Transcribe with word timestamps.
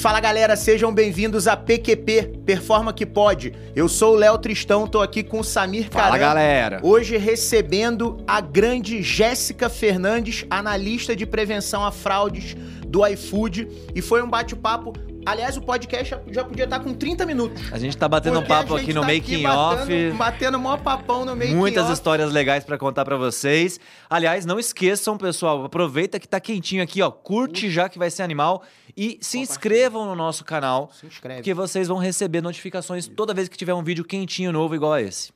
Fala 0.00 0.18
galera, 0.18 0.56
sejam 0.56 0.92
bem-vindos 0.94 1.46
a 1.46 1.54
PQP, 1.56 2.40
Performa 2.46 2.90
que 2.90 3.04
Pode. 3.04 3.52
Eu 3.76 3.86
sou 3.86 4.14
o 4.14 4.16
Léo 4.16 4.38
Tristão, 4.38 4.86
tô 4.86 5.02
aqui 5.02 5.22
com 5.22 5.40
o 5.40 5.44
Samir 5.44 5.88
Fala 5.90 6.12
Caran. 6.12 6.18
galera. 6.18 6.80
Hoje 6.82 7.18
recebendo 7.18 8.16
a 8.26 8.40
grande 8.40 9.02
Jéssica 9.02 9.68
Fernandes, 9.68 10.46
analista 10.48 11.14
de 11.14 11.26
prevenção 11.26 11.84
a 11.84 11.92
fraudes 11.92 12.56
do 12.86 13.06
iFood. 13.06 13.68
E 13.94 14.00
foi 14.00 14.22
um 14.22 14.28
bate-papo. 14.30 14.94
Aliás, 15.26 15.58
o 15.58 15.60
podcast 15.60 16.16
já- 16.30 16.44
podia 16.44 16.64
estar 16.64 16.80
com 16.80 16.94
30 16.94 17.26
minutos. 17.26 17.70
A 17.70 17.78
gente 17.78 17.94
tá 17.94 18.08
batendo 18.08 18.38
um 18.40 18.42
papo 18.42 18.74
aqui 18.74 18.94
no 18.94 19.02
tá 19.02 19.06
making 19.06 19.42
batendo- 19.42 19.82
off. 19.82 20.10
Batendo 20.16 20.58
mó 20.58 20.78
papão 20.78 21.26
no 21.26 21.36
making 21.36 21.54
Muitas 21.56 21.84
off. 21.84 21.92
histórias 21.92 22.32
legais 22.32 22.64
pra 22.64 22.78
contar 22.78 23.04
pra 23.04 23.18
vocês. 23.18 23.78
Aliás, 24.08 24.46
não 24.46 24.58
esqueçam, 24.58 25.18
pessoal, 25.18 25.62
aproveita 25.62 26.18
que 26.18 26.26
tá 26.26 26.40
quentinho 26.40 26.82
aqui, 26.82 27.02
ó. 27.02 27.10
Curte 27.10 27.68
já 27.70 27.86
que 27.86 27.98
vai 27.98 28.10
ser 28.10 28.22
animal 28.22 28.62
e 28.96 29.18
se 29.20 29.38
inscrevam 29.38 30.04
no 30.06 30.14
nosso 30.14 30.44
canal, 30.44 30.90
Se 30.92 31.06
inscreve. 31.06 31.40
porque 31.40 31.54
vocês 31.54 31.88
vão 31.88 31.98
receber 31.98 32.40
notificações 32.40 33.06
toda 33.06 33.32
vez 33.34 33.48
que 33.48 33.56
tiver 33.56 33.74
um 33.74 33.82
vídeo 33.82 34.04
quentinho 34.04 34.52
novo 34.52 34.74
igual 34.74 34.92
a 34.94 35.02
esse. 35.02 35.32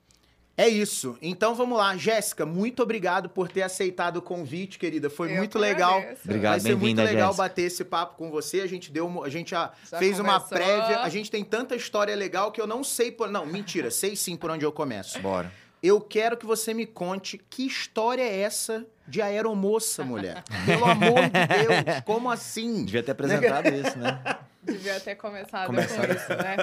É 0.56 0.68
isso. 0.68 1.18
Então 1.20 1.52
vamos 1.56 1.76
lá. 1.76 1.96
Jéssica, 1.96 2.46
muito 2.46 2.80
obrigado 2.80 3.28
por 3.28 3.48
ter 3.48 3.62
aceitado 3.62 4.18
o 4.18 4.22
convite, 4.22 4.78
querida. 4.78 5.10
Foi 5.10 5.32
Eu 5.32 5.36
muito 5.38 5.52
que 5.52 5.58
legal. 5.58 5.98
agradeço. 5.98 6.20
Obrigado, 6.24 6.50
Vai 6.52 6.60
ser 6.60 6.76
muito 6.76 6.98
legal 6.98 7.30
Jéssica. 7.32 7.42
bater 7.42 7.62
esse 7.62 7.84
papo 7.84 8.16
com 8.16 8.30
você. 8.30 8.60
A 8.60 8.66
gente 8.68 8.92
deu, 8.92 9.04
uma- 9.04 9.26
a 9.26 9.28
gente 9.28 9.50
já, 9.50 9.72
Já 9.90 9.98
fez 9.98 10.20
uma 10.20 10.38
conversou. 10.40 10.56
prévia. 10.76 11.00
A 11.00 11.08
gente 11.08 11.28
tem 11.28 11.42
tanta 11.42 11.74
história 11.74 12.14
legal 12.14 12.52
que 12.52 12.60
eu 12.60 12.68
não 12.68 12.84
sei 12.84 13.10
por, 13.10 13.28
não, 13.28 13.44
mentira, 13.44 13.90
sei 13.90 14.14
sim 14.14 14.36
por 14.36 14.48
onde 14.48 14.64
eu 14.64 14.70
começo. 14.70 15.18
Bora. 15.18 15.50
Eu 15.82 16.00
quero 16.00 16.36
que 16.36 16.46
você 16.46 16.72
me 16.72 16.86
conte 16.86 17.36
que 17.50 17.66
história 17.66 18.22
é 18.22 18.38
essa 18.42 18.86
de 19.06 19.20
aeromoça, 19.22 20.04
mulher. 20.04 20.42
Pelo 20.66 20.84
amor 20.84 21.20
de 21.24 21.30
Deus, 21.30 22.00
como 22.04 22.30
assim? 22.30 22.84
Devia 22.84 23.02
ter 23.02 23.12
apresentado 23.12 23.68
isso, 23.68 23.98
né? 23.98 24.20
Devia 24.62 24.98
ter 25.00 25.14
começado 25.16 25.66
Começado. 25.66 26.06
com 26.06 26.12
isso, 26.14 26.28
né? 26.30 26.56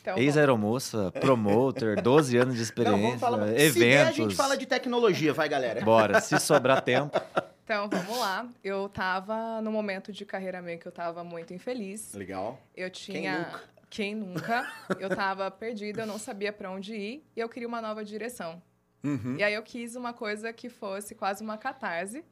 Então, 0.00 0.16
Ex-aeromoça, 0.16 1.10
promoter, 1.20 2.00
12 2.00 2.36
anos 2.36 2.54
de 2.54 2.60
Não, 2.60 2.64
experiência, 2.64 3.02
vamos 3.02 3.20
falar. 3.20 3.46
Se 3.48 3.52
der, 3.54 3.60
eventos. 3.60 4.08
a 4.08 4.12
gente 4.12 4.34
fala 4.36 4.56
de 4.56 4.64
tecnologia, 4.66 5.32
vai, 5.34 5.48
galera. 5.48 5.84
Bora, 5.84 6.20
se 6.20 6.38
sobrar 6.38 6.80
tempo. 6.80 7.20
então, 7.64 7.88
vamos 7.88 8.18
lá. 8.18 8.46
Eu 8.64 8.88
tava 8.88 9.60
no 9.60 9.70
momento 9.70 10.12
de 10.12 10.24
carreira 10.24 10.62
meio 10.62 10.78
que 10.78 10.86
eu 10.86 10.92
tava 10.92 11.22
muito 11.24 11.52
infeliz. 11.52 12.14
Legal. 12.14 12.58
Eu 12.74 12.88
tinha. 12.88 13.38
nunca? 13.38 13.60
Quem 13.90 14.14
nunca? 14.14 14.70
Eu 14.98 15.14
tava 15.14 15.50
perdida, 15.50 16.02
eu 16.02 16.06
não 16.06 16.18
sabia 16.18 16.52
pra 16.52 16.70
onde 16.70 16.94
ir 16.94 17.24
e 17.36 17.40
eu 17.40 17.48
queria 17.48 17.66
uma 17.68 17.80
nova 17.82 18.04
direção. 18.04 18.62
Uhum. 19.04 19.36
E 19.38 19.42
aí 19.42 19.54
eu 19.54 19.62
quis 19.62 19.94
uma 19.96 20.12
coisa 20.12 20.52
que 20.52 20.68
fosse 20.68 21.14
quase 21.14 21.42
uma 21.42 21.56
catarse. 21.56 22.24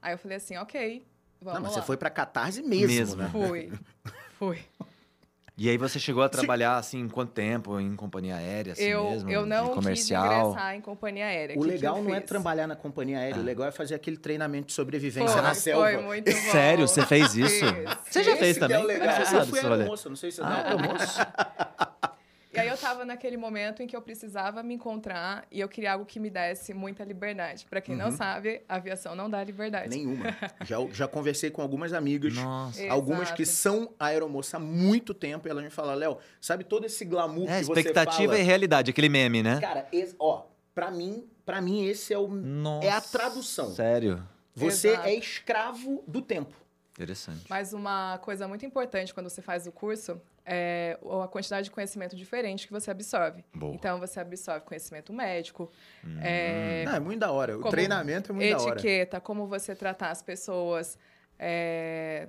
Aí 0.00 0.12
eu 0.14 0.18
falei 0.18 0.36
assim, 0.36 0.56
ok, 0.56 1.04
vamos 1.40 1.54
Não, 1.54 1.62
mas 1.66 1.74
lá. 1.76 1.80
você 1.80 1.86
foi 1.86 1.96
pra 1.96 2.10
Catarse 2.10 2.62
mesmo, 2.62 2.86
Mesmo. 2.88 3.16
né? 3.16 3.28
Fui. 3.32 3.72
Fui. 4.38 4.58
E 5.56 5.70
aí 5.70 5.78
você 5.78 6.00
chegou 6.00 6.20
a 6.24 6.28
trabalhar, 6.28 6.76
assim, 6.78 6.98
em 6.98 7.08
quanto 7.08 7.30
tempo? 7.32 7.78
Em 7.78 7.94
companhia 7.94 8.34
aérea, 8.34 8.72
assim 8.72 8.82
eu, 8.82 9.08
mesmo? 9.10 9.30
eu 9.30 9.46
não 9.46 9.66
quis 9.66 9.74
comercial? 9.76 10.50
ingressar 10.50 10.74
em 10.74 10.80
companhia 10.80 11.26
aérea. 11.26 11.54
O 11.56 11.60
Que 11.60 11.64
que 11.68 11.72
legal 11.74 11.96
eu 11.98 12.02
não 12.02 12.12
é 12.12 12.20
fiz? 12.20 12.28
trabalhar 12.28 12.66
na 12.66 12.74
companhia 12.74 13.18
aérea, 13.18 13.36
Ah. 13.36 13.40
o 13.40 13.44
legal 13.44 13.68
é 13.68 13.70
fazer 13.70 13.94
aquele 13.94 14.16
treinamento 14.16 14.66
de 14.66 14.72
sobrevivência 14.72 15.32
Foi, 15.32 15.42
na 15.42 15.54
selva. 15.54 15.84
Foi 15.92 15.96
muito 16.02 16.28
bom. 16.28 16.38
Sério? 16.50 16.88
Você 16.88 17.06
fez 17.06 17.36
isso? 17.36 17.64
Fiz, 17.66 17.98
Você 18.10 18.22
já 18.24 18.30
fiz. 18.32 18.40
fez 18.40 18.50
Esse 18.50 18.54
que 18.54 18.60
também? 18.60 18.78
É 18.82 18.84
legal. 18.84 19.08
É 19.08 19.12
que 19.12 19.14
você 19.26 19.36
eu 19.36 19.38
sabe 19.38 19.50
fui 19.50 19.60
aeromoça, 19.60 20.08
não 20.08 20.16
sei 20.16 20.30
se 20.32 20.36
você 20.38 20.42
Ah, 20.42 20.48
não. 20.48 20.56
aeromoça? 20.56 21.34
Eu 22.74 22.78
tava 22.78 23.04
naquele 23.04 23.36
momento 23.36 23.82
em 23.82 23.86
que 23.86 23.94
eu 23.96 24.02
precisava 24.02 24.62
me 24.62 24.74
encontrar 24.74 25.46
e 25.50 25.60
eu 25.60 25.68
queria 25.68 25.92
algo 25.92 26.04
que 26.04 26.18
me 26.18 26.28
desse 26.28 26.74
muita 26.74 27.04
liberdade. 27.04 27.64
Pra 27.70 27.80
quem 27.80 27.94
não 27.94 28.06
Uhum. 28.06 28.16
sabe, 28.16 28.62
a 28.68 28.76
aviação 28.76 29.14
não 29.14 29.30
dá 29.30 29.42
liberdade. 29.44 29.88
Nenhuma. 29.88 30.24
Já, 30.66 30.76
já 30.92 31.06
conversei 31.08 31.50
com 31.50 31.62
algumas 31.62 31.92
amigas, 31.92 32.34
Nossa. 32.34 32.84
Algumas 32.90 33.30
que 33.30 33.42
Exato. 33.42 33.58
são 33.58 33.94
aeromoça 33.98 34.56
há 34.56 34.60
muito 34.60 35.14
tempo, 35.14 35.46
e 35.46 35.50
elas 35.50 35.62
me 35.62 35.70
falam, 35.70 35.94
Léo, 35.94 36.18
sabe 36.40 36.64
todo 36.64 36.84
esse 36.84 37.04
glamour 37.04 37.48
É, 37.48 37.60
que 37.60 37.64
você 37.66 37.80
expectativa 37.80 38.32
fala? 38.32 38.38
e 38.38 38.42
realidade, 38.42 38.90
aquele 38.90 39.08
meme, 39.08 39.42
né? 39.42 39.60
Cara, 39.60 39.86
esse- 39.92 40.16
ó, 40.18 40.44
pra 40.74 40.90
mim, 40.90 41.28
pra 41.46 41.60
mim 41.60 41.86
esse 41.86 42.12
é 42.12 42.18
o 42.18 42.26
Nossa. 42.28 42.86
é 42.86 42.90
a 42.90 43.00
tradução. 43.00 43.70
Sério? 43.72 44.26
Você 44.54 44.88
Exato. 44.88 45.08
é 45.08 45.14
escravo 45.14 46.02
do 46.08 46.20
tempo. 46.20 46.54
Interessante. 46.92 47.44
Mas 47.48 47.72
uma 47.72 48.18
coisa 48.18 48.46
muito 48.48 48.64
importante 48.64 49.12
quando 49.12 49.28
você 49.28 49.42
faz 49.42 49.66
o 49.66 49.72
curso 49.72 50.20
é 50.46 50.98
a 51.22 51.28
quantidade 51.28 51.64
de 51.64 51.70
conhecimento 51.70 52.14
diferente 52.14 52.66
que 52.66 52.72
você 52.72 52.90
absorve. 52.90 53.44
Boa. 53.54 53.74
Então, 53.74 53.98
você 53.98 54.20
absorve 54.20 54.64
conhecimento 54.66 55.12
médico, 55.12 55.70
Hum. 56.04 56.18
é, 56.22 56.84
Não, 56.86 56.94
é 56.96 57.00
muito 57.00 57.20
da 57.20 57.30
hora. 57.32 57.56
O 57.58 57.68
treinamento 57.70 58.32
é 58.32 58.34
muito 58.34 58.50
da 58.50 58.62
hora. 58.62 58.72
etiqueta, 58.74 59.20
como 59.20 59.46
você 59.46 59.74
tratar 59.74 60.10
as 60.10 60.22
pessoas, 60.22 60.98
é, 61.38 62.28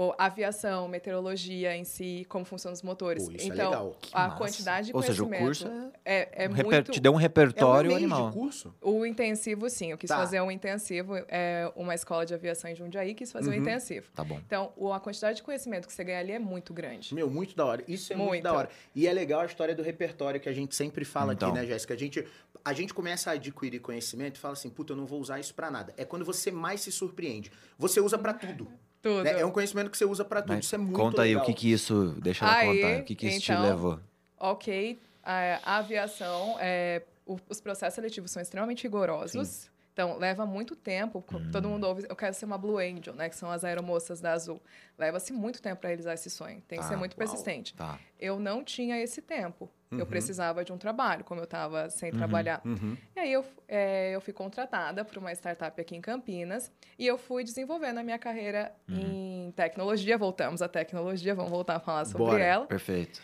ou 0.00 0.14
aviação, 0.16 0.88
meteorologia 0.88 1.76
em 1.76 1.84
si, 1.84 2.24
como 2.26 2.42
funcionam 2.42 2.72
os 2.72 2.80
motores. 2.82 3.24
Pô, 3.28 3.32
isso 3.32 3.44
é 3.50 3.54
então, 3.54 3.70
legal. 3.70 3.96
Que 4.00 4.10
a 4.14 4.20
massa. 4.28 4.36
quantidade 4.38 4.86
de 4.86 4.96
Ou 4.96 5.02
seja, 5.02 5.22
o 5.22 5.26
conhecimento 5.26 5.68
curso 5.68 5.92
é, 6.04 6.44
é 6.44 6.48
Um 6.48 6.52
reper- 6.52 6.72
muito... 6.72 6.92
Te 6.92 7.00
deu 7.00 7.12
um 7.12 7.14
É 7.14 7.18
um 7.18 7.20
repertório 7.20 7.94
animal. 7.94 8.30
de 8.30 8.34
curso? 8.36 8.74
O 8.80 9.04
intensivo, 9.04 9.68
sim. 9.68 9.90
Eu 9.90 9.98
quis 9.98 10.08
Tá. 10.08 10.16
fazer 10.16 10.40
um 10.40 10.50
intensivo. 10.50 11.16
É 11.28 11.70
uma 11.76 11.94
escola 11.94 12.24
de 12.24 12.32
aviação 12.32 12.70
em 12.70 12.74
Jundiaí 12.74 13.12
quis 13.14 13.30
fazer 13.30 13.50
Uhum. 13.50 13.56
um 13.56 13.60
intensivo. 13.60 14.10
Tá 14.14 14.24
bom. 14.24 14.40
Então, 14.46 14.72
a 14.90 14.98
quantidade 15.00 15.36
de 15.36 15.42
conhecimento 15.42 15.86
que 15.86 15.92
você 15.92 16.02
ganha 16.02 16.20
ali 16.20 16.32
é 16.32 16.38
muito 16.38 16.72
grande. 16.72 17.14
Meu, 17.14 17.28
muito 17.28 17.54
da 17.54 17.66
hora. 17.66 17.84
Isso 17.86 18.10
é 18.14 18.16
muito. 18.16 18.28
Muito. 18.30 18.42
da 18.42 18.54
hora. 18.54 18.70
E 18.94 19.06
é 19.06 19.12
legal 19.12 19.40
a 19.42 19.46
história 19.46 19.74
do 19.74 19.82
repertório 19.82 20.40
que 20.40 20.48
a 20.48 20.52
gente 20.54 20.74
sempre 20.74 21.04
fala 21.04 21.34
Então. 21.34 21.50
aqui, 21.50 21.58
né, 21.60 21.66
Jéssica? 21.66 21.92
A 21.92 21.96
gente, 21.98 22.26
a 22.64 22.72
gente 22.72 22.94
começa 22.94 23.28
a 23.30 23.34
adquirir 23.34 23.80
conhecimento 23.80 24.36
e 24.36 24.38
fala 24.38 24.54
assim, 24.54 24.70
puta, 24.70 24.94
eu 24.94 24.96
não 24.96 25.04
vou 25.04 25.20
usar 25.20 25.38
isso 25.38 25.54
pra 25.54 25.70
nada. 25.70 25.92
É 25.98 26.06
quando 26.06 26.24
você 26.24 26.50
mais 26.50 26.80
se 26.80 26.90
surpreende. 26.90 27.52
Você 27.78 28.00
usa 28.00 28.16
pra 28.16 28.32
tudo. 28.32 28.66
Tudo. 29.02 29.22
né? 29.24 29.40
É 29.40 29.46
um 29.46 29.50
conhecimento 29.50 29.90
que 29.90 29.96
você 29.96 30.04
usa 30.04 30.24
pra 30.24 30.42
tudo. 30.42 30.54
Mas 30.54 30.64
isso 30.66 30.74
é 30.74 30.78
muito 30.78 30.96
conta 30.96 31.22
aí 31.22 31.28
legal. 31.30 31.42
o 31.42 31.46
que 31.46 31.54
que 31.54 31.72
isso... 31.72 32.14
Deixa 32.20 32.44
ela 32.44 32.54
Aí, 32.56 32.80
contar. 32.80 33.00
O 33.00 33.04
que 33.04 33.14
que 33.14 33.26
isso 33.28 33.40
te 33.40 33.52
então, 33.52 33.62
levou? 33.64 34.00
Ok, 34.38 34.98
a, 35.22 35.60
a 35.64 35.76
aviação, 35.78 36.56
é, 36.60 37.02
o- 37.26 37.38
os 37.48 37.60
processos 37.60 37.94
seletivos 37.94 38.30
são 38.30 38.40
extremamente 38.42 38.82
rigorosos. 38.84 39.70
Então, 39.92 40.16
leva 40.18 40.46
muito 40.46 40.74
tempo. 40.76 41.20
co- 41.20 41.40
Todo 41.52 41.66
Hum. 41.68 41.72
mundo 41.72 41.84
ouve, 41.86 42.06
eu 42.08 42.16
quero 42.16 42.32
ser 42.34 42.44
uma 42.46 42.56
Blue 42.56 42.78
Angel, 42.78 43.14
né? 43.14 43.28
Que 43.28 43.36
são 43.36 43.50
as 43.50 43.64
aeromoças 43.64 44.20
da 44.20 44.32
Azul. 44.32 44.60
Leva-se 44.98 45.32
muito 45.32 45.60
tempo 45.60 45.80
para 45.80 45.88
realizar 45.88 46.14
esse 46.14 46.30
sonho. 46.30 46.62
Tem 46.68 46.78
que 46.78 46.84
ser 46.86 46.96
muito 46.96 47.12
uau. 47.12 47.18
persistente. 47.18 47.74
Tá. 47.74 47.98
Eu 48.18 48.38
não 48.38 48.64
tinha 48.64 48.98
esse 49.02 49.20
tempo. 49.20 49.68
Uhum. 49.92 49.98
Eu 49.98 50.06
precisava 50.06 50.64
de 50.64 50.72
um 50.72 50.78
trabalho, 50.78 51.24
como 51.24 51.40
eu 51.40 51.44
estava 51.44 51.90
sem 51.90 52.12
Uhum. 52.12 52.18
trabalhar. 52.18 52.60
Uhum. 52.64 52.96
E 53.16 53.20
aí 53.20 53.32
eu, 53.32 53.44
é, 53.66 54.14
eu 54.14 54.20
fui 54.20 54.32
contratada 54.32 55.04
por 55.04 55.18
uma 55.18 55.32
startup 55.32 55.80
aqui 55.80 55.96
em 55.96 56.00
Campinas 56.00 56.70
e 56.96 57.06
eu 57.06 57.18
fui 57.18 57.42
desenvolvendo 57.42 57.98
a 57.98 58.02
minha 58.04 58.18
carreira 58.18 58.72
Uhum. 58.88 59.46
em 59.48 59.52
tecnologia. 59.56 60.16
Voltamos 60.16 60.62
à 60.62 60.68
tecnologia, 60.68 61.34
vamos 61.34 61.50
voltar 61.50 61.76
a 61.76 61.80
falar 61.80 62.04
sobre 62.04 62.24
Bora. 62.24 62.44
ela. 62.44 62.66
Perfeito. 62.66 63.20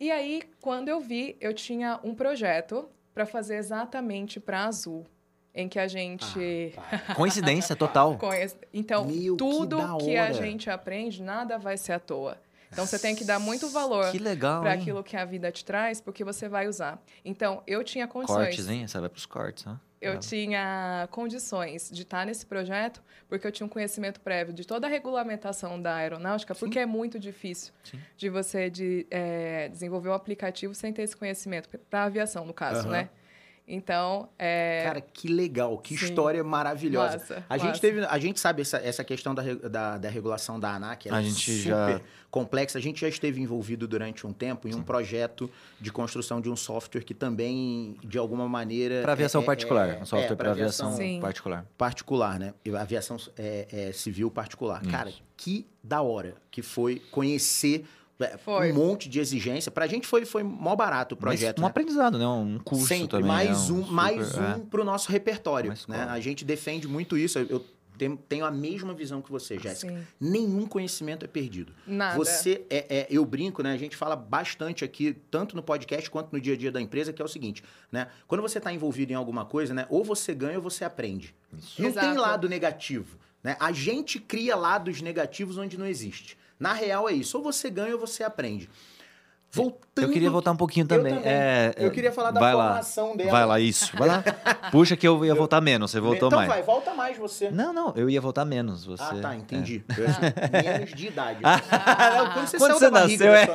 E 0.00 0.10
aí, 0.10 0.42
quando 0.60 0.88
eu 0.88 1.00
vi, 1.00 1.36
eu 1.40 1.52
tinha 1.52 2.00
um 2.02 2.14
projeto 2.14 2.88
para 3.12 3.26
fazer 3.26 3.56
exatamente 3.56 4.38
para 4.40 4.64
Azul, 4.64 5.06
em 5.54 5.68
que 5.68 5.78
a 5.78 5.86
gente 5.88 6.74
Ah, 6.76 7.14
Coincidência 7.16 7.74
total. 7.76 8.18
Então, 8.72 9.04
Meu, 9.06 9.36
que 9.36 9.36
tudo 9.38 9.76
da 9.78 9.96
que, 9.98 10.16
a 10.16 10.32
gente 10.32 10.68
aprende, 10.70 11.22
nada 11.22 11.58
vai 11.58 11.76
ser 11.78 11.92
à 11.92 11.98
toa. 11.98 12.38
Então, 12.72 12.86
você 12.86 12.98
tem 12.98 13.14
que 13.14 13.24
dar 13.24 13.38
muito 13.38 13.68
valor 13.68 14.12
para 14.60 14.72
aquilo 14.72 15.02
que 15.02 15.16
a 15.16 15.24
vida 15.24 15.50
te 15.50 15.64
traz, 15.64 16.00
porque 16.00 16.24
você 16.24 16.48
vai 16.48 16.68
usar. 16.68 17.02
Então, 17.24 17.62
eu 17.66 17.82
tinha 17.84 18.06
condições. 18.06 18.46
Cortes, 18.46 18.68
hein? 18.68 18.82
Essa 18.84 19.00
vai 19.00 19.08
pros 19.08 19.26
cortes, 19.26 19.64
né? 19.64 19.78
Eu 20.00 20.20
tinha 20.20 21.08
condições 21.10 21.90
de 21.90 22.02
estar 22.02 22.26
nesse 22.26 22.44
projeto 22.44 23.02
porque 23.28 23.46
eu 23.46 23.50
tinha 23.50 23.66
um 23.66 23.68
conhecimento 23.68 24.20
prévio 24.20 24.52
de 24.52 24.64
toda 24.64 24.86
a 24.86 24.90
regulamentação 24.90 25.80
da 25.80 25.96
aeronáutica, 25.96 26.54
porque 26.54 26.78
é 26.78 26.86
muito 26.86 27.18
difícil 27.18 27.72
Sim. 27.82 27.98
de 28.16 28.28
você 28.28 28.70
de, 28.70 29.06
eh, 29.10 29.68
desenvolver 29.70 30.10
um 30.10 30.12
aplicativo 30.12 30.74
sem 30.74 30.92
ter 30.92 31.02
esse 31.02 31.16
conhecimento, 31.16 31.68
para 31.90 32.04
aviação, 32.04 32.44
no 32.44 32.52
caso, 32.54 32.80
Aham. 32.80 32.90
né? 32.90 33.10
Então, 33.68 34.28
é, 34.38 34.82
Cara, 34.84 35.00
que 35.00 35.26
legal, 35.26 35.76
que 35.78 35.96
Sim. 35.96 36.04
história 36.04 36.44
maravilhosa. 36.44 37.18
Massa, 37.18 37.44
a 37.48 37.58
gente 37.58 37.80
teve, 37.80 38.04
a 38.04 38.18
gente 38.18 38.38
sabe 38.38 38.62
essa, 38.62 38.76
essa 38.78 39.02
questão 39.02 39.34
da, 39.34 39.42
da, 39.42 39.98
da 39.98 40.08
regulação 40.08 40.60
da 40.60 40.72
ANAC, 40.76 41.08
ela 41.08 41.16
A 41.16 41.20
é 41.20 41.24
gente 41.24 41.50
super 41.62 41.68
já- 41.98 42.00
complexa. 42.30 42.78
A 42.78 42.80
gente 42.80 43.00
já 43.00 43.08
esteve 43.08 43.40
envolvido 43.40 43.88
durante 43.88 44.24
um 44.24 44.32
tempo 44.32 44.68
em 44.68 44.74
um 44.74 44.82
projeto 44.82 45.50
de 45.80 45.90
construção 45.90 46.40
de 46.40 46.48
um 46.48 46.54
software 46.54 47.02
que 47.02 47.12
também, 47.14 47.96
de 48.04 48.18
alguma 48.18 48.48
maneira, 48.48 49.02
Para 49.02 49.12
aviação 49.12 49.40
é- 49.40 49.44
é- 49.44 49.46
particular. 49.46 49.88
é- 49.88 49.98
um 50.00 50.06
software 50.06 50.32
é, 50.32 50.36
para 50.36 50.50
aviação 50.52 50.94
Sim. 50.96 51.18
particular. 51.20 51.66
particular, 51.76 52.38
né? 52.38 52.54
E 52.64 52.70
Aviação 52.76 53.16
é, 53.36 53.66
é, 53.88 53.92
civil 53.92 54.30
particular. 54.30 54.80
Isso. 54.82 54.90
Cara, 54.92 55.12
que 55.36 55.66
da 55.82 56.02
hora 56.02 56.34
que 56.52 56.62
foi 56.62 57.02
conhecer 57.10 57.84
Foi. 58.38 58.72
um 58.72 58.74
monte 58.74 59.08
de 59.08 59.20
exigência. 59.20 59.70
Pra 59.70 59.86
gente 59.86 60.06
foi, 60.06 60.24
foi 60.24 60.42
mó 60.42 60.74
barato 60.74 61.14
o 61.14 61.18
projeto, 61.18 61.56
Mas 61.58 61.62
um 61.62 61.66
né? 61.66 61.68
aprendizado, 61.68 62.18
né? 62.18 62.26
Um 62.26 62.58
curso 62.58 62.86
Sempre 62.86 63.08
também. 63.08 63.26
mais 63.26 63.48
né? 63.68 63.74
um, 63.76 63.78
super- 63.82 63.92
mais 63.92 64.34
é. 64.34 64.40
um 64.56 64.60
pro 64.60 64.84
nosso 64.84 65.10
repertório, 65.12 65.72
né? 65.86 66.06
A 66.08 66.18
gente 66.20 66.44
defende 66.44 66.88
muito 66.88 67.16
isso. 67.18 67.38
Eu 67.38 67.64
tenho, 67.98 68.16
tenho 68.16 68.44
a 68.44 68.50
mesma 68.50 68.92
visão 68.94 69.20
que 69.22 69.30
você, 69.30 69.58
Jéssica. 69.58 70.02
Nenhum 70.20 70.66
conhecimento 70.66 71.24
é 71.24 71.28
perdido. 71.28 71.72
Nada. 71.86 72.16
Você 72.16 72.64
é, 72.70 72.86
é- 73.00 73.06
eu 73.10 73.24
brinco, 73.24 73.62
né? 73.62 73.72
A 73.72 73.76
gente 73.78 73.96
fala 73.96 74.16
bastante 74.16 74.84
aqui, 74.84 75.14
tanto 75.30 75.54
no 75.56 75.62
podcast 75.62 76.10
quanto 76.10 76.32
no 76.32 76.40
dia 76.40 76.54
a 76.54 76.56
dia 76.56 76.72
da 76.72 76.80
empresa, 76.80 77.12
que 77.12 77.20
é 77.20 77.24
o 77.24 77.28
seguinte, 77.28 77.62
né? 77.92 78.08
Quando 78.26 78.40
você 78.42 78.58
está 78.58 78.72
envolvido 78.72 79.12
em 79.12 79.14
alguma 79.16 79.44
coisa, 79.44 79.72
né? 79.74 79.86
Ou 79.90 80.02
você 80.04 80.34
ganha 80.34 80.56
ou 80.56 80.62
você 80.62 80.84
aprende. 80.84 81.34
Isso. 81.56 81.80
Não 81.82 81.88
Exato. 81.90 82.06
tem 82.06 82.16
lado 82.18 82.48
negativo, 82.48 83.18
né? 83.42 83.56
A 83.60 83.72
gente 83.72 84.18
cria 84.18 84.56
lados 84.56 85.00
negativos 85.02 85.56
onde 85.58 85.78
não 85.78 85.86
existe. 85.86 86.36
Na 86.58 86.72
real 86.72 87.08
é 87.08 87.12
isso. 87.12 87.36
Ou 87.38 87.42
você 87.44 87.70
ganha 87.70 87.94
ou 87.94 88.00
você 88.00 88.22
aprende. 88.24 88.68
Voltando. 89.50 90.04
Eu 90.06 90.10
queria 90.12 90.30
voltar 90.30 90.52
um 90.52 90.56
pouquinho 90.56 90.86
também. 90.86 91.12
Eu, 91.14 91.18
também. 91.18 91.32
É, 91.32 91.72
eu 91.78 91.90
queria 91.90 92.12
falar 92.12 92.30
da 92.30 92.40
vai 92.40 92.52
formação 92.52 93.10
lá. 93.10 93.16
dela. 93.16 93.30
Vai 93.30 93.46
lá, 93.46 93.60
isso. 93.60 93.96
Vai 93.96 94.08
lá. 94.08 94.22
Puxa 94.70 94.96
que 94.96 95.08
eu 95.08 95.24
ia 95.24 95.34
voltar 95.34 95.60
menos, 95.62 95.90
você 95.90 96.00
voltou 96.00 96.28
então 96.28 96.38
mais. 96.38 96.48
vai, 96.50 96.62
volta 96.62 96.92
mais 96.92 97.16
você. 97.16 97.50
Não, 97.50 97.72
não, 97.72 97.94
eu 97.96 98.10
ia 98.10 98.20
voltar 98.20 98.44
menos. 98.44 98.84
Você... 98.84 99.02
Ah, 99.02 99.14
tá, 99.22 99.32
é. 99.34 99.36
entendi. 99.38 99.82
Eu 99.96 100.04
achei- 100.08 100.70
Menos 100.72 100.92
de 100.92 101.06
idade. 101.06 101.40
Ah. 101.42 101.60
Não, 102.16 102.32
quando 102.32 102.46
você, 102.48 102.58
Quando 102.58 102.70
saiu 102.72 102.78
você 102.78 102.84
da 102.84 103.00
barriga 103.00 103.24
nasceu, 103.30 103.34
é. 103.34 103.46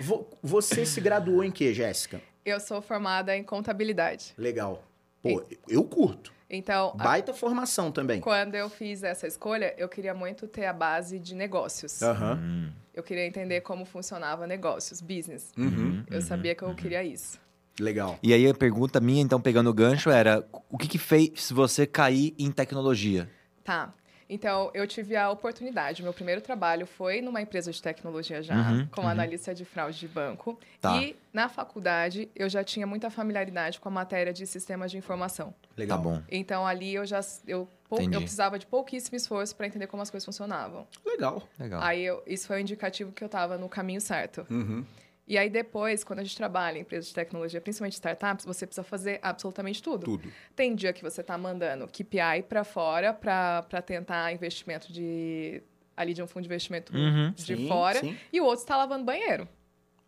Você 0.42 0.84
se 0.86 1.00
graduou 1.00 1.44
em 1.44 1.50
quê, 1.50 1.72
Jéssica? 1.72 2.20
Eu 2.44 2.58
sou 2.60 2.82
formada 2.82 3.36
em 3.36 3.42
contabilidade. 3.44 4.34
Legal. 4.36 4.82
Pô, 5.22 5.42
eu 5.68 5.84
curto. 5.84 6.33
Então, 6.48 6.94
a- 6.98 7.04
Baita 7.04 7.32
formação 7.32 7.90
também. 7.90 8.20
quando 8.20 8.54
eu 8.54 8.68
fiz 8.68 9.02
essa 9.02 9.26
escolha, 9.26 9.74
eu 9.78 9.88
queria 9.88 10.14
muito 10.14 10.46
ter 10.46 10.66
a 10.66 10.72
base 10.72 11.18
de 11.18 11.34
negócios. 11.34 12.02
Aham. 12.02 12.38
Hum, 12.42 12.72
Eu 12.94 13.02
queria 13.02 13.26
entender 13.26 13.60
como 13.62 13.84
funcionava 13.84 14.46
negócios, 14.46 15.00
business. 15.00 15.50
Uhum. 15.58 16.04
Eu 16.08 16.20
sabia 16.22 16.54
que 16.54 16.62
eu 16.62 16.72
queria 16.76 17.02
isso. 17.02 17.40
Legal. 17.80 18.16
E 18.22 18.32
aí 18.32 18.48
a 18.48 18.54
pergunta 18.54 19.00
minha, 19.00 19.20
então, 19.20 19.40
pegando 19.40 19.68
o 19.68 19.74
gancho, 19.74 20.10
era: 20.10 20.46
o 20.70 20.78
que, 20.78 20.86
que 20.86 20.98
fez 20.98 21.50
você 21.50 21.88
cair 21.88 22.32
em 22.38 22.52
tecnologia? 22.52 23.28
Tá. 23.64 23.92
Então, 24.28 24.70
eu 24.74 24.86
tive 24.86 25.16
a 25.16 25.30
oportunidade. 25.30 26.02
Meu 26.02 26.12
primeiro 26.12 26.40
trabalho 26.40 26.86
foi 26.86 27.20
numa 27.20 27.40
empresa 27.42 27.70
de 27.70 27.80
tecnologia 27.82 28.42
já, 28.42 28.54
Uhum, 28.56 28.86
como 28.90 29.06
uhum. 29.06 29.12
analista 29.12 29.54
de 29.54 29.64
fraude 29.64 29.98
de 29.98 30.08
banco. 30.08 30.58
Tá. 30.80 30.96
E 31.00 31.16
na 31.32 31.48
faculdade, 31.48 32.28
eu 32.34 32.48
já 32.48 32.64
tinha 32.64 32.86
muita 32.86 33.10
familiaridade 33.10 33.78
com 33.80 33.88
a 33.88 33.92
matéria 33.92 34.32
de 34.32 34.46
sistemas 34.46 34.90
de 34.90 34.96
informação. 34.98 35.54
Legal. 35.76 35.98
Tá 35.98 36.02
bom. 36.04 36.22
Então, 36.30 36.66
ali 36.66 36.94
eu 36.94 37.04
já 37.04 37.20
eu, 37.46 37.68
Entendi. 37.92 38.14
eu 38.14 38.20
precisava 38.20 38.58
de 38.58 38.66
pouquíssimo 38.66 39.16
esforço 39.16 39.54
para 39.54 39.66
entender 39.66 39.86
como 39.86 40.02
as 40.02 40.10
coisas 40.10 40.24
funcionavam. 40.24 40.86
Legal. 41.04 41.42
Legal. 41.58 41.82
Aí, 41.82 42.02
eu- 42.04 42.22
isso 42.26 42.46
foi 42.46 42.56
um 42.56 42.60
indicativo 42.60 43.12
que 43.12 43.22
eu 43.22 43.26
estava 43.26 43.58
no 43.58 43.68
caminho 43.68 44.00
certo. 44.00 44.46
Uhum. 44.50 44.84
E 45.26 45.38
aí, 45.38 45.48
depois, 45.48 46.04
quando 46.04 46.18
a 46.18 46.22
gente 46.22 46.36
trabalha 46.36 46.76
em 46.78 46.82
empresas 46.82 47.08
de 47.08 47.14
tecnologia, 47.14 47.60
principalmente 47.60 47.94
startups, 47.94 48.44
você 48.44 48.66
precisa 48.66 48.84
fazer 48.84 49.18
absolutamente 49.22 49.82
tudo. 49.82 50.04
Tudo. 50.04 50.30
Tem 50.54 50.74
dia 50.74 50.92
que 50.92 51.02
você 51.02 51.22
está 51.22 51.38
mandando 51.38 51.86
KPI 51.88 52.42
para 52.48 52.62
fora 52.62 53.14
para 53.14 53.62
tentar 53.82 54.32
investimento 54.32 54.92
de 54.92 55.62
ali 55.96 56.12
de 56.12 56.22
um 56.22 56.26
fundo 56.26 56.42
de 56.42 56.48
investimento 56.48 56.94
Uhum. 56.94 57.30
de 57.32 57.56
Sim, 57.56 57.68
fora 57.68 58.00
sim. 58.00 58.16
e 58.32 58.40
o 58.40 58.44
outro 58.44 58.60
está 58.62 58.76
lavando 58.76 59.04
banheiro. 59.04 59.48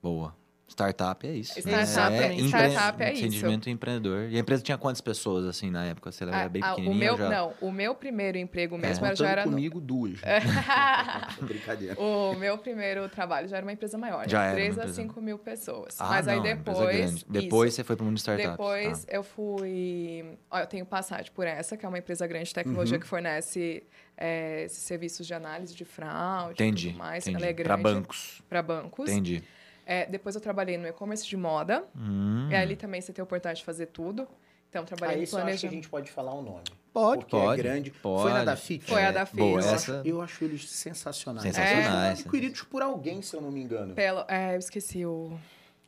Boa. 0.02 0.36
Startup 0.68 1.24
é 1.26 1.32
isso. 1.32 1.58
Startup 1.60 2.12
é- 2.16 2.32
empre- 2.34 2.48
startup 2.48 3.02
é 3.02 3.12
isso. 3.12 3.24
Entendimento 3.24 3.70
empreendedor. 3.70 4.28
E 4.28 4.36
a 4.36 4.40
empresa 4.40 4.62
tinha 4.62 4.76
quantas 4.76 5.00
pessoas, 5.00 5.46
assim, 5.46 5.70
na 5.70 5.84
época? 5.86 6.10
Você 6.10 6.24
era 6.24 6.42
Ah, 6.44 6.48
bem 6.48 6.60
ah, 6.62 6.72
o 6.72 6.76
pequenininha 6.76 7.04
meu 7.06 7.16
já? 7.16 7.30
não, 7.30 7.54
o 7.60 7.70
meu 7.70 7.94
primeiro 7.94 8.36
emprego 8.36 8.76
mesmo 8.76 9.04
era, 9.06 9.14
Contando 9.14 9.26
já 9.26 9.30
era 9.32 9.44
no- 9.46 9.52
comigo, 9.52 9.80
duas. 9.80 10.18
Brincadeira. 11.40 12.00
o 12.00 12.34
meu 12.34 12.58
primeiro 12.58 13.08
trabalho 13.08 13.48
já 13.48 13.56
era 13.58 13.64
uma 13.66 13.72
empresa 13.72 13.96
maior, 13.96 14.28
Já 14.28 14.38
né? 14.40 14.44
era 14.46 14.50
uma 14.52 14.56
3 14.56 14.78
a 14.78 14.80
empresa. 14.82 14.94
5 15.02 15.20
mil 15.20 15.38
pessoas. 15.38 15.96
Ah, 16.00 16.08
Mas 16.08 16.28
aí 16.28 16.36
não, 16.36 16.46
empresa 16.46 16.80
depois 16.80 16.96
grande. 16.96 17.24
Depois 17.28 17.69
isso. 17.69 17.76
você 17.76 17.84
foi 17.84 17.96
para 17.96 18.02
o 18.02 18.06
mundo 18.06 18.19
startup. 18.19 18.50
Depois 18.50 19.04
Tá. 19.04 19.12
eu 19.16 19.22
fui. 19.22 20.24
Ó, 20.50 20.58
eu 20.58 20.66
tenho 20.66 20.84
passagem 20.84 21.30
por 21.32 21.46
essa, 21.46 21.76
que 21.76 21.84
é 21.86 21.88
uma 21.88 21.98
empresa 21.98 22.26
grande 22.26 22.46
de 22.46 22.54
tecnologia 22.54 22.96
Uhum. 22.96 23.00
que 23.00 23.06
fornece 23.06 23.82
é, 24.19 24.64
esses 24.64 24.78
serviços 24.82 25.26
de 25.26 25.34
análise 25.34 25.74
de 25.74 25.84
fraude 25.84 26.54
Entendi. 26.54 26.88
e 26.88 26.90
tudo 26.92 26.98
mais. 26.98 27.26
entendi. 27.26 27.42
Ela 27.42 27.50
é 27.50 27.52
grande. 27.52 27.82
bancos. 27.82 28.42
Para 28.48 28.62
bancos. 28.62 29.10
Entendi. 29.10 29.44
É, 29.86 30.04
depois 30.04 30.34
eu 30.34 30.40
trabalhei 30.40 30.76
no 30.76 30.86
e-commerce 30.86 31.24
de 31.26 31.36
moda. 31.36 31.84
Hum. 31.96 32.48
E 32.50 32.54
ali 32.56 32.74
também 32.74 33.00
você 33.00 33.12
tem 33.12 33.22
a 33.22 33.24
oportunidade 33.24 33.60
de 33.60 33.64
fazer 33.64 33.86
tudo. 33.86 34.26
Então, 34.68 34.84
trabalhei 34.84 35.14
Aí 35.14 35.20
no 35.20 35.22
acho 35.22 35.30
que 35.30 35.36
a 35.36 35.40
planejamento. 35.42 35.74
gente 35.76 35.88
pode 35.88 36.10
falar 36.10 36.34
o 36.34 36.42
nome. 36.42 36.64
Pode, 36.92 37.20
porque 37.20 37.36
pode. 37.36 37.60
é 37.60 37.62
grande. 37.62 37.90
Pode. 37.92 38.22
Foi 38.22 38.32
na 38.32 38.44
da 38.44 38.56
FIT? 38.56 38.84
Foi 38.84 39.02
a 39.02 39.08
É, 39.08 39.12
da 39.12 39.24
FIT. 39.24 39.36
Boa, 39.38 39.52
Eu, 39.52 39.58
essa... 39.60 39.74
acho, 40.00 40.08
eu 40.08 40.20
acho 40.20 40.44
eles 40.44 40.68
sensacionais. 40.68 41.42
Sensacionais, 41.44 41.76
Eles 41.78 41.88
foram 41.88 42.02
né? 42.02 42.10
adquiridos 42.10 42.62
por 42.62 42.82
alguém, 42.82 43.22
se 43.22 43.34
eu 43.34 43.40
não 43.40 43.50
me 43.50 43.62
engano. 43.62 43.94
Pelo, 43.94 44.24
é, 44.28 44.54
eu 44.54 44.58
esqueci 44.58 45.06
o. 45.06 45.38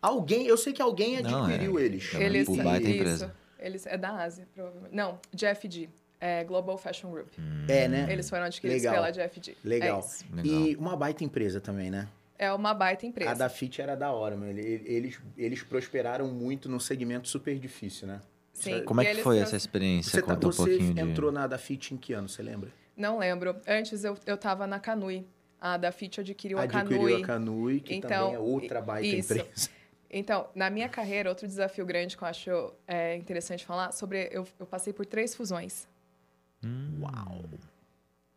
Alguém, 0.00 0.46
eu 0.46 0.56
sei 0.56 0.72
que 0.72 0.80
alguém 0.80 1.20
Não, 1.20 1.44
adquiriu 1.44 1.78
é. 1.78 1.82
eles. 1.82 2.08
É 2.14 2.16
uma 2.16 2.24
Eles, 2.24 2.46
Pô, 2.46 2.56
baita 2.56 2.88
isso. 2.88 2.96
empresa. 2.96 3.34
Eles, 3.58 3.86
é 3.86 3.98
da 3.98 4.10
Ásia, 4.22 4.46
provavelmente. 4.54 4.94
Não, 4.94 5.18
GFG. 5.34 5.88
É 6.20 6.44
Global 6.44 6.76
Fashion 6.78 7.10
Group. 7.10 7.28
É, 7.68 7.86
né? 7.88 8.06
Eles 8.10 8.28
foram 8.30 8.44
adquiridos 8.44 8.82
Legal. 8.82 8.94
pela 8.94 9.10
GFG. 9.12 9.56
Legal. 9.64 10.00
É. 10.00 10.36
Legal. 10.42 10.60
E 10.62 10.76
uma 10.76 10.96
baita 10.96 11.22
empresa 11.24 11.60
também, 11.60 11.90
né? 11.90 12.08
É 12.38 12.52
uma 12.52 12.72
baita 12.72 13.04
empresa. 13.04 13.32
A 13.32 13.34
da 13.34 13.48
FIT 13.48 13.82
era 13.82 13.96
da 13.96 14.12
hora, 14.12 14.36
mano. 14.36 14.50
Ele- 14.56 14.82
Eles, 14.86 15.20
eles 15.36 15.62
prosperaram 15.62 16.28
muito 16.28 16.68
num 16.68 16.78
segmento 16.78 17.26
super 17.28 17.58
difícil, 17.58 18.06
né? 18.06 18.20
Sim. 18.52 18.84
Como 18.84 19.00
é 19.00 19.04
que 19.14 19.22
foi 19.22 19.36
trans- 19.36 19.48
essa 19.48 19.56
experiência? 19.56 20.10
Você, 20.12 20.22
tá- 20.22 20.34
Conta 20.34 20.46
um 20.48 20.52
você 20.52 20.56
pouquinho 20.70 20.94
de... 20.94 21.00
entrou 21.00 21.32
na 21.32 21.46
da 21.46 21.58
FIT 21.58 21.94
em 21.94 21.96
que 21.96 22.12
ano, 22.12 22.28
você 22.28 22.42
lembra? 22.42 22.70
Não 22.96 23.18
lembro. 23.18 23.56
Antes 23.66 24.04
eu, 24.04 24.16
eu 24.26 24.36
tava 24.36 24.66
na 24.66 24.78
Canui. 24.80 25.26
A 25.60 25.76
da 25.76 25.90
Fit 25.90 26.20
adquiriu, 26.20 26.56
Adquiriu 26.58 26.86
a 26.86 26.88
Canui. 27.00 27.22
a 27.22 27.26
Canui, 27.26 27.80
que 27.80 27.94
Então, 27.96 28.08
também 28.10 28.34
é 28.34 28.38
outra 28.38 28.80
baita 28.80 29.06
isso. 29.08 29.32
empresa. 29.34 29.70
Então, 30.08 30.48
na 30.54 30.70
minha 30.70 30.88
carreira, 30.88 31.28
outro 31.28 31.46
desafio 31.48 31.84
grande 31.84 32.16
que 32.16 32.22
eu 32.22 32.28
acho 32.28 32.72
é, 32.86 33.16
interessante 33.16 33.66
falar 33.66 33.90
sobre. 33.92 34.28
Eu, 34.32 34.46
eu 34.58 34.64
passei 34.66 34.92
por 34.92 35.04
três 35.04 35.34
fusões. 35.34 35.86
Hum. 36.64 37.00
Uau! 37.02 37.44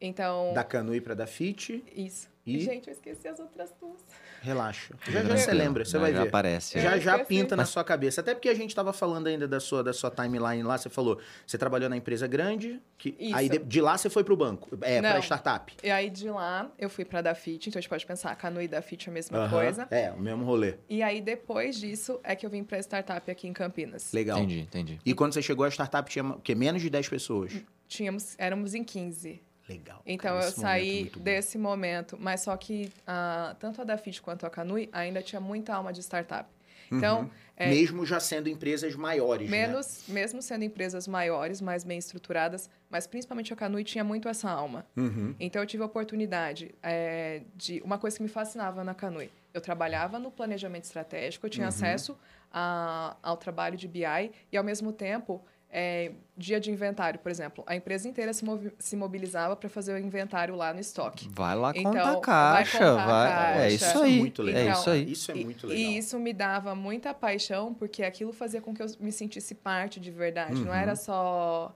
Então. 0.02 0.52
Da 0.54 0.64
Canui 0.64 1.00
pra 1.00 1.14
da 1.14 1.28
FIT, 1.28 1.84
Isso. 1.96 2.30
E? 2.44 2.60
Gente, 2.60 2.88
eu 2.88 2.94
esqueci 2.94 3.28
as 3.28 3.40
outras 3.40 3.72
duas. 3.80 4.00
relaxa. 4.42 4.96
Já 5.08 5.24
já 5.24 5.38
você 5.38 5.54
lembra, 5.54 5.86
você 5.86 5.92
Já- 5.92 6.00
vai 6.00 6.12
já 6.12 6.24
ver. 6.24 6.28
aparece. 6.28 6.76
Eu 6.76 6.82
Já 6.82 6.98
já 6.98 7.20
pinta 7.24 7.56
na 7.56 7.66
sua 7.66 7.84
cabeça. 7.84 8.20
Até 8.22 8.34
porque 8.34 8.50
a 8.50 8.56
gente 8.56 8.74
tava 8.74 8.92
falando 8.92 9.28
ainda 9.28 9.48
da 9.48 9.60
sua, 9.60 9.84
da 9.84 9.94
sua 9.94 10.10
timeline 10.10 10.64
lá. 10.64 10.76
Você 10.76 10.90
falou, 10.90 11.20
você 11.46 11.56
trabalhou 11.56 11.88
na 11.88 11.96
empresa 11.96 12.26
grande, 12.26 12.82
que 12.98 13.16
Isso. 13.20 13.36
aí 13.36 13.48
de, 13.48 13.60
de 13.60 13.80
lá 13.80 13.96
você 13.96 14.10
foi 14.10 14.24
pro 14.24 14.36
banco. 14.36 14.76
É, 14.82 15.00
pra 15.00 15.14
Não. 15.14 15.20
startup. 15.22 15.72
E 15.84 15.92
aí 15.92 16.10
de 16.10 16.32
lá 16.32 16.72
eu 16.80 16.90
fui 16.90 17.06
pra 17.06 17.22
Dafit, 17.22 17.70
então 17.70 17.78
a 17.78 17.82
gente 17.82 17.90
pode 17.90 18.04
pensar, 18.08 18.36
Canui 18.36 18.64
e 18.64 18.68
Dafit 18.68 19.08
é 19.08 19.12
a 19.12 19.14
mesma 19.14 19.38
Aham. 19.38 19.50
coisa. 19.52 19.88
É, 19.92 20.10
o 20.12 20.20
mesmo 20.20 20.44
rolê. 20.44 20.78
E 20.90 21.04
aí 21.04 21.22
depois 21.22 21.80
disso 21.80 22.20
é 22.24 22.36
que 22.36 22.44
eu 22.44 22.50
vim 22.50 22.64
pra 22.64 22.80
startup 22.80 23.30
aqui 23.30 23.48
em 23.48 23.54
Campinas. 23.54 24.12
Legal. 24.12 24.40
Entendi, 24.40 24.62
entendi. 24.62 25.00
E 25.06 25.14
quando 25.14 25.34
você 25.36 25.44
chegou, 25.44 25.64
a 25.64 25.70
startup 25.70 26.10
tinha 26.10 26.26
o 26.26 26.42
quê? 26.42 26.56
menos 26.56 26.82
de 26.82 26.90
10 26.90 27.08
pessoas. 27.08 27.54
Tínhamos, 27.88 28.34
éramos 28.40 28.74
em 28.74 28.84
15. 28.84 29.40
Legal. 29.72 30.02
Então 30.06 30.32
cara, 30.34 30.36
eu 30.36 30.40
momento 30.42 30.58
é 30.58 30.62
saí 30.62 31.12
bom. 31.16 31.22
desse 31.22 31.58
momento, 31.58 32.18
mas 32.20 32.42
só 32.42 32.56
que 32.58 32.92
ah, 33.08 33.56
tanto 33.60 33.82
a 33.82 33.84
Dafit 33.84 34.22
quanto 34.22 34.46
a 34.46 34.50
Canui 34.50 34.90
ainda 34.92 35.22
tinha 35.22 35.40
muita 35.40 35.74
alma 35.76 35.92
de 35.94 36.02
startup. 36.02 36.50
Então, 36.94 37.32
é, 37.56 37.70
Mesmo 37.70 38.06
já 38.06 38.20
sendo 38.20 38.50
empresas 38.50 38.96
maiores, 38.98 39.50
né? 39.50 39.66
menos, 39.66 40.04
mesmo 40.10 40.42
sendo 40.42 40.64
empresas 40.66 41.08
maiores, 41.08 41.62
mais 41.62 41.86
bem 41.86 41.98
estruturadas, 41.98 42.70
mas 42.90 43.08
principalmente 43.08 43.54
a 43.54 43.56
Canui 43.56 43.86
tinha 43.86 44.04
muito 44.04 44.28
essa 44.28 44.50
alma. 44.52 44.86
Uhum. 44.98 45.34
Então 45.40 45.62
eu 45.62 45.66
tive 45.66 45.84
a 45.84 45.86
oportunidade 45.86 46.76
é, 46.84 47.44
de 47.56 47.82
uma 47.86 47.98
coisa 47.98 48.18
que 48.18 48.24
me 48.24 48.28
fascinava 48.28 48.84
na 48.84 48.94
Canui. 48.94 49.32
Eu 49.54 49.62
trabalhava 49.62 50.20
no 50.20 50.30
planejamento 50.32 50.84
estratégico, 50.84 51.46
eu 51.46 51.50
tinha 51.50 51.64
Uhum. 51.66 51.70
acesso 51.70 52.18
a- 52.52 53.16
ao 53.24 53.38
trabalho 53.38 53.78
de 53.78 53.88
BI 53.88 54.32
e 54.52 54.58
ao 54.58 54.64
mesmo 54.64 54.92
tempo 54.92 55.42
é, 55.72 56.12
dia 56.36 56.60
de 56.60 56.70
inventário, 56.70 57.20
por 57.20 57.32
exemplo, 57.32 57.64
a 57.66 57.76
empresa 57.76 58.08
inteira 58.08 58.34
se, 58.34 58.44
movi- 58.44 58.74
se 58.78 58.96
mobilizava 58.96 59.56
para 59.56 59.70
fazer 59.70 59.94
o 59.94 59.98
inventário 59.98 60.54
lá 60.56 60.74
no 60.74 60.80
estoque. 60.82 61.30
Vai 61.34 61.56
lá 61.56 61.72
Então, 61.76 61.92
contar 61.94 62.02
a 62.02 62.12
vai 62.14 62.22
caixa, 62.66 62.78
contar 62.80 62.92
a 63.04 63.06
vai. 63.06 63.32
caixa. 63.32 63.60
É 63.64 63.70
Isso 63.72 63.98
é 64.00 64.04
aí. 64.04 64.18
muito 64.20 64.42
legal. 64.44 64.60
É 64.62 64.66
Então, 64.66 64.80
isso 64.82 64.90
aí. 64.90 65.12
Isso 65.12 65.32
é 65.32 65.38
E- 65.38 65.46
muito 65.46 65.68
legal. 65.68 65.82
E 65.84 65.98
isso 65.98 66.20
me 66.20 66.34
dava 66.34 66.76
muita 66.76 67.14
paixão, 67.14 67.74
porque 67.74 68.04
aquilo 68.04 68.34
fazia 68.34 68.60
com 68.62 68.74
que 68.74 68.84
eu 68.84 68.88
me 69.00 69.12
sentisse 69.12 69.56
parte 69.56 70.00
de 70.00 70.12
verdade. 70.12 70.56
Não 70.56 70.68
Uhum. 70.72 70.74
era 70.74 70.96
só. 70.96 71.74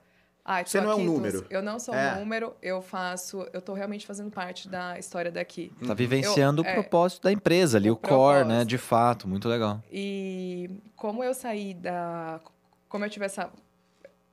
Ah, 0.48 0.64
Você 0.64 0.80
não 0.80 0.92
é 0.92 0.96
um 0.96 1.04
número. 1.06 1.44
Eu 1.50 1.64
não 1.64 1.80
sou 1.80 1.96
É. 1.96 2.14
um 2.14 2.20
número, 2.20 2.54
eu 2.62 2.80
faço. 2.80 3.48
Eu 3.52 3.60
tô 3.62 3.74
realmente 3.74 4.06
fazendo 4.06 4.30
parte 4.30 4.70
da 4.70 5.00
história 5.00 5.32
daqui. 5.32 5.72
Tá 5.88 5.96
vivenciando 5.96 6.62
Eu- 6.62 6.66
o 6.66 6.68
é. 6.68 6.74
propósito 6.74 7.24
da 7.24 7.32
empresa 7.32 7.78
ali, 7.80 7.90
O 7.90 7.94
o, 7.94 7.98
core, 7.98 8.46
né? 8.46 8.64
De 8.64 8.78
fato, 8.78 9.28
muito 9.28 9.48
legal. 9.50 9.82
E 9.92 10.70
como 10.96 11.24
eu 11.24 11.34
saí 11.34 11.74
da. 11.74 12.40
Como 12.88 13.04
eu 13.04 13.10
tive 13.10 13.26
essa, 13.26 13.50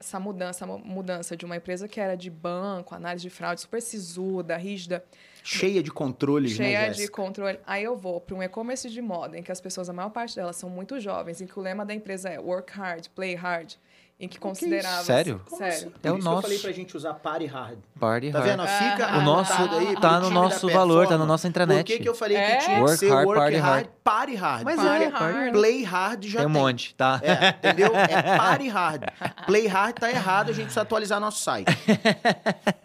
essa 0.03 0.19
mudança, 0.19 0.67
mu- 0.67 0.79
mudança 0.85 1.37
de 1.37 1.45
uma 1.45 1.57
empresa 1.57 1.87
que 1.87 2.01
era 2.01 2.17
de 2.17 2.29
banco, 2.29 2.93
análise 2.95 3.23
de 3.23 3.31
fraude, 3.31 3.61
super 3.61 3.81
sisuda, 3.81 4.57
rígida, 4.57 5.05
Cheia 5.45 5.83
de 5.83 5.91
controles, 5.91 6.53
cheia 6.53 6.81
né, 6.83 6.91
de 6.91 6.97
Jéssica? 6.99 7.21
controle. 7.21 7.59
Aí 7.67 7.83
eu 7.85 7.97
vou 7.97 8.21
para 8.21 8.35
um 8.37 8.43
e-commerce 8.43 8.89
de 8.91 9.01
moda, 9.03 9.37
em 9.39 9.43
que 9.43 9.51
as 9.51 9.61
pessoas, 9.61 9.89
a 9.89 9.93
maior 9.93 10.11
parte 10.11 10.37
delas, 10.37 10.55
são 10.57 10.69
muito 10.71 11.01
jovens, 11.01 11.41
em 11.41 11.47
que 11.47 11.59
o 11.59 11.63
lema 11.63 11.85
da 11.87 11.93
empresa 11.95 12.29
é 12.29 12.39
work 12.39 12.73
hard, 12.73 13.07
play 13.15 13.35
hard, 13.35 13.73
em 14.21 14.29
que 14.29 14.33
que 14.33 14.37
é 14.39 14.41
considerava. 14.41 15.03
Sério? 15.03 15.41
Como 15.49 15.59
Sério. 15.59 15.75
assim? 15.75 15.91
Por 15.91 16.07
É 16.07 16.11
o 16.11 16.15
que 16.15 16.21
eu 16.21 16.25
nosso. 16.25 16.43
falei 16.43 16.59
pra 16.61 16.71
gente 16.73 16.97
usar 16.97 17.15
party 17.15 17.47
hard. 17.47 17.79
Party 17.99 18.31
Tá 18.31 18.39
hard. 18.39 18.51
vendo? 18.51 18.63
Fica 18.69 19.07
Ah, 19.09 19.19
O 19.19 19.23
nosso 19.23 19.53
aí 19.53 19.97
tá 19.97 20.21
no 20.21 20.31
nosso 20.31 20.69
valor, 20.69 21.09
tá 21.09 21.19
na 21.19 21.27
nossa 21.27 21.49
intranet. 21.49 21.79
Por 21.91 21.97
que, 21.97 22.03
que 22.05 22.09
eu 22.09 22.15
falei 22.15 22.37
É? 22.37 22.57
que 22.57 22.65
tinha 22.65 22.77
que 22.77 22.83
Work 22.83 22.97
ser 22.99 23.11
hard, 23.11 23.27
work 23.27 23.41
party 23.41 23.57
hard, 23.57 23.75
hard. 23.75 23.87
party 24.05 24.35
hard? 24.37 24.65
Mas 24.65 24.77
Party 24.77 25.05
é, 25.05 25.09
hard. 25.09 25.53
Play 25.53 25.83
hard 25.83 26.25
já 26.25 26.39
Tem 26.39 26.47
um 26.47 26.51
monte, 26.51 26.95
tá? 26.95 27.21
É, 27.23 27.49
entendeu? 27.69 27.93
É 27.97 28.37
party 28.39 28.69
hard. 28.69 29.03
Play 29.47 29.67
hard 29.67 29.97
tá 29.99 30.09
errado, 30.09 30.51
a 30.51 30.53
gente 30.53 30.65
precisa 30.67 30.83
atualizar 30.83 31.19
nosso 31.19 31.43
site. 31.43 31.67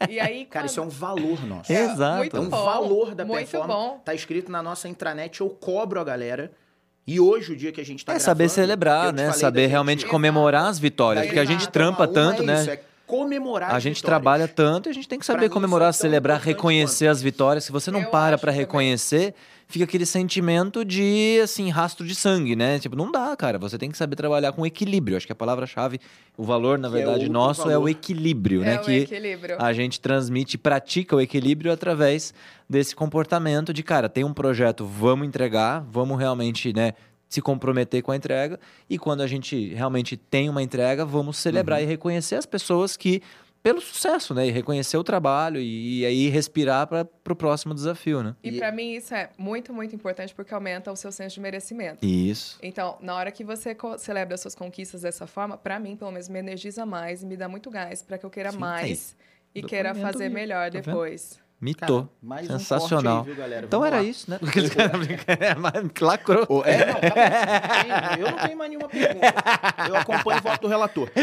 E 0.09 0.19
aí, 0.19 0.45
Cara, 0.45 0.63
quando- 0.63 0.69
isso 0.71 0.79
é 0.79 0.83
um 0.83 0.89
valor 0.89 1.45
nosso. 1.45 1.71
É. 1.71 1.75
Exato. 1.85 2.17
Muito 2.17 2.37
É 2.37 2.39
um 2.39 2.49
bom, 2.49 2.65
valor 2.65 3.13
da 3.13 3.23
muito 3.25 3.37
performance. 3.39 3.73
bom. 3.79 4.01
Tá 4.03 4.13
escrito 4.15 4.51
na 4.51 4.63
nossa 4.63 4.87
intranet, 4.89 5.39
eu 5.41 5.49
cobro 5.49 5.99
a 5.99 6.03
galera. 6.03 6.51
E 7.07 7.21
hoje, 7.21 7.53
o 7.53 7.55
dia 7.55 7.71
que 7.71 7.79
a 7.79 7.85
gente 7.85 8.03
tá 8.03 8.13
É 8.13 8.19
saber 8.19 8.43
gravando, 8.43 8.51
eu 8.51 8.63
celebrar, 8.63 9.13
te 9.13 9.15
né? 9.15 9.31
Saber 9.31 9.67
realmente 9.67 10.05
comemorar 10.05 10.65
as 10.65 10.77
vitórias. 10.77 11.25
Porque 11.25 11.39
a 11.39 11.45
gente 11.45 11.69
trampa 11.69 12.05
tanto, 12.05 12.43
né? 12.43 12.65
é 12.67 12.81
comemorar 13.07 13.73
A 13.73 13.79
gente 13.79 13.95
vitórias. 13.95 14.01
trabalha 14.21 14.47
tanto 14.47 14.87
e 14.87 14.91
a 14.91 14.93
gente 14.93 15.07
tem 15.07 15.17
que 15.17 15.25
saber 15.25 15.49
comemorar, 15.49 15.89
é 15.89 15.93
celebrar, 15.93 16.39
reconhecer 16.41 17.07
as 17.07 17.21
vitórias. 17.21 17.63
Se 17.63 17.71
você 17.71 17.89
não 17.89 18.01
Eu 18.01 18.09
para 18.11 18.37
também. 18.37 18.55
reconhecer, 18.57 19.33
fica 19.65 19.85
aquele 19.85 20.05
sentimento 20.05 20.83
de, 20.83 21.39
assim, 21.41 21.69
rastro 21.69 22.05
de 22.05 22.13
sangue, 22.13 22.53
né? 22.55 22.77
Tipo, 22.79 22.95
não 22.97 23.09
dá, 23.09 23.33
cara. 23.37 23.57
Você 23.57 23.77
tem 23.77 23.89
que 23.89 23.97
saber 23.97 24.17
trabalhar 24.17 24.51
com 24.51 24.65
equilíbrio. 24.65 25.15
Acho 25.15 25.25
que 25.25 25.31
a 25.31 25.35
palavra-chave, 25.35 25.99
o 26.37 26.43
valor, 26.43 26.77
na 26.77 26.89
Que 26.89 26.95
é 26.95 26.97
verdade, 26.97 27.19
outro 27.21 27.33
nosso 27.33 27.61
é 27.61 27.65
o 27.77 27.79
valor. 27.79 27.89
equilíbrio, 27.89 28.59
né? 28.61 28.75
É 28.75 28.79
o 28.79 28.83
que 28.83 28.91
equilíbrio. 28.97 29.55
a 29.57 29.71
gente 29.71 30.01
transmite 30.01 30.55
e 30.55 30.57
pratica 30.57 31.15
o 31.15 31.21
equilíbrio 31.21 31.71
através 31.71 32.33
desse 32.69 32.93
comportamento 32.93 33.73
de, 33.73 33.83
cara, 33.83 34.09
tem 34.09 34.25
um 34.25 34.33
projeto, 34.33 34.85
vamos 34.85 35.25
entregar, 35.25 35.81
vamos 35.89 36.19
realmente, 36.19 36.73
né, 36.73 36.93
se 37.29 37.41
comprometer 37.41 38.01
com 38.01 38.11
a 38.11 38.15
entrega. 38.15 38.59
E 38.89 38.97
quando 38.97 39.21
a 39.21 39.27
gente 39.27 39.73
realmente 39.73 40.15
tem 40.17 40.49
uma 40.49 40.61
entrega, 40.63 41.05
vamos 41.05 41.37
celebrar 41.37 41.81
e 41.81 41.85
reconhecer 41.85 42.35
as 42.35 42.45
pessoas 42.45 42.95
que, 42.95 43.21
pelo 43.61 43.81
sucesso, 43.81 44.33
né, 44.33 44.47
e 44.47 44.51
reconhecer 44.51 44.95
o 44.97 45.03
trabalho 45.03 45.59
e, 45.59 45.99
e 45.99 46.05
aí 46.05 46.29
respirar 46.29 46.87
para 46.87 47.07
o 47.29 47.35
próximo 47.35 47.73
desafio, 47.73 48.23
né? 48.23 48.35
E 48.43 48.49
E- 48.49 48.57
pra 48.57 48.71
mim 48.71 48.93
isso 48.93 49.13
é 49.13 49.29
muito, 49.37 49.73
muito 49.73 49.93
importante 49.93 50.33
porque 50.33 50.53
aumenta 50.53 50.91
o 50.91 50.95
seu 50.95 51.11
senso 51.11 51.35
de 51.35 51.41
merecimento. 51.41 52.05
Isso. 52.05 52.57
Então, 52.63 52.97
na 53.01 53.15
hora 53.15 53.31
que 53.31 53.43
você 53.43 53.75
celebra 53.97 54.35
as 54.35 54.41
suas 54.41 54.55
conquistas 54.55 55.01
dessa 55.01 55.27
forma, 55.27 55.57
pra 55.57 55.79
mim, 55.79 55.95
pelo 55.97 56.11
menos, 56.11 56.29
me 56.29 56.39
energiza 56.39 56.85
mais 56.85 57.23
e 57.23 57.25
me 57.25 57.35
dá 57.35 57.49
muito 57.49 57.69
gás 57.69 58.01
pra 58.01 58.17
que 58.17 58.25
eu 58.25 58.29
queira 58.29 58.51
Sim, 58.51 58.57
mais 58.59 59.15
e 59.53 59.61
queira 59.63 59.93
fazer 59.93 60.29
melhor 60.29 60.71
tá 60.71 60.79
vendo? 60.79 61.46
Mitou. 61.59 62.01
Cara, 62.03 62.09
mais 62.21 62.45
Sensacional. 62.47 62.99
Um 62.99 63.17
corte 63.17 63.29
aí, 63.29 63.33
viu, 63.35 63.43
galera? 63.43 63.65
Então 63.65 63.79
Vamos 63.79 63.93
era 63.93 64.03
lá. 64.03 64.09
isso, 64.09 64.29
né? 64.29 64.39
Aqueles 64.47 64.69
caras 64.73 65.05
brincando, 65.07 65.61
mas 65.61 66.01
lacrou. 66.01 66.63
É, 66.65 66.85
não, 66.85 66.99
tá 67.01 67.09
bom. 67.09 68.21
Eu 68.21 68.31
não 68.31 68.37
tenho 68.45 68.57
mais 68.57 68.69
nenhuma 68.69 68.89
pergunta. 68.89 69.33
Eu 69.89 69.95
acompanho 69.95 70.39
o 70.39 70.43
voto 70.43 70.61
do 70.61 70.67
relator. 70.67 71.09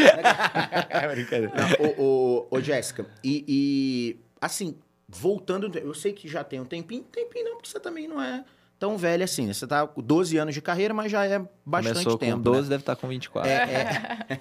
É 0.89 1.07
brincadeira. 1.07 1.53
Não, 1.55 1.85
ô, 1.87 2.01
ô, 2.01 2.47
ô, 2.57 2.61
Jéssica, 2.61 3.05
e, 3.23 3.45
e, 3.47 4.19
assim, 4.41 4.77
voltando, 5.07 5.71
eu 5.77 5.93
sei 5.93 6.11
que 6.13 6.27
já 6.27 6.43
tem 6.43 6.59
um 6.59 6.65
tempinho, 6.65 7.03
tempinho 7.03 7.45
não, 7.45 7.55
porque 7.55 7.69
você 7.69 7.79
também 7.79 8.07
não 8.07 8.21
é 8.21 8.43
tão 8.77 8.97
velha 8.97 9.23
assim, 9.25 9.45
né? 9.47 9.53
Você 9.53 9.65
tá 9.65 9.87
com 9.87 10.01
12 10.01 10.37
anos 10.37 10.53
de 10.53 10.61
carreira, 10.61 10.93
mas 10.93 11.11
já 11.11 11.25
é 11.25 11.39
bastante 11.65 11.93
Começou 12.03 12.17
tempo. 12.17 12.43
com 12.43 12.49
né? 12.49 12.55
12, 12.57 12.69
deve 12.69 12.81
estar 12.81 12.95
com 12.97 13.07
24. 13.07 13.49
É, 13.49 13.53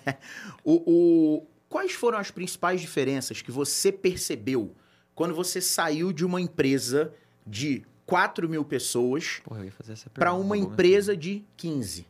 é. 0.06 0.18
o, 0.64 0.82
o- 1.38 1.46
quais 1.68 1.92
foram 1.92 2.18
as 2.18 2.30
principais 2.30 2.80
diferenças 2.80 3.40
que 3.42 3.52
você 3.52 3.92
percebeu 3.92 4.74
quando 5.14 5.34
você 5.34 5.60
saiu 5.60 6.12
de 6.12 6.24
uma 6.24 6.40
empresa 6.40 7.12
de 7.46 7.84
4 8.06 8.48
mil 8.48 8.64
pessoas 8.64 9.40
para 10.12 10.32
uma 10.34 10.56
empresa 10.56 11.16
de 11.16 11.44
15? 11.56 12.06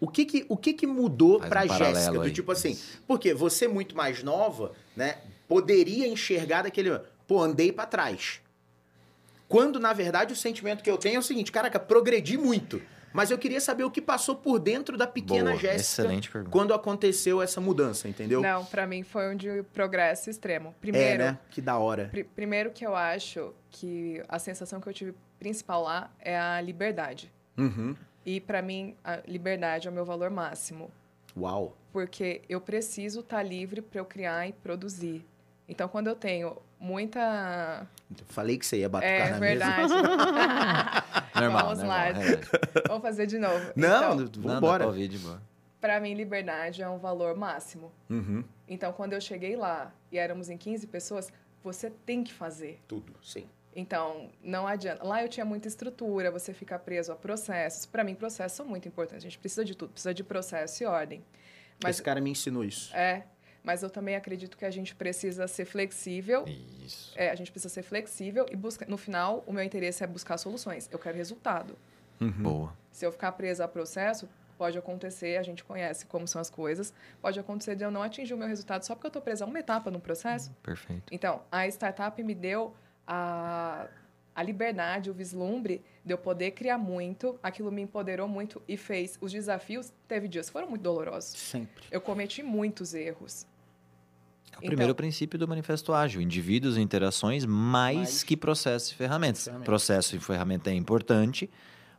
O 0.00 0.08
que 0.08 0.24
que, 0.24 0.46
o 0.48 0.56
que, 0.56 0.72
que 0.74 0.86
mudou 0.86 1.36
um 1.36 1.40
para 1.40 1.66
paralelo 1.66 1.94
Jéssica? 1.94 2.18
Do 2.20 2.30
tipo 2.30 2.52
assim, 2.52 2.78
porque 3.06 3.32
você 3.32 3.66
muito 3.66 3.96
mais 3.96 4.22
nova, 4.22 4.72
né, 4.94 5.18
poderia 5.48 6.06
enxergar 6.06 6.62
daquele, 6.62 6.90
pô, 7.26 7.42
andei 7.42 7.72
para 7.72 7.86
trás. 7.86 8.40
Quando 9.48 9.78
na 9.78 9.92
verdade 9.92 10.32
o 10.32 10.36
sentimento 10.36 10.82
que 10.82 10.90
eu 10.90 10.98
tenho 10.98 11.16
é 11.16 11.18
o 11.18 11.22
seguinte, 11.22 11.50
caraca, 11.50 11.78
progredi 11.78 12.36
muito. 12.36 12.82
Mas 13.14 13.30
eu 13.30 13.38
queria 13.38 13.60
saber 13.60 13.84
o 13.84 13.90
que 13.92 14.02
passou 14.02 14.34
por 14.34 14.58
dentro 14.58 14.96
da 14.98 15.06
pequena 15.06 15.52
Boa, 15.52 15.56
Jéssica 15.62 16.02
excelente 16.02 16.28
pergunta. 16.30 16.50
quando 16.50 16.74
aconteceu 16.74 17.40
essa 17.40 17.60
mudança, 17.60 18.08
entendeu? 18.08 18.42
Não, 18.42 18.64
pra 18.64 18.88
mim 18.88 19.04
foi 19.04 19.32
um 19.32 19.36
de 19.36 19.62
progresso 19.72 20.28
extremo. 20.28 20.70
é, 20.70 20.72
Primeiro, 20.80 21.18
né? 21.24 21.38
Que 21.48 21.60
da 21.62 21.78
hora. 21.78 22.08
pri- 22.10 22.24
primeiro 22.24 22.72
que 22.72 22.84
eu 22.84 22.96
acho 22.96 23.54
que 23.70 24.20
a 24.28 24.40
sensação 24.40 24.80
que 24.80 24.88
eu 24.88 24.92
tive 24.92 25.14
principal 25.38 25.84
lá 25.84 26.10
é 26.18 26.36
a 26.36 26.60
liberdade. 26.60 27.32
Uhum. 27.56 27.94
E 28.26 28.40
pra 28.40 28.60
mim, 28.60 28.96
a 29.04 29.20
liberdade 29.28 29.86
é 29.86 29.90
o 29.90 29.94
meu 29.94 30.04
valor 30.04 30.28
máximo. 30.30 30.90
Uau. 31.36 31.76
porque 31.92 32.42
eu 32.48 32.60
preciso 32.60 33.20
estar 33.20 33.42
livre 33.44 33.80
para 33.80 34.00
eu 34.00 34.04
criar 34.04 34.48
e 34.48 34.52
produzir. 34.52 35.24
Então, 35.68 35.86
quando 35.88 36.08
eu 36.08 36.16
tenho 36.16 36.56
muita. 36.80 37.86
Falei 38.26 38.58
que 38.58 38.66
você 38.66 38.78
ia 38.78 38.88
batucar 38.88 39.12
É 39.28 39.30
na 39.30 39.38
verdade. 39.38 39.92
Normal, 41.44 41.62
Vamos 41.64 41.78
normal, 41.78 41.98
lá. 41.98 42.04
relaxa. 42.12 42.40
Vamos 42.88 43.02
fazer 43.02 43.26
de 43.26 43.38
novo. 43.38 43.72
Não, 43.76 44.14
Então, 44.14 44.24
de 44.26 44.38
boa. 45.18 45.42
para 45.80 46.00
mim, 46.00 46.14
liberdade 46.14 46.82
é 46.82 46.88
um 46.88 46.98
valor 46.98 47.36
máximo. 47.36 47.92
Uhum. 48.10 48.42
Então, 48.68 48.92
quando 48.92 49.12
eu 49.12 49.20
cheguei 49.20 49.56
lá 49.56 49.92
e 50.10 50.18
éramos 50.18 50.48
em 50.48 50.56
15 50.56 50.86
pessoas, 50.86 51.32
você 51.62 51.90
tem 51.90 52.22
que 52.24 52.32
fazer. 52.32 52.80
Tudo, 52.88 53.12
sim. 53.22 53.46
Então, 53.76 54.30
não 54.42 54.66
adianta. 54.68 55.04
Lá 55.04 55.22
eu 55.22 55.28
tinha 55.28 55.44
muita 55.44 55.66
estrutura, 55.66 56.30
você 56.30 56.54
fica 56.54 56.78
preso 56.78 57.10
a 57.12 57.16
processos. 57.16 57.84
Para 57.86 58.04
mim, 58.04 58.14
processos 58.14 58.56
são 58.56 58.64
muito 58.66 58.86
importantes. 58.86 59.24
A 59.24 59.28
gente 59.28 59.38
precisa 59.38 59.64
de 59.64 59.74
tudo, 59.74 59.90
precisa 59.90 60.14
de 60.14 60.22
processo 60.22 60.82
e 60.82 60.86
ordem. 60.86 61.24
Mas 61.82 61.96
Esse 61.96 62.02
cara 62.02 62.20
me 62.20 62.30
ensinou 62.30 62.64
isso. 62.64 62.94
é, 62.94 63.24
mas 63.64 63.82
eu 63.82 63.88
também 63.88 64.14
acredito 64.14 64.56
que 64.58 64.64
a 64.64 64.70
gente 64.70 64.94
precisa 64.94 65.48
ser 65.48 65.64
flexível 65.64 66.44
Isso. 66.84 67.12
É, 67.16 67.30
a 67.30 67.34
gente 67.34 67.50
precisa 67.50 67.72
ser 67.72 67.82
flexível 67.82 68.46
e 68.50 68.54
buscar. 68.54 68.86
No 68.86 68.98
final, 68.98 69.42
o 69.46 69.52
meu 69.52 69.64
interesse 69.64 70.04
é 70.04 70.06
buscar 70.06 70.36
soluções. 70.36 70.88
Eu 70.92 70.98
quero 70.98 71.16
resultado. 71.16 71.76
Boa. 72.20 72.72
Se 72.92 73.04
eu 73.04 73.10
ficar 73.10 73.32
presa 73.32 73.64
a 73.64 73.68
processo, 73.68 74.28
pode 74.56 74.78
acontecer, 74.78 75.36
a 75.36 75.42
gente 75.42 75.64
conhece 75.64 76.06
como 76.06 76.28
são 76.28 76.40
as 76.40 76.48
coisas, 76.48 76.94
pode 77.20 77.38
acontecer 77.40 77.74
de 77.74 77.84
eu 77.84 77.90
não 77.90 78.02
atingir 78.02 78.34
o 78.34 78.36
meu 78.36 78.46
resultado 78.46 78.84
só 78.84 78.94
porque 78.94 79.06
eu 79.06 79.08
estou 79.08 79.22
presa 79.22 79.44
a 79.44 79.48
uma 79.48 79.58
etapa 79.58 79.90
no 79.90 80.00
processo. 80.00 80.52
Perfeito. 80.62 81.04
Então, 81.10 81.42
a 81.50 81.66
startup 81.68 82.22
me 82.22 82.34
deu 82.34 82.74
a, 83.06 83.88
a 84.34 84.42
liberdade, 84.42 85.10
o 85.10 85.14
vislumbre 85.14 85.82
de 86.04 86.12
eu 86.12 86.18
poder 86.18 86.52
criar 86.52 86.78
muito, 86.78 87.38
aquilo 87.42 87.72
me 87.72 87.82
empoderou 87.82 88.28
muito 88.28 88.62
e 88.68 88.76
fez. 88.76 89.18
Os 89.20 89.32
desafios, 89.32 89.92
teve 90.06 90.28
dias 90.28 90.48
foram 90.48 90.68
muito 90.68 90.82
dolorosos. 90.82 91.38
Sempre. 91.38 91.84
Eu 91.90 92.00
cometi 92.00 92.42
muitos 92.42 92.94
erros. 92.94 93.46
É 94.54 94.58
o 94.58 94.66
primeiro 94.66 94.90
Então- 94.90 94.94
princípio 94.94 95.38
do 95.38 95.46
Manifesto 95.48 95.92
Ágil. 95.92 96.20
Indivíduos 96.20 96.76
e 96.76 96.80
interações 96.80 97.44
mais 97.44 97.96
Mais 97.96 98.22
que 98.22 98.36
processos 98.36 98.90
e 98.90 98.94
ferramentas. 98.94 99.44
ferramentas. 99.44 99.66
Processo 99.66 100.16
e 100.16 100.18
ferramenta 100.18 100.70
é 100.70 100.74
importante, 100.74 101.50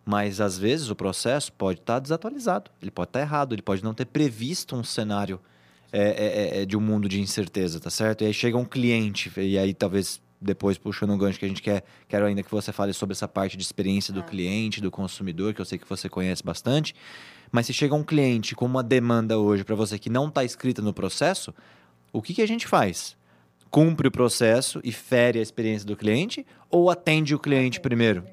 mas 0.05 0.39
às 0.41 0.57
vezes 0.57 0.89
o 0.89 0.95
processo 0.95 1.51
pode 1.53 1.79
estar 1.79 1.99
desatualizado. 1.99 2.71
Ele 2.81 2.91
pode 2.91 3.09
estar 3.09 3.21
errado, 3.21 3.53
ele 3.53 3.61
pode 3.61 3.83
não 3.83 3.93
ter 3.93 4.05
previsto 4.05 4.75
um 4.75 4.83
cenário 4.83 5.39
é, 5.91 6.57
é, 6.57 6.61
é, 6.61 6.65
de 6.65 6.75
um 6.75 6.81
mundo 6.81 7.07
de 7.07 7.21
incerteza, 7.21 7.79
tá 7.79 7.89
certo? 7.89 8.23
E 8.23 8.27
aí 8.27 8.33
chega 8.33 8.57
um 8.57 8.65
cliente, 8.65 9.31
e 9.39 9.57
aí 9.57 9.73
talvez 9.73 10.19
depois 10.41 10.77
puxando 10.77 11.11
um 11.11 11.17
gancho 11.17 11.39
que 11.39 11.45
a 11.45 11.47
gente 11.47 11.61
quer, 11.61 11.83
quero 12.09 12.25
ainda 12.25 12.43
que 12.43 12.51
você 12.51 12.73
fale 12.73 12.91
sobre 12.91 13.13
essa 13.13 13.27
parte 13.29 13.55
de 13.55 13.63
experiência 13.63 14.13
do 14.13 14.19
Ah. 14.19 14.23
cliente, 14.23 14.81
do 14.81 14.91
consumidor, 14.91 15.53
que 15.53 15.61
eu 15.61 15.65
sei 15.65 15.77
que 15.79 15.87
você 15.87 16.09
conhece 16.09 16.43
bastante. 16.43 16.93
Mas 17.51 17.67
se 17.67 17.73
chega 17.73 17.95
um 17.95 18.03
cliente 18.03 18.53
com 18.55 18.65
uma 18.65 18.83
demanda 18.83 19.39
hoje 19.39 19.63
para 19.63 19.73
você 19.75 19.97
que 19.97 20.09
não 20.09 20.27
está 20.27 20.43
escrita 20.43 20.81
no 20.81 20.93
processo, 20.93 21.53
o 22.17 22.21
que, 22.21 22.33
que 22.33 22.41
a 22.41 22.47
gente 22.47 22.67
faz? 22.67 23.15
Cumpre 23.69 24.07
o 24.07 24.11
processo 24.11 24.79
e 24.83 24.91
fere 24.91 25.39
a 25.39 25.41
experiência 25.41 25.85
do 25.87 25.95
cliente 25.97 26.45
ou 26.69 26.89
atende 26.89 27.35
o 27.35 27.39
cliente 27.39 27.79
primeiro? 27.79 28.23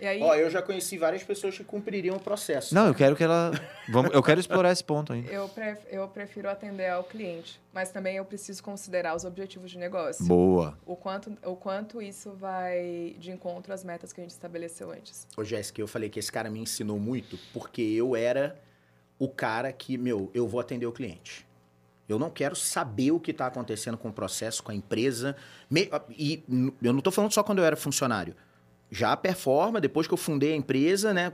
E 0.00 0.06
aí, 0.06 0.22
Ó, 0.22 0.32
eu 0.36 0.48
já 0.48 0.62
conheci 0.62 0.96
várias 0.96 1.24
pessoas 1.24 1.56
que 1.58 1.64
cumpririam 1.64 2.16
o 2.16 2.20
processo. 2.20 2.72
Não, 2.72 2.86
eu 2.86 2.94
quero 2.94 3.16
que 3.16 3.24
ela. 3.24 3.50
Vamos, 3.88 4.12
eu 4.14 4.22
quero 4.22 4.38
explorar 4.38 4.70
esse 4.70 4.84
ponto 4.84 5.12
ainda. 5.12 5.28
Eu, 5.28 5.48
pref- 5.48 5.84
eu 5.90 6.06
prefiro 6.06 6.48
atender 6.48 6.88
ao 6.88 7.02
cliente, 7.02 7.60
mas 7.72 7.90
também 7.90 8.16
eu 8.16 8.24
preciso 8.24 8.62
considerar 8.62 9.16
os 9.16 9.24
objetivos 9.24 9.72
de 9.72 9.76
negócio. 9.78 10.24
Boa. 10.24 10.78
O 10.86 10.94
quanto, 10.94 11.36
o 11.44 11.56
quanto 11.56 12.00
isso 12.00 12.30
vai 12.30 13.16
de 13.18 13.32
encontro 13.32 13.72
às 13.72 13.82
metas 13.82 14.12
que 14.12 14.20
a 14.20 14.22
gente 14.22 14.30
estabeleceu 14.30 14.92
antes. 14.92 15.26
Ô, 15.36 15.42
Jéssica, 15.42 15.80
eu 15.80 15.88
falei 15.88 16.08
que 16.08 16.20
esse 16.20 16.30
cara 16.30 16.48
me 16.48 16.60
ensinou 16.60 16.98
muito 17.00 17.36
porque 17.52 17.82
eu 17.82 18.14
era 18.14 18.56
o 19.18 19.28
cara 19.28 19.72
que, 19.72 19.98
meu, 19.98 20.30
eu 20.32 20.46
vou 20.46 20.60
atender 20.60 20.86
o 20.86 20.92
cliente. 20.92 21.44
Eu 22.08 22.18
não 22.18 22.30
quero 22.30 22.56
saber 22.56 23.10
o 23.10 23.20
que 23.20 23.32
está 23.32 23.46
acontecendo 23.46 23.98
com 23.98 24.08
o 24.08 24.12
processo, 24.12 24.62
com 24.62 24.72
a 24.72 24.74
empresa. 24.74 25.36
Me- 25.68 25.90
e 26.16 26.42
eu 26.82 26.92
não 26.92 26.98
estou 27.00 27.12
falando 27.12 27.32
só 27.32 27.42
quando 27.42 27.58
eu 27.58 27.64
era 27.64 27.76
funcionário. 27.76 28.34
Já 28.90 29.12
a 29.12 29.16
performa, 29.18 29.78
depois 29.82 30.06
que 30.06 30.14
eu 30.14 30.18
fundei 30.18 30.54
a 30.54 30.56
empresa, 30.56 31.12
né? 31.12 31.30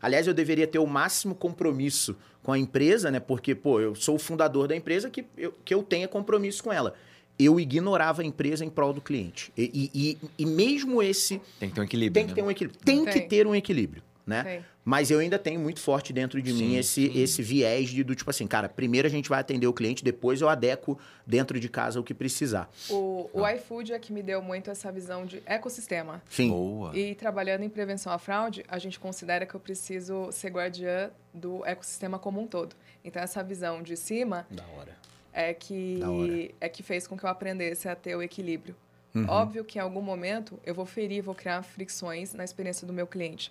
Aliás, 0.00 0.26
eu 0.26 0.32
deveria 0.32 0.66
ter 0.66 0.78
o 0.78 0.86
máximo 0.86 1.34
compromisso 1.34 2.16
com 2.42 2.50
a 2.50 2.58
empresa, 2.58 3.10
né? 3.10 3.20
Porque, 3.20 3.54
pô, 3.54 3.78
eu 3.78 3.94
sou 3.94 4.14
o 4.14 4.18
fundador 4.18 4.66
da 4.66 4.74
empresa 4.74 5.10
que 5.10 5.26
eu, 5.36 5.52
que 5.62 5.74
eu 5.74 5.82
tenha 5.82 6.08
compromisso 6.08 6.64
com 6.64 6.72
ela. 6.72 6.94
Eu 7.38 7.60
ignorava 7.60 8.22
a 8.22 8.24
empresa 8.24 8.64
em 8.64 8.70
prol 8.70 8.94
do 8.94 9.02
cliente. 9.02 9.52
E, 9.56 9.90
e- 9.94 10.10
e- 10.12 10.18
e 10.38 10.46
mesmo 10.46 11.02
esse 11.02 11.40
Tem 11.60 11.68
que 11.68 11.74
ter 11.74 11.80
um 11.82 11.84
equilíbrio. 11.84 12.14
tem 12.14 12.24
que 12.24 12.30
né? 12.30 12.34
ter 12.36 12.42
um 12.42 12.50
equilíbrio. 12.50 12.80
Tem, 12.84 13.04
que 13.04 13.12
Tem. 13.12 13.28
ter 13.28 13.46
um 13.46 13.54
equilíbrio, 13.54 14.02
né? 14.28 14.42
Tem. 14.44 14.64
Mas 14.84 15.10
eu 15.10 15.18
ainda 15.18 15.38
tenho 15.38 15.58
muito 15.60 15.80
forte 15.80 16.12
dentro 16.12 16.40
de 16.40 16.52
mim 16.52 16.58
Sim, 16.70 16.76
esse, 16.76 17.06
sim. 17.12 17.20
esse 17.20 17.42
viés 17.42 17.88
de, 17.90 18.02
do 18.04 18.14
tipo 18.14 18.30
assim, 18.30 18.46
cara, 18.46 18.68
primeiro 18.68 19.06
a 19.06 19.10
gente 19.10 19.28
vai 19.28 19.40
atender 19.40 19.66
o 19.66 19.72
cliente, 19.72 20.02
depois 20.04 20.40
eu 20.40 20.48
adequo 20.48 20.98
dentro 21.26 21.58
de 21.60 21.68
casa 21.68 21.98
o 22.00 22.02
que 22.04 22.14
precisar. 22.14 22.70
O, 22.88 23.28
o 23.32 23.46
iFood 23.48 23.92
é 23.92 23.98
que 23.98 24.12
me 24.12 24.22
deu 24.22 24.40
muito 24.40 24.70
essa 24.70 24.90
visão 24.92 25.26
de 25.26 25.42
ecossistema. 25.46 26.22
Sim. 26.30 26.50
Boa. 26.50 26.96
E 26.96 27.14
trabalhando 27.14 27.62
em 27.64 27.68
prevenção 27.68 28.12
à 28.12 28.18
fraude, 28.18 28.64
a 28.68 28.78
gente 28.78 28.98
considera 29.00 29.44
que 29.44 29.54
eu 29.54 29.60
preciso 29.60 30.30
ser 30.32 30.50
guardiã 30.50 31.10
do 31.34 31.64
ecossistema 31.66 32.18
como 32.18 32.40
um 32.40 32.46
todo. 32.46 32.74
Então, 33.04 33.22
essa 33.22 33.42
visão 33.42 33.82
de 33.82 33.96
cima 33.96 34.46
Da 34.50 34.64
hora. 34.76 34.96
é 35.32 35.52
que, 35.54 35.98
Da 36.00 36.10
hora. 36.10 36.50
é 36.60 36.68
que 36.68 36.82
fez 36.82 37.06
com 37.06 37.16
que 37.16 37.24
eu 37.24 37.30
aprendesse 37.30 37.88
a 37.88 37.94
ter 37.94 38.16
o 38.16 38.22
equilíbrio. 38.22 38.74
Uhum. 39.14 39.24
Óbvio 39.26 39.64
que 39.64 39.78
em 39.78 39.80
algum 39.80 40.02
momento 40.02 40.60
eu 40.66 40.74
vou 40.74 40.84
ferir, 40.84 41.22
vou 41.22 41.34
criar 41.34 41.62
fricções 41.62 42.34
na 42.34 42.44
experiência 42.44 42.86
do 42.86 42.92
meu 42.92 43.06
cliente. 43.06 43.50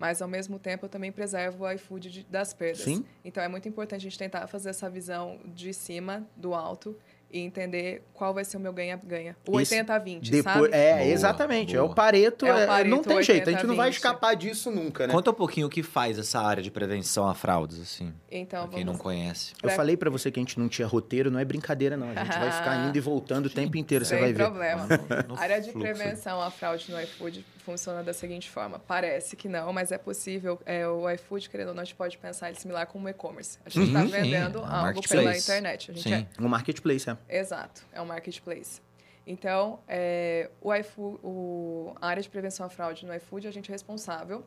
Mas, 0.00 0.22
ao 0.22 0.26
mesmo 0.28 0.58
tempo, 0.58 0.86
eu 0.86 0.88
também 0.88 1.12
preservo 1.12 1.64
o 1.64 1.70
iFood 1.72 2.10
de- 2.10 2.24
das 2.24 2.54
perdas. 2.54 2.80
Sim. 2.80 3.04
Então, 3.22 3.42
é 3.42 3.48
muito 3.48 3.68
importante 3.68 4.00
a 4.00 4.02
gente 4.10 4.18
tentar 4.18 4.46
fazer 4.46 4.70
essa 4.70 4.88
visão 4.88 5.38
de 5.44 5.74
cima, 5.74 6.26
do 6.34 6.54
alto, 6.54 6.96
e 7.32 7.38
entender 7.38 8.02
qual 8.12 8.34
vai 8.34 8.44
ser 8.44 8.56
o 8.56 8.60
meu 8.60 8.72
ganha-ganha. 8.72 9.36
O 9.48 9.60
Esse- 9.60 9.76
80-20, 9.76 10.32
Depois, 10.32 10.54
sabe? 10.54 10.68
é, 10.76 10.94
Boa, 10.94 11.04
exatamente. 11.04 11.76
É 11.76 11.78
boa. 11.78 11.92
o 11.92 11.94
Pareto. 11.94 12.44
É 12.44 12.52
o 12.52 12.56
é- 12.58 12.66
Pareto 12.66 12.90
não 12.90 13.02
tem 13.04 13.22
jeito, 13.22 13.48
a 13.48 13.52
gente 13.52 13.66
não 13.66 13.76
vai 13.76 13.88
80-20. 13.90 13.94
escapar 13.94 14.34
disso 14.34 14.68
nunca, 14.72 15.06
né? 15.06 15.12
Conta 15.14 15.30
um 15.30 15.34
pouquinho 15.34 15.68
o 15.68 15.70
que 15.70 15.80
faz 15.80 16.18
essa 16.18 16.40
área 16.40 16.60
de 16.60 16.72
prevenção 16.72 17.28
a 17.28 17.34
fraudes, 17.34 17.78
assim, 17.80 18.12
Então, 18.32 18.62
pra 18.66 18.74
quem 18.76 18.84
vamos 18.84 18.98
não 18.98 19.04
conhece. 19.04 19.52
Eu 19.62 19.68
Pra- 19.68 19.76
falei 19.76 19.96
pra 19.96 20.10
você 20.10 20.28
que 20.32 20.40
a 20.40 20.42
gente 20.42 20.58
não 20.58 20.68
tinha 20.68 20.88
roteiro, 20.88 21.30
não 21.30 21.38
é 21.38 21.44
brincadeira, 21.44 21.96
não. 21.96 22.10
A 22.10 22.24
gente 22.24 22.36
vai 22.36 22.50
ficar 22.50 22.88
indo 22.88 22.96
e 22.96 23.00
voltando 23.00 23.46
o 23.46 23.50
tempo 23.72 23.76
inteiro, 23.76 24.04
você 24.04 24.14
Sem 24.16 24.20
vai 24.24 24.32
ver. 24.32 24.42
problema. 24.42 24.88
No 25.28 25.36
A 25.36 25.40
área 25.40 25.60
de 25.60 25.70
prevenção 25.70 26.42
à 26.42 26.50
fraude 26.50 26.90
no 26.90 27.00
iFood 27.00 27.46
funciona 27.62 28.02
da 28.02 28.12
seguinte 28.12 28.48
forma. 28.50 28.78
Parece 28.78 29.36
que 29.36 29.48
não, 29.48 29.72
mas 29.72 29.92
é 29.92 29.98
possível. 29.98 30.60
É, 30.66 30.86
o 30.86 31.08
iFood, 31.10 31.48
querendo 31.50 31.68
ou 31.68 31.74
não, 31.74 31.82
a 31.82 31.84
gente 31.84 31.94
pode 31.96 32.16
pensar 32.18 32.48
ele 32.48 32.58
similar 32.58 32.86
com 32.86 33.00
o 33.02 33.08
e-commerce. 33.08 33.58
A 33.64 33.68
gente 33.70 33.86
está 33.88 34.00
Uhum. 34.00 34.06
Sim, 34.06 34.12
vendendo 34.12 34.58
é 34.58 34.62
um 34.62 34.64
algo 34.64 34.82
marketplace. 34.82 35.08
pela 35.24 35.36
internet. 35.36 35.90
A 35.90 35.94
gente 35.94 36.08
Sim. 36.08 36.26
Um 36.38 36.48
marketplace, 36.48 37.08
é. 37.10 37.16
é, 37.28 37.38
exato, 37.40 37.82
é 37.92 38.00
um 38.00 38.06
marketplace. 38.06 38.80
Então, 39.26 39.78
é, 39.86 40.50
o 40.60 40.74
iFood, 40.74 41.18
o, 41.22 41.94
a 42.00 42.08
área 42.08 42.22
de 42.22 42.28
prevenção 42.28 42.66
à 42.66 42.68
fraude 42.68 43.04
no 43.06 43.14
iFood, 43.14 43.46
a 43.46 43.50
gente 43.50 43.70
é 43.70 43.72
responsável 43.72 44.44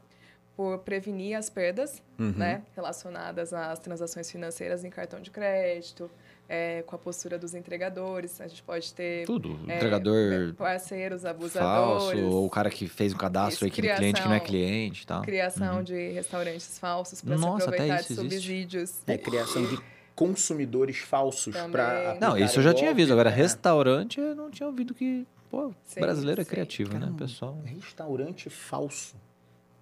por 0.55 0.79
prevenir 0.79 1.35
as 1.37 1.49
perdas 1.49 2.01
Uhum. 2.19 2.31
né, 2.37 2.61
relacionadas 2.75 3.53
às 3.53 3.79
transações 3.79 4.29
financeiras 4.29 4.83
em 4.83 4.89
cartão 4.89 5.19
de 5.19 5.31
crédito, 5.31 6.11
é, 6.49 6.83
com 6.83 6.95
a 6.95 6.99
postura 6.99 7.37
dos 7.39 7.53
entregadores. 7.53 8.39
A 8.41 8.47
gente 8.47 8.61
pode 8.63 8.93
ter 8.93 9.25
Tudo. 9.25 9.59
é, 9.67 9.77
Entregador 9.77 10.53
parceiros 10.55 11.21
falso, 11.23 11.35
abusadores, 11.35 12.23
ou 12.23 12.45
o 12.45 12.49
cara 12.49 12.69
que 12.69 12.87
fez 12.87 13.13
um 13.13 13.17
cadastro 13.17 13.65
aí 13.65 13.71
que 13.71 13.81
no 13.81 13.95
cliente 13.95 14.21
que 14.21 14.27
não 14.27 14.35
é 14.35 14.39
criação- 14.39 14.45
cliente 14.47 15.03
e 15.03 15.05
tal. 15.07 15.21
criação 15.21 15.83
de 15.83 16.09
restaurantes 16.11 16.77
falsos 16.79 17.21
para 17.21 17.37
se 17.37 17.45
aproveitar 17.45 17.99
isso 18.01 18.13
de 18.15 18.19
existe. 18.21 18.35
subsídios. 18.35 19.01
É 19.07 19.17
criação 19.17 19.65
de 19.65 19.79
consumidores 20.15 20.97
falsos 20.99 21.55
para 21.71 22.17
Não, 22.21 22.37
isso 22.37 22.59
eu 22.59 22.63
já 22.63 22.73
tinha 22.73 22.93
visto. 22.93 23.11
Agora, 23.11 23.29
né? 23.31 23.35
restaurante, 23.35 24.19
eu 24.19 24.35
não 24.35 24.49
tinha 24.51 24.67
ouvido 24.67 24.93
que. 24.93 25.25
Pô, 25.49 25.71
Sim, 25.83 25.99
brasileiro 26.01 26.41
é 26.41 26.45
criativo, 26.45 26.93
né, 26.93 26.99
Caramba. 27.01 27.17
pessoal? 27.19 27.59
Restaurante 27.63 28.49
falso. 28.49 29.15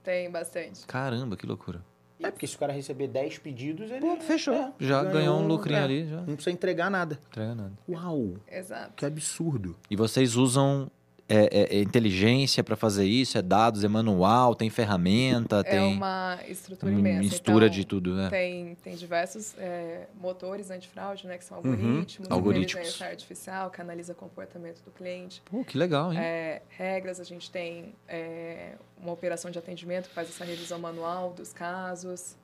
Tem 0.04 0.30
bastante. 0.30 0.86
Caramba, 0.86 1.38
que 1.38 1.46
loucura. 1.46 1.82
É, 2.24 2.32
porque 2.32 2.48
se 2.48 2.56
o 2.56 2.60
cara 2.60 2.74
receber 2.74 3.08
10 3.08 3.38
pedidos, 3.40 3.90
ele. 3.92 4.02
Pô, 4.02 4.16
fechou. 4.18 4.54
é, 4.54 4.72
já 4.80 5.04
ganhou 5.04 5.40
um 5.40 5.48
lucrinho 5.48 5.80
é, 5.80 5.84
ali, 5.84 6.08
já. 6.08 6.18
Não 6.18 6.36
precisa 6.36 6.52
entregar 6.52 6.90
nada. 6.90 7.20
Entrega 7.30 7.56
nada. 7.56 7.74
Uau, 7.88 8.36
Exato. 8.50 8.94
que 8.96 9.06
absurdo. 9.06 9.76
E 9.90 9.96
vocês 9.96 10.36
usam 10.36 10.90
é, 11.34 11.50
é, 11.52 11.78
é 11.78 11.82
inteligência 11.82 12.64
para 12.64 12.76
fazer 12.76 13.06
isso? 13.06 13.38
É 13.38 13.42
dados, 13.42 13.84
é 13.84 13.88
manual, 13.88 14.54
tem 14.56 14.70
ferramenta, 14.70 15.60
É 15.60 15.64
tem 15.64 15.94
uma 15.96 16.40
estrutura 16.48 16.92
imensa. 16.92 17.20
mistura 17.22 17.66
Então, 17.68 17.78
de 17.78 17.86
tudo, 17.86 18.14
né? 18.16 18.30
Tem, 18.30 18.76
tem 18.84 18.96
diversos 18.96 19.56
é, 19.58 20.08
motores 20.20 20.70
antifraude, 20.70 21.26
né? 21.28 21.38
Que 21.38 21.44
são 21.46 21.58
Uhum. 21.60 21.72
algoritmos, 21.72 22.30
Algoritmos. 22.32 22.72
inteligência 22.74 23.08
artificial, 23.08 23.70
que 23.70 23.82
analisa 23.82 24.14
o 24.14 24.16
comportamento 24.16 24.82
do 24.84 24.92
cliente. 24.92 25.42
Pô, 25.46 25.64
que 25.64 25.78
legal, 25.78 26.12
hein? 26.12 26.20
É, 26.20 26.62
regras, 26.70 27.20
a 27.20 27.24
gente 27.24 27.50
tem 27.50 27.94
é, 28.08 28.74
uma 29.02 29.12
operação 29.14 29.50
de 29.52 29.58
atendimento 29.58 30.10
que 30.10 30.14
faz 30.16 30.30
essa 30.30 30.44
revisão 30.44 30.80
manual 30.80 31.34
dos 31.34 31.54
casos. 31.54 32.36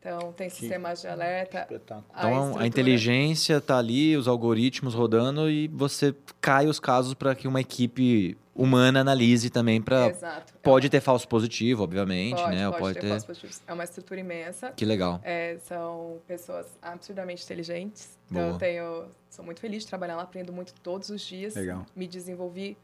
Então, 0.00 0.32
tem 0.32 0.48
sistemas 0.48 1.00
de 1.00 1.08
alerta. 1.08 1.60
Espetáculo. 1.60 2.06
Então, 2.16 2.58
a, 2.58 2.66
inteligência 2.66 3.60
tá 3.60 3.78
ali, 3.78 4.16
os 4.16 4.28
algoritmos 4.28 4.94
rodando 4.94 5.50
e 5.50 5.66
você 5.68 6.14
cai 6.40 6.66
os 6.66 6.78
casos 6.78 7.14
para 7.14 7.34
que 7.34 7.48
uma 7.48 7.60
equipe 7.60 8.38
humana 8.54 9.00
analise 9.00 9.50
também 9.50 9.80
para 9.80 10.08
Exato. 10.08 10.54
pode 10.62 10.88
ter 10.88 11.00
falso 11.00 11.26
positivo, 11.28 11.82
obviamente, 11.84 12.40
pode, 12.40 12.56
né? 12.56 12.64
Pode, 12.66 12.78
pode 12.78 12.94
ter, 12.94 13.00
ter 13.00 13.08
falsos 13.08 13.26
positivos. 13.26 13.62
É 13.66 13.72
uma 13.72 13.84
estrutura 13.84 14.20
imensa. 14.20 14.70
Que 14.70 14.84
legal. 14.84 15.20
É, 15.22 15.58
são 15.64 16.18
pessoas 16.26 16.66
absurdamente 16.80 17.44
inteligentes. 17.44 18.18
Então, 18.30 18.42
Boa. 18.42 18.54
eu 18.54 18.58
tenho, 18.58 19.04
sou 19.28 19.44
muito 19.44 19.60
feliz 19.60 19.82
de 19.82 19.88
trabalhar 19.88 20.16
lá, 20.16 20.22
aprendo 20.22 20.52
muito 20.52 20.74
todos 20.82 21.08
os 21.08 21.22
dias. 21.22 21.54
Legal. 21.54 21.84
Me 21.94 22.06
desenvolvi 22.06 22.76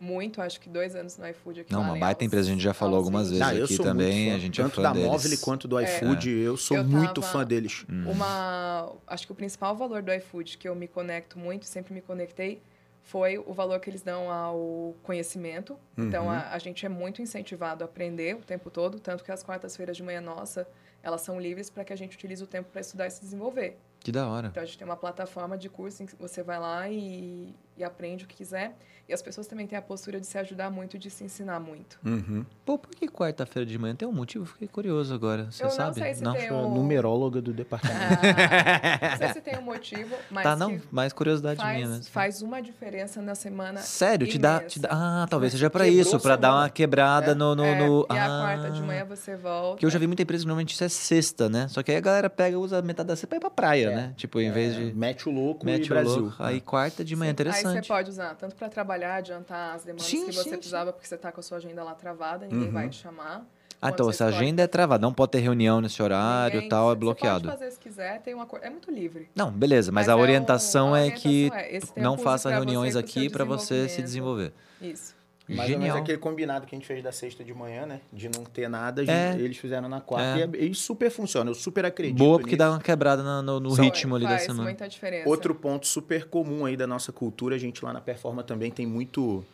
muito, 0.00 0.40
acho 0.42 0.60
que 0.60 0.68
dois 0.68 0.94
anos 0.94 1.16
no 1.16 1.26
iFood 1.28 1.60
aqui. 1.60 1.72
Não, 1.72 1.80
uma 1.82 1.96
baita 1.96 2.24
empresa, 2.24 2.48
a 2.48 2.52
gente 2.52 2.62
já 2.62 2.74
falou 2.74 2.96
algumas 2.96 3.30
vezes 3.30 3.46
eu 3.58 3.64
aqui 3.64 3.74
sou 3.76 3.84
também, 3.84 4.12
muito 4.12 4.30
fã. 4.30 4.36
a 4.36 4.38
gente 4.38 4.60
é 4.60 4.64
Tanto 4.64 4.76
fã 4.76 4.82
da 4.82 4.92
deles. 4.92 5.08
Móvel 5.08 5.38
quanto 5.40 5.68
do 5.68 5.80
iFood, 5.80 6.30
eu 6.30 6.56
sou 6.56 6.76
Eu 6.76 6.84
muito 6.84 7.22
fã 7.22 7.44
deles. 7.44 7.84
Hum. 7.88 8.10
Uma, 8.10 8.92
acho 9.06 9.26
que 9.26 9.32
o 9.32 9.34
principal 9.34 9.74
valor 9.76 10.02
do 10.02 10.12
iFood 10.12 10.58
que 10.58 10.68
eu 10.68 10.74
me 10.74 10.86
conecto 10.88 11.38
muito, 11.38 11.64
sempre 11.66 11.94
me 11.94 12.00
conectei, 12.00 12.60
foi 13.02 13.36
o 13.38 13.52
valor 13.52 13.78
que 13.80 13.90
eles 13.90 14.02
dão 14.02 14.30
ao 14.30 14.94
conhecimento. 15.02 15.76
Então, 15.96 16.24
Uhum. 16.24 16.30
a, 16.30 16.50
a 16.52 16.58
gente 16.58 16.84
é 16.86 16.88
muito 16.88 17.20
incentivado 17.20 17.84
a 17.84 17.86
aprender 17.86 18.34
o 18.34 18.40
tempo 18.40 18.70
todo, 18.70 18.98
tanto 18.98 19.22
que 19.22 19.30
as 19.30 19.42
quartas-feiras 19.42 19.96
de 19.96 20.02
manhã 20.02 20.20
nossa, 20.22 20.66
elas 21.02 21.20
são 21.20 21.38
livres 21.38 21.68
para 21.68 21.84
que 21.84 21.92
a 21.92 21.96
gente 21.96 22.16
utilize 22.16 22.42
o 22.42 22.46
tempo 22.46 22.70
para 22.72 22.80
estudar 22.80 23.06
e 23.06 23.10
se 23.10 23.20
desenvolver. 23.20 23.76
Que 24.00 24.10
da 24.10 24.26
hora. 24.28 24.48
Então, 24.48 24.62
a 24.62 24.66
gente 24.66 24.78
tem 24.78 24.86
uma 24.86 24.96
plataforma 24.96 25.56
de 25.56 25.68
curso 25.68 26.02
em 26.02 26.06
que 26.06 26.16
você 26.16 26.42
vai 26.42 26.58
lá 26.58 26.88
e, 26.90 27.54
e 27.76 27.84
aprende 27.84 28.24
o 28.24 28.26
que 28.28 28.36
quiser. 28.36 28.76
E 29.06 29.12
as 29.12 29.20
pessoas 29.20 29.46
também 29.46 29.66
têm 29.66 29.76
a 29.76 29.82
postura 29.82 30.18
de 30.18 30.26
se 30.26 30.38
ajudar 30.38 30.70
muito, 30.70 30.96
de 30.98 31.10
se 31.10 31.22
ensinar 31.24 31.60
muito. 31.60 31.98
Uhum. 32.02 32.42
Pô, 32.64 32.78
por 32.78 32.90
que 32.90 33.06
quarta-feira 33.06 33.68
de 33.68 33.78
manhã? 33.78 33.94
Tem 33.94 34.08
um 34.08 34.12
motivo? 34.12 34.46
Fiquei 34.46 34.66
curioso 34.66 35.12
agora. 35.12 35.50
Você 35.50 35.62
Eu 35.62 35.66
não 35.68 35.74
sabe? 35.74 35.98
sei 36.00 36.14
se 36.14 36.22
não? 36.22 36.32
tem 36.32 36.48
Sou 36.48 36.56
a 36.56 36.66
um- 36.66 36.74
numeróloga 36.74 37.42
do 37.42 37.52
departamento. 37.52 38.00
Ah, 38.00 39.08
não 39.10 39.18
sei 39.18 39.28
se 39.34 39.40
tem 39.42 39.58
um 39.58 39.62
motivo, 39.62 40.14
mas 40.30 40.44
Tá, 40.44 40.54
que 40.54 40.58
não, 40.58 40.80
mais 40.90 41.12
curiosidade 41.12 41.60
minha 41.60 41.70
faz, 41.74 41.88
mesmo. 41.90 42.04
faz 42.12 42.40
uma 42.40 42.62
diferença 42.62 43.20
na 43.20 43.34
semana. 43.34 43.80
Sério, 43.80 44.26
te 44.26 44.38
dá, 44.38 44.60
te 44.60 44.80
dá. 44.80 44.88
Ah, 44.90 45.26
talvez 45.28 45.52
seja 45.52 45.68
pra 45.68 45.84
Quebrou 45.84 46.00
isso, 46.00 46.18
pra 46.20 46.36
dar 46.36 46.54
uma 46.54 46.70
quebrada 46.70 47.32
É. 47.32 47.34
no. 47.34 47.54
no, 47.54 47.62
É, 47.64 47.78
no- 47.86 48.06
e 48.10 48.16
a 48.18 48.24
Ah, 48.24 48.40
quarta 48.56 48.70
de 48.70 48.80
manhã 48.80 49.04
você 49.04 49.36
volta. 49.36 49.72
Porque 49.72 49.84
eu 49.84 49.90
já 49.90 49.98
vi 49.98 50.06
muita 50.06 50.22
empresa 50.22 50.44
que 50.44 50.46
normalmente 50.48 50.72
isso 50.72 50.82
é 50.84 50.88
sexta, 50.88 51.50
né? 51.50 51.68
Só 51.68 51.82
que 51.82 51.90
aí 51.90 51.98
a 51.98 52.00
galera 52.00 52.30
pega, 52.30 52.58
usa 52.58 52.80
metade 52.80 53.08
da 53.08 53.16
sexta 53.16 53.26
pra 53.26 53.36
ir 53.36 53.40
pra 53.40 53.50
praia, 53.50 53.88
É. 53.90 53.94
né? 53.94 54.14
Tipo, 54.16 54.40
em 54.40 54.50
vez 54.50 54.74
de. 54.74 54.94
Mete 54.94 55.28
o 55.28 55.32
louco 55.32 55.66
Mete 55.66 55.82
e 55.82 55.86
o 55.86 55.88
Brasil. 55.90 56.22
louco. 56.22 56.36
Aí 56.42 56.58
quarta 56.62 57.04
de 57.04 57.14
manhã, 57.14 57.34
Sim. 57.36 57.42
Aí 57.48 57.63
interessante. 57.70 57.86
você 57.86 57.88
pode 57.92 58.10
usar 58.10 58.34
tanto 58.34 58.54
para 58.56 58.68
trabalhar, 58.68 59.16
adiantar 59.16 59.74
as 59.74 59.84
demandas 59.84 60.06
Sim, 60.06 60.26
que 60.26 60.32
você 60.32 60.42
sim, 60.44 60.50
sim. 60.50 60.56
precisava, 60.56 60.92
porque 60.92 61.06
você 61.06 61.16
tá 61.16 61.32
com 61.32 61.40
a 61.40 61.42
sua 61.42 61.58
agenda 61.58 61.82
lá 61.82 61.94
travada, 61.94 62.46
ninguém 62.46 62.66
Uhum. 62.68 62.72
vai 62.72 62.88
te 62.88 62.96
chamar. 62.96 63.44
Ah, 63.82 63.90
então 63.90 64.08
essa 64.08 64.24
escolhe- 64.24 64.44
agenda 64.46 64.62
é 64.62 64.66
travada, 64.66 65.02
não 65.02 65.12
pode 65.12 65.32
ter 65.32 65.40
reunião 65.40 65.78
nesse 65.80 66.02
horário 66.02 66.58
e 66.60 66.68
tal, 66.70 66.90
é 66.90 66.94
bloqueado. 66.94 67.40
Você 67.40 67.46
pode 67.48 67.58
fazer 67.58 67.70
se 67.72 67.78
quiser, 67.78 68.22
tem 68.22 68.32
uma. 68.32 68.48
É 68.62 68.70
muito 68.70 68.90
livre. 68.90 69.28
Não, 69.34 69.50
beleza, 69.50 69.92
mas, 69.92 70.06
Mas 70.06 70.08
a 70.08 70.12
é 70.12 70.14
um- 70.14 70.20
orientação 70.20 70.94
a 70.94 71.00
é 71.00 71.10
que 71.10 71.46
orientação 71.50 71.58
é, 71.58 71.76
esse 71.76 71.86
tempo 71.88 72.00
não 72.00 72.16
faça 72.16 72.50
reuniões 72.50 72.96
aqui 72.96 73.28
pra 73.28 73.44
você 73.44 73.88
se 73.88 74.00
desenvolver. 74.00 74.54
Isso. 74.80 75.13
Mais 75.46 75.60
ou 75.60 75.66
menos 75.66 75.82
Genial. 75.86 75.98
aquele 75.98 76.18
combinado 76.18 76.66
que 76.66 76.74
a 76.74 76.78
gente 76.78 76.86
fez 76.86 77.02
da 77.02 77.12
sexta 77.12 77.44
de 77.44 77.52
manhã, 77.52 77.84
né? 77.84 78.00
De 78.10 78.28
não 78.30 78.44
ter 78.44 78.66
nada, 78.68 79.04
É. 79.04 79.36
eles 79.38 79.58
fizeram 79.58 79.88
na 79.90 80.00
quarta. 80.00 80.40
É. 80.40 80.48
E, 80.54 80.64
é- 80.64 80.64
e 80.70 80.74
super 80.74 81.10
funciona, 81.10 81.50
eu 81.50 81.54
super 81.54 81.84
acredito 81.84 82.16
Boa, 82.16 82.38
porque 82.38 82.52
nisso. 82.52 82.58
dá 82.58 82.70
uma 82.70 82.80
quebrada 82.80 83.22
no, 83.42 83.60
no 83.60 83.70
Só- 83.72 83.82
ritmo 83.82 84.14
ali 84.16 84.24
da 84.24 84.30
Faz 84.30 84.42
semana. 84.44 84.62
muita 84.64 84.88
diferença. 84.88 85.28
Outro 85.28 85.54
ponto 85.54 85.86
super 85.86 86.24
comum 86.26 86.64
aí 86.64 86.76
da 86.78 86.86
nossa 86.86 87.12
cultura, 87.12 87.56
a 87.56 87.58
gente 87.58 87.84
lá 87.84 87.92
na 87.92 88.00
Performa 88.00 88.42
também 88.42 88.70
tem 88.70 88.86
muito 88.86 89.44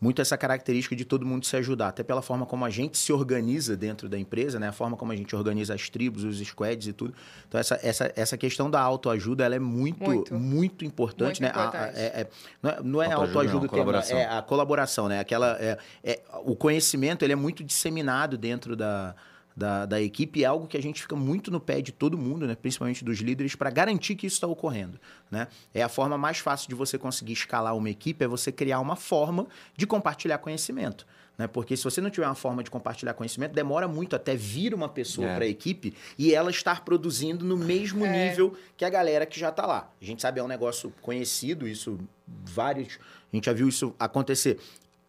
muito 0.00 0.22
essa 0.22 0.36
característica 0.38 0.96
de 0.96 1.04
todo 1.04 1.26
mundo 1.26 1.44
se 1.44 1.54
ajudar, 1.56 1.88
até 1.88 2.02
pela 2.02 2.22
forma 2.22 2.46
como 2.46 2.64
a 2.64 2.70
gente 2.70 2.96
se 2.96 3.12
organiza 3.12 3.76
dentro 3.76 4.08
da 4.08 4.18
empresa, 4.18 4.58
né? 4.58 4.68
A 4.68 4.72
forma 4.72 4.96
como 4.96 5.12
a 5.12 5.16
gente 5.16 5.36
organiza 5.36 5.74
as 5.74 5.90
tribos, 5.90 6.24
os 6.24 6.38
squads 6.38 6.88
e 6.88 6.92
tudo. 6.94 7.12
Então 7.46 7.60
essa, 7.60 7.78
essa, 7.82 8.12
essa 8.16 8.38
questão 8.38 8.70
da 8.70 8.80
autoajuda, 8.80 9.44
ela 9.44 9.54
é 9.54 9.58
muito 9.58 10.02
muito, 10.02 10.34
Muito. 10.34 10.84
importante, 10.84 11.42
Muito 11.42 11.54
né? 11.54 11.60
A- 11.60 11.64
a- 11.64 11.66
importante. 11.68 11.98
é- 11.98 12.20
é- 12.22 12.28
não 12.62 12.70
é, 12.70 12.82
não 12.82 13.02
é 13.02 13.06
Autoajuda 13.06 13.28
autoajuda 13.28 13.52
não, 13.52 13.58
o 13.58 13.60
termo, 13.60 13.68
colaboração. 13.70 14.18
é 14.18 14.24
a 14.38 14.42
colaboração, 14.42 15.08
né? 15.08 15.20
Aquela 15.20 15.56
é, 15.60 15.76
é- 16.02 16.20
o 16.44 16.56
conhecimento, 16.56 17.22
ele 17.24 17.32
é 17.34 17.36
muito 17.36 17.62
disseminado 17.62 18.38
dentro 18.38 18.74
da 18.74 19.14
da, 19.56 19.84
da 19.86 20.00
equipe 20.00 20.42
é 20.42 20.46
algo 20.46 20.66
que 20.66 20.76
a 20.76 20.82
gente 20.82 21.02
fica 21.02 21.14
muito 21.16 21.50
no 21.50 21.60
pé 21.60 21.80
de 21.80 21.92
todo 21.92 22.16
mundo, 22.16 22.46
né? 22.46 22.54
principalmente 22.54 23.04
dos 23.04 23.18
líderes, 23.18 23.54
para 23.54 23.70
garantir 23.70 24.14
que 24.14 24.26
isso 24.26 24.36
está 24.36 24.46
ocorrendo. 24.46 24.98
Né? 25.30 25.48
É 25.74 25.82
a 25.82 25.88
forma 25.88 26.16
mais 26.16 26.38
fácil 26.38 26.68
de 26.68 26.74
você 26.74 26.96
conseguir 26.96 27.32
escalar 27.34 27.76
uma 27.76 27.90
equipe, 27.90 28.24
é 28.24 28.28
você 28.28 28.50
criar 28.52 28.80
uma 28.80 28.96
forma 28.96 29.46
de 29.76 29.86
compartilhar 29.86 30.38
conhecimento. 30.38 31.06
Né? 31.36 31.46
Porque 31.46 31.76
se 31.76 31.84
você 31.84 32.00
não 32.00 32.10
tiver 32.10 32.26
uma 32.26 32.34
forma 32.34 32.62
de 32.62 32.70
compartilhar 32.70 33.14
conhecimento, 33.14 33.52
demora 33.54 33.88
muito 33.88 34.14
até 34.14 34.34
vir 34.36 34.74
uma 34.74 34.88
pessoa 34.88 35.26
É. 35.28 35.34
para 35.34 35.44
a 35.44 35.48
equipe 35.48 35.94
e 36.18 36.34
ela 36.34 36.50
estar 36.50 36.84
produzindo 36.84 37.44
no 37.44 37.56
mesmo 37.56 38.04
É. 38.06 38.28
nível 38.28 38.54
que 38.76 38.84
a 38.84 38.90
galera 38.90 39.24
que 39.26 39.38
já 39.40 39.48
está 39.48 39.66
lá. 39.66 39.90
A 40.00 40.04
gente 40.04 40.20
sabe, 40.22 40.38
é 40.38 40.42
um 40.42 40.48
negócio 40.48 40.92
conhecido, 41.00 41.66
isso 41.66 41.98
vários. 42.26 42.98
A 43.32 43.36
gente 43.36 43.46
já 43.46 43.52
viu 43.52 43.68
isso 43.68 43.94
acontecer. 43.98 44.58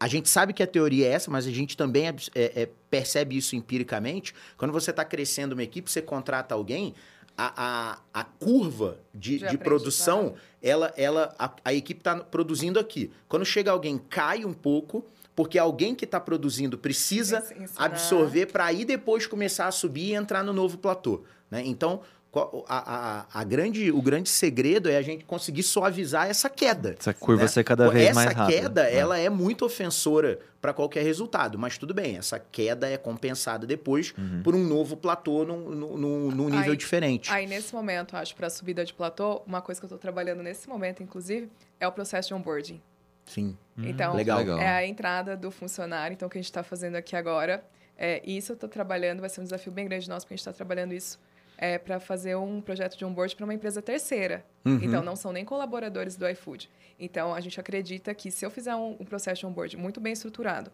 A 0.02 0.08
gente 0.08 0.28
sabe 0.28 0.52
que 0.52 0.64
a 0.64 0.68
teoria 0.68 1.06
é 1.06 1.12
essa, 1.12 1.30
mas 1.30 1.46
a 1.46 1.52
gente 1.52 1.78
também 1.78 2.08
é- 2.08 2.16
é- 2.34 2.70
percebe 2.90 3.38
isso 3.38 3.56
empiricamente. 3.56 4.34
Quando 4.58 4.72
você 4.72 4.90
está 4.90 5.06
crescendo 5.06 5.52
uma 5.54 5.62
equipe, 5.62 5.92
você 5.92 6.02
contrata 6.02 6.56
alguém, 6.56 6.96
a, 7.38 8.00
a, 8.12 8.22
a 8.22 8.24
curva 8.24 8.98
de, 9.14 9.38
De 9.38 9.60
produção, 9.60 10.34
ela, 10.60 10.92
ela, 10.98 11.36
a, 11.38 11.54
a 11.66 11.72
equipe 11.76 12.00
está 12.00 12.16
produzindo 12.16 12.80
aqui. 12.80 13.12
Quando 13.30 13.46
chega 13.46 13.70
alguém, 13.70 14.00
cai 14.00 14.44
um 14.44 14.54
pouco, 14.54 15.06
porque 15.36 15.60
alguém 15.60 15.94
que 15.94 16.06
está 16.06 16.20
produzindo 16.20 16.80
precisa 16.80 17.44
absorver 17.78 18.48
para 18.48 18.66
aí 18.66 18.84
depois 18.84 19.28
começar 19.28 19.68
a 19.68 19.72
subir 19.72 20.10
e 20.10 20.14
entrar 20.16 20.44
no 20.44 20.52
novo 20.52 20.80
platô. 20.80 21.22
Né? 21.52 21.62
Então, 21.64 22.02
a, 22.34 23.26
a, 23.34 23.42
a 23.42 23.44
grande, 23.44 23.92
o 23.92 24.02
grande 24.02 24.30
segredo 24.30 24.90
é 24.90 24.96
a 24.96 25.02
gente 25.02 25.26
conseguir 25.26 25.64
suavizar 25.64 26.30
essa 26.30 26.50
queda. 26.50 26.96
Essa 26.98 27.14
curva 27.14 27.42
né? 27.44 27.48
ser 27.50 27.64
cada 27.66 27.90
vez 27.90 28.06
essa 28.10 28.16
mais 28.16 28.32
rápida. 28.34 28.62
queda, 28.62 28.90
É. 28.90 28.96
ela 28.96 29.18
é 29.20 29.30
muito 29.30 29.66
ofensora 29.66 30.40
para 30.62 30.74
qualquer 30.74 31.04
resultado, 31.04 31.58
mas 31.60 31.78
tudo 31.78 31.94
bem, 31.94 32.18
essa 32.18 32.40
queda 32.40 32.88
é 32.88 32.96
compensada 32.98 33.66
depois 33.68 34.14
Uhum. 34.18 34.42
por 34.44 34.56
um 34.56 34.64
novo 34.64 34.96
platô 34.96 35.44
num, 35.44 35.58
num- 35.72 36.32
num- 36.32 36.50
nível 36.50 36.72
Aí- 36.72 36.78
diferente. 36.78 37.32
Aí, 37.34 37.48
nesse 37.48 37.74
momento, 37.74 38.16
acho, 38.16 38.34
para 38.36 38.48
a 38.48 38.50
subida 38.50 38.86
de 38.86 38.94
platô, 38.94 39.42
uma 39.46 39.62
coisa 39.62 39.82
que 39.82 39.86
eu 39.86 39.88
estou 39.88 39.98
trabalhando 40.00 40.42
nesse 40.44 40.70
momento, 40.70 41.02
inclusive, 41.04 41.50
é 41.80 41.88
o 41.88 41.92
processo 41.92 42.30
de 42.30 42.34
onboarding. 42.36 42.80
Sim. 43.26 43.58
Então, 43.78 44.14
legal. 44.16 44.38
Legal. 44.40 44.60
é 44.60 44.68
a 44.68 44.86
entrada 44.86 45.36
do 45.36 45.50
funcionário. 45.52 46.14
Então, 46.14 46.28
o 46.28 46.32
que 46.32 46.38
a 46.38 46.42
gente 46.42 46.50
está 46.50 46.64
fazendo 46.64 46.96
aqui 46.96 47.16
agora, 47.16 47.64
é, 47.98 48.22
isso 48.26 48.52
eu 48.52 48.56
estou 48.56 48.70
trabalhando, 48.70 49.20
vai 49.20 49.30
ser 49.30 49.42
um 49.42 49.44
desafio 49.44 49.72
bem 49.72 49.86
grande 49.88 50.08
nosso, 50.08 50.26
porque 50.26 50.34
a 50.34 50.38
gente 50.38 50.42
está 50.42 50.54
trabalhando 50.54 50.94
isso 50.94 51.20
é, 51.62 51.78
para 51.78 52.00
fazer 52.00 52.36
um 52.36 52.60
projeto 52.60 52.98
de 52.98 53.06
onboard 53.06 53.36
para 53.36 53.44
uma 53.46 53.54
empresa 53.54 53.82
terceira. 53.84 54.44
Uhum. 54.66 54.80
Então, 54.82 55.04
não 55.04 55.16
são 55.16 55.32
nem 55.32 55.46
colaboradores 55.46 56.16
do 56.18 56.28
iFood. 56.28 56.68
Então, 57.00 57.34
a 57.36 57.40
gente 57.40 57.60
acredita 57.60 58.14
que 58.16 58.30
se 58.32 58.44
eu 58.46 58.50
fizer 58.50 58.76
um, 58.76 58.98
um 59.00 59.06
processo 59.06 59.42
de 59.42 59.46
onboard 59.46 59.78
muito 59.78 60.00
bem 60.02 60.12
estruturado 60.14 60.72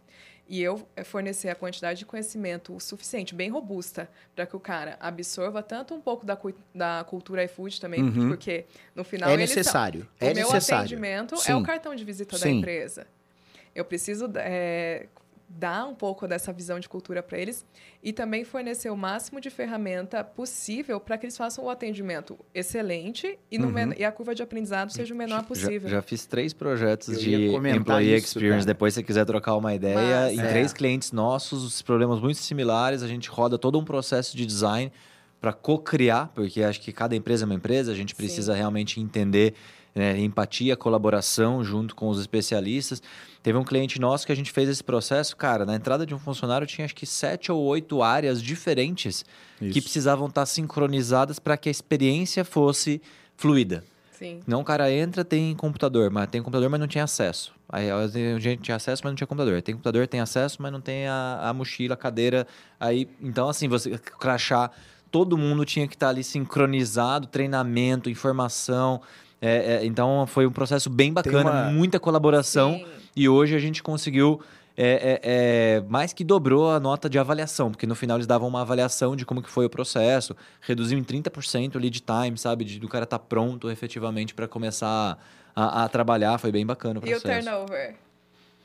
e 0.49 0.61
eu 0.61 0.87
eh, 0.95 1.03
fornecer 1.03 1.49
a 1.49 1.55
quantidade 1.55 1.99
de 1.99 2.05
conhecimento 2.05 2.73
o 2.73 2.79
suficiente, 2.79 3.35
bem 3.35 3.49
robusta, 3.49 4.09
para 4.33 4.45
que 4.45 4.55
o 4.55 4.59
cara 4.61 4.95
absorva 5.01 5.61
tanto 5.61 5.93
um 5.93 5.99
pouco 6.01 6.25
da, 6.25 6.37
da 6.73 7.03
cultura 7.07 7.43
iFood 7.43 7.81
também, 7.81 8.01
Uhum. 8.01 8.29
porque 8.29 8.65
no 8.95 9.03
final 9.03 9.29
É 9.29 9.33
eles 9.33 9.49
são- 9.49 9.57
necessário. 9.57 10.01
o 10.21 10.25
É 10.25 10.33
meu 10.33 10.45
necessário. 10.47 10.85
atendimento 10.85 11.35
é 11.35 11.37
Sim. 11.39 11.53
o 11.53 11.63
cartão 11.63 11.93
de 11.93 12.03
visita 12.05 12.37
da 12.39 12.43
Sim. 12.43 12.59
empresa. 12.59 13.05
Eu 13.75 13.83
preciso 13.85 14.31
é, 14.37 15.07
dar 15.49 15.85
um 15.87 15.95
pouco 15.95 16.27
dessa 16.27 16.51
visão 16.51 16.77
de 16.79 16.89
cultura 16.89 17.23
para 17.23 17.37
eles 17.37 17.65
e 18.03 18.11
também 18.11 18.43
fornecer 18.43 18.89
o 18.89 18.97
máximo 18.97 19.39
de 19.39 19.49
ferramenta 19.49 20.21
possível 20.23 20.99
para 20.99 21.17
que 21.17 21.25
eles 21.25 21.37
façam 21.37 21.63
o 21.63 21.69
atendimento 21.69 22.37
excelente 22.53 23.39
e, 23.49 23.57
no 23.57 23.67
Uhum. 23.67 23.71
men- 23.73 23.93
e 23.97 24.03
a 24.03 24.11
curva 24.11 24.35
de 24.35 24.43
aprendizado 24.43 24.91
seja 24.91 25.13
o 25.13 25.17
menor 25.17 25.37
Já- 25.41 25.43
possível. 25.43 25.89
Já, 25.89 26.01
fiz 26.01 26.25
três 26.25 26.51
projetos 26.53 27.07
Eu 27.09 27.15
de 27.19 27.35
Employee 27.75 28.15
isso, 28.15 28.27
Experience. 28.27 28.57
cara. 28.59 28.65
Depois, 28.65 28.93
se 28.93 28.99
você 28.99 29.03
quiser 29.05 29.25
trocar 29.25 29.55
uma 29.55 29.73
ideia, 29.73 29.95
Massa. 30.25 30.33
em 30.33 30.39
É. 30.41 30.47
três 30.49 30.73
clientes 30.73 31.11
nossos, 31.13 31.63
os 31.63 31.81
problemas 31.81 32.19
muito 32.19 32.37
similares. 32.39 33.01
A 33.01 33.07
gente 33.07 33.29
roda 33.29 33.57
todo 33.57 33.79
um 33.79 33.85
processo 33.85 34.35
de 34.35 34.45
design 34.45 34.91
para 35.39 35.53
co-criar, 35.53 36.29
porque 36.35 36.61
acho 36.61 36.81
que 36.81 36.91
cada 36.91 37.15
empresa 37.15 37.43
é 37.43 37.45
uma 37.45 37.55
empresa, 37.55 37.91
a 37.91 37.95
gente 37.95 38.11
Sim. 38.11 38.17
precisa 38.17 38.53
realmente 38.53 38.99
entender 38.99 39.53
né, 39.97 40.19
empatia, 40.19 40.77
colaboração 40.77 41.63
junto 41.63 41.95
com 41.95 42.07
os 42.07 42.19
especialistas. 42.19 43.01
Teve 43.41 43.57
um 43.57 43.63
cliente 43.63 43.99
nosso 43.99 44.25
que 44.25 44.31
a 44.31 44.35
gente 44.35 44.51
fez 44.51 44.69
esse 44.69 44.83
processo, 44.83 45.35
cara, 45.35 45.65
na 45.65 45.75
entrada 45.75 46.05
de 46.05 46.13
um 46.13 46.19
funcionário 46.19 46.67
tinha 46.67 46.85
acho 46.85 46.95
que 46.95 47.05
sete 47.05 47.51
ou 47.51 47.61
oito 47.63 48.03
áreas 48.03 48.41
diferentes 48.41 49.25
que 49.57 49.65
Isso. 49.65 49.81
precisavam 49.81 50.27
estar 50.27 50.45
sincronizadas 50.45 51.39
para 51.39 51.57
que 51.57 51.67
a 51.67 51.71
experiência 51.71 52.45
fosse 52.45 53.01
fluida. 53.35 53.83
Sim. 54.11 54.39
Não, 54.47 54.61
o 54.61 54.63
cara 54.63 54.91
entra, 54.91 55.23
tem 55.23 55.53
computador, 55.55 56.09
mas 56.09 56.27
tem 56.29 56.41
computador, 56.41 56.69
mas 56.69 56.79
não 56.79 56.87
tinha 56.87 57.03
acesso. 57.03 57.53
Aí 57.69 57.89
a 57.91 58.07
gente 58.39 58.63
tinha 58.63 58.75
acesso, 58.75 59.01
mas 59.03 59.11
não 59.11 59.15
tinha 59.15 59.27
computador. 59.27 59.61
Tem 59.61 59.75
computador, 59.75 60.07
tem 60.07 60.19
acesso, 60.19 60.59
mas 60.59 60.71
não 60.71 60.81
tem 60.81 61.07
a, 61.07 61.39
a 61.43 61.53
mochila, 61.53 61.93
a 61.93 61.97
cadeira. 61.97 62.47
Aí, 62.79 63.07
então, 63.21 63.47
assim, 63.47 63.67
você 63.67 63.97
crachar, 64.19 64.71
todo 65.11 65.37
mundo 65.37 65.63
tinha 65.65 65.87
que 65.87 65.93
estar 65.95 66.09
ali 66.09 66.23
sincronizado, 66.23 67.27
treinamento, 67.27 68.09
informação. 68.09 69.01
É, 69.41 69.75
é, 69.75 69.85
então, 69.85 70.25
foi 70.27 70.47
um 70.47 70.51
processo 70.51 70.89
bem 70.89 71.13
bacana, 71.13 71.49
uma- 71.51 71.63
muita 71.71 71.99
colaboração. 71.99 72.73
Sim. 72.73 72.85
E 73.15 73.29
hoje 73.29 73.55
a 73.55 73.59
gente 73.59 73.81
conseguiu. 73.83 74.41
é, 74.79 75.19
é, 75.23 75.77
é, 75.77 75.81
mais 75.89 76.13
que 76.13 76.23
dobrou 76.23 76.69
a 76.69 76.79
nota 76.79 77.09
de 77.09 77.17
avaliação, 77.17 77.71
porque 77.71 77.87
no 77.87 77.95
final 77.95 78.17
eles 78.17 78.27
davam 78.27 78.47
uma 78.47 78.61
avaliação 78.61 79.15
de 79.15 79.25
como 79.25 79.41
que 79.41 79.49
foi 79.49 79.65
o 79.65 79.69
processo, 79.71 80.35
reduziu 80.61 80.99
em 80.99 81.03
30% 81.03 81.73
o 81.75 81.79
lead 81.79 81.99
time, 82.01 82.37
sabe? 82.37 82.63
De, 82.63 82.79
do 82.79 82.87
cara 82.87 83.03
estar 83.03 83.17
pronto 83.17 83.71
efetivamente 83.71 84.35
para 84.35 84.47
começar 84.47 85.17
a, 85.55 85.83
a 85.83 85.89
trabalhar, 85.89 86.37
foi 86.37 86.51
bem 86.51 86.63
bacana 86.63 86.99
o 86.99 87.03
E 87.09 87.11
o 87.15 87.19
processo. 87.19 87.45
turnover? 87.49 87.95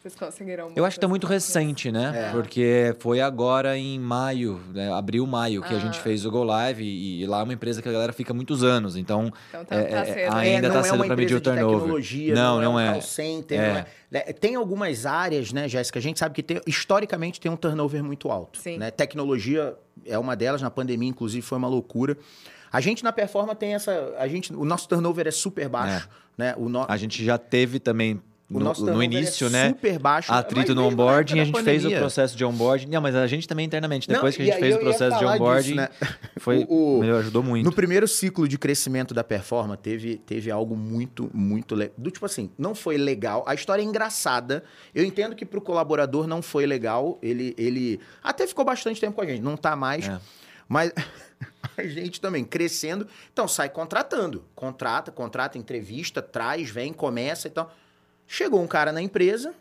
Vocês 0.03 0.17
conseguiram? 0.17 0.73
Eu 0.75 0.85
acho 0.85 0.97
que 0.97 1.01
tá 1.01 1.07
muito 1.07 1.29
recente, 1.29 1.93
né? 1.93 2.29
É. 2.29 2.33
Porque 2.33 2.93
foi 2.99 3.21
agora 3.21 3.79
em 3.79 4.01
maio, 4.01 4.61
né? 4.75 4.93
abril, 4.93 5.25
maio, 5.29 5.63
que 5.63 5.73
a 5.73 5.77
Ah. 5.77 5.81
gente 5.81 6.01
fez 6.01 6.27
o 6.27 6.31
Go 6.31 6.43
Live 6.43 6.83
e, 6.83 7.23
e 7.23 7.27
lá 7.27 7.39
é 7.39 7.43
uma 7.45 7.53
empresa 7.53 7.81
que 7.81 7.89
a 7.89 7.93
galera 7.93 8.13
fica 8.13 8.35
muitos 8.35 8.65
anos. 8.65 8.97
Então, 8.97 9.33
Então 9.49 9.65
tá, 9.65 9.77
É, 9.77 9.85
tá 9.85 9.99
é, 9.99 10.05
cedo. 10.07 10.35
ainda 10.35 10.67
não 10.69 10.75
tá 10.75 10.81
é 10.81 10.83
cedo 10.83 10.95
uma 10.97 11.07
pra 11.07 11.15
medir 11.15 11.37
empresa 11.37 11.39
o 11.39 11.55
turnover. 11.55 11.79
tecnologia, 11.79 12.35
Não, 12.35 12.55
não, 12.57 12.63
não 12.73 12.81
é 12.81 12.85
um 12.85 12.89
é. 12.89 12.93
call 12.95 13.03
center, 13.03 13.61
É. 13.61 13.69
não 13.71 13.77
é- 13.79 13.87
né, 14.11 14.21
Tem 14.33 14.57
algumas 14.57 15.07
áreas, 15.07 15.53
né, 15.53 15.69
Jéssica? 15.69 16.01
A 16.01 16.03
gente 16.03 16.19
sabe 16.19 16.35
que 16.35 16.43
tem, 16.43 16.61
historicamente 16.67 17.41
tem 17.41 17.49
um 17.53 17.57
turnover 17.57 18.03
muito 18.03 18.29
alto. 18.29 18.59
Sim. 18.59 18.79
Né? 18.79 18.91
Tecnologia 18.91 19.77
é 20.05 20.19
uma 20.19 20.35
delas, 20.35 20.61
na 20.61 20.71
pandemia, 20.71 21.09
inclusive, 21.09 21.47
foi 21.47 21.59
uma 21.59 21.69
loucura. 21.69 22.19
A 22.73 22.81
gente 22.81 23.05
na 23.05 23.13
performance 23.13 23.57
tem 23.57 23.75
essa. 23.75 24.15
A 24.19 24.27
gente, 24.27 24.53
o 24.53 24.65
nosso 24.65 24.89
turnover 24.89 25.29
é 25.29 25.31
super 25.31 25.69
baixo. 25.69 26.09
Né? 26.37 26.55
O, 26.57 26.69
no, 26.69 26.85
a 26.89 26.97
gente 26.97 27.25
já 27.25 27.39
teve 27.39 27.79
também 27.79 28.21
o 28.57 28.59
no, 28.61 28.65
nosso 28.67 28.81
no 28.83 28.87
turnover 28.93 29.05
início, 29.19 29.47
é 29.47 29.51
né? 29.51 29.69
super 29.69 29.99
baixo. 29.99 30.33
Atrito 30.33 30.75
no 30.75 30.87
onboarding, 30.87 31.41
a 31.41 31.45
gente 31.45 31.63
fez 31.63 31.81
o 31.81 31.83
pandemia. 31.85 31.99
processo 31.99 32.37
de 32.37 32.45
onboarding. 32.45 32.87
Não, 32.89 33.01
mas 33.01 33.15
a 33.15 33.27
gente 33.27 33.47
também 33.49 33.67
internamente, 33.67 34.09
Não, 34.09 34.15
depois 34.15 34.37
que 34.37 34.43
a 34.43 34.45
gente 34.45 34.59
fez 34.59 34.77
o 34.77 34.79
processo 34.79 35.19
de 35.19 35.25
onboarding, 35.25 35.63
disso, 35.63 35.77
né? 35.77 35.89
foi, 36.39 36.67
O- 36.69 37.01
o- 37.01 37.17
ajudou 37.19 37.43
muito. 37.43 37.65
No 37.65 37.73
primeiro 37.73 38.07
ciclo 38.09 38.47
de 38.49 38.59
crescimento 38.59 39.13
da 39.15 39.23
performance, 39.25 39.81
teve, 39.83 40.17
teve 40.19 40.51
algo 40.51 40.77
muito, 40.77 41.31
muito 41.33 41.75
legal. 41.75 41.95
Do 41.99 42.11
tipo 42.11 42.27
assim, 42.27 42.51
não 42.59 42.75
foi 42.75 42.97
legal. 42.97 43.45
A 43.47 43.55
história 43.55 43.83
é 43.83 43.85
engraçada. 43.85 44.65
Eu 44.95 45.05
entendo 45.05 45.35
que 45.35 45.45
pro 45.45 45.61
colaborador 45.61 46.27
não 46.27 46.43
foi 46.43 46.67
legal. 46.67 47.19
Ele, 47.23 47.55
ele 47.59 48.01
até 48.23 48.47
ficou 48.47 48.65
bastante 48.65 49.01
tempo 49.01 49.15
com 49.17 49.23
a 49.23 49.27
gente. 49.27 49.41
Não 49.43 49.57
tá 49.57 49.75
mais. 49.77 50.09
É. 50.09 50.19
Mas 50.69 50.93
a 51.77 51.83
gente 51.85 52.21
também 52.21 52.45
crescendo. 52.45 53.07
Então 53.33 53.47
sai 53.47 53.69
contratando. 53.69 54.45
Contrata, 54.55 55.11
contrata, 55.13 55.59
entrevista, 55.59 56.23
traz, 56.23 56.71
vem, 56.71 56.93
começa 56.93 57.49
e 57.49 57.51
tal. 57.51 57.73
Chegou 58.33 58.63
um 58.63 58.67
cara 58.67 58.93
na 58.93 59.03
empresa, 59.03 59.55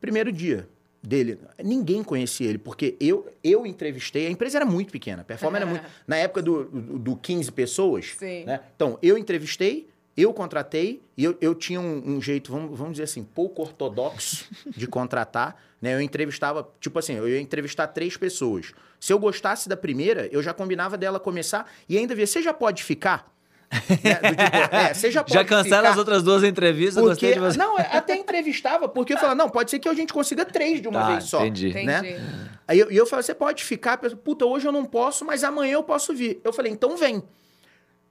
primeiro 0.00 0.32
dia 0.32 0.68
dele. 1.00 1.38
Ninguém 1.62 2.02
conhecia 2.02 2.48
ele, 2.48 2.58
porque 2.58 2.96
eu, 2.98 3.32
eu 3.44 3.64
entrevistei. 3.64 4.26
A 4.26 4.30
empresa 4.30 4.58
era 4.58 4.66
muito 4.66 4.90
pequena. 4.90 5.22
A 5.22 5.24
performance 5.24 5.62
era 5.62 5.70
muito. 5.70 5.84
Na 6.04 6.16
época 6.16 6.42
do, 6.42 6.64
do, 6.64 6.98
do 6.98 7.16
15 7.16 7.52
pessoas. 7.52 8.06
Sim. 8.18 8.44
Né? 8.44 8.58
Então, 8.74 8.98
eu 9.00 9.16
entrevistei, 9.16 9.88
eu 10.16 10.34
contratei, 10.34 11.00
e 11.16 11.22
eu, 11.22 11.38
eu 11.40 11.54
tinha 11.54 11.80
um, 11.80 12.16
um 12.16 12.20
jeito, 12.20 12.50
vamos, 12.50 12.76
vamos 12.76 12.94
dizer 12.94 13.04
assim, 13.04 13.22
pouco 13.22 13.62
ortodoxo 13.62 14.48
de 14.76 14.88
contratar. 14.88 15.54
Né? 15.80 15.94
Eu 15.94 16.00
entrevistava, 16.00 16.68
tipo 16.80 16.98
assim, 16.98 17.14
eu 17.14 17.28
ia 17.28 17.40
entrevistar 17.40 17.86
três 17.86 18.16
pessoas. 18.16 18.72
Se 18.98 19.12
eu 19.12 19.18
gostasse 19.20 19.68
da 19.68 19.76
primeira, 19.76 20.26
eu 20.32 20.42
já 20.42 20.52
combinava 20.52 20.98
dela 20.98 21.20
começar 21.20 21.70
e 21.88 21.96
ainda 21.96 22.16
via, 22.16 22.26
você 22.26 22.42
já 22.42 22.52
pode 22.52 22.82
ficar? 22.82 23.32
Né? 23.70 24.14
Tipo, 24.14 24.74
é, 24.76 24.94
você 24.94 25.10
já 25.12 25.22
pode 25.22 25.34
Já 25.34 25.44
cancela 25.44 25.76
ficar? 25.78 25.90
as 25.90 25.96
outras 25.96 26.22
duas 26.22 26.42
entrevistas, 26.42 27.02
Porque, 27.02 27.32
de 27.34 27.38
você. 27.38 27.56
não, 27.58 27.76
até 27.78 28.16
entrevistava, 28.16 28.88
porque 28.88 29.12
eu 29.12 29.16
falava, 29.18 29.34
não, 29.36 29.48
pode 29.48 29.70
ser 29.70 29.78
que 29.78 29.88
a 29.88 29.94
gente 29.94 30.12
consiga 30.12 30.44
três 30.44 30.80
de 30.82 30.88
uma 30.88 31.00
Tá, 31.00 31.06
vez 31.08 31.24
só. 31.24 31.40
entendi. 31.40 31.68
Entendi. 31.70 31.86
né? 31.86 32.58
Aí 32.66 32.78
eu, 32.78 32.90
e 32.90 32.96
eu 32.96 33.06
falei, 33.06 33.22
você 33.22 33.34
pode 33.34 33.64
ficar? 33.64 33.96
Puta, 33.98 34.44
hoje 34.44 34.66
eu 34.66 34.72
não 34.72 34.84
posso, 34.84 35.24
mas 35.24 35.44
amanhã 35.44 35.74
eu 35.74 35.82
posso 35.82 36.14
vir. 36.14 36.40
Eu 36.44 36.52
falei, 36.52 36.72
então 36.72 36.96
vem. 36.96 37.22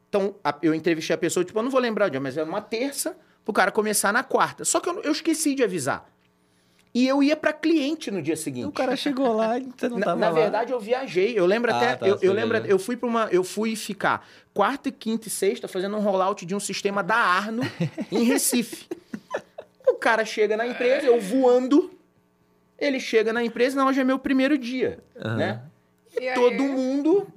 Então, 0.07 0.33
a- 0.43 0.55
eu 0.61 0.73
entrevistei 0.73 1.13
a 1.13 1.17
pessoa, 1.17 1.43
tipo, 1.43 1.57
eu 1.59 1.63
não 1.63 1.69
vou 1.69 1.79
lembrar 1.79 2.07
o 2.07 2.09
dia, 2.09 2.19
mas 2.19 2.35
era 2.37 2.47
uma 2.47 2.61
terça, 2.61 3.15
pro 3.45 3.53
cara 3.53 3.71
começar 3.71 4.11
na 4.11 4.23
quarta. 4.23 4.65
Só 4.65 4.79
que 4.79 4.89
eu, 4.89 5.01
eu 5.01 5.11
esqueci 5.11 5.53
de 5.55 5.63
avisar. 5.63 6.05
E 6.99 7.07
eu 7.07 7.23
ia 7.23 7.35
pra 7.37 7.53
cliente 7.53 8.11
no 8.11 8.21
dia 8.21 8.35
seguinte. 8.35 8.67
O 8.67 8.71
cara 8.73 8.95
chegou 8.95 9.31
lá 9.33 9.57
e 9.59 9.69
você 9.77 9.87
não 9.87 9.97
Na, 9.99 10.05
tava 10.07 10.19
na 10.19 10.29
lá. 10.29 10.33
verdade, 10.41 10.71
eu 10.73 10.79
viajei. 10.79 11.37
Eu 11.37 11.45
lembro 11.45 11.71
Ah, 11.73 11.77
até. 11.77 11.95
tá, 11.95 12.07
eu, 12.07 12.17
eu 12.21 12.33
lembro. 12.33 12.57
Eu 12.57 12.77
fui 12.77 12.97
para 12.97 13.07
uma. 13.07 13.29
Eu 13.31 13.43
fui 13.43 13.75
ficar 13.75 14.27
quarta, 14.53 14.91
quinta 14.91 15.27
e 15.27 15.31
sexta 15.31 15.67
fazendo 15.67 15.95
um 15.95 16.01
rollout 16.01 16.45
de 16.45 16.53
um 16.53 16.59
sistema 16.59 17.01
da 17.01 17.15
Arno 17.15 17.61
em 18.11 18.23
Recife. 18.23 18.85
O 19.87 19.93
cara 19.95 20.25
chega 20.25 20.57
na 20.57 20.67
empresa, 20.67 21.05
eu 21.07 21.19
voando. 21.21 21.91
Ele 22.77 22.99
chega 22.99 23.31
na 23.33 23.43
empresa, 23.43 23.77
não, 23.77 23.87
hoje 23.87 23.99
é 24.01 24.03
meu 24.03 24.19
primeiro 24.19 24.57
dia, 24.57 24.99
né? 25.37 25.61
E, 26.19 26.23
E 26.23 26.27
aí? 26.29 26.35
todo 26.35 26.63
mundo 26.63 27.27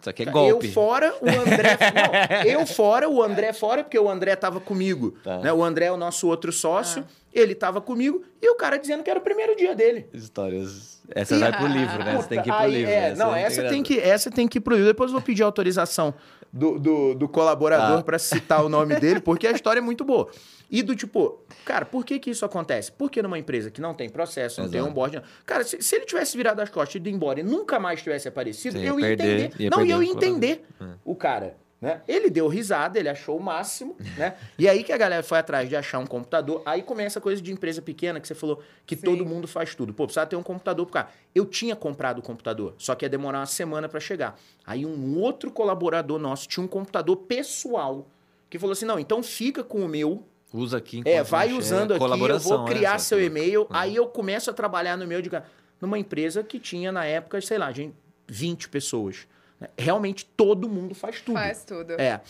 Isso 0.00 0.08
aqui 0.10 0.22
é 0.22 0.26
golpe. 0.26 0.66
eu 0.66 0.72
fora, 0.72 1.14
o 1.20 1.28
André. 1.28 1.76
não, 2.44 2.50
eu 2.50 2.66
fora, 2.66 3.08
o 3.08 3.22
André 3.22 3.52
fora, 3.52 3.84
porque 3.84 3.98
o 3.98 4.08
André 4.08 4.34
tava 4.36 4.58
comigo. 4.60 5.14
Tá. 5.22 5.38
Né? 5.40 5.52
O 5.52 5.62
André 5.62 5.86
é 5.86 5.92
o 5.92 5.96
nosso 5.96 6.26
outro 6.28 6.50
sócio. 6.52 7.04
Ah. 7.06 7.20
Ele 7.32 7.54
tava 7.54 7.80
comigo 7.80 8.24
e 8.42 8.50
o 8.50 8.56
cara 8.56 8.76
dizendo 8.76 9.04
que 9.04 9.10
era 9.10 9.20
o 9.20 9.22
primeiro 9.22 9.54
dia 9.56 9.74
dele. 9.74 10.06
Histórias. 10.12 11.00
Essa 11.14 11.38
vai 11.38 11.52
pro 11.56 11.66
livro, 11.66 12.02
né? 12.04 12.16
Você 12.16 12.28
tem 12.28 12.42
que 12.42 12.48
ir 12.48 12.52
pro 12.52 12.60
Aí, 12.62 12.72
livro. 12.72 12.90
é, 12.90 13.00
né? 13.10 13.14
não, 13.16 13.34
é 13.34 13.42
essa 13.42 13.68
tem, 13.68 13.82
que, 13.82 13.98
essa 14.00 14.30
tem 14.30 14.48
que 14.48 14.58
ir 14.58 14.60
pro 14.60 14.74
livro. 14.74 14.88
Depois 14.88 15.10
eu 15.10 15.12
vou 15.12 15.22
pedir 15.22 15.42
autorização 15.44 16.12
do, 16.52 16.78
do, 16.78 17.14
do 17.14 17.28
colaborador 17.28 17.98
Tá. 17.98 18.02
pra 18.02 18.18
citar 18.18 18.64
o 18.64 18.68
nome 18.68 18.98
dele, 18.98 19.20
porque 19.20 19.46
a 19.46 19.52
história 19.52 19.78
é 19.78 19.82
muito 19.82 20.04
boa. 20.04 20.28
E 20.70 20.82
do 20.82 20.94
tipo, 20.94 21.40
cara, 21.64 21.84
por 21.84 22.04
que 22.04 22.18
que 22.18 22.30
isso 22.30 22.44
acontece? 22.44 22.92
Porque 22.92 23.20
numa 23.20 23.38
empresa 23.38 23.70
que 23.70 23.80
não 23.80 23.92
tem 23.92 24.08
processo, 24.08 24.60
não 24.60 24.68
tem 24.68 24.78
Exato. 24.78 24.90
onboarding... 24.90 25.20
Cara, 25.44 25.64
se, 25.64 25.82
se 25.82 25.96
ele 25.96 26.04
tivesse 26.04 26.36
virado 26.36 26.60
as 26.60 26.70
costas 26.70 26.94
e 26.94 26.98
ido 26.98 27.08
embora 27.08 27.40
e 27.40 27.42
nunca 27.42 27.80
mais 27.80 28.00
tivesse 28.00 28.28
aparecido, 28.28 28.78
ia 28.78 28.88
eu 28.88 29.00
ia 29.00 29.06
perder, 29.08 29.40
entender. 29.46 29.64
ia 29.64 29.70
não, 29.70 29.78
perder 29.78 29.92
eu 29.92 29.98
o 29.98 30.02
ia 30.02 30.12
entender 30.12 30.64
o 31.04 31.14
cara. 31.16 31.56
Né? 31.80 32.02
Ele 32.06 32.28
deu 32.28 32.46
risada, 32.46 32.98
ele 32.98 33.08
achou 33.08 33.38
o 33.38 33.42
máximo, 33.42 33.96
né? 34.18 34.36
E 34.58 34.68
aí 34.68 34.84
que 34.84 34.92
a 34.92 34.98
galera 34.98 35.22
foi 35.22 35.38
atrás 35.38 35.66
de 35.66 35.74
achar 35.74 35.98
um 35.98 36.06
computador. 36.06 36.62
Aí 36.66 36.82
começa 36.82 37.18
a 37.18 37.22
coisa 37.22 37.40
de 37.40 37.50
empresa 37.50 37.80
pequena 37.80 38.20
que 38.20 38.28
você 38.28 38.34
falou 38.34 38.62
que 38.84 38.94
Sim. 38.94 39.02
todo 39.02 39.24
mundo 39.24 39.48
faz 39.48 39.74
tudo. 39.74 39.94
Pô, 39.94 40.04
precisava 40.04 40.28
ter 40.28 40.36
um 40.36 40.42
computador 40.42 40.84
pro 40.84 40.92
cara. 40.92 41.08
Eu 41.34 41.46
tinha 41.46 41.74
comprado 41.74 42.18
o 42.18 42.22
computador, 42.22 42.74
só 42.76 42.94
que 42.94 43.04
ia 43.04 43.08
demorar 43.08 43.38
uma 43.38 43.46
semana 43.46 43.88
para 43.88 43.98
chegar. 43.98 44.38
Aí 44.66 44.84
um 44.84 45.18
outro 45.18 45.50
colaborador 45.50 46.18
nosso 46.18 46.46
tinha 46.46 46.62
um 46.62 46.68
computador 46.68 47.16
pessoal 47.16 48.06
que 48.50 48.58
falou 48.58 48.72
assim: 48.72 48.84
não, 48.84 48.98
então 48.98 49.22
fica 49.22 49.64
com 49.64 49.78
o 49.78 49.88
meu. 49.88 50.26
Usa 50.52 50.78
aqui 50.78 51.02
É, 51.04 51.22
vai 51.22 51.48
chega. 51.48 51.58
usando 51.58 51.90
aqui, 51.92 51.94
eu 51.94 51.98
Colaboração, 51.98 52.58
vou 52.58 52.66
né, 52.66 52.74
criar 52.74 52.94
essa 52.96 53.04
seu 53.04 53.24
e-mail. 53.24 53.66
Ah. 53.70 53.80
Aí 53.80 53.96
eu 53.96 54.06
começo 54.06 54.50
a 54.50 54.52
trabalhar 54.52 54.96
no 54.96 55.06
meu 55.06 55.22
de 55.22 55.30
ca- 55.30 55.44
numa 55.80 55.98
empresa 55.98 56.42
que 56.42 56.58
tinha 56.58 56.90
na 56.90 57.04
época, 57.04 57.40
sei 57.40 57.56
lá, 57.58 57.70
gente, 57.72 57.94
20 58.28 58.68
pessoas. 58.68 59.26
né? 59.60 59.68
Realmente 59.78 60.24
todo 60.24 60.68
mundo 60.68 60.94
faz 60.94 61.20
tudo. 61.20 61.34
Faz 61.36 61.64
tudo. 61.64 61.92
É. 61.92 62.20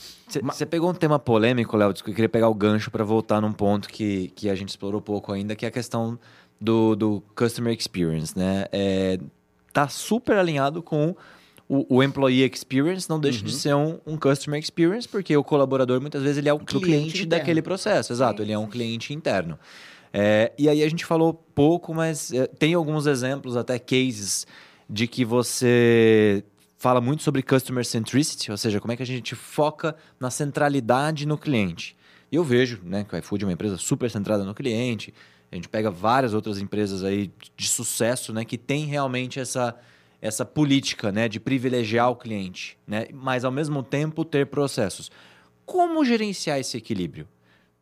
Você 0.43 0.67
pegou 0.67 0.91
um 0.91 0.95
tema 0.95 1.19
polêmico, 1.19 1.77
Léo, 1.77 1.95
que 1.95 2.11
eu 2.11 2.15
queria 2.15 2.29
pegar 2.29 2.49
o 2.49 2.55
gancho 2.55 2.91
para 2.91 3.05
voltar 3.05 3.41
num 3.41 3.53
ponto 3.53 3.89
que, 3.89 4.29
que 4.37 4.51
a 4.51 4.55
gente 4.55 4.69
explorou 4.71 5.01
pouco 5.01 5.33
ainda, 5.33 5.55
que 5.57 5.65
é 5.65 5.69
a 5.69 5.73
questão 5.73 6.19
do, 6.61 6.95
do 6.95 7.23
customer 7.35 7.73
experience, 7.75 8.37
né? 8.39 8.67
É, 8.73 9.19
tá 9.73 9.89
super 9.89 10.37
alinhado 10.37 10.83
com 10.83 11.15
o, 11.71 11.99
o 11.99 12.03
employee 12.03 12.51
experience, 12.53 13.09
não 13.09 13.21
deixa 13.21 13.39
Uhum. 13.39 13.47
de 13.47 13.53
ser 13.53 13.75
um, 13.77 14.01
um 14.05 14.17
customer 14.17 14.59
experience, 14.59 15.09
porque 15.09 15.37
o 15.37 15.45
colaborador 15.45 16.01
muitas 16.01 16.21
vezes 16.21 16.39
ele 16.39 16.49
é 16.49 16.53
o 16.53 16.59
cliente, 16.59 16.85
cliente 16.85 17.27
daquele 17.27 17.63
processo, 17.63 18.13
exato, 18.13 18.43
ele 18.43 18.51
é 18.51 18.59
um 18.59 18.67
cliente 18.67 19.15
interno. 19.15 19.57
É, 20.13 20.51
e 20.59 20.69
aí 20.69 20.83
a 20.83 20.89
gente 20.91 21.07
falou 21.07 21.33
pouco, 21.33 21.95
mas 21.95 22.33
é, 22.33 22.49
tem 22.49 22.75
alguns 22.75 23.07
exemplos, 23.07 23.57
até 23.57 23.79
cases, 23.79 24.49
de 24.89 25.07
que 25.07 25.25
você 25.25 26.43
fala 26.77 27.01
muito 27.01 27.23
sobre 27.23 27.41
customer 27.41 27.85
centricity, 27.85 28.51
ou 28.51 28.57
seja, 28.57 28.81
como 28.81 28.93
é 28.93 28.97
que 28.97 29.03
a 29.05 29.07
gente 29.07 29.37
foca 29.37 29.95
na 30.19 30.29
centralidade 30.29 31.25
no 31.25 31.39
cliente. 31.39 31.97
E 32.33 32.35
eu 32.35 32.43
vejo 32.43 32.81
né, 32.83 33.05
que 33.09 33.15
o 33.15 33.19
iFood 33.19 33.45
é 33.45 33.47
uma 33.47 33.53
empresa 33.53 33.77
super 33.77 34.11
centrada 34.11 34.43
no 34.43 34.55
cliente, 34.55 35.15
a 35.53 35.55
gente 35.55 35.69
pega 35.69 35.89
várias 35.89 36.35
outras 36.35 36.59
empresas 36.59 37.05
aí 37.05 37.31
de 37.57 37.69
sucesso 37.69 38.33
né, 38.33 38.45
que 38.45 38.59
tem 38.59 38.87
realmente 38.87 39.39
essa, 39.39 39.77
essa 40.23 40.45
política 40.45 41.11
né, 41.11 41.29
de 41.29 41.41
privilegiar 41.41 42.11
o 42.11 42.17
cliente, 42.17 42.77
né, 42.87 43.07
mas 43.13 43.45
ao 43.45 43.51
mesmo 43.53 43.83
tempo 43.83 44.25
ter 44.25 44.47
processos. 44.47 45.11
Como 45.65 46.05
gerenciar 46.05 46.59
esse 46.59 46.77
equilíbrio? 46.77 47.27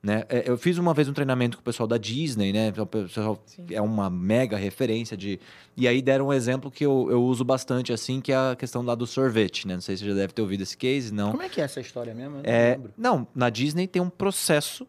Né? 0.01 0.23
É, 0.29 0.45
Eu 0.49 0.57
fiz 0.57 0.79
uma 0.79 0.95
vez 0.95 1.09
um 1.09 1.13
treinamento 1.13 1.57
com 1.57 1.61
o 1.61 1.65
pessoal 1.65 1.87
da 1.89 1.99
Disney, 1.99 2.53
né? 2.53 2.73
O 2.79 2.87
pessoal 2.87 3.43
Sim. 3.45 3.67
é 3.73 3.83
uma 3.83 4.09
mega 4.09 4.57
referência 4.57 5.17
de. 5.17 5.41
E 5.77 5.89
aí 5.89 6.01
deram 6.01 6.29
um 6.29 6.33
exemplo 6.33 6.71
que 6.71 6.87
eu, 6.87 7.09
eu 7.11 7.21
uso 7.25 7.43
bastante, 7.45 7.93
assim, 7.93 8.21
que 8.21 8.31
é 8.31 8.37
a 8.37 8.55
questão 8.57 8.83
lá 8.83 8.95
do 8.95 9.09
sorvete, 9.09 9.67
né? 9.67 9.75
Não 9.75 9.81
sei 9.81 9.97
se 9.97 10.05
você 10.05 10.11
já 10.11 10.15
deve 10.15 10.33
ter 10.33 10.41
ouvido 10.41 10.63
esse 10.63 10.77
case, 10.77 11.13
não. 11.13 11.33
Como 11.33 11.43
é 11.43 11.49
que 11.49 11.61
é 11.61 11.65
essa 11.65 11.81
história 11.81 12.15
mesmo? 12.15 12.37
Eu 12.37 12.43
não 12.45 12.49
É, 12.49 12.71
lembro. 12.77 12.93
não, 12.97 13.27
na 13.35 13.51
Disney 13.51 13.89
tem 13.89 14.01
um 14.01 14.09
processo, 14.09 14.87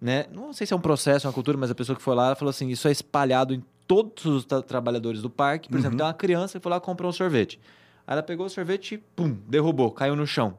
né? 0.00 0.24
Não 0.32 0.54
sei 0.54 0.66
se 0.66 0.72
é 0.72 0.76
um 0.76 0.80
processo, 0.80 1.26
uma 1.26 1.34
cultura, 1.34 1.58
mas 1.58 1.70
a 1.70 1.74
pessoa 1.74 1.94
que 1.94 2.02
foi 2.02 2.14
lá 2.14 2.34
falou 2.34 2.48
assim: 2.48 2.68
isso 2.70 2.88
é 2.88 2.90
espalhado 2.92 3.52
em 3.52 3.62
todos 3.86 4.24
os 4.24 4.44
tra- 4.44 4.62
trabalhadores 4.62 5.22
do 5.22 5.30
parque. 5.30 5.68
Por 5.68 5.78
exemplo, 5.78 5.94
Uhum. 5.94 5.98
tem 5.98 6.06
uma 6.06 6.14
criança 6.14 6.58
que 6.58 6.62
foi 6.62 6.70
lá 6.70 6.76
e 6.78 6.80
comprou 6.80 7.08
um 7.08 7.12
sorvete. 7.12 7.58
Aí 8.06 8.12
ela 8.14 8.22
pegou 8.22 8.46
o 8.46 8.50
sorvete 8.50 8.94
e, 8.94 8.98
pum, 8.98 9.36
derrubou, 9.48 9.90
caiu 9.90 10.14
no 10.16 10.26
chão. 10.26 10.56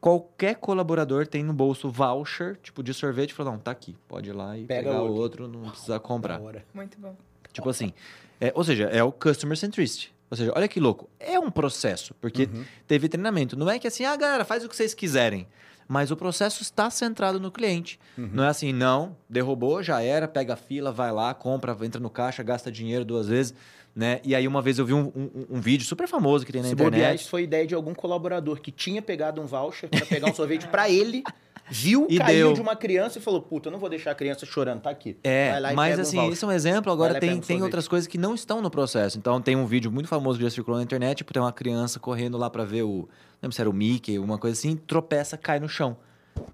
Qualquer 0.00 0.56
colaborador 0.56 1.26
tem 1.26 1.42
no 1.42 1.54
bolso 1.54 1.90
voucher, 1.90 2.58
tipo, 2.62 2.82
de 2.82 2.92
sorvete, 2.92 3.30
e 3.30 3.34
falou: 3.34 3.52
não, 3.52 3.58
tá 3.58 3.70
aqui, 3.70 3.96
pode 4.06 4.28
ir 4.28 4.32
lá 4.34 4.56
e 4.56 4.64
Pega 4.66 4.90
pegar 4.90 5.02
o 5.02 5.06
outro. 5.14 5.44
outro, 5.44 5.48
não 5.48 5.70
precisa 5.70 5.98
comprar. 6.00 6.40
Muito 6.74 6.98
bom. 6.98 7.16
Tipo 7.52 7.70
assim, 7.70 7.92
é, 8.40 8.52
ou 8.54 8.62
seja, 8.64 8.84
é 8.84 9.02
o 9.02 9.10
customer 9.10 9.56
centricity. 9.56 10.12
Ou 10.30 10.36
seja, 10.36 10.52
olha 10.54 10.68
que 10.68 10.78
louco. 10.80 11.08
É 11.18 11.38
um 11.38 11.50
processo, 11.50 12.12
porque 12.20 12.44
Uhum. 12.52 12.64
teve 12.86 13.08
treinamento. 13.08 13.56
Não 13.56 13.70
é 13.70 13.78
que 13.78 13.86
assim, 13.86 14.04
ah, 14.04 14.14
galera, 14.16 14.44
faz 14.44 14.64
o 14.64 14.68
que 14.68 14.76
vocês 14.76 14.92
quiserem. 14.92 15.46
Mas 15.86 16.10
o 16.10 16.16
processo 16.16 16.62
está 16.62 16.88
centrado 16.90 17.38
no 17.38 17.50
cliente. 17.50 17.98
Uhum. 18.16 18.30
Não 18.32 18.44
é 18.44 18.48
assim, 18.48 18.72
não, 18.72 19.16
derrubou, 19.28 19.82
já 19.82 20.02
era, 20.02 20.26
pega 20.26 20.54
a 20.54 20.56
fila, 20.56 20.90
vai 20.90 21.12
lá, 21.12 21.34
compra, 21.34 21.76
entra 21.82 22.00
no 22.00 22.10
caixa, 22.10 22.42
gasta 22.42 22.70
dinheiro 22.70 23.04
duas 23.04 23.28
vezes. 23.28 23.54
Né? 23.96 24.20
E 24.24 24.34
aí, 24.34 24.48
uma 24.48 24.60
vez 24.60 24.78
eu 24.80 24.84
vi 24.84 24.92
um, 24.92 25.12
um- 25.14 25.46
um 25.50 25.60
vídeo 25.60 25.86
super 25.86 26.08
famoso 26.08 26.44
que 26.44 26.50
tem 26.52 26.60
na 26.62 26.68
Se 26.68 26.74
bobear, 26.74 26.94
internet. 26.94 27.20
isso 27.20 27.30
foi 27.30 27.44
ideia 27.44 27.64
de 27.64 27.74
algum 27.76 27.94
colaborador 27.94 28.60
que 28.60 28.72
tinha 28.72 29.00
pegado 29.00 29.40
um 29.40 29.46
voucher 29.46 29.88
para 29.88 30.04
pegar 30.04 30.28
um 30.28 30.34
sorvete 30.34 30.66
para 30.66 30.90
ele, 30.90 31.22
viu, 31.70 32.04
E 32.10 32.18
caiu 32.18 32.46
deu. 32.48 32.54
de 32.54 32.60
uma 32.60 32.74
criança 32.74 33.18
e 33.18 33.22
falou: 33.22 33.40
Puta, 33.40 33.68
eu 33.68 33.72
não 33.72 33.78
vou 33.78 33.88
deixar 33.88 34.10
a 34.10 34.14
criança 34.16 34.44
chorando, 34.44 34.80
tá 34.80 34.90
aqui. 34.90 35.16
É, 35.22 35.60
mas 35.76 35.96
um 35.96 36.02
assim, 36.02 36.16
voucher. 36.16 36.32
isso 36.32 36.44
é 36.44 36.48
um 36.48 36.52
exemplo. 36.52 36.90
Agora 36.92 37.20
tem, 37.20 37.34
um 37.34 37.40
tem 37.40 37.62
outras 37.62 37.86
coisas 37.86 38.08
que 38.08 38.18
não 38.18 38.34
estão 38.34 38.60
no 38.60 38.68
processo. 38.68 39.16
Então 39.16 39.40
tem 39.40 39.54
um 39.54 39.64
vídeo 39.64 39.92
muito 39.92 40.08
famoso 40.08 40.38
que 40.38 40.44
já 40.44 40.50
circulou 40.50 40.78
na 40.78 40.82
internet, 40.84 41.18
tipo, 41.18 41.32
tem 41.32 41.40
uma 41.40 41.52
criança 41.52 42.00
correndo 42.00 42.36
lá 42.36 42.50
pra 42.50 42.64
ver 42.64 42.82
o. 42.82 43.08
Não 43.40 43.46
lembro 43.48 43.54
se 43.54 43.60
era 43.60 43.70
o 43.70 43.72
Mickey, 43.72 44.18
uma 44.18 44.38
coisa 44.38 44.58
assim, 44.58 44.74
tropeça, 44.74 45.36
cai 45.36 45.60
no 45.60 45.68
chão. 45.68 45.96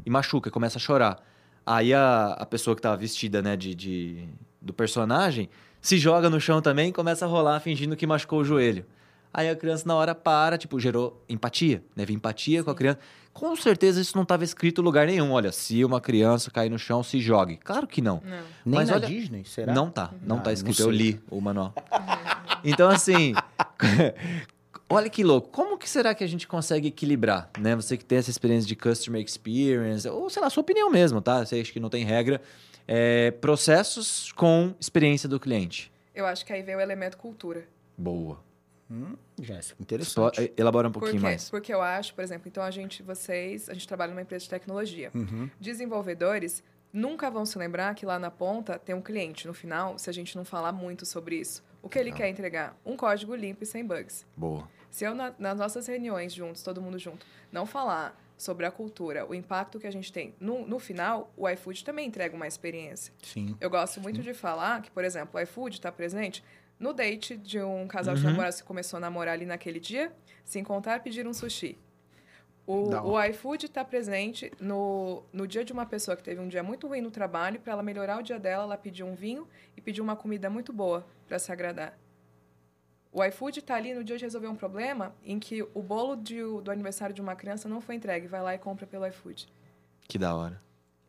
E 0.04 0.10
machuca, 0.10 0.50
começa 0.50 0.76
a 0.76 0.80
chorar. 0.80 1.24
Aí 1.64 1.94
a, 1.94 2.34
a 2.38 2.44
pessoa 2.44 2.76
que 2.76 2.82
tava 2.82 2.98
vestida, 2.98 3.40
né, 3.40 3.56
de, 3.56 3.74
de- 3.74 4.28
do 4.60 4.74
personagem, 4.74 5.48
se 5.80 5.98
joga 5.98 6.28
no 6.30 6.40
chão 6.40 6.60
também 6.62 6.90
e 6.90 6.92
começa 6.92 7.24
a 7.24 7.28
rolar 7.28 7.60
fingindo 7.60 7.96
que 7.96 8.06
machucou 8.06 8.40
o 8.40 8.44
joelho. 8.44 8.84
Aí 9.32 9.48
a 9.48 9.54
criança 9.54 9.84
na 9.86 9.94
hora 9.94 10.12
para, 10.14 10.58
tipo, 10.58 10.80
gerou 10.80 11.22
empatia, 11.28 11.76
né? 11.94 12.02
Teve 12.04 12.12
empatia 12.14 12.64
com 12.64 12.70
a 12.70 12.74
criança. 12.74 12.98
Com 13.32 13.54
certeza 13.54 14.00
isso 14.00 14.16
não 14.16 14.24
estava 14.24 14.42
escrito 14.42 14.80
em 14.80 14.84
lugar 14.84 15.06
nenhum. 15.06 15.30
Olha, 15.30 15.52
se 15.52 15.84
uma 15.84 16.00
criança 16.00 16.50
cair 16.50 16.68
no 16.68 16.78
chão, 16.80 17.00
se 17.02 17.20
jogue. 17.20 17.56
Claro 17.58 17.86
que 17.86 18.02
não. 18.02 18.20
Não. 18.24 18.38
Nem 18.66 18.80
mas 18.80 18.88
na 18.88 18.96
olha- 18.96 19.06
Disney, 19.06 19.44
será? 19.44 19.72
Não 19.72 19.88
tá, 19.88 20.10
não 20.20 20.38
Ah, 20.38 20.40
tá 20.40 20.46
não 20.50 20.52
escrito. 20.54 20.80
eu 20.82 20.88
sei. 20.88 20.96
li 20.96 21.20
o 21.30 21.40
manual. 21.40 21.72
Então, 22.64 22.90
assim, 22.90 23.32
olha 24.88 25.08
que 25.08 25.22
louco. 25.22 25.48
Como 25.50 25.78
que 25.78 25.88
será 25.88 26.14
que 26.14 26.24
a 26.24 26.26
gente 26.26 26.46
consegue 26.48 26.88
equilibrar, 26.88 27.48
né? 27.58 27.76
Você 27.76 27.96
que 27.96 28.04
tem 28.04 28.18
essa 28.18 28.30
experiência 28.30 28.66
de 28.66 28.74
customer 28.76 29.22
experience, 29.24 30.08
ou 30.08 30.28
sei 30.28 30.42
lá, 30.42 30.50
sua 30.50 30.62
opinião 30.62 30.90
mesmo, 30.90 31.20
tá? 31.20 31.44
Você 31.44 31.60
acha 31.60 31.72
que 31.72 31.80
não 31.80 31.88
tem 31.88 32.04
regra. 32.04 32.40
É, 32.86 33.30
processos 33.32 34.32
com 34.32 34.74
experiência 34.80 35.28
do 35.28 35.38
cliente. 35.38 35.92
Eu 36.14 36.26
acho 36.26 36.44
que 36.44 36.52
aí 36.52 36.62
vem 36.62 36.74
o 36.76 36.80
elemento 36.80 37.16
cultura. 37.16 37.66
Boa. 37.96 38.38
Hum, 38.90 39.14
Jéssica, 39.40 39.80
interessante. 39.80 40.52
Elabora 40.56 40.88
um 40.88 40.92
Por 40.92 41.00
pouquinho 41.00 41.20
quê? 41.22 41.28
mais. 41.28 41.48
Porque 41.48 41.72
eu 41.72 41.80
acho, 41.80 42.12
por 42.12 42.22
exemplo, 42.24 42.48
então 42.48 42.62
a 42.62 42.70
gente, 42.72 43.02
vocês, 43.04 43.68
a 43.68 43.72
gente 43.72 43.86
trabalha 43.86 44.10
numa 44.10 44.22
empresa 44.22 44.42
de 44.44 44.50
tecnologia. 44.50 45.10
Uhum. 45.14 45.48
Desenvolvedores 45.60 46.62
nunca 46.92 47.30
vão 47.30 47.46
se 47.46 47.56
lembrar 47.56 47.94
que 47.94 48.04
lá 48.04 48.18
na 48.18 48.30
ponta 48.32 48.78
tem 48.78 48.92
um 48.94 49.00
cliente 49.00 49.46
no 49.46 49.54
final, 49.54 49.96
se 49.96 50.10
a 50.10 50.12
gente 50.12 50.36
não 50.36 50.44
falar 50.44 50.72
muito 50.72 51.06
sobre 51.06 51.36
isso. 51.36 51.62
O 51.80 51.88
que 51.88 51.98
ele 51.98 52.10
quer 52.12 52.28
entregar? 52.28 52.76
Um 52.84 52.96
código 52.96 53.34
limpo 53.34 53.62
e 53.62 53.66
sem 53.66 53.84
bugs. 53.86 54.26
Boa. 54.36 54.68
Se 54.90 55.04
eu, 55.04 55.14
na- 55.14 55.32
nas 55.38 55.56
nossas 55.56 55.86
reuniões 55.86 56.32
juntos, 56.34 56.62
todo 56.64 56.82
mundo 56.82 56.98
junto, 56.98 57.24
não 57.52 57.64
falar 57.64 58.20
sobre 58.40 58.64
a 58.64 58.70
cultura, 58.70 59.26
o 59.26 59.34
impacto 59.34 59.78
que 59.78 59.86
a 59.86 59.90
gente 59.90 60.10
tem, 60.10 60.34
no, 60.40 60.66
no 60.66 60.78
final, 60.78 61.30
o 61.36 61.46
iFood 61.46 61.84
também 61.84 62.06
entrega 62.06 62.34
uma 62.34 62.46
experiência. 62.46 63.12
Sim. 63.22 63.54
Eu 63.60 63.68
gosto 63.68 64.00
muito 64.00 64.22
de 64.22 64.32
falar 64.32 64.80
que, 64.80 64.90
por 64.90 65.04
exemplo, 65.04 65.38
o 65.38 65.42
iFood 65.42 65.76
está 65.76 65.92
presente 65.92 66.42
no 66.78 66.94
date 66.94 67.36
de 67.36 67.60
um 67.60 67.86
casal 67.86 68.14
de 68.14 68.24
Uhum. 68.24 68.30
namorados 68.30 68.62
que 68.62 68.66
começou 68.66 68.96
a 68.96 69.00
namorar 69.00 69.34
ali 69.34 69.44
naquele 69.44 69.78
dia, 69.78 70.10
se 70.42 70.58
encontrar, 70.58 71.02
pedir 71.02 71.26
um 71.26 71.34
sushi. 71.34 71.78
O, 72.66 72.88
o 73.10 73.22
iFood 73.24 73.66
está 73.66 73.84
presente 73.84 74.50
no, 74.58 75.22
no 75.30 75.46
dia 75.46 75.62
de 75.62 75.72
uma 75.74 75.84
pessoa 75.84 76.16
que 76.16 76.22
teve 76.22 76.40
um 76.40 76.48
dia 76.48 76.62
muito 76.62 76.86
ruim 76.88 77.02
no 77.02 77.10
trabalho, 77.10 77.60
para 77.60 77.74
ela 77.74 77.82
melhorar 77.82 78.20
o 78.20 78.22
dia 78.22 78.38
dela, 78.38 78.64
ela 78.64 78.78
pediu 78.78 79.06
um 79.06 79.14
vinho 79.14 79.46
e 79.76 79.82
pediu 79.82 80.02
uma 80.02 80.16
comida 80.16 80.48
muito 80.48 80.72
boa 80.72 81.06
para 81.28 81.38
se 81.38 81.52
agradar. 81.52 81.98
O 83.12 83.24
iFood 83.24 83.58
está 83.58 83.74
ali 83.74 83.92
no 83.92 84.04
dia 84.04 84.16
de 84.16 84.24
resolver 84.24 84.46
um 84.46 84.54
problema 84.54 85.14
em 85.24 85.38
que 85.38 85.62
o 85.74 85.82
bolo 85.82 86.14
de- 86.16 86.42
do 86.62 86.70
aniversário 86.70 87.14
de 87.14 87.20
uma 87.20 87.34
criança 87.34 87.68
não 87.68 87.80
foi 87.80 87.96
entregue, 87.96 88.26
vai 88.28 88.40
lá 88.40 88.54
e 88.54 88.58
compra 88.58 88.86
pelo 88.86 89.06
iFood. 89.06 89.48
Que 90.06 90.16
da 90.16 90.34
hora. 90.34 90.58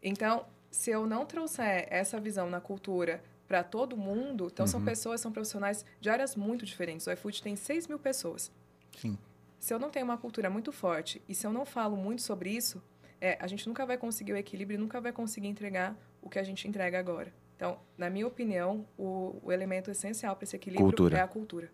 Então, 0.01 0.45
se 0.71 0.89
eu 0.89 1.05
não 1.05 1.25
trouxer 1.25 1.87
essa 1.91 2.19
visão 2.19 2.49
na 2.49 2.59
cultura 2.59 3.23
para 3.47 3.63
todo 3.63 3.95
mundo, 3.95 4.47
então 4.51 4.65
são 4.65 4.79
Uhum. 4.79 4.85
pessoas, 4.85 5.21
são 5.21 5.31
profissionais 5.31 5.85
de 5.99 6.09
áreas 6.09 6.35
muito 6.35 6.65
diferentes. 6.65 7.05
O 7.05 7.11
iFood 7.11 7.41
tem 7.43 7.55
6 7.55 7.87
mil 7.87 7.99
pessoas. 7.99 8.51
Sim. 8.97 9.17
Se 9.59 9.71
eu 9.73 9.77
não 9.77 9.91
tenho 9.91 10.05
uma 10.05 10.17
cultura 10.17 10.49
muito 10.49 10.71
forte 10.71 11.21
e 11.29 11.35
se 11.35 11.45
eu 11.45 11.53
não 11.53 11.65
falo 11.65 11.95
muito 11.95 12.23
sobre 12.23 12.49
isso, 12.49 12.81
é, 13.19 13.37
a 13.39 13.45
gente 13.45 13.67
nunca 13.67 13.85
vai 13.85 13.97
conseguir 13.97 14.33
o 14.33 14.37
equilíbrio 14.37 14.79
nunca 14.79 14.99
vai 14.99 15.11
conseguir 15.11 15.47
entregar 15.47 15.95
o 16.19 16.29
que 16.29 16.39
a 16.39 16.43
gente 16.43 16.67
entrega 16.67 16.97
agora. 16.97 17.31
Então, 17.55 17.77
na 17.95 18.09
minha 18.09 18.25
opinião, 18.25 18.87
o, 18.97 19.39
o 19.43 19.51
elemento 19.51 19.91
essencial 19.91 20.35
para 20.35 20.45
esse 20.45 20.55
equilíbrio 20.55 20.87
Cultura. 20.87 21.17
é 21.19 21.21
a 21.21 21.27
cultura. 21.27 21.71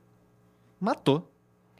Matou. 0.80 1.32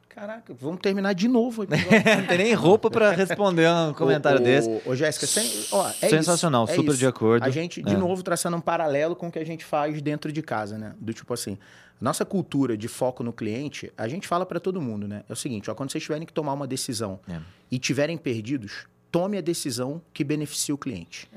Caraca, 0.10 0.52
vamos 0.56 0.80
terminar 0.82 1.14
de 1.14 1.28
novo 1.28 1.62
o. 1.62 1.68
Não 2.18 2.26
tem 2.28 2.38
nem 2.40 2.54
roupa 2.56 2.90
pra 2.90 3.12
responder 3.12 3.70
um 3.70 3.94
comentário 3.94 4.40
ô, 4.40 4.44
desse. 4.44 4.82
Ô, 4.84 4.96
Jéssica, 4.96 5.28
sem- 5.28 5.48
ó, 5.72 5.88
é 6.02 6.10
Sensacional, 6.10 6.64
isso, 6.64 6.74
é 6.74 6.76
super 6.76 6.90
isso. 6.90 7.00
de 7.00 7.06
acordo. 7.06 7.44
A 7.44 7.50
gente, 7.52 7.84
de 7.84 7.94
É. 7.94 7.98
novo, 7.98 8.24
traçando 8.24 8.58
um 8.58 8.62
paralelo 8.62 9.16
com 9.16 9.28
o 9.28 9.32
que 9.32 9.38
a 9.38 9.46
gente 9.46 9.64
faz 9.64 10.02
dentro 10.02 10.32
de 10.32 10.42
casa, 10.42 10.76
né? 10.76 10.96
Do 11.00 11.14
tipo 11.14 11.32
assim, 11.36 11.56
nossa 12.02 12.26
cultura 12.26 12.76
de 12.76 12.88
foco 12.88 13.22
no 13.22 13.32
cliente, 13.32 13.92
a 13.96 14.08
gente 14.08 14.28
fala 14.28 14.44
pra 14.44 14.60
todo 14.60 14.82
mundo, 14.82 15.08
né? 15.08 15.24
É 15.30 15.34
o 15.34 15.36
seguinte, 15.36 15.70
ó, 15.70 15.76
quando 15.76 15.92
vocês 15.92 16.04
tiverem 16.04 16.26
que 16.26 16.34
tomar 16.34 16.54
uma 16.54 16.66
decisão 16.66 17.20
É. 17.30 17.40
e 17.70 17.78
tiverem 17.78 18.18
perdidos, 18.18 18.88
tome 19.12 19.38
a 19.38 19.42
decisão 19.42 20.02
que 20.12 20.24
beneficie 20.24 20.74
o 20.74 20.80
cliente. 20.80 21.30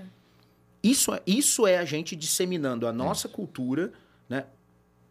Isso, 0.83 1.13
é, 1.13 1.21
isso 1.27 1.67
é 1.67 1.77
a 1.77 1.85
gente 1.85 2.17
disseminando 2.17 2.87
a 2.87 2.93
nossa 2.95 3.29
cultura, 3.29 3.93
né? 4.27 4.47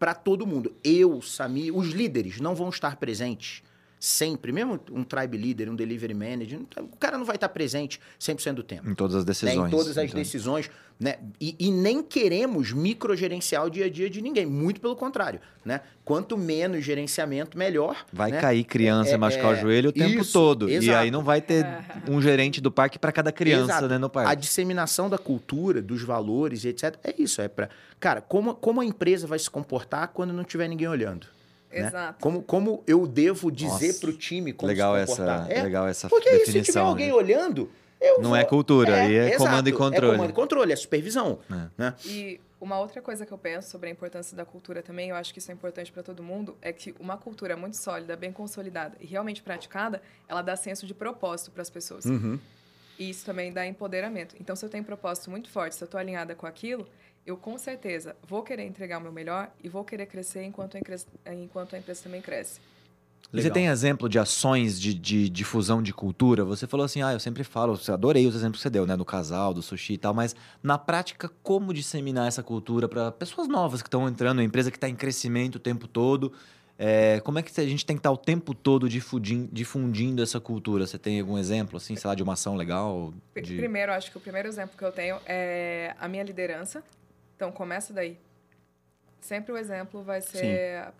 Para 0.00 0.14
todo 0.14 0.44
mundo. 0.46 0.74
Eu, 0.82 1.22
Sami, 1.22 1.70
os 1.70 1.90
líderes 1.90 2.40
não 2.40 2.54
vão 2.56 2.70
estar 2.70 2.96
presentes 2.96 3.62
sempre, 4.00 4.50
mesmo 4.50 4.80
um 4.90 5.04
tribe 5.04 5.36
leader, 5.36 5.70
um 5.70 5.76
delivery 5.76 6.14
manager, 6.14 6.58
o 6.78 6.96
cara 6.96 7.18
não 7.18 7.24
vai 7.26 7.36
estar 7.36 7.50
presente 7.50 8.00
100% 8.18 8.54
do 8.54 8.62
tempo. 8.62 8.88
Em 8.88 8.94
todas 8.94 9.14
as 9.14 9.24
né? 9.24 9.26
decisões. 9.26 9.68
Em 9.68 9.70
todas 9.70 9.98
as 9.98 10.04
Então, 10.06 10.18
decisões, 10.18 10.70
né? 10.98 11.16
E, 11.38 11.54
e 11.58 11.70
nem 11.70 12.02
queremos 12.02 12.72
microgerenciar 12.72 13.66
o 13.66 13.68
dia 13.68 13.84
a 13.84 13.90
dia 13.90 14.08
de 14.08 14.22
ninguém, 14.22 14.46
muito 14.46 14.80
pelo 14.80 14.96
contrário, 14.96 15.38
né? 15.62 15.82
Quanto 16.02 16.38
menos 16.38 16.82
gerenciamento, 16.82 17.58
melhor. 17.58 18.06
Vai 18.10 18.30
né? 18.30 18.40
cair 18.40 18.64
criança 18.64 19.10
É, 19.10 19.14
e 19.14 19.18
machucar 19.18 19.54
é, 19.54 19.58
o 19.58 19.60
joelho 19.60 19.90
o 19.90 19.92
tempo 19.92 20.22
isso, 20.22 20.32
todo. 20.32 20.70
E 20.70 20.76
exato. 20.76 20.98
aí 20.98 21.10
não 21.10 21.22
vai 21.22 21.42
ter 21.42 21.66
um 22.08 22.22
gerente 22.22 22.58
do 22.58 22.70
parque 22.72 22.98
para 22.98 23.12
cada 23.12 23.30
criança 23.30 23.72
Exato. 23.72 23.88
né, 23.88 23.98
no 23.98 24.06
A 24.06 24.10
parque. 24.10 24.36
disseminação 24.36 25.10
da 25.10 25.18
cultura, 25.18 25.82
dos 25.82 26.02
valores, 26.02 26.64
etc. 26.64 26.96
É 27.04 27.14
isso, 27.18 27.42
é 27.42 27.48
para, 27.48 27.68
cara, 28.00 28.20
como, 28.20 28.54
como 28.54 28.80
a 28.80 28.84
empresa 28.84 29.26
vai 29.26 29.38
se 29.38 29.48
comportar 29.50 30.08
quando 30.08 30.32
não 30.32 30.42
tiver 30.42 30.66
ninguém 30.68 30.88
olhando? 30.88 31.26
né? 31.70 31.86
Exato. 31.86 32.18
Como, 32.20 32.42
como 32.42 32.82
eu 32.86 33.06
devo 33.06 33.50
dizer 33.52 33.88
Nossa, 33.88 34.00
pro 34.00 34.12
time 34.12 34.52
como 34.52 34.66
legal 34.68 34.96
se 34.96 35.02
essa, 35.02 35.16
comportar? 35.16 35.50
É, 35.52 35.62
legal 35.62 35.86
essa 35.86 36.08
porque 36.08 36.28
aí, 36.28 36.40
se 36.40 36.46
definição. 36.46 36.72
tiver 36.72 36.80
alguém 36.80 37.06
né? 37.08 37.14
olhando, 37.14 37.70
eu 38.00 38.20
Não 38.20 38.30
vou- 38.30 38.36
é 38.38 38.44
cultura, 38.44 38.94
aí 39.02 39.14
é 39.14 39.36
comando 39.36 39.68
e 39.68 39.72
controle. 39.72 40.08
É 40.08 40.16
comando 40.16 40.30
e 40.30 40.34
controle, 40.34 40.72
é 40.72 40.76
supervisão. 40.76 41.38
É. 41.48 41.68
Né? 41.78 41.94
E 42.04 42.40
uma 42.60 42.80
outra 42.80 43.00
coisa 43.00 43.24
que 43.24 43.32
eu 43.32 43.38
penso 43.38 43.70
sobre 43.70 43.88
a 43.88 43.92
importância 43.92 44.36
da 44.36 44.44
cultura 44.44 44.82
também, 44.82 45.10
eu 45.10 45.16
acho 45.16 45.32
que 45.32 45.38
isso 45.38 45.50
é 45.50 45.54
importante 45.54 45.92
para 45.92 46.02
todo 46.02 46.22
mundo, 46.22 46.56
é 46.60 46.72
que 46.72 46.92
uma 46.98 47.16
cultura 47.16 47.56
muito 47.56 47.76
sólida, 47.76 48.16
bem 48.16 48.32
consolidada 48.32 48.96
e 49.00 49.06
realmente 49.06 49.40
praticada, 49.42 50.02
ela 50.28 50.42
dá 50.42 50.56
senso 50.56 50.86
de 50.86 50.94
propósito 50.94 51.52
para 51.52 51.62
as 51.62 51.70
pessoas. 51.70 52.04
Uhum. 52.04 52.38
E 52.98 53.08
isso 53.10 53.24
também 53.24 53.52
dá 53.52 53.64
empoderamento. 53.66 54.34
Então, 54.40 54.54
se 54.56 54.62
eu 54.64 54.68
tenho 54.68 54.82
um 54.82 54.86
propósito 54.86 55.30
muito 55.30 55.48
forte, 55.48 55.74
se 55.76 55.82
eu 55.82 55.86
estou 55.86 55.98
alinhada 55.98 56.34
com 56.34 56.46
aquilo, 56.46 56.86
eu 57.26 57.36
com 57.36 57.56
certeza 57.58 58.16
vou 58.26 58.42
querer 58.42 58.64
entregar 58.64 58.98
o 58.98 59.00
meu 59.00 59.12
melhor 59.12 59.50
e 59.62 59.68
vou 59.68 59.84
querer 59.84 60.06
crescer 60.06 60.42
enquanto 60.42 60.76
a, 60.76 60.80
empresa- 60.80 61.06
enquanto 61.32 61.74
a 61.74 61.78
empresa 61.78 62.02
também 62.02 62.20
cresce. 62.20 62.60
E 63.32 63.36
Você 63.36 63.42
Legal. 63.44 63.54
tem 63.54 63.66
exemplo 63.68 64.08
de 64.08 64.18
ações 64.18 64.80
de, 64.80 64.92
de 64.92 65.28
difusão 65.28 65.80
de 65.80 65.92
cultura? 65.92 66.44
Você 66.44 66.66
falou 66.66 66.84
assim, 66.84 67.00
ah, 67.00 67.12
eu 67.12 67.20
sempre 67.20 67.44
falo, 67.44 67.78
eu 67.86 67.94
adorei 67.94 68.26
os 68.26 68.34
exemplos 68.34 68.58
que 68.58 68.62
você 68.62 68.70
deu, 68.70 68.84
né? 68.86 68.96
Do 68.96 69.04
casal, 69.04 69.54
do 69.54 69.62
sushi 69.62 69.92
e 69.92 69.98
tal, 69.98 70.12
mas 70.12 70.34
na 70.60 70.76
prática, 70.76 71.30
como 71.42 71.72
disseminar 71.72 72.26
essa 72.26 72.42
cultura 72.42 72.88
para 72.88 73.12
pessoas 73.12 73.46
novas 73.46 73.82
que 73.82 73.86
estão 73.88 74.08
entrando, 74.08 74.38
uma 74.38 74.44
empresa 74.44 74.70
que 74.70 74.76
está 74.76 74.88
em 74.88 74.96
crescimento 74.96 75.56
o 75.56 75.60
tempo 75.60 75.86
todo? 75.86 76.32
É, 76.76 77.20
como 77.20 77.38
é 77.38 77.42
que 77.42 77.60
a 77.60 77.68
gente 77.68 77.84
tem 77.84 77.94
que 77.94 78.00
estar 78.00 78.10
o 78.10 78.16
tempo 78.16 78.54
todo 78.54 78.88
difundindo, 78.88 79.48
difundindo 79.52 80.22
essa 80.22 80.40
cultura? 80.40 80.86
Você 80.86 80.98
tem 80.98 81.20
algum 81.20 81.36
exemplo, 81.36 81.76
assim, 81.76 81.94
sei 81.94 82.08
lá, 82.08 82.14
de 82.14 82.22
uma 82.22 82.32
ação 82.32 82.56
legal? 82.56 83.12
De... 83.34 83.54
Primeiro, 83.54 83.92
acho 83.92 84.10
que 84.10 84.16
o 84.16 84.20
primeiro 84.20 84.48
exemplo 84.48 84.76
que 84.76 84.84
eu 84.84 84.90
tenho 84.90 85.18
é 85.26 85.94
a 86.00 86.08
minha 86.08 86.24
liderança. 86.24 86.82
Então, 87.40 87.50
começa 87.50 87.94
daí. 87.94 88.18
Sempre 89.18 89.50
o 89.50 89.56
exemplo 89.56 90.02
vai 90.02 90.20
ser... 90.20 90.92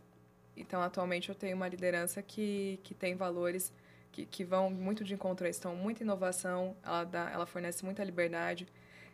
Então, 0.56 0.80
atualmente, 0.80 1.28
eu 1.28 1.34
tenho 1.34 1.54
uma 1.54 1.68
liderança 1.68 2.22
que, 2.22 2.80
que 2.82 2.94
tem 2.94 3.14
valores 3.14 3.70
que, 4.10 4.24
que 4.24 4.42
vão 4.42 4.70
muito 4.70 5.04
de 5.04 5.12
encontro 5.12 5.46
a 5.46 5.50
isso. 5.50 5.58
Então, 5.58 5.76
muita 5.76 6.02
inovação, 6.02 6.74
ela, 6.82 7.04
dá, 7.04 7.30
ela 7.30 7.44
fornece 7.44 7.84
muita 7.84 8.02
liberdade. 8.02 8.66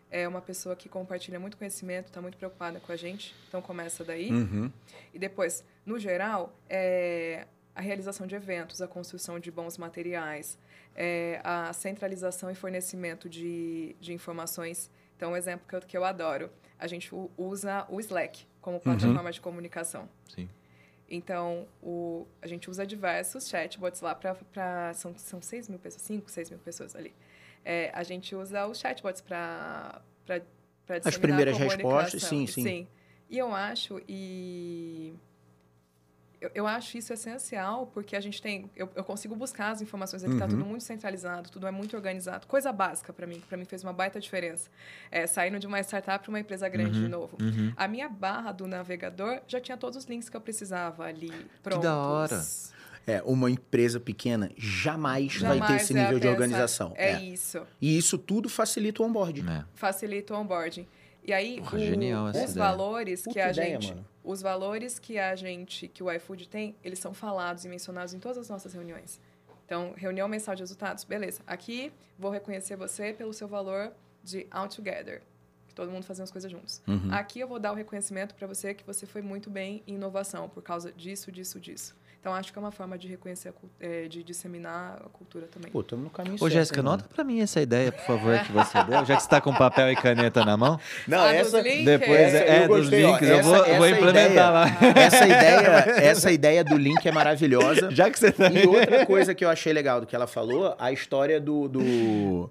É 0.08 0.28
uma 0.28 0.40
pessoa 0.40 0.76
que 0.76 0.88
compartilha 0.88 1.40
muito 1.40 1.56
conhecimento, 1.56 2.06
está 2.06 2.22
muito 2.22 2.38
preocupada 2.38 2.78
com 2.78 2.92
a 2.92 2.96
gente. 2.96 3.34
Então, 3.48 3.60
começa 3.60 4.04
daí. 4.04 4.30
Uhum. 4.30 4.70
E 5.12 5.18
depois, 5.18 5.64
no 5.84 5.98
geral, 5.98 6.56
é 6.70 7.44
a 7.74 7.80
realização 7.80 8.24
de 8.24 8.36
eventos, 8.36 8.80
a 8.80 8.86
construção 8.86 9.40
de 9.40 9.50
bons 9.50 9.76
materiais, 9.78 10.56
é 10.94 11.40
a 11.42 11.72
centralização 11.72 12.52
e 12.52 12.54
fornecimento 12.54 13.28
de, 13.28 13.96
de 14.00 14.12
informações. 14.12 14.88
Então, 15.16 15.32
um 15.32 15.36
exemplo 15.36 15.66
que 15.66 15.74
eu, 15.74 15.80
que 15.80 15.96
eu 15.96 16.04
adoro, 16.04 16.48
a 16.78 16.86
gente 16.86 17.10
usa 17.36 17.86
o 17.88 18.00
Slack 18.00 18.46
como 18.60 18.80
plataforma 18.80 19.30
de 19.32 19.40
comunicação. 19.40 20.08
Sim. 20.28 20.48
Então, 21.08 21.66
o, 21.82 22.26
a 22.42 22.46
gente 22.46 22.68
usa 22.68 22.86
diversos 22.86 23.48
chatbots 23.48 24.00
lá 24.00 24.14
para... 24.14 24.92
São, 24.94 25.16
são 25.16 25.40
6 25.40 25.68
mil 25.68 25.78
pessoas, 25.78 26.02
5, 26.02 26.30
6 26.30 26.50
mil 26.50 26.58
pessoas 26.58 26.96
ali. 26.96 27.14
É, 27.64 27.90
a 27.94 28.02
gente 28.02 28.34
usa 28.34 28.66
os 28.66 28.78
chatbots 28.78 29.20
para 29.20 30.02
As 31.04 31.16
primeiras 31.16 31.56
respostas, 31.56 32.22
sim, 32.22 32.46
sim. 32.46 32.62
Sim. 32.62 32.88
E 33.30 33.38
eu 33.38 33.54
acho, 33.54 34.00
e... 34.08 35.14
Eu, 36.40 36.50
eu 36.54 36.66
acho 36.66 36.98
isso 36.98 37.12
essencial, 37.12 37.86
porque 37.94 38.14
a 38.14 38.20
gente 38.20 38.42
tem... 38.42 38.70
Eu, 38.76 38.90
eu 38.94 39.02
consigo 39.02 39.34
buscar 39.34 39.70
as 39.70 39.80
informações 39.80 40.22
aqui, 40.22 40.36
tá 40.36 40.44
Uhum. 40.44 40.50
tudo 40.50 40.64
muito 40.66 40.84
centralizado, 40.84 41.48
tudo 41.50 41.66
é 41.66 41.70
muito 41.70 41.96
organizado. 41.96 42.46
Coisa 42.46 42.70
básica 42.72 43.10
para 43.12 43.26
mim, 43.26 43.40
que 43.40 43.46
para 43.46 43.56
mim 43.56 43.64
fez 43.64 43.82
uma 43.82 43.92
baita 43.92 44.20
diferença. 44.20 44.68
É, 45.10 45.26
saindo 45.26 45.58
de 45.58 45.66
uma 45.66 45.80
startup 45.80 46.22
para 46.22 46.28
uma 46.28 46.38
empresa 46.40 46.68
grande 46.68 47.00
de 47.00 47.08
novo. 47.08 47.38
Uhum. 47.40 47.72
A 47.76 47.88
minha 47.88 48.08
barra 48.08 48.52
do 48.52 48.66
navegador 48.66 49.40
já 49.48 49.60
tinha 49.60 49.78
todos 49.78 49.96
os 49.96 50.04
links 50.04 50.28
que 50.28 50.36
eu 50.36 50.40
precisava 50.40 51.04
ali 51.04 51.32
prontos. 51.62 51.82
da 51.84 51.96
hora. 51.96 52.44
É, 53.06 53.22
uma 53.24 53.48
empresa 53.50 54.00
pequena 54.00 54.50
jamais, 54.58 55.36
vai 55.36 55.52
ter 55.52 55.58
Jamais 55.60 55.82
esse 55.82 55.94
nível 55.94 56.14
de 56.14 56.20
ter 56.20 56.26
essa- 56.26 56.34
organização. 56.34 56.92
É, 56.96 57.12
É. 57.12 57.22
isso. 57.22 57.62
E 57.80 57.96
isso 57.96 58.18
tudo 58.18 58.48
facilita 58.48 59.02
o 59.02 59.06
onboarding. 59.06 59.48
É. 59.48 59.64
Facilita 59.74 60.34
o 60.34 60.38
onboarding. 60.40 60.86
E 61.24 61.32
aí, 61.32 61.58
Porra, 61.58 61.76
o- 61.76 61.80
genial 61.80 62.28
essa 62.28 62.44
os 62.44 62.50
ideia. 62.50 62.66
valores 62.66 63.22
Puta 63.22 63.32
que 63.32 63.40
a 63.40 63.50
ideia, 63.50 63.70
gente... 63.80 63.88
mano. 63.94 64.06
Os 64.26 64.42
valores 64.42 64.98
que 64.98 65.20
a 65.20 65.36
gente, 65.36 65.86
que 65.86 66.02
o 66.02 66.10
iFood 66.10 66.48
tem, 66.48 66.74
eles 66.82 66.98
são 66.98 67.14
falados 67.14 67.64
e 67.64 67.68
mencionados 67.68 68.12
em 68.12 68.18
todas 68.18 68.38
as 68.38 68.48
nossas 68.48 68.74
reuniões. 68.74 69.20
Então, 69.64 69.94
reunião 69.96 70.26
mensal 70.26 70.56
de 70.56 70.62
resultados, 70.62 71.04
beleza. 71.04 71.42
Aqui, 71.46 71.92
vou 72.18 72.32
reconhecer 72.32 72.74
você 72.74 73.12
pelo 73.12 73.32
seu 73.32 73.46
valor 73.46 73.92
de 74.24 74.44
out 74.50 74.74
together. 74.74 75.22
Que 75.68 75.74
todo 75.76 75.92
mundo 75.92 76.02
fazendo 76.02 76.24
as 76.24 76.32
coisas 76.32 76.50
juntos. 76.50 76.82
Uhum. 76.88 77.12
Aqui 77.12 77.38
eu 77.38 77.46
vou 77.46 77.60
dar 77.60 77.70
o 77.70 77.76
reconhecimento 77.76 78.34
para 78.34 78.48
você 78.48 78.74
que 78.74 78.84
você 78.84 79.06
foi 79.06 79.22
muito 79.22 79.48
bem 79.48 79.84
em 79.86 79.94
inovação 79.94 80.48
por 80.48 80.60
causa 80.60 80.90
disso, 80.90 81.30
disso, 81.30 81.60
disso. 81.60 81.94
Então 82.26 82.34
acho 82.34 82.52
que 82.52 82.58
é 82.58 82.60
uma 82.60 82.72
forma 82.72 82.98
de 82.98 83.06
reconhecer, 83.06 83.50
a 83.50 83.52
eh, 83.78 84.08
de 84.08 84.20
disseminar 84.24 84.96
a 85.06 85.08
cultura 85.10 85.46
também. 85.46 85.70
Pô, 85.70 85.80
estamos 85.80 86.06
no 86.06 86.10
caminho 86.10 86.36
Ô. 86.40 86.50
Jéssica, 86.50 86.82
nota 86.82 87.04
pra 87.14 87.22
mim 87.22 87.40
essa 87.40 87.60
ideia, 87.60 87.92
por 87.92 88.04
favor, 88.04 88.36
que 88.40 88.50
você 88.50 88.82
deu, 88.82 89.04
já 89.04 89.14
que 89.14 89.22
você 89.22 89.28
tá 89.28 89.40
com 89.40 89.54
papel 89.54 89.92
e 89.92 89.94
caneta 89.94 90.44
na 90.44 90.56
mão. 90.56 90.76
Não, 91.06 91.20
Ah, 91.20 91.32
essa... 91.32 91.62
dos 91.62 91.64
links? 91.64 91.84
Depois 91.84 92.18
Essa 92.18 92.36
é, 92.38 92.56
é 92.64 92.66
dos 92.66 92.78
gostei, 92.78 93.06
links, 93.06 93.28
eu 93.28 93.36
Essa- 93.38 93.48
vou, 93.48 93.56
eu 93.58 93.76
vou 93.76 93.86
essa 93.86 93.96
implementar 93.96 94.26
ideia- 94.32 94.50
lá. 94.50 94.66
Essa 94.96 95.24
ideia, 95.24 95.68
essa 96.10 96.32
ideia 96.32 96.64
do 96.64 96.76
link 96.76 97.06
é 97.06 97.12
maravilhosa. 97.12 97.90
Já 97.94 98.10
que 98.10 98.18
você 98.18 98.32
tá 98.32 98.50
E 98.50 98.66
outra 98.66 99.06
coisa 99.06 99.32
que 99.32 99.44
eu 99.44 99.48
achei 99.48 99.72
legal 99.72 100.00
do 100.00 100.06
que 100.08 100.16
ela 100.16 100.26
falou, 100.26 100.74
a 100.80 100.90
história 100.90 101.40
do. 101.40 101.68
do 101.68 102.50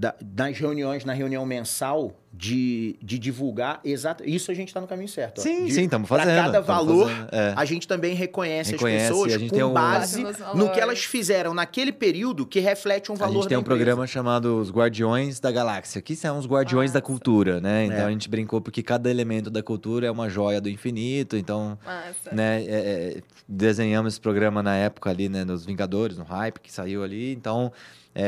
da- 0.00 0.14
das 0.22 0.58
reuniões, 0.58 1.04
na 1.04 1.12
reunião 1.12 1.44
mensal, 1.44 2.16
de, 2.32 2.96
de 3.02 3.18
divulgar 3.18 3.80
exato. 3.84 4.24
Isso 4.26 4.50
a 4.50 4.54
gente 4.54 4.68
está 4.68 4.80
no 4.80 4.86
caminho 4.86 5.08
certo. 5.08 5.40
ó. 5.40 5.42
Sim, 5.42 5.66
De- 5.66 5.72
sim, 5.74 5.82
estamos 5.84 6.08
fazendo. 6.08 6.36
cada 6.36 6.52
tamo 6.62 6.64
valor, 6.64 7.10
fazendo, 7.10 7.28
é. 7.32 7.52
a 7.56 7.64
gente 7.66 7.86
também 7.86 8.14
reconhece, 8.14 8.72
Reconhece, 8.72 9.04
as 9.04 9.10
pessoas 9.10 9.34
a 9.34 9.38
gente 9.38 9.50
com 9.50 9.56
tem 9.56 9.64
um- 9.64 9.72
base 9.74 10.24
no 10.54 10.70
que 10.70 10.80
elas 10.80 11.04
fizeram 11.04 11.52
naquele 11.52 11.92
período 11.92 12.46
que 12.46 12.60
reflete 12.60 13.12
um 13.12 13.14
A 13.16 13.18
valor 13.18 13.32
gente 13.42 13.48
tem 13.48 13.56
da 13.56 13.58
um 13.58 13.60
empresa. 13.60 13.76
programa 13.78 14.06
chamado 14.06 14.58
Os 14.58 14.70
Guardiões 14.70 15.38
da 15.38 15.50
Galáxia, 15.52 16.00
que 16.00 16.16
são 16.16 16.38
os 16.38 16.46
guardiões 16.46 16.92
da 16.92 17.00
Massa. 17.00 17.06
cultura, 17.06 17.60
né? 17.60 17.84
Então 17.84 17.98
É. 17.98 18.04
a 18.04 18.10
gente 18.10 18.28
brincou 18.28 18.60
porque 18.60 18.82
cada 18.82 19.10
elemento 19.10 19.50
da 19.50 19.62
cultura 19.62 20.06
é 20.06 20.10
uma 20.10 20.30
joia 20.30 20.60
do 20.62 20.70
infinito, 20.70 21.36
então, 21.36 21.76
Massa. 21.84 22.34
né, 22.34 22.62
é, 22.62 23.16
é, 23.18 23.22
desenhamos 23.46 24.14
esse 24.14 24.20
programa 24.20 24.62
na 24.62 24.76
época 24.76 25.10
ali, 25.10 25.28
né, 25.28 25.44
nos 25.44 25.66
Vingadores, 25.66 26.16
no 26.16 26.24
hype 26.24 26.58
que 26.60 26.72
saiu 26.72 27.02
ali, 27.02 27.32
então 27.34 27.70
é, 28.14 28.22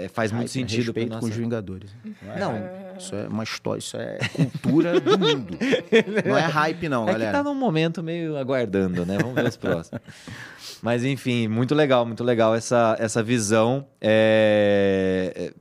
é, 0.00 0.04
é, 0.04 0.08
faz 0.08 0.32
muito 0.32 0.48
Ai, 0.48 0.52
tem 0.52 0.62
sentido 0.62 0.86
respeito 0.86 1.08
nossa... 1.10 1.20
com 1.20 1.26
os 1.26 1.36
Vingadores. 1.36 1.90
Não, 2.38 2.54
Isso 2.98 3.14
é 3.14 3.28
uma 3.28 3.44
história, 3.44 3.78
isso 3.80 3.96
é 3.96 4.18
cultura 4.34 4.98
do 5.00 5.18
mundo. 5.18 5.58
Não 6.26 6.36
é 6.36 6.40
hype, 6.46 6.88
não, 6.88 7.02
É 7.02 7.06
que 7.06 7.12
galera. 7.12 7.32
tá 7.38 7.44
num 7.44 7.54
momento 7.54 8.02
meio 8.02 8.36
aguardando, 8.38 9.04
né? 9.04 9.18
Vamos 9.18 9.34
ver 9.34 9.44
os 9.46 9.56
próximos. 9.56 10.00
Mas 10.82 11.04
enfim, 11.04 11.48
muito 11.48 11.74
legal, 11.74 12.06
muito 12.06 12.24
legal 12.24 12.54
essa, 12.54 12.96
essa 12.98 13.22
visão. 13.22 13.86
É, 14.00 15.32
é, 15.36 15.52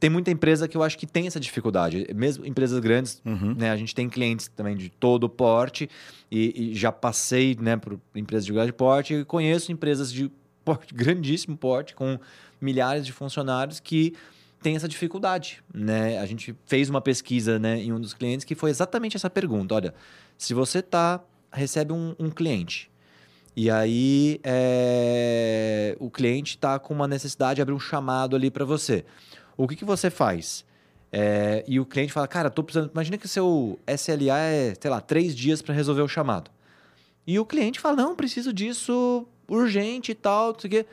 Tem 0.00 0.08
muita 0.10 0.30
empresa 0.30 0.66
que 0.68 0.76
eu 0.76 0.82
acho 0.82 0.96
que 0.98 1.06
tem 1.06 1.26
essa 1.26 1.38
dificuldade. 1.40 2.06
Mesmo 2.14 2.44
empresas 2.46 2.78
grandes, 2.80 3.20
Uhum. 3.24 3.54
né? 3.58 3.70
A 3.70 3.76
gente 3.76 3.94
tem 3.94 4.08
clientes 4.08 4.48
também 4.48 4.76
de 4.76 4.88
todo 4.88 5.24
o 5.24 5.28
porte 5.28 5.88
e, 6.30 6.70
e 6.72 6.74
já 6.74 6.90
passei, 6.92 7.56
né, 7.60 7.76
por 7.76 7.98
empresas 8.14 8.44
de 8.46 8.52
grande 8.52 8.72
porte 8.72 9.14
e 9.14 9.24
conheço 9.24 9.70
empresas 9.72 10.12
de 10.12 10.30
porte, 10.64 10.92
grandíssimo 10.94 11.56
porte 11.56 11.94
com 11.94 12.18
milhares 12.66 13.06
de 13.06 13.12
funcionários 13.12 13.80
que 13.80 14.12
têm 14.60 14.74
essa 14.74 14.88
dificuldade, 14.88 15.62
né? 15.72 16.18
A 16.18 16.26
gente 16.26 16.54
fez 16.66 16.90
uma 16.90 17.00
pesquisa, 17.00 17.58
né, 17.58 17.80
em 17.80 17.92
um 17.92 18.00
dos 18.00 18.12
clientes 18.12 18.44
que 18.44 18.54
foi 18.54 18.70
exatamente 18.70 19.16
essa 19.16 19.30
pergunta. 19.30 19.74
Olha, 19.74 19.94
se 20.36 20.52
você 20.52 20.82
tá 20.82 21.22
recebe 21.52 21.92
um, 21.92 22.14
um 22.18 22.28
cliente 22.28 22.90
e 23.54 23.70
aí 23.70 24.40
é, 24.42 25.96
o 25.98 26.10
cliente 26.10 26.56
está 26.56 26.78
com 26.78 26.92
uma 26.92 27.08
necessidade 27.08 27.56
de 27.56 27.62
abrir 27.62 27.74
um 27.74 27.80
chamado 27.80 28.36
ali 28.36 28.50
para 28.50 28.64
você, 28.64 29.04
o 29.56 29.66
que, 29.66 29.76
que 29.76 29.84
você 29.84 30.10
faz? 30.10 30.64
É, 31.10 31.64
e 31.66 31.80
o 31.80 31.86
cliente 31.86 32.12
fala, 32.12 32.28
cara, 32.28 32.50
tô 32.50 32.62
precisando. 32.62 32.90
Imagina 32.92 33.16
que 33.16 33.28
seu 33.28 33.78
SLA 33.86 34.38
é, 34.38 34.74
sei 34.78 34.90
lá, 34.90 35.00
três 35.00 35.34
dias 35.34 35.62
para 35.62 35.74
resolver 35.74 36.02
o 36.02 36.08
chamado. 36.08 36.50
E 37.26 37.38
o 37.38 37.46
cliente 37.46 37.80
fala, 37.80 37.96
não, 37.96 38.14
preciso 38.14 38.52
disso 38.52 39.26
urgente 39.48 40.12
e 40.12 40.14
tal, 40.14 40.52
não 40.52 40.60
sei 40.60 40.68
o 40.68 40.70
quê. 40.70 40.86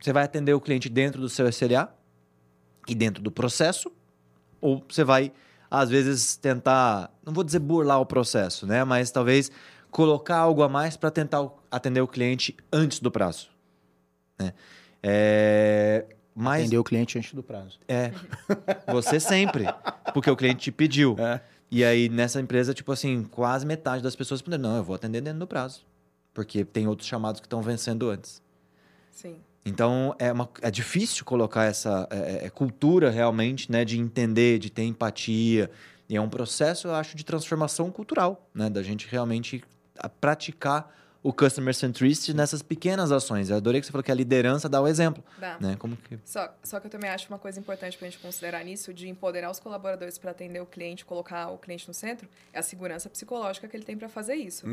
Você 0.00 0.12
vai 0.12 0.24
atender 0.24 0.54
o 0.54 0.60
cliente 0.60 0.88
dentro 0.88 1.20
do 1.20 1.28
seu 1.28 1.46
SLA 1.48 1.94
e 2.88 2.94
dentro 2.94 3.22
do 3.22 3.30
processo, 3.30 3.92
ou 4.60 4.84
você 4.88 5.04
vai, 5.04 5.32
às 5.70 5.90
vezes, 5.90 6.36
tentar, 6.36 7.12
não 7.24 7.32
vou 7.32 7.44
dizer 7.44 7.58
burlar 7.58 8.00
o 8.00 8.06
processo, 8.06 8.66
né? 8.66 8.82
Mas 8.84 9.10
talvez 9.10 9.50
colocar 9.90 10.38
algo 10.38 10.62
a 10.62 10.68
mais 10.68 10.96
para 10.96 11.10
tentar 11.10 11.46
atender 11.70 12.00
o 12.00 12.08
cliente 12.08 12.56
antes 12.72 13.00
do 13.00 13.10
prazo. 13.10 13.50
Né? 14.38 14.52
É, 15.02 16.06
mas 16.34 16.62
Atender 16.62 16.78
o 16.78 16.84
cliente 16.84 17.18
antes 17.18 17.34
do 17.34 17.42
prazo. 17.42 17.78
é. 17.86 18.12
Você 18.90 19.20
sempre. 19.20 19.66
Porque 20.14 20.30
o 20.30 20.36
cliente 20.36 20.60
te 20.60 20.72
pediu. 20.72 21.16
É. 21.18 21.40
E 21.70 21.84
aí, 21.84 22.08
nessa 22.08 22.40
empresa, 22.40 22.74
tipo 22.74 22.90
assim, 22.90 23.22
quase 23.24 23.64
metade 23.66 24.02
das 24.02 24.16
pessoas 24.16 24.40
responderam: 24.40 24.70
não, 24.70 24.76
eu 24.78 24.84
vou 24.84 24.94
atender 24.96 25.20
dentro 25.20 25.40
do 25.40 25.46
prazo. 25.46 25.84
Porque 26.32 26.64
tem 26.64 26.86
outros 26.86 27.08
chamados 27.08 27.40
que 27.40 27.46
estão 27.46 27.60
vencendo 27.60 28.08
antes. 28.08 28.42
Sim. 29.10 29.40
Então, 29.64 30.14
é, 30.18 30.32
uma, 30.32 30.48
é 30.62 30.70
difícil 30.70 31.24
colocar 31.24 31.64
essa 31.64 32.08
é, 32.10 32.46
é, 32.46 32.50
cultura 32.50 33.10
realmente, 33.10 33.70
né? 33.70 33.84
De 33.84 33.98
entender, 33.98 34.58
de 34.58 34.70
ter 34.70 34.84
empatia. 34.84 35.70
E 36.08 36.16
é 36.16 36.20
um 36.20 36.28
processo, 36.28 36.88
eu 36.88 36.94
acho, 36.94 37.16
de 37.16 37.24
transformação 37.24 37.90
cultural, 37.90 38.48
né? 38.54 38.70
Da 38.70 38.82
gente 38.82 39.06
realmente 39.08 39.62
praticar 40.20 40.90
o 41.22 41.32
customer 41.34 41.74
centricity 41.74 42.32
nessas 42.32 42.62
pequenas 42.62 43.12
ações. 43.12 43.50
Eu 43.50 43.56
adorei 43.56 43.78
que 43.80 43.86
você 43.86 43.92
falou 43.92 44.02
que 44.02 44.10
a 44.10 44.14
liderança 44.14 44.68
dá 44.70 44.80
o 44.80 44.88
exemplo, 44.88 45.22
Dá. 45.38 45.58
né? 45.60 45.76
Como 45.78 45.94
que... 45.96 46.18
Só, 46.24 46.50
só 46.64 46.80
que 46.80 46.86
eu 46.86 46.90
também 46.90 47.10
acho 47.10 47.28
uma 47.28 47.38
coisa 47.38 47.60
importante 47.60 47.98
para 47.98 48.08
a 48.08 48.10
gente 48.10 48.20
considerar 48.22 48.64
nisso, 48.64 48.94
de 48.94 49.06
empoderar 49.06 49.50
os 49.50 49.60
colaboradores 49.60 50.16
para 50.16 50.30
atender 50.30 50.60
o 50.62 50.66
cliente, 50.66 51.04
colocar 51.04 51.48
o 51.50 51.58
cliente 51.58 51.86
no 51.86 51.92
centro, 51.92 52.26
é 52.54 52.58
a 52.58 52.62
segurança 52.62 53.10
psicológica 53.10 53.68
que 53.68 53.76
ele 53.76 53.84
tem 53.84 53.98
para 53.98 54.08
fazer 54.08 54.34
isso. 54.34 54.64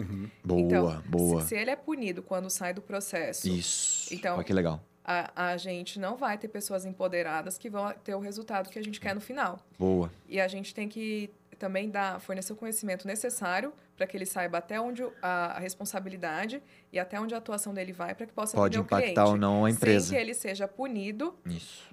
Boa, 0.42 0.62
Então, 0.62 1.02
boa. 1.08 1.42
Se, 1.42 1.50
se 1.50 1.56
ele 1.58 1.70
é 1.70 1.76
punido 1.76 2.22
quando 2.24 2.50
sai 2.50 2.74
do 2.74 2.82
processo, 2.82 3.48
Isso. 3.50 4.14
Então- 4.14 4.36
Olha 4.36 4.44
que 4.46 4.54
legal. 4.54 4.82
a, 5.04 5.50
a 5.52 5.58
gente 5.58 6.00
não 6.00 6.16
vai 6.16 6.38
ter 6.38 6.48
pessoas 6.48 6.86
empoderadas 6.86 7.58
que 7.58 7.70
vão 7.70 7.92
ter 8.06 8.16
o 8.16 8.20
resultado 8.20 8.70
que 8.70 8.80
a 8.80 8.84
gente 8.84 9.02
quer 9.02 9.14
no 9.14 9.20
final. 9.20 9.60
Boa. 9.78 10.10
E 10.30 10.40
a 10.40 10.48
gente 10.48 10.74
tem 10.74 10.88
que 10.88 11.30
também 11.60 11.90
dar, 11.90 12.22
fornecer 12.22 12.54
o 12.54 12.56
conhecimento 12.56 13.06
necessário 13.06 13.74
para 13.98 14.06
que 14.08 14.16
ele 14.16 14.26
saiba 14.28 14.60
até 14.60 14.80
onde 14.80 15.04
a, 15.22 15.60
responsabilidade 15.60 16.62
e 16.94 17.00
até 17.00 17.20
onde 17.20 17.34
a 17.34 17.40
atuação 17.40 17.74
dele 17.74 17.92
vai 17.92 18.14
para 18.14 18.28
que 18.28 18.32
possa 18.34 18.56
Pode 18.56 18.78
atender 18.78 18.84
o 18.84 18.86
impactar 18.86 19.24
cliente. 19.24 19.30
ou 19.32 19.38
não 19.38 19.66
a 19.66 19.70
Sem 19.70 19.76
empresa. 19.76 20.14
que 20.16 20.22
ele 20.22 20.34
seja 20.36 20.68
punido 20.68 21.34
Isso. 21.46 21.84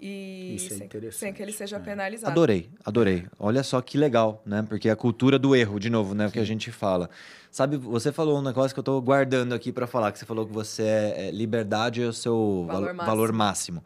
e 0.00 0.54
Isso 0.54 0.72
é 0.74 0.76
sem, 0.76 0.86
interessante, 0.86 1.18
sem 1.18 1.32
que 1.32 1.42
ele 1.42 1.52
seja 1.52 1.76
é. 1.76 1.80
penalizado. 1.80 2.30
Adorei, 2.30 2.70
adorei. 2.84 3.26
Olha 3.38 3.62
só 3.64 3.80
que 3.82 3.98
legal, 3.98 4.40
né? 4.46 4.64
Porque 4.66 4.88
a 4.88 4.94
cultura 4.96 5.38
do 5.38 5.54
erro, 5.56 5.78
de 5.80 5.90
novo, 5.90 6.14
né? 6.14 6.28
O 6.28 6.30
que 6.30 6.38
a 6.38 6.44
gente 6.44 6.70
fala. 6.70 7.10
Sabe, 7.50 7.76
você 7.76 8.12
falou 8.12 8.38
um 8.38 8.42
negócio 8.42 8.72
que 8.72 8.78
eu 8.78 8.84
tô 8.84 9.00
guardando 9.02 9.52
aqui 9.52 9.72
para 9.72 9.86
falar, 9.88 10.12
que 10.12 10.18
você 10.20 10.24
falou 10.24 10.46
que 10.46 10.52
você 10.52 10.84
é, 10.84 11.26
é 11.26 11.30
liberdade 11.32 12.00
é 12.00 12.06
o 12.06 12.12
seu 12.12 12.64
Valor 12.68 12.80
valo- 12.84 12.94
máximo. 12.96 13.06
valor 13.16 13.32
máximo. 13.32 13.84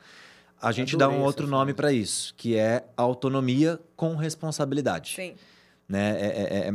A 0.60 0.70
gente 0.70 0.94
Adorei 0.96 1.16
dá 1.16 1.20
um 1.22 1.24
outro 1.24 1.46
nome 1.46 1.72
para 1.74 1.90
isso, 1.92 2.34
que 2.36 2.56
é 2.56 2.84
autonomia 2.96 3.80
com 3.96 4.14
responsabilidade. 4.16 5.14
Sim, 5.14 5.34
né? 5.88 6.16
É, 6.20 6.26
é- 6.26 6.68
é 6.68 6.74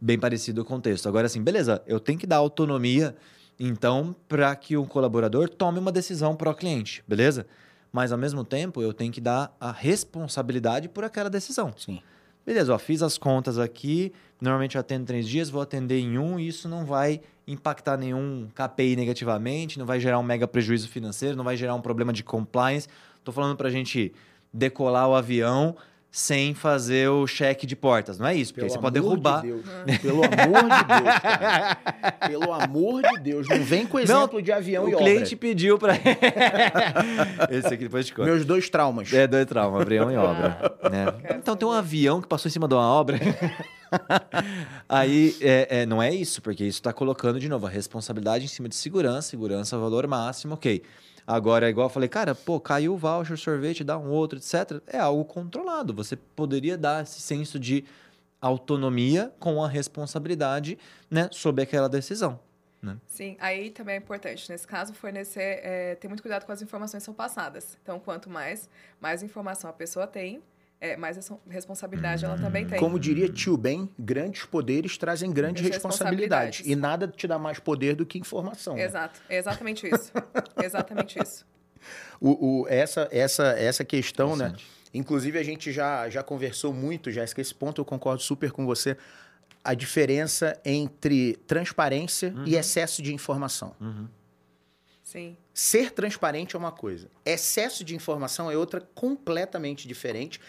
bem 0.00 0.18
parecido 0.18 0.62
o 0.62 0.64
contexto. 0.64 1.08
Agora, 1.08 1.26
assim, 1.26 1.42
beleza, 1.42 1.82
eu 1.86 2.00
tenho 2.00 2.18
que 2.18 2.26
dar 2.26 2.36
autonomia, 2.36 3.14
então, 3.58 4.16
para 4.26 4.54
que 4.56 4.76
o 4.76 4.86
colaborador 4.86 5.48
tome 5.48 5.78
uma 5.78 5.92
decisão 5.92 6.34
para 6.34 6.50
o 6.50 6.54
cliente, 6.54 7.04
beleza? 7.06 7.46
Mas, 7.92 8.12
ao 8.12 8.18
mesmo 8.18 8.44
tempo, 8.44 8.80
eu 8.80 8.94
tenho 8.94 9.12
que 9.12 9.20
dar 9.20 9.54
a 9.60 9.70
responsabilidade 9.70 10.88
por 10.88 11.04
aquela 11.04 11.28
decisão. 11.28 11.74
Sim. 11.76 12.00
Beleza, 12.46 12.72
ó, 12.72 12.78
fiz 12.78 13.02
as 13.02 13.18
contas 13.18 13.58
aqui, 13.58 14.12
normalmente 14.40 14.76
eu 14.76 14.80
atendo 14.80 15.04
três 15.04 15.28
dias, 15.28 15.50
vou 15.50 15.60
atender 15.60 15.98
em 15.98 16.18
um, 16.18 16.38
e 16.38 16.48
isso 16.48 16.68
não 16.68 16.86
vai 16.86 17.20
impactar 17.46 17.98
nenhum 17.98 18.48
KPI 18.54 18.96
negativamente, 18.96 19.78
não 19.78 19.84
vai 19.84 20.00
gerar 20.00 20.18
um 20.18 20.22
mega 20.22 20.48
prejuízo 20.48 20.88
financeiro, 20.88 21.36
não 21.36 21.44
vai 21.44 21.56
gerar 21.56 21.74
um 21.74 21.80
problema 21.80 22.12
de 22.12 22.24
compliance. 22.24 22.88
Tô 23.22 23.30
falando 23.30 23.56
pra 23.56 23.68
gente 23.68 24.12
decolar 24.52 25.08
o 25.08 25.14
avião 25.14 25.76
sem 26.10 26.54
fazer 26.54 27.08
o 27.08 27.24
cheque 27.26 27.64
de 27.64 27.76
portas, 27.76 28.18
não 28.18 28.26
é 28.26 28.34
isso? 28.34 28.52
Porque 28.52 28.64
aí 28.64 28.70
você 28.70 28.78
pode 28.78 28.98
amor 28.98 29.10
derrubar. 29.10 29.42
De 29.42 29.48
Deus. 29.48 29.98
Pelo 30.00 30.24
amor 30.24 30.62
de 30.62 30.84
Deus, 30.84 31.18
cara. 31.20 31.76
Pelo 32.26 32.52
amor 32.52 33.02
de 33.02 33.20
Deus. 33.20 33.48
Não 33.48 33.62
vem 33.62 33.86
com 33.86 33.98
exemplo 33.98 34.42
de 34.42 34.50
avião 34.50 34.86
o 34.86 34.88
e 34.88 34.96
cliente 34.96 35.34
obra. 35.34 35.36
pediu 35.36 35.78
pra. 35.78 35.94
Esse 37.48 37.68
aqui 37.68 37.84
depois 37.84 38.06
te 38.06 38.14
conto. 38.14 38.26
Meus 38.26 38.44
dois 38.44 38.68
traumas. 38.68 39.12
É, 39.12 39.26
dois 39.26 39.46
traumas, 39.46 39.82
avião 39.82 40.10
e 40.10 40.16
obra. 40.16 40.76
né? 40.90 41.06
Quero 41.22 41.38
Então 41.38 41.54
tem 41.54 41.68
um 41.68 41.72
avião 41.72 42.20
que 42.20 42.26
passou 42.26 42.48
em 42.48 42.52
cima 42.52 42.66
de 42.66 42.74
uma 42.74 42.92
obra. 42.92 43.18
Aí 44.88 45.36
é, 45.40 45.82
é, 45.82 45.86
não 45.86 46.02
é 46.02 46.12
isso, 46.12 46.42
porque 46.42 46.64
isso 46.64 46.78
está 46.78 46.92
colocando 46.92 47.38
de 47.38 47.48
novo 47.48 47.66
a 47.66 47.70
responsabilidade 47.70 48.44
em 48.44 48.48
cima 48.48 48.68
de 48.68 48.74
segurança, 48.74 49.30
segurança, 49.30 49.78
valor 49.78 50.06
máximo, 50.06 50.54
ok. 50.54 50.82
Agora, 51.30 51.70
igual 51.70 51.86
eu 51.86 51.92
falei, 51.92 52.08
cara, 52.08 52.34
pô, 52.34 52.58
caiu 52.58 52.94
o 52.94 52.96
voucher, 52.96 53.38
sorvete, 53.38 53.84
dá 53.84 53.96
um 53.96 54.10
outro, 54.10 54.38
etc. 54.38 54.82
É 54.86 54.98
algo 54.98 55.24
controlado. 55.24 55.94
Você 55.94 56.16
poderia 56.16 56.76
dar 56.76 57.04
esse 57.04 57.20
senso 57.20 57.56
de 57.56 57.84
autonomia 58.40 59.32
com 59.38 59.62
a 59.62 59.68
responsabilidade, 59.68 60.76
né, 61.08 61.28
sobre 61.30 61.62
aquela 61.62 61.88
decisão. 61.88 62.40
sim. 63.06 63.36
Aí 63.38 63.70
também 63.70 63.94
é 63.94 63.98
importante, 63.98 64.50
nesse 64.50 64.66
caso, 64.66 64.92
fornecer, 64.92 65.60
é, 65.62 65.94
ter 65.94 66.08
muito 66.08 66.22
cuidado 66.22 66.44
com 66.44 66.50
as 66.50 66.62
informações 66.62 67.02
que 67.02 67.04
são 67.04 67.14
passadas. 67.14 67.78
Então, 67.80 68.00
quanto 68.00 68.28
mais, 68.28 68.68
mais 69.00 69.22
informação 69.22 69.70
a 69.70 69.72
pessoa 69.72 70.08
tem, 70.08 70.42
é, 70.80 70.96
mais 70.96 71.16
res- 71.16 71.32
responsabilidade 71.48 72.24
ela 72.24 72.38
também 72.38 72.66
tem. 72.66 72.78
Como 72.78 72.98
diria 72.98 73.28
tio 73.28 73.56
Ben, 73.56 73.88
grandes 73.98 74.44
poderes 74.46 74.96
trazem 74.96 75.30
grandes 75.30 75.62
responsabilidades. 75.62 76.58
responsabilidades. 76.58 76.66
E 76.66 76.74
nada 76.74 77.06
te 77.08 77.26
dá 77.28 77.38
mais 77.38 77.58
poder 77.58 77.94
do 77.94 78.06
que 78.06 78.18
informação. 78.18 78.74
né? 78.76 78.84
Exato, 78.84 79.20
é 79.28 79.36
exatamente 79.36 79.86
isso. 79.86 80.12
exatamente 80.62 81.18
isso. 81.22 81.46
O, 82.20 82.62
o- 82.62 82.68
essa, 82.68 83.08
essa, 83.10 83.44
essa 83.58 83.84
questão, 83.84 84.34
né? 84.36 84.54
Inclusive, 84.92 85.38
a 85.38 85.42
gente 85.42 85.70
já, 85.70 86.08
já 86.08 86.22
conversou 86.22 86.72
muito, 86.74 87.10
Jéssica, 87.10 87.40
esse 87.40 87.54
ponto 87.54 87.80
eu 87.80 87.84
concordo 87.84 88.22
super 88.22 88.50
com 88.50 88.66
você. 88.66 88.96
A 89.62 89.74
diferença 89.74 90.58
entre 90.64 91.36
transparência 91.46 92.34
e 92.46 92.56
excesso 92.56 93.00
de 93.02 93.12
informação. 93.14 93.74
Uhum. 93.80 94.08
Sim. 95.02 95.36
Ser 95.52 95.90
transparente 95.92 96.54
é 96.56 96.58
uma 96.58 96.70
coisa, 96.72 97.08
excesso 97.26 97.84
de 97.84 97.94
informação 97.96 98.50
é 98.50 98.56
outra 98.56 98.80
completamente 98.94 99.86
diferente. 99.88 100.40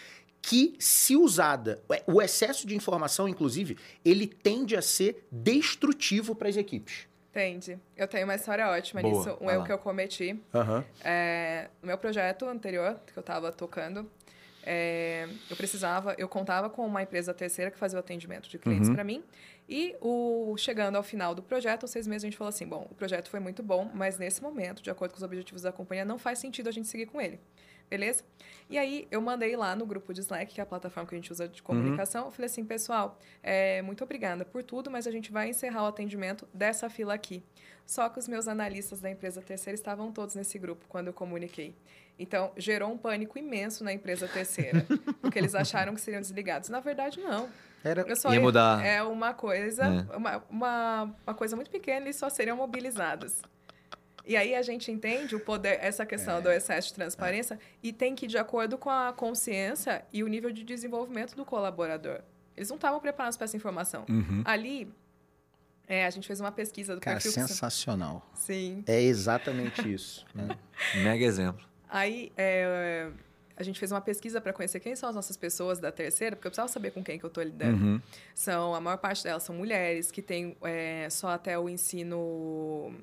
Que, 0.42 0.74
se 0.78 1.16
usada, 1.16 1.80
o 2.06 2.20
excesso 2.20 2.66
de 2.66 2.74
informação, 2.74 3.28
inclusive, 3.28 3.78
ele 4.04 4.26
tende 4.26 4.76
a 4.76 4.82
ser 4.82 5.24
destrutivo 5.30 6.34
para 6.34 6.48
as 6.48 6.56
equipes. 6.56 7.06
Entende. 7.30 7.78
Eu 7.96 8.06
tenho 8.08 8.24
uma 8.24 8.34
história 8.34 8.68
ótima 8.68 9.00
Boa, 9.00 9.14
nisso. 9.16 9.38
Um 9.40 9.50
erro 9.50 9.64
que 9.64 9.72
eu 9.72 9.78
cometi. 9.78 10.38
Aham. 10.52 10.84
É, 11.02 11.68
no 11.80 11.86
meu 11.86 11.96
projeto 11.96 12.44
anterior, 12.44 13.00
que 13.06 13.16
eu 13.16 13.22
estava 13.22 13.50
tocando, 13.52 14.10
é, 14.64 15.28
eu 15.48 15.56
precisava, 15.56 16.14
eu 16.18 16.28
contava 16.28 16.68
com 16.68 16.84
uma 16.84 17.02
empresa 17.02 17.32
terceira 17.32 17.70
que 17.70 17.78
fazia 17.78 17.96
o 17.96 18.00
atendimento 18.00 18.48
de 18.50 18.58
clientes 18.58 18.88
Uhum. 18.88 18.94
para 18.94 19.04
mim. 19.04 19.22
E 19.68 19.96
o, 20.00 20.54
chegando 20.58 20.96
ao 20.96 21.02
final 21.02 21.34
do 21.34 21.42
projeto, 21.42 21.84
aos 21.84 21.90
seis 21.90 22.06
meses, 22.06 22.24
a 22.24 22.26
gente 22.26 22.36
falou 22.36 22.48
assim: 22.50 22.66
bom, 22.66 22.86
o 22.90 22.94
projeto 22.94 23.30
foi 23.30 23.40
muito 23.40 23.62
bom, 23.62 23.90
mas 23.94 24.18
nesse 24.18 24.42
momento, 24.42 24.82
de 24.82 24.90
acordo 24.90 25.12
com 25.12 25.16
os 25.16 25.22
objetivos 25.22 25.62
da 25.62 25.72
companhia, 25.72 26.04
não 26.04 26.18
faz 26.18 26.38
sentido 26.38 26.68
a 26.68 26.72
gente 26.72 26.88
seguir 26.88 27.06
com 27.06 27.20
ele. 27.20 27.40
Beleza? 27.92 28.24
E 28.70 28.78
aí, 28.78 29.06
eu 29.10 29.20
mandei 29.20 29.54
lá 29.54 29.76
no 29.76 29.84
grupo 29.84 30.14
de 30.14 30.20
Slack, 30.20 30.54
que 30.54 30.60
é 30.60 30.62
a 30.62 30.66
plataforma 30.66 31.06
que 31.06 31.14
a 31.14 31.18
gente 31.18 31.30
usa 31.30 31.46
de 31.46 31.62
comunicação, 31.62 32.24
eu 32.24 32.30
falei 32.30 32.46
assim, 32.46 32.64
pessoal, 32.64 33.18
é, 33.42 33.82
muito 33.82 34.02
obrigada 34.02 34.46
por 34.46 34.62
tudo, 34.62 34.90
mas 34.90 35.06
a 35.06 35.10
gente 35.10 35.30
vai 35.30 35.50
encerrar 35.50 35.82
o 35.84 35.86
atendimento 35.88 36.48
dessa 36.54 36.88
fila 36.88 37.12
aqui. 37.12 37.42
Só 37.84 38.08
que 38.08 38.18
os 38.18 38.26
meus 38.26 38.48
analistas 38.48 39.02
da 39.02 39.10
empresa 39.10 39.42
terceira 39.42 39.74
estavam 39.74 40.10
todos 40.10 40.34
nesse 40.34 40.58
grupo 40.58 40.86
quando 40.88 41.08
eu 41.08 41.12
comuniquei. 41.12 41.74
Então, 42.18 42.50
gerou 42.56 42.90
um 42.90 42.96
pânico 42.96 43.38
imenso 43.38 43.84
na 43.84 43.92
empresa 43.92 44.26
terceira, 44.26 44.86
porque 45.20 45.38
eles 45.38 45.54
acharam 45.54 45.94
que 45.94 46.00
seriam 46.00 46.22
desligados. 46.22 46.70
Na 46.70 46.80
verdade, 46.80 47.20
não. 47.20 47.50
Era, 47.84 48.00
Eu 48.08 48.16
só 48.16 48.32
Ia 48.32 48.40
mudar. 48.40 48.82
É 48.82 49.02
uma 49.02 49.34
coisa, 49.34 49.84
É. 49.84 50.16
uma, 50.16 50.42
uma, 50.48 51.14
uma 51.26 51.34
coisa 51.34 51.56
muito 51.56 51.70
pequena 51.70 52.08
e 52.08 52.14
só 52.14 52.30
seriam 52.30 52.56
mobilizados. 52.56 53.42
E 54.24 54.36
aí 54.36 54.54
a 54.54 54.62
gente 54.62 54.90
entende 54.90 55.34
o 55.34 55.40
poder, 55.40 55.78
essa 55.80 56.06
questão 56.06 56.40
do 56.40 56.50
excesso 56.50 56.88
de 56.88 56.94
transparência 56.94 57.58
e 57.82 57.92
tem 57.92 58.14
que 58.14 58.26
ir 58.26 58.28
de 58.28 58.38
acordo 58.38 58.78
com 58.78 58.88
a 58.88 59.12
consciência 59.12 60.04
e 60.12 60.22
o 60.22 60.28
nível 60.28 60.52
de 60.52 60.62
desenvolvimento 60.62 61.34
do 61.34 61.44
colaborador. 61.44 62.20
Eles 62.56 62.68
não 62.68 62.76
estavam 62.76 63.00
preparados 63.00 63.36
para 63.36 63.46
essa 63.46 63.56
informação. 63.56 64.04
Uhum. 64.08 64.42
Ali, 64.44 64.92
é, 65.88 66.06
a 66.06 66.10
gente 66.10 66.26
fez 66.26 66.40
uma 66.40 66.52
pesquisa 66.52 66.94
do 66.94 67.00
Cara, 67.00 67.16
perfil. 67.16 67.32
que 67.32 67.48
sensacional. 67.48 68.30
Sim. 68.34 68.84
É 68.86 69.00
exatamente 69.00 69.92
isso. 69.92 70.24
né? 70.34 70.56
Mega 71.02 71.24
exemplo. 71.24 71.66
Aí 71.88 72.32
é, 72.36 73.10
a 73.56 73.62
gente 73.62 73.78
fez 73.78 73.90
uma 73.90 74.00
pesquisa 74.00 74.40
para 74.40 74.52
conhecer 74.52 74.80
quem 74.80 74.94
são 74.94 75.08
as 75.08 75.14
nossas 75.14 75.36
pessoas 75.36 75.78
da 75.78 75.90
terceira, 75.90 76.36
porque 76.36 76.46
eu 76.46 76.50
precisava 76.50 76.68
saber 76.68 76.92
com 76.92 77.02
quem 77.02 77.18
que 77.18 77.24
eu 77.24 77.28
estou 77.28 77.42
lidando. 77.42 77.84
Uhum. 77.84 78.02
São, 78.34 78.74
a 78.74 78.80
maior 78.80 78.98
parte 78.98 79.24
delas 79.24 79.42
são 79.42 79.54
mulheres 79.54 80.10
que 80.10 80.22
têm 80.22 80.56
é, 80.62 81.08
só 81.10 81.28
até 81.30 81.58
o 81.58 81.68
ensino 81.68 82.94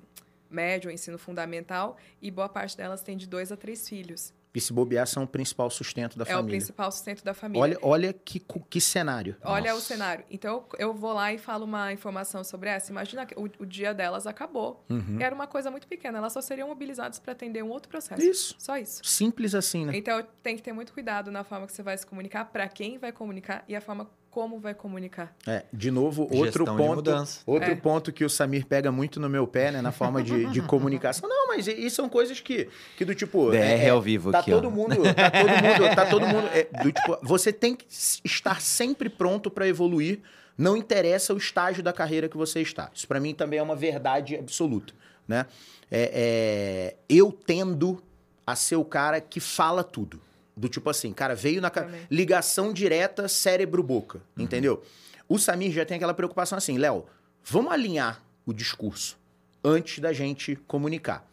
médio, 0.49 0.89
o 0.89 0.93
ensino 0.93 1.17
fundamental, 1.17 1.97
e 2.21 2.31
boa 2.31 2.49
parte 2.49 2.75
delas 2.75 3.01
tem 3.01 3.15
de 3.15 3.27
dois 3.27 3.51
a 3.51 3.57
três 3.57 3.87
filhos. 3.87 4.33
E 4.53 4.59
se 4.59 4.73
bobear, 4.73 5.05
são 5.05 5.23
o 5.23 5.27
principal 5.27 5.69
sustento 5.69 6.17
da 6.17 6.23
é 6.23 6.33
o 6.33 6.37
família. 6.37 6.57
principal 6.57 6.91
sustento 6.91 7.23
da 7.23 7.33
família. 7.33 7.61
Olha, 7.61 7.77
olha 7.81 8.13
que, 8.13 8.43
que 8.69 8.81
cenário. 8.81 9.37
Olha 9.43 9.71
o 9.71 9.75
Nossa. 9.75 9.87
cenário. 9.87 10.25
Então, 10.29 10.65
eu 10.79 10.93
vou 10.93 11.13
lá 11.13 11.31
e 11.31 11.37
falo 11.37 11.65
uma 11.65 11.93
informação 11.93 12.43
sobre 12.43 12.69
essa. 12.69 12.91
Imagina 12.91 13.25
que 13.25 13.35
o, 13.39 13.43
o 13.59 13.65
dia 13.65 13.93
delas 13.93 14.25
acabou. 14.25 14.83
Uhum. 14.89 15.17
Era 15.19 15.35
uma 15.35 15.45
coisa 15.45 15.69
muito 15.69 15.87
pequena. 15.87 16.17
Elas 16.17 16.33
só 16.33 16.41
seriam 16.41 16.67
mobilizadas 16.67 17.19
para 17.19 17.33
atender 17.33 17.63
um 17.63 17.69
outro 17.69 17.89
processo. 17.89 18.21
Isso. 18.23 18.55
Só 18.57 18.75
isso. 18.77 19.03
Simples 19.05 19.53
assim, 19.53 19.85
né? 19.85 19.91
Então, 19.95 20.25
tem 20.41 20.55
que 20.55 20.63
ter 20.63 20.73
muito 20.73 20.93
cuidado 20.93 21.29
na 21.29 21.43
forma 21.43 21.67
que 21.67 21.73
você 21.73 21.83
vai 21.83 21.97
se 21.97 22.05
comunicar, 22.05 22.45
para 22.45 22.67
quem 22.67 22.97
vai 22.97 23.11
comunicar 23.11 23.63
e 23.67 23.75
a 23.75 23.81
forma 23.81 24.09
como 24.31 24.59
vai 24.59 24.73
comunicar? 24.73 25.35
É, 25.47 25.63
de 25.73 25.89
novo, 25.89 26.23
outro 26.23 26.65
Gestão 26.65 26.77
ponto, 26.77 27.11
outro 27.45 27.71
É. 27.71 27.75
ponto 27.75 28.11
que 28.13 28.23
o 28.23 28.29
Samir 28.29 28.65
pega 28.65 28.91
muito 28.91 29.19
no 29.19 29.27
meu 29.29 29.47
pé, 29.47 29.71
né, 29.71 29.81
na 29.81 29.91
forma 29.91 30.21
de, 30.21 30.45
de 30.47 30.61
comunicação. 30.61 31.27
Não, 31.27 31.47
mas 31.47 31.67
e, 31.67 31.71
e 31.71 31.89
são 31.89 32.07
coisas 32.07 32.39
que, 32.39 32.69
que 32.95 33.03
do 33.03 33.15
tipo, 33.15 33.49
DR 33.51 33.89
ao 33.91 34.01
vivo 34.01 34.31
tá 34.31 34.39
aqui, 34.39 34.51
todo 34.51 34.67
ó. 34.67 34.71
mundo, 34.71 34.95
tá 35.13 35.31
todo 35.31 35.49
mundo, 35.49 35.95
tá 35.95 36.05
todo 36.05 36.27
mundo, 36.27 36.47
é, 36.53 36.83
do 36.83 36.91
tipo, 36.91 37.17
você 37.23 37.51
tem 37.51 37.75
que 37.75 37.85
estar 38.23 38.61
sempre 38.61 39.09
pronto 39.09 39.49
para 39.49 39.67
evoluir. 39.67 40.19
Não 40.57 40.75
interessa 40.75 41.33
o 41.33 41.37
estágio 41.37 41.81
da 41.81 41.93
carreira 41.93 42.27
que 42.27 42.35
você 42.35 42.61
está. 42.61 42.91
Isso 42.93 43.07
para 43.07 43.19
mim 43.19 43.33
também 43.33 43.59
é 43.59 43.63
uma 43.63 43.77
verdade 43.77 44.35
absoluta, 44.35 44.93
né? 45.25 45.45
É, 45.89 46.11
é, 46.13 46.95
eu 47.07 47.31
tendo 47.31 48.03
a 48.45 48.55
ser 48.55 48.75
o 48.75 48.83
cara 48.83 49.21
que 49.21 49.39
fala 49.39 49.83
tudo. 49.83 50.19
Do 50.59 50.67
tipo 50.67 50.89
assim, 50.89 51.13
cara, 51.13 51.33
veio 51.35 51.61
na 51.61 51.69
Também. 51.69 52.01
ligação 52.11 52.73
direta 52.73 53.29
cérebro-boca, 53.29 54.21
entendeu? 54.37 54.83
O 55.27 55.39
Samir 55.39 55.71
já 55.71 55.85
tem 55.85 55.95
aquela 55.95 56.13
preocupação 56.13 56.57
assim, 56.57 56.77
Léo, 56.77 57.05
vamos 57.41 57.71
alinhar 57.71 58.21
o 58.45 58.51
discurso 58.51 59.17
antes 59.63 59.99
da 59.99 60.11
gente 60.11 60.57
comunicar. 60.67 61.25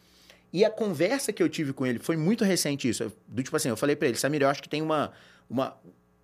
E 0.53 0.63
a 0.63 0.69
conversa 0.69 1.33
que 1.33 1.43
eu 1.43 1.49
tive 1.49 1.73
com 1.73 1.85
ele 1.85 1.99
foi 1.99 2.15
muito 2.15 2.45
recente 2.45 2.87
isso. 2.87 3.11
Do 3.27 3.43
tipo 3.43 3.57
assim, 3.57 3.67
eu 3.67 3.75
falei 3.75 3.97
pra 3.97 4.07
ele, 4.07 4.17
Samir, 4.17 4.41
eu 4.41 4.49
acho 4.49 4.63
que 4.63 4.69
tem 4.69 4.81
uma, 4.81 5.11
uma, 5.49 5.75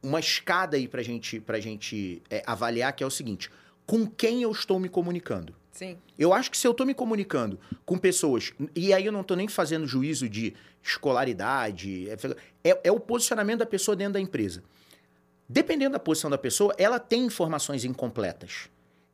uma 0.01 0.19
escada 0.21 0.77
aí 0.77 0.87
pra 0.87 1.03
gente, 1.03 1.41
pra 1.41 1.59
gente 1.59 2.21
é, 2.29 2.41
avaliar, 2.47 2.93
que 2.93 3.03
é 3.03 3.07
o 3.07 3.11
seguinte: 3.11 3.51
com 3.85 4.07
quem 4.07 4.41
eu 4.41 4.51
estou 4.51 4.79
me 4.79 4.87
comunicando? 4.87 5.53
Sim. 5.73 5.97
Eu 6.17 6.31
acho 6.33 6.49
que 6.51 6.57
se 6.57 6.65
eu 6.67 6.73
tô 6.73 6.85
me 6.85 6.93
comunicando 6.93 7.59
com 7.85 7.97
pessoas, 7.97 8.53
e 8.75 8.93
aí 8.93 9.05
eu 9.05 9.11
não 9.11 9.23
tô 9.23 9.35
nem 9.35 9.47
fazendo 9.47 9.85
juízo 9.87 10.29
de 10.29 10.53
escolaridade, 10.83 12.07
é, 12.09 12.69
é- 12.71 12.81
é 12.85 12.91
o 12.91 12.99
posicionamento 12.99 13.59
da 13.59 13.65
pessoa 13.65 13.95
dentro 13.95 14.13
da 14.13 14.19
empresa. 14.21 14.63
Dependendo 15.49 15.93
da 15.93 15.99
posição 15.99 16.29
da 16.29 16.37
pessoa, 16.37 16.73
ela 16.77 16.99
tem 16.99 17.25
informações 17.25 17.83
incompletas. 17.83 18.69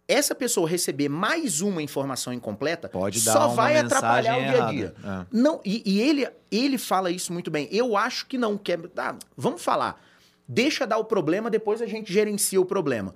Essa 0.07 0.33
pessoa 0.35 0.67
receber 0.67 1.07
mais 1.07 1.61
uma 1.61 1.81
informação 1.81 2.33
incompleta 2.33 2.89
Pode 2.89 3.23
dar 3.23 3.31
só 3.33 3.45
uma 3.47 3.55
vai 3.55 3.73
mensagem 3.75 3.85
atrapalhar 3.97 4.37
o 4.37 4.41
dia 4.41 4.63
a 4.63 4.71
dia. 4.71 4.95
É. 5.03 5.25
Não, 5.31 5.61
e, 5.63 5.81
e 5.85 6.01
ele, 6.01 6.27
ele 6.51 6.77
fala 6.77 7.11
isso 7.11 7.31
muito 7.31 7.49
bem. 7.51 7.67
Eu 7.71 7.95
acho 7.95 8.25
que 8.25 8.37
não. 8.37 8.57
Que 8.57 8.73
é, 8.73 8.77
tá, 8.77 9.15
vamos 9.37 9.61
falar. 9.63 10.01
Deixa 10.47 10.85
dar 10.87 10.97
o 10.97 11.05
problema, 11.05 11.49
depois 11.49 11.79
a 11.81 11.85
gente 11.85 12.11
gerencia 12.11 12.59
o 12.59 12.65
problema. 12.65 13.13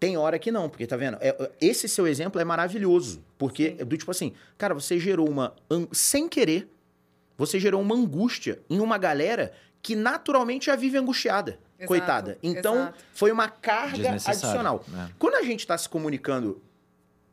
Tem 0.00 0.16
hora 0.16 0.38
que 0.38 0.52
não, 0.52 0.68
porque 0.68 0.86
tá 0.86 0.96
vendo? 0.96 1.16
É, 1.20 1.28
é, 1.28 1.50
esse 1.60 1.88
seu 1.88 2.06
exemplo 2.06 2.40
é 2.40 2.44
maravilhoso. 2.44 3.22
Porque, 3.36 3.70
Sim. 3.70 3.76
é 3.80 3.84
do 3.84 3.96
tipo 3.96 4.10
assim, 4.10 4.32
cara, 4.56 4.74
você 4.74 4.98
gerou 4.98 5.28
uma. 5.28 5.54
Sem 5.92 6.28
querer, 6.28 6.68
você 7.36 7.58
gerou 7.58 7.80
uma 7.80 7.94
angústia 7.94 8.60
em 8.70 8.80
uma 8.80 8.98
galera 8.98 9.52
que 9.82 9.96
naturalmente 9.96 10.66
já 10.66 10.76
vive 10.76 10.98
angustiada. 10.98 11.58
Exato, 11.78 11.86
coitada. 11.86 12.38
Então, 12.42 12.74
exato. 12.74 13.04
foi 13.14 13.30
uma 13.30 13.48
carga 13.48 14.10
adicional. 14.10 14.84
né? 14.88 15.10
Quando 15.16 15.36
a 15.36 15.42
gente 15.42 15.60
está 15.60 15.78
se 15.78 15.88
comunicando 15.88 16.60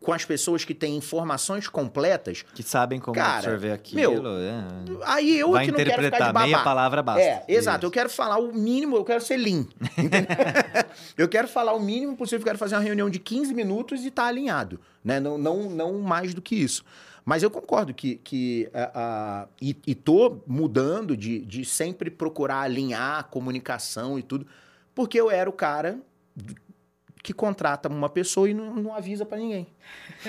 com 0.06 0.14
as 0.14 0.24
pessoas 0.24 0.64
que 0.64 0.76
têm 0.76 0.96
informações 0.96 1.68
completas, 1.68 2.46
Que 2.54 2.62
sabem 2.62 3.00
como 3.00 3.16
Cara, 3.16 3.38
absorver 3.40 3.72
aquilo. 3.72 4.22
meu, 4.24 4.38
é. 4.38 4.64
aí 5.04 5.40
eu 5.40 5.52
Vai 5.52 5.66
que 5.66 5.72
não 5.72 5.78
quero 5.78 5.90
ficar 5.90 6.02
de 6.02 6.08
interpretar, 6.08 6.28
babaca. 6.34 6.46
meia 6.46 6.64
palavra 6.64 7.02
basta. 7.02 7.22
É, 7.22 7.44
exato. 7.48 7.80
Isso. 7.80 7.86
Eu 7.88 7.92
quero 7.92 8.10
falar 8.10 8.38
o 8.38 8.54
mínimo, 8.54 8.96
eu 8.98 9.04
quero 9.04 9.22
ser 9.22 9.38
lean. 9.38 9.66
eu 11.18 11.28
quero 11.28 11.48
falar 11.48 11.74
o 11.74 11.80
mínimo 11.80 12.16
possível, 12.16 12.40
eu 12.42 12.46
quero 12.46 12.58
fazer 12.58 12.76
uma 12.76 12.82
reunião 12.82 13.10
de 13.10 13.20
15 13.20 13.54
minutos 13.54 14.04
e 14.04 14.08
estar 14.10 14.26
alinhado. 14.28 14.80
Né? 15.04 15.20
Não, 15.20 15.38
não, 15.38 15.70
não 15.70 16.00
mais 16.00 16.34
do 16.34 16.42
que 16.42 16.56
isso. 16.56 16.84
Mas 17.24 17.42
eu 17.42 17.50
concordo 17.50 17.94
que. 17.94 18.18
que 18.18 18.70
a, 18.74 18.92
a- 18.94 19.48
e, 19.60 19.76
e 19.88 19.96
tô 19.96 20.38
mudando 20.46 21.18
de, 21.18 21.40
de 21.40 21.66
sempre 21.66 22.12
procurar 22.12 22.62
alinhar 22.62 23.20
a 23.20 23.24
comunicação 23.24 24.20
e 24.20 24.22
tudo, 24.24 24.46
porque 24.94 25.20
eu 25.20 25.32
era 25.32 25.50
o 25.50 25.54
cara 25.54 25.98
que 27.26 27.34
contrata 27.34 27.90
uma 27.90 28.08
pessoa 28.08 28.48
e 28.48 28.54
não, 28.54 28.76
não 28.76 28.94
avisa 28.94 29.26
pra 29.26 29.36
ninguém. 29.40 29.66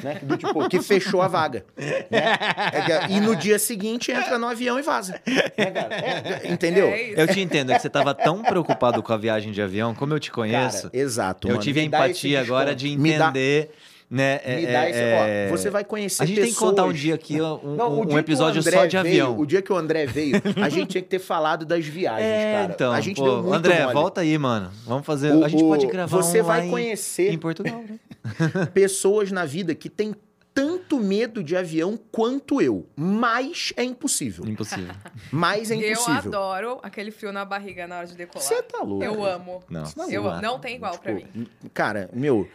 Né? 0.03 0.19
Do 0.23 0.35
tipo, 0.39 0.67
que 0.67 0.81
fechou 0.81 1.21
a 1.21 1.29
vaga. 1.29 1.63
né? 1.77 2.39
É 2.73 3.13
E 3.13 3.21
no 3.21 3.37
dia 3.37 3.59
seguinte 3.59 4.11
entra 4.11 4.39
no 4.39 4.47
avião 4.47 4.79
e 4.79 4.83
vaza. 4.83 5.21
Né, 5.59 5.67
cara? 5.67 5.95
É, 5.95 6.51
entendeu? 6.51 6.87
É. 6.89 7.13
Eu 7.15 7.29
te 7.29 7.39
entendo, 7.39 7.71
é 7.71 7.77
que 7.77 7.83
você 7.83 7.91
tava 7.91 8.15
tão 8.15 8.43
preocupado 8.43 9.03
com 9.03 9.13
a 9.13 9.17
viagem 9.19 9.53
de 9.53 9.61
avião, 9.61 9.95
como 9.95 10.15
eu 10.15 10.19
te 10.19 10.33
conheço. 10.33 10.91
Cara, 10.91 10.97
exato. 10.97 11.49
eu 11.49 11.53
mano. 11.53 11.63
tive 11.63 11.81
a 11.81 11.83
empatia 11.85 12.41
agora 12.41 12.75
de 12.75 12.87
desconto. 12.87 13.03
Me 13.03 13.19
dá- 13.19 13.25
entender, 13.27 13.71
né? 14.11 14.41
é- 14.45 14.57
Me 14.57 14.67
dá 14.67 14.85
é- 14.85 14.91
esse. 14.91 14.99
é- 15.01 15.49
Ó, 15.51 15.57
você 15.57 15.71
vai 15.71 15.85
conhecer 15.85 16.23
A 16.23 16.27
gente 16.27 16.41
tem 16.41 16.51
que 16.53 16.57
contar 16.57 16.83
um 16.85 16.87
pessoas- 16.89 17.01
dia 17.01 17.15
aqui 17.15 17.41
um, 17.41 17.77
Não, 17.77 17.91
o 17.91 17.93
um 17.93 17.97
dia 18.03 18.07
que 18.09 18.15
o 18.15 18.19
episódio 18.19 18.61
André 18.61 18.77
só 18.79 18.87
de 18.87 18.97
veio- 19.03 19.25
avião. 19.25 19.39
O 19.39 19.47
dia 19.47 19.63
que 19.63 19.73
o 19.73 19.77
André 19.77 20.07
veio, 20.07 20.37
a 20.63 20.69
gente 20.71 20.89
tinha 20.91 21.03
que 21.03 21.09
ter 21.09 21.19
falado 21.19 21.65
das 21.65 21.85
viagens, 21.87 22.25
É, 22.29 22.53
cara. 22.61 22.73
então, 22.73 22.93
a 22.93 23.01
gente 23.01 23.17
pô, 23.17 23.25
deu 23.25 23.43
muito 23.43 23.55
André, 23.55 23.83
mole. 23.83 23.95
volta 23.95 24.21
aí, 24.21 24.39
mano. 24.39 24.71
Vamos 24.85 25.07
fazer. 25.07 25.33
O- 25.35 25.45
a 25.45 25.49
gente 25.49 25.63
o- 25.65 25.69
pode 25.69 25.87
gravar 25.87 26.17
Você 26.17 26.41
um 26.41 26.45
vai 26.45 26.67
em- 26.67 26.71
conhecer 26.71 27.33
em 27.33 27.39
Portugal, 27.39 27.83
né? 27.89 27.99
pessoas 28.73 29.31
na 29.33 29.45
vida 29.45 29.75
que 29.75 29.89
têm 29.89 30.15
tanto 30.55 30.99
medo 30.99 31.45
de 31.45 31.55
avião 31.55 31.99
quanto 32.11 32.63
eu. 32.63 32.87
Mas 32.97 33.75
é 33.77 33.85
impossível. 33.85 34.43
Impossível. 34.47 34.95
Mas 35.31 35.71
é 35.71 35.75
Eu 35.77 35.93
impossível. 35.93 36.15
adoro 36.17 36.79
aquele 36.83 37.11
frio 37.11 37.31
na 37.31 37.45
barriga 37.45 37.87
na 37.87 37.99
hora 37.99 38.07
de 38.07 38.15
decolar. 38.17 38.43
Você 38.47 38.63
tá 38.63 38.79
louco. 38.83 39.05
Eu 39.05 39.23
amo. 39.23 39.63
Não. 39.69 39.85
Não, 39.95 40.11
Eu 40.11 40.23
não 40.23 40.31
amo. 40.31 40.43
Não 40.43 40.59
tem 40.59 40.77
igual 40.77 40.97
pra 40.99 41.13
mim. 41.13 41.27
Tipo, 41.31 41.71
Cara, 41.75 42.09
meu, 42.13 42.49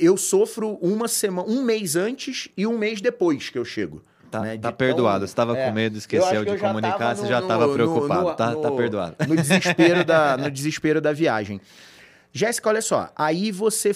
eu 0.00 0.16
sofro 0.16 0.78
uma 0.80 1.08
semana, 1.08 1.48
um 1.48 1.62
mês 1.62 1.94
antes 1.96 2.48
e 2.56 2.66
um 2.66 2.76
mês 2.78 3.00
depois 3.00 3.50
que 3.50 3.58
eu 3.58 3.64
chego. 3.64 4.02
Tá, 4.30 4.40
né, 4.40 4.58
tá 4.58 4.72
perdoado. 4.72 5.20
tão- 5.20 5.28
Você 5.28 5.34
tava 5.34 5.56
é. 5.56 5.66
com 5.68 5.72
medo, 5.72 5.96
esqueceu 5.96 6.44
que 6.44 6.52
de 6.52 6.58
comunicar, 6.58 6.98
tava 6.98 7.14
você 7.14 7.22
no- 7.22 7.28
já 7.28 7.40
no- 7.40 7.46
tava 7.48 7.66
no- 7.68 7.72
preocupado. 7.72 8.20
no- 8.22 8.34
tá, 8.34 8.54
tá 8.56 8.70
no- 8.70 8.76
perdoado. 8.76 9.16
No 9.28 9.36
desespero 9.36 10.04
da, 10.04 10.36
no 10.38 10.50
desespero 10.50 11.00
da 11.00 11.12
viagem. 11.12 11.60
Jéssica, 12.32 12.68
olha 12.68 12.82
só. 12.82 13.10
Aí 13.14 13.52
você. 13.52 13.92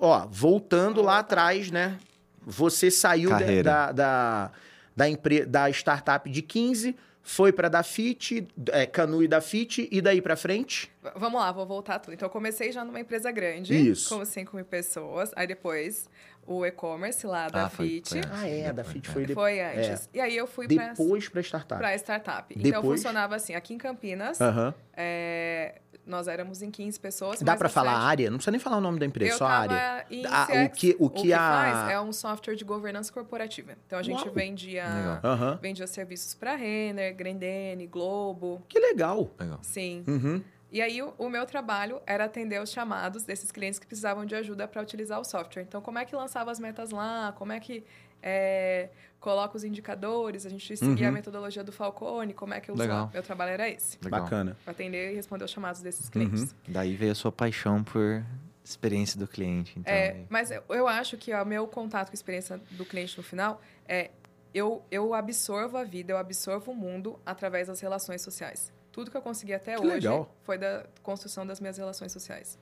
Ó, 0.00 0.26
voltando 0.30 1.02
lá 1.02 1.18
atrás, 1.18 1.70
né? 1.70 1.98
Você 2.46 2.90
saiu 2.90 3.28
da, 3.30 3.38
da, 3.62 3.92
da, 3.92 4.50
da, 4.96 5.08
empre- 5.10 5.44
da 5.44 5.68
startup 5.70 6.30
de 6.30 6.40
15, 6.40 6.96
foi 7.26 7.50
pra 7.52 7.70
da 7.70 7.82
Fit, 7.82 8.46
é, 8.70 8.84
Canu 8.84 9.22
e 9.22 9.26
da 9.26 9.40
Fit, 9.40 9.88
e 9.90 10.00
daí 10.02 10.20
pra 10.20 10.36
frente? 10.36 10.92
Vamos 11.16 11.40
lá, 11.40 11.50
vou 11.50 11.66
voltar 11.66 11.98
tudo. 11.98 12.12
Então, 12.12 12.26
eu 12.26 12.30
comecei 12.30 12.70
já 12.70 12.84
numa 12.84 13.00
empresa 13.00 13.32
grande, 13.32 13.74
Isso. 13.74 14.14
com 14.14 14.22
5 14.22 14.54
mil 14.54 14.64
pessoas. 14.66 15.32
Aí 15.34 15.46
depois, 15.46 16.08
o 16.46 16.64
e-commerce 16.66 17.26
lá 17.26 17.48
da 17.48 17.66
Ah, 17.66 17.68
foi- 17.70 17.88
Fit. 17.88 18.10
foi 18.10 18.20
Ah, 18.32 18.48
é, 18.48 18.62
da 18.64 18.72
depois, 18.82 18.92
Fit 18.92 19.08
é. 19.08 19.12
foi, 19.12 19.26
de, 19.26 19.34
Foi 19.34 19.60
antes. 19.60 20.08
E 20.12 20.20
aí 20.20 20.36
eu 20.36 20.46
fui 20.46 20.66
pra, 20.68 20.88
depois 20.88 21.28
pra 21.28 21.40
startup. 21.42 21.78
pra 21.78 21.94
startup. 21.96 22.54
Então, 22.56 22.62
Depois? 22.80 23.00
funcionava 23.00 23.36
assim. 23.36 23.54
Aqui 23.54 23.74
em 23.74 23.78
Campinas, 23.78 24.40
Aham. 24.40 24.74
é, 24.96 25.80
nós 26.06 26.28
éramos 26.28 26.60
em 26.60 26.70
15 26.70 27.00
pessoas. 27.00 27.40
Dá 27.40 27.54
no 27.56 27.68
falar 27.70 27.92
site- 27.94 28.04
área? 28.04 28.30
Não 28.30 28.36
precisa 28.36 28.50
nem 28.50 28.60
falar 28.60 28.76
o 28.76 28.80
nome 28.80 28.98
da 28.98 29.06
empresa, 29.06 29.32
Eu 29.32 29.38
só 29.38 29.46
a 29.46 29.50
área. 29.58 30.06
em 30.10 30.24
Ah, 30.26 30.44
o 30.44 30.46
CX. 30.68 30.78
que- 30.78 30.96
o 30.98 31.08
que 31.08 31.32
a- 31.32 31.38
faz 31.38 31.90
é 31.92 32.00
um 32.00 32.12
software 32.12 32.56
de 32.56 32.64
governança 32.64 33.10
corporativa. 33.12 33.72
Então, 33.86 33.98
a 33.98 34.02
gente 34.02 34.22
Uau. 34.24 34.34
vendia, 34.34 34.84
Legal. 34.86 35.20
Aham. 35.24 35.58
vendia 35.62 35.86
serviços 35.86 36.34
para 36.34 36.54
Renner, 36.56 37.14
Grendene, 37.16 37.86
Globo. 37.86 38.62
Que 38.68 38.78
legal. 38.78 39.30
Legal. 39.40 39.58
Sim. 39.62 40.04
Uhum. 40.06 40.42
E 40.74 40.82
aí, 40.82 41.00
o, 41.00 41.14
o 41.18 41.30
meu 41.30 41.46
trabalho 41.46 42.02
era 42.04 42.24
atender 42.24 42.60
os 42.60 42.68
chamados 42.72 43.22
desses 43.22 43.52
clientes 43.52 43.78
que 43.78 43.86
precisavam 43.86 44.26
de 44.26 44.34
ajuda 44.34 44.66
para 44.66 44.82
utilizar 44.82 45.20
o 45.20 45.24
software. 45.24 45.62
Então, 45.62 45.80
como 45.80 46.00
é 46.00 46.04
que 46.04 46.16
lançava 46.16 46.50
as 46.50 46.58
metas 46.58 46.90
lá? 46.90 47.32
Como 47.38 47.52
é 47.52 47.60
que 47.60 47.84
é, 48.20 48.88
coloca 49.20 49.56
os 49.56 49.62
indicadores? 49.62 50.44
A 50.44 50.48
gente 50.50 50.76
seguia 50.76 51.04
Uhum. 51.06 51.12
a 51.12 51.12
metodologia 51.12 51.62
do 51.62 51.70
Falcone. 51.70 52.34
Como 52.34 52.52
é 52.54 52.60
que 52.60 52.72
eu 52.72 52.74
Legal. 52.74 52.96
usava? 52.96 53.12
Meu 53.12 53.22
trabalho 53.22 53.52
era 53.52 53.68
esse. 53.70 53.96
Legal. 54.02 54.22
Bacana. 54.22 54.56
Atender 54.66 55.12
e 55.12 55.14
responder 55.14 55.44
os 55.44 55.52
chamados 55.52 55.80
desses 55.80 56.08
clientes. 56.08 56.42
Uhum. 56.42 56.48
Daí 56.66 56.96
veio 56.96 57.12
a 57.12 57.14
sua 57.14 57.30
paixão 57.30 57.84
por 57.84 58.24
experiência 58.64 59.16
do 59.16 59.28
cliente. 59.28 59.78
Então, 59.78 59.92
É, 59.94 60.24
mas 60.28 60.50
eu, 60.50 60.60
eu 60.70 60.88
acho 60.88 61.16
que 61.16 61.32
o 61.32 61.44
meu 61.44 61.68
contato 61.68 62.08
com 62.08 62.14
a 62.14 62.14
experiência 62.14 62.60
do 62.72 62.84
cliente 62.84 63.16
no 63.16 63.22
final 63.22 63.62
é 63.86 64.10
eu, 64.54 64.82
eu 64.90 65.12
absorvo 65.14 65.76
a 65.76 65.84
vida, 65.84 66.12
eu 66.12 66.16
absorvo 66.16 66.72
o 66.72 66.74
mundo 66.74 67.18
através 67.26 67.66
das 67.68 67.80
relações 67.80 68.22
sociais. 68.22 68.72
Tudo 68.92 69.10
que 69.10 69.16
eu 69.16 69.22
consegui 69.22 69.52
até 69.52 69.74
Que 69.74 69.80
hoje 69.80 69.90
legal. 69.94 70.32
foi 70.44 70.56
da 70.56 70.86
construção 71.02 71.44
das 71.46 71.58
minhas 71.60 71.76
relações 71.76 72.12
sociais. 72.12 72.56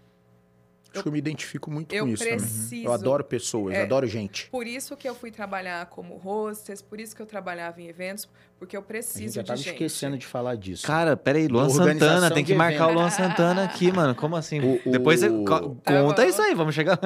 Acho 0.94 1.02
que 1.02 1.08
eu 1.08 1.12
me 1.12 1.18
identifico 1.18 1.70
muito 1.70 1.94
eu 1.94 2.04
com 2.04 2.10
isso 2.10 2.22
também. 2.22 2.38
preciso- 2.38 2.84
Eu 2.86 2.92
adoro 2.92 3.24
pessoas, 3.24 3.74
É. 3.74 3.82
adoro 3.82 4.06
gente. 4.06 4.50
Por 4.50 4.66
isso 4.66 4.94
que 4.96 5.08
eu 5.08 5.14
fui 5.14 5.30
trabalhar 5.30 5.86
como 5.86 6.16
hostess, 6.16 6.82
por 6.82 7.00
isso 7.00 7.14
que 7.16 7.22
eu 7.22 7.26
trabalhava 7.26 7.80
em 7.80 7.86
eventos, 7.88 8.28
porque 8.62 8.76
eu 8.76 8.80
A 8.80 8.82
gente 8.82 8.88
preciso 8.88 9.34
já 9.34 9.42
de 9.42 9.46
tava 9.48 9.56
gente. 9.56 9.72
esquecendo 9.72 10.16
de 10.16 10.24
falar 10.24 10.54
disso. 10.54 10.86
Cara, 10.86 11.16
peraí, 11.16 11.48
Luan 11.48 11.68
Santana, 11.68 12.30
tem 12.30 12.44
que 12.44 12.52
de 12.52 12.58
marcar 12.58 12.86
o. 12.86 12.92
Luan 12.94 13.10
Santana 13.10 13.64
aqui, 13.64 13.90
mano. 13.92 14.14
Como 14.14 14.36
assim? 14.36 14.60
O- 14.60 14.80
o- 14.88 14.92
Depois 14.92 15.18
você 15.18 15.28
co- 15.28 15.76
Tá 15.82 16.00
conta 16.00 16.22
bom. 16.22 16.28
isso 16.28 16.40
aí, 16.40 16.54
vamos 16.54 16.72
chegar. 16.72 16.96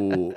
O- 0.00 0.32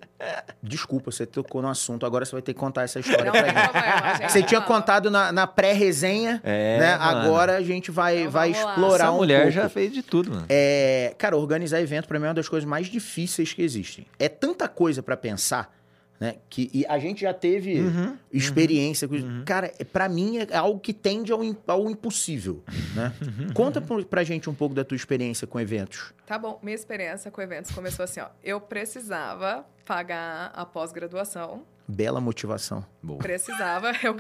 Desculpa, 0.61 1.11
você 1.11 1.25
tocou 1.25 1.61
no 1.61 1.69
assunto, 1.69 2.05
agora 2.05 2.25
você 2.25 2.33
vai 2.33 2.41
ter 2.41 2.53
que 2.53 2.59
contar 2.59 2.83
essa 2.83 2.99
história 2.99 3.25
Não 3.25 3.31
pra 3.31 3.43
tem 3.43 4.17
gente. 4.17 4.31
Você 4.31 4.43
tinha 4.43 4.59
contado 4.61 5.09
na, 5.09 5.31
na 5.31 5.47
pré-resenha, 5.47 6.41
É, 6.43 6.77
né? 6.79 6.97
mano. 6.97 7.19
Agora 7.19 7.55
a 7.57 7.61
gente 7.61 7.89
vai, 7.91 8.19
Então 8.19 8.31
vai 8.31 8.51
explorar 8.51 9.03
Essa 9.05 9.11
um 9.11 9.17
mulher 9.17 9.37
pouco. 9.43 9.51
já 9.53 9.69
fez 9.69 9.93
de 9.93 10.01
tudo, 10.03 10.29
mano. 10.31 10.45
É, 10.49 11.13
cara, 11.17 11.37
organizar 11.37 11.79
evento 11.81 12.07
pra 12.07 12.19
mim 12.19 12.25
é 12.25 12.27
uma 12.29 12.33
das 12.33 12.49
coisas 12.49 12.67
mais 12.67 12.87
difíceis 12.87 13.53
que 13.53 13.61
existem. 13.61 14.05
É 14.19 14.27
tanta 14.29 14.67
coisa 14.67 15.01
pra 15.03 15.15
pensar, 15.17 15.73
né? 16.24 16.36
Que, 16.49 16.69
e 16.74 16.86
a 16.86 16.97
gente 16.97 17.19
já 17.21 17.34
teve 17.34 17.82
Uhum. 17.82 18.17
experiência 18.32 19.07
com 19.09 19.15
isso. 19.15 19.28
Cara, 19.45 19.74
é- 19.78 19.84
pra 19.84 20.07
mim 20.07 20.38
é 20.38 20.55
algo 20.55 20.80
que 20.80 20.93
tende 20.93 21.34
ao, 21.34 21.41
ao 21.67 21.89
impossível, 21.89 22.63
né? 22.95 23.11
Conta 23.53 23.82
pro- 23.82 24.05
pra 24.05 24.24
gente 24.24 24.49
um 24.49 24.53
pouco 24.53 24.74
da 24.74 24.86
tua 24.86 24.95
experiência 24.95 25.45
com 25.45 25.59
eventos. 25.59 26.13
Tá 26.26 26.38
bom, 26.39 26.59
minha 26.63 26.76
experiência 26.76 27.30
com 27.30 27.41
eventos 27.41 27.71
começou 27.71 28.03
assim, 28.05 28.21
ó. 28.21 28.28
Eu 28.41 28.61
precisava 28.61 29.65
pagar 29.86 30.51
a 30.55 30.65
pós-graduação. 30.65 31.63
Bela 31.86 32.21
motivação. 32.21 32.86
Boa. 33.01 33.19
Precisava. 33.19 33.91
Eu, 34.01 34.15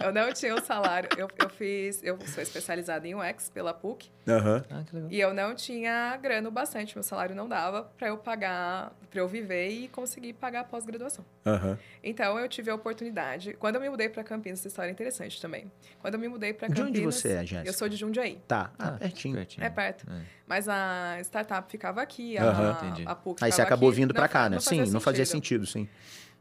eu 0.00 0.12
não 0.12 0.32
tinha 0.32 0.52
o 0.54 0.60
salário. 0.60 1.08
Eu, 1.16 1.28
eu 1.38 1.48
fiz. 1.48 2.02
Eu 2.02 2.18
sou 2.26 2.42
especializada 2.42 3.06
em 3.06 3.14
UX 3.14 3.48
pela 3.48 3.72
PUC. 3.72 4.10
Aham. 4.26 4.64
Ah, 4.68 4.82
que 4.84 4.94
legal. 4.96 5.10
E 5.12 5.20
eu 5.20 5.32
não 5.32 5.54
tinha 5.54 6.16
grana 6.16 6.48
o 6.48 6.50
bastante. 6.52 6.96
Meu 6.96 7.02
salário 7.04 7.34
não 7.36 7.48
dava 7.48 7.84
para 7.96 8.08
eu 8.08 8.18
pagar, 8.18 8.92
para 9.10 9.20
eu 9.20 9.28
viver 9.28 9.68
e 9.68 9.88
conseguir 9.88 10.32
pagar 10.32 10.60
a 10.60 10.64
pós-graduação. 10.64 11.24
Aham. 11.46 11.78
Então 12.02 12.36
eu 12.38 12.48
tive 12.48 12.70
a 12.70 12.74
oportunidade. 12.74 13.54
Quando 13.54 13.76
eu 13.76 13.80
me 13.80 13.88
mudei 13.88 14.08
para 14.08 14.24
Campinas, 14.24 14.58
essa 14.58 14.68
história 14.68 14.90
é 14.90 14.92
interessante 14.92 15.40
também. 15.40 15.70
Quando 16.00 16.14
eu 16.14 16.20
me 16.20 16.26
mudei 16.28 16.52
para 16.52 16.66
De 16.66 16.74
Campinas. 16.74 16.90
onde 16.90 17.00
você 17.20 17.28
é, 17.34 17.46
Jéssica? 17.46 17.68
Eu 17.68 17.72
sou 17.74 17.88
de 17.88 17.96
Jundiaí. 17.96 18.42
Tá, 18.48 18.72
ah, 18.78 18.88
Ah, 18.88 18.92
pertinho. 18.98 19.36
pertinho. 19.36 19.64
É 19.64 19.70
perto. 19.70 20.04
É. 20.10 20.20
Mas 20.48 20.68
a 20.68 21.18
startup 21.20 21.70
ficava 21.70 22.02
aqui, 22.02 22.36
Aham. 22.38 22.70
a, 22.80 22.86
Entendi. 22.88 23.04
a 23.06 23.14
PUC 23.14 23.44
Aí 23.44 23.52
você 23.52 23.62
acabou 23.62 23.88
aqui. 23.90 23.96
vindo 24.00 24.12
fa- 24.14 24.26
cá, 24.28 24.48
né? 24.48 24.56
não 24.56 24.60
Sim, 24.60 24.84
não 24.90 25.00
fazia 25.00 25.24
sentido, 25.24 25.64
sim. 25.64 25.88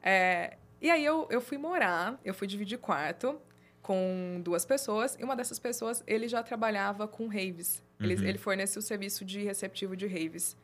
É, 0.01 0.57
e 0.83 0.91
aí 0.91 1.03
eu, 1.03 1.27
eu 1.31 1.41
fui 1.41 1.57
morar, 1.57 2.19
eu 2.23 2.33
fui 2.33 2.45
dividir 2.47 2.77
quarto 2.77 3.39
com 3.81 4.39
duas 4.43 4.63
pessoas, 4.65 5.17
e 5.19 5.23
uma 5.23 5.35
dessas 5.35 5.57
pessoas, 5.59 6.03
ele 6.05 6.27
já 6.27 6.43
trabalhava 6.43 7.07
com 7.07 7.27
raves. 7.27 7.81
Ele, 7.99 8.15
Uhum. 8.15 8.23
ele 8.23 8.37
fornecia 8.37 8.79
o 8.79 8.81
serviço 8.83 9.25
de 9.25 9.41
receptivo 9.43 9.95
de 9.95 10.05
raves. 10.07 10.55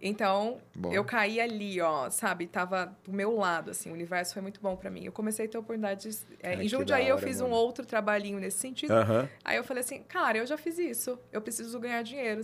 Então, 0.00 0.60
Boa. 0.74 0.94
eu 0.94 1.02
caí 1.04 1.40
ali, 1.40 1.80
ó, 1.80 2.10
sabe? 2.10 2.46
Tava 2.46 2.94
do 3.02 3.12
meu 3.12 3.34
lado, 3.36 3.70
assim, 3.70 3.90
o 3.90 3.94
universo 3.94 4.34
foi 4.34 4.42
muito 4.42 4.60
bom 4.60 4.76
pra 4.76 4.90
mim. 4.90 5.04
Eu 5.06 5.12
comecei 5.12 5.46
a 5.46 5.48
ter 5.48 5.56
oportunidades... 5.56 6.26
é, 6.42 6.50
Ai, 6.50 6.64
em 6.64 6.68
Jundiaí 6.68 7.08
eu 7.08 7.16
fiz 7.18 7.40
mano. 7.40 7.54
um 7.54 7.56
outro 7.56 7.84
trabalhinho 7.86 8.38
nesse 8.38 8.58
sentido. 8.58 8.90
Aham. 8.92 9.28
Aí 9.42 9.56
eu 9.56 9.64
falei 9.64 9.80
assim, 9.82 10.02
cara, 10.02 10.36
eu 10.38 10.46
já 10.46 10.58
fiz 10.58 10.78
isso, 10.78 11.18
eu 11.32 11.40
preciso 11.40 11.80
ganhar 11.80 12.02
dinheiro, 12.02 12.42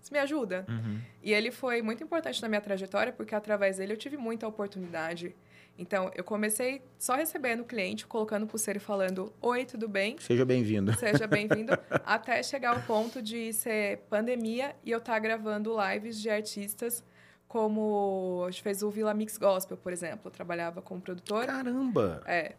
você 0.00 0.12
me 0.12 0.18
ajuda? 0.20 0.64
Uhum. 0.68 1.00
E 1.22 1.32
ele 1.32 1.50
foi 1.50 1.82
muito 1.82 2.02
importante 2.02 2.40
na 2.42 2.48
minha 2.48 2.60
trajetória, 2.60 3.12
porque 3.12 3.34
através 3.34 3.76
dele 3.78 3.92
eu 3.92 3.96
tive 3.96 4.16
muita 4.16 4.46
oportunidade. 4.46 5.34
Então, 5.80 6.10
eu 6.16 6.24
comecei 6.24 6.82
só 6.98 7.14
recebendo 7.14 7.60
o 7.60 7.64
cliente, 7.64 8.04
colocando 8.06 8.46
pulseira 8.48 8.78
e 8.78 8.80
falando: 8.80 9.32
Oi, 9.40 9.64
tudo 9.64 9.88
bem? 9.88 10.16
Seja 10.18 10.44
bem-vindo. 10.44 10.92
Seja 10.98 11.26
bem-vindo. 11.26 11.72
até 12.04 12.42
chegar 12.42 12.74
ao 12.76 12.82
ponto 12.82 13.22
de 13.22 13.52
ser 13.52 13.98
pandemia 14.10 14.74
e 14.84 14.90
eu 14.90 14.98
estar 14.98 15.18
gravando 15.20 15.76
lives 15.92 16.20
de 16.20 16.28
artistas, 16.30 17.04
como 17.46 18.44
a 18.46 18.50
gente 18.50 18.62
fez 18.62 18.82
o 18.82 18.90
Vila 18.90 19.14
Mix 19.14 19.38
Gospel, 19.38 19.76
por 19.76 19.92
exemplo. 19.92 20.22
Eu 20.26 20.30
trabalhava 20.30 20.82
como 20.82 21.00
produtora. 21.00 21.46
Caramba! 21.46 22.22
É, 22.26 22.54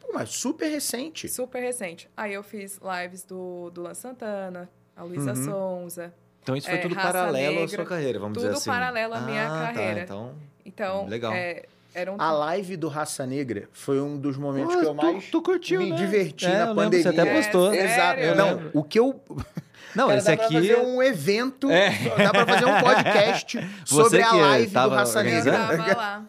Pô, 0.00 0.10
mas 0.12 0.30
super 0.30 0.68
recente. 0.68 1.28
super 1.28 1.60
recente. 1.60 2.10
Aí 2.16 2.34
eu 2.34 2.42
fiz 2.42 2.80
lives 2.82 3.22
do, 3.24 3.70
do 3.70 3.82
Lan 3.82 3.94
Santana, 3.94 4.68
a 4.96 5.02
Luísa 5.04 5.30
Uhum. 5.32 5.44
Sonza. 5.44 6.14
Então 6.42 6.56
isso 6.56 6.66
foi 6.68 6.78
É, 6.78 6.80
tudo 6.80 6.94
paralelo 6.94 7.36
à 7.36 7.60
negra, 7.60 7.68
sua 7.68 7.84
carreira, 7.84 8.18
vamos 8.18 8.36
dizer 8.38 8.48
tudo 8.48 8.56
assim. 8.58 8.70
paralelo 8.70 9.14
à 9.14 9.20
minha 9.20 9.46
Ah, 9.46 9.72
carreira. 9.72 9.94
Tá, 9.96 10.02
então, 10.02 10.32
Então, 10.64 11.06
Legal. 11.06 11.32
é, 11.32 11.64
era 11.94 12.12
um 12.12 12.16
A 12.18 12.32
live 12.32 12.76
do 12.76 12.88
Raça 12.88 13.26
Negra 13.26 13.68
foi 13.72 14.00
um 14.00 14.16
dos 14.18 14.36
momentos 14.36 14.74
Pô, 14.74 14.80
que 14.80 14.86
eu 14.86 14.94
tu- 14.94 15.02
mais 15.12 15.24
tu 15.30 15.42
curtiu, 15.42 15.80
me 15.80 15.90
né? 15.90 15.96
diverti 15.96 16.46
É, 16.46 16.48
na 16.50 16.54
eu 16.54 16.60
lembro, 16.68 16.74
pandemia. 16.84 17.02
você 17.12 17.20
até 17.20 17.34
postou. 17.36 17.72
É, 17.72 17.84
Exato. 17.84 18.20
sério? 18.20 18.34
Não, 18.36 18.48
Eu 18.50 18.70
o 18.74 18.82
que 18.84 18.98
eu... 18.98 19.20
Não, 19.94 20.06
Cara, 20.08 20.18
esse 20.18 20.26
dá 20.26 20.32
aqui... 20.34 20.48
pra 20.52 20.60
fazer 20.60 20.76
um 20.80 21.02
evento, 21.02 21.70
É. 21.70 21.90
dá 22.18 22.30
pra 22.30 22.46
fazer 22.46 22.64
um 22.66 22.80
podcast 22.80 23.70
sobre 23.86 24.22
a 24.22 24.28
que 24.30 24.36
live 24.36 24.66
do 24.74 24.88
Raça 24.90 25.20
Eu 25.20 25.24
Negra. 25.24 25.52
organizando? 25.60 25.84
tava 25.88 25.96
lá. 25.98 26.24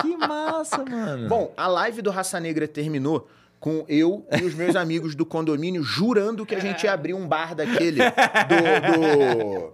Que 0.00 0.16
massa, 0.16 0.84
mano. 0.84 1.28
Bom, 1.28 1.52
a 1.56 1.66
live 1.66 2.00
do 2.00 2.10
Raça 2.10 2.38
Negra 2.38 2.68
terminou 2.68 3.28
com 3.60 3.84
eu 3.88 4.26
e 4.40 4.44
os 4.44 4.54
meus 4.54 4.76
amigos 4.76 5.14
do 5.14 5.24
condomínio 5.26 5.82
jurando 5.82 6.44
que 6.46 6.54
a 6.54 6.60
gente 6.60 6.84
ia 6.84 6.92
abrir 6.92 7.14
um 7.14 7.26
bar 7.26 7.54
daquele 7.54 8.00
do... 8.02 8.96
do- 8.98 9.72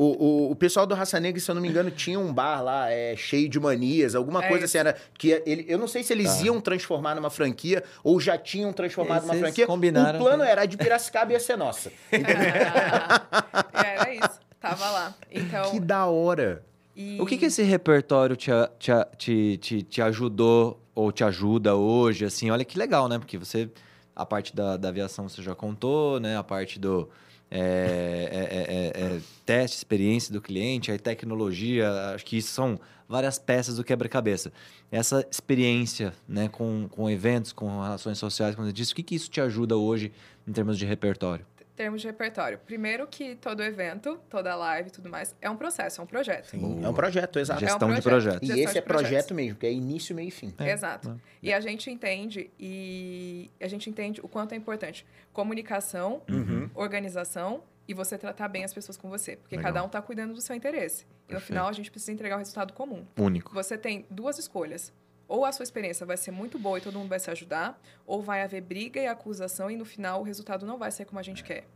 O, 0.00 0.04
o, 0.04 0.50
o 0.52 0.54
pessoal 0.54 0.86
do 0.86 0.94
Raça 0.94 1.18
Negra, 1.18 1.40
se 1.40 1.50
eu 1.50 1.56
não 1.56 1.60
me 1.62 1.66
engano, 1.68 1.90
tinha 1.90 2.20
um 2.20 2.32
bar 2.32 2.62
lá, 2.62 2.88
é, 2.88 3.16
cheio 3.16 3.48
de 3.48 3.58
manias, 3.58 4.14
alguma 4.14 4.44
É 4.44 4.48
coisa 4.48 4.64
isso. 4.64 4.76
assim. 4.78 4.86
Era, 4.88 4.96
que 5.18 5.42
ele, 5.44 5.64
eu 5.68 5.76
não 5.76 5.88
sei 5.88 6.04
se 6.04 6.12
eles 6.12 6.36
Tá. 6.36 6.44
iam 6.44 6.60
transformar 6.60 7.16
numa 7.16 7.30
franquia 7.30 7.82
ou 8.04 8.20
já 8.20 8.38
tinham 8.38 8.72
transformado 8.72 9.22
numa 9.22 9.34
franquia. 9.34 9.66
combinaram 9.66 10.20
o 10.20 10.22
plano 10.22 10.44
que- 10.44 10.50
era 10.50 10.62
a 10.62 10.66
de 10.66 10.76
Piracicaba 10.76 11.32
ia 11.32 11.40
ser 11.40 11.56
nossa. 11.56 11.90
E 12.12 12.14
era 13.74 14.14
isso. 14.14 14.38
Tava 14.60 14.88
lá. 14.88 15.14
Então. 15.32 15.70
Que 15.72 15.80
da 15.80 16.06
hora. 16.06 16.62
e- 16.94 17.18
O 17.20 17.26
que, 17.26 17.36
que 17.36 17.46
esse 17.46 17.64
repertório 17.64 18.36
te, 18.36 18.50
te, 18.78 18.92
te, 19.16 19.56
te, 19.58 19.82
te 19.82 20.00
ajudou 20.02 20.80
ou 20.98 21.12
te 21.12 21.22
ajuda 21.22 21.76
hoje? 21.76 22.24
Assim, 22.24 22.50
olha 22.50 22.64
que 22.64 22.76
legal, 22.76 23.08
né? 23.08 23.20
Porque 23.20 23.38
você, 23.38 23.70
a 24.16 24.26
parte 24.26 24.54
da, 24.54 24.76
da 24.76 24.88
aviação 24.88 25.28
você 25.28 25.40
já 25.40 25.54
contou, 25.54 26.18
né? 26.18 26.36
A 26.36 26.42
parte 26.42 26.76
do 26.80 27.08
é, 27.48 28.28
é, 28.32 29.02
é, 29.02 29.02
é, 29.04 29.16
é, 29.16 29.20
teste, 29.46 29.76
experiência 29.76 30.32
do 30.32 30.40
cliente, 30.40 30.90
aí 30.90 30.98
tecnologia, 30.98 31.88
acho 32.14 32.26
que 32.26 32.36
isso 32.36 32.50
são 32.50 32.80
várias 33.08 33.38
peças 33.38 33.76
do 33.76 33.84
quebra-cabeça. 33.84 34.52
Essa 34.90 35.24
experiência, 35.30 36.12
né? 36.26 36.48
Com, 36.48 36.88
com 36.90 37.08
eventos, 37.08 37.52
com 37.52 37.80
relações 37.80 38.18
sociais, 38.18 38.56
como 38.56 38.66
você 38.66 38.72
disse, 38.72 38.92
o 38.92 38.96
que, 38.96 39.04
que 39.04 39.14
isso 39.14 39.30
te 39.30 39.40
ajuda 39.40 39.76
hoje 39.76 40.10
em 40.48 40.52
termos 40.52 40.76
de 40.76 40.84
repertório? 40.84 41.46
Termos 41.78 42.00
de 42.02 42.08
repertório. 42.08 42.58
Primeiro 42.66 43.06
que 43.06 43.36
todo 43.36 43.62
evento, 43.62 44.18
toda 44.28 44.54
live 44.56 44.88
e 44.88 44.92
tudo 44.92 45.08
mais, 45.08 45.34
é 45.40 45.48
um 45.48 45.56
processo, 45.56 46.00
é 46.00 46.04
um 46.04 46.06
projeto. 46.06 46.56
Boa. 46.56 46.86
É 46.86 46.88
um 46.88 46.92
projeto, 46.92 47.38
exato. 47.38 47.60
Gestão 47.60 47.88
É 47.88 47.92
um 47.92 47.94
de 47.94 48.02
projeto. 48.02 48.40
projeto. 48.40 48.42
E 48.42 48.46
Gestão 48.48 48.64
esse 48.70 48.78
é 48.78 48.80
projeto 48.82 49.34
mesmo, 49.34 49.56
que 49.58 49.66
é 49.66 49.72
início, 49.72 50.14
meio 50.14 50.26
e 50.28 50.30
fim. 50.32 50.52
É, 50.58 50.72
Exato. 50.72 51.10
é. 51.10 51.14
E 51.40 51.52
a 51.52 51.60
gente 51.60 51.88
entende 51.90 52.50
e 52.58 53.50
a 53.60 53.68
gente 53.68 53.88
entende 53.88 54.20
o 54.20 54.28
quanto 54.28 54.52
é 54.52 54.56
importante 54.56 55.06
comunicação, 55.32 56.20
Uhum. 56.28 56.68
organização 56.74 57.62
e 57.86 57.94
você 57.94 58.18
tratar 58.18 58.48
bem 58.48 58.64
as 58.64 58.74
pessoas 58.74 58.96
com 58.98 59.08
você, 59.08 59.36
porque 59.36 59.56
Legal. 59.56 59.72
cada 59.72 59.82
um 59.84 59.86
está 59.86 60.02
cuidando 60.02 60.34
do 60.34 60.40
seu 60.40 60.54
interesse. 60.56 61.04
E 61.04 61.06
no 61.06 61.14
Perfeito. 61.38 61.46
final 61.46 61.68
a 61.68 61.72
gente 61.72 61.90
precisa 61.90 62.12
entregar 62.12 62.34
o 62.36 62.38
resultado 62.38 62.72
comum. 62.74 63.06
Único. 63.16 63.54
Você 63.54 63.78
tem 63.78 64.04
duas 64.10 64.36
escolhas. 64.38 64.92
Ou 65.28 65.44
a 65.44 65.52
sua 65.52 65.62
experiência 65.62 66.04
vai 66.04 66.16
ser 66.16 66.30
muito 66.30 66.58
boa 66.58 66.78
e 66.78 66.80
todo 66.80 66.98
mundo 66.98 67.08
vai 67.08 67.20
se 67.20 67.30
ajudar, 67.30 67.78
ou 68.06 68.22
vai 68.22 68.42
haver 68.42 68.62
briga 68.62 69.00
e 69.00 69.06
acusação 69.06 69.70
e 69.70 69.76
no 69.76 69.84
final 69.84 70.20
o 70.20 70.24
resultado 70.24 70.66
não 70.66 70.78
vai 70.78 70.90
ser 70.90 71.04
como 71.04 71.20
a 71.20 71.22
gente 71.22 71.44
quer. 71.44 71.66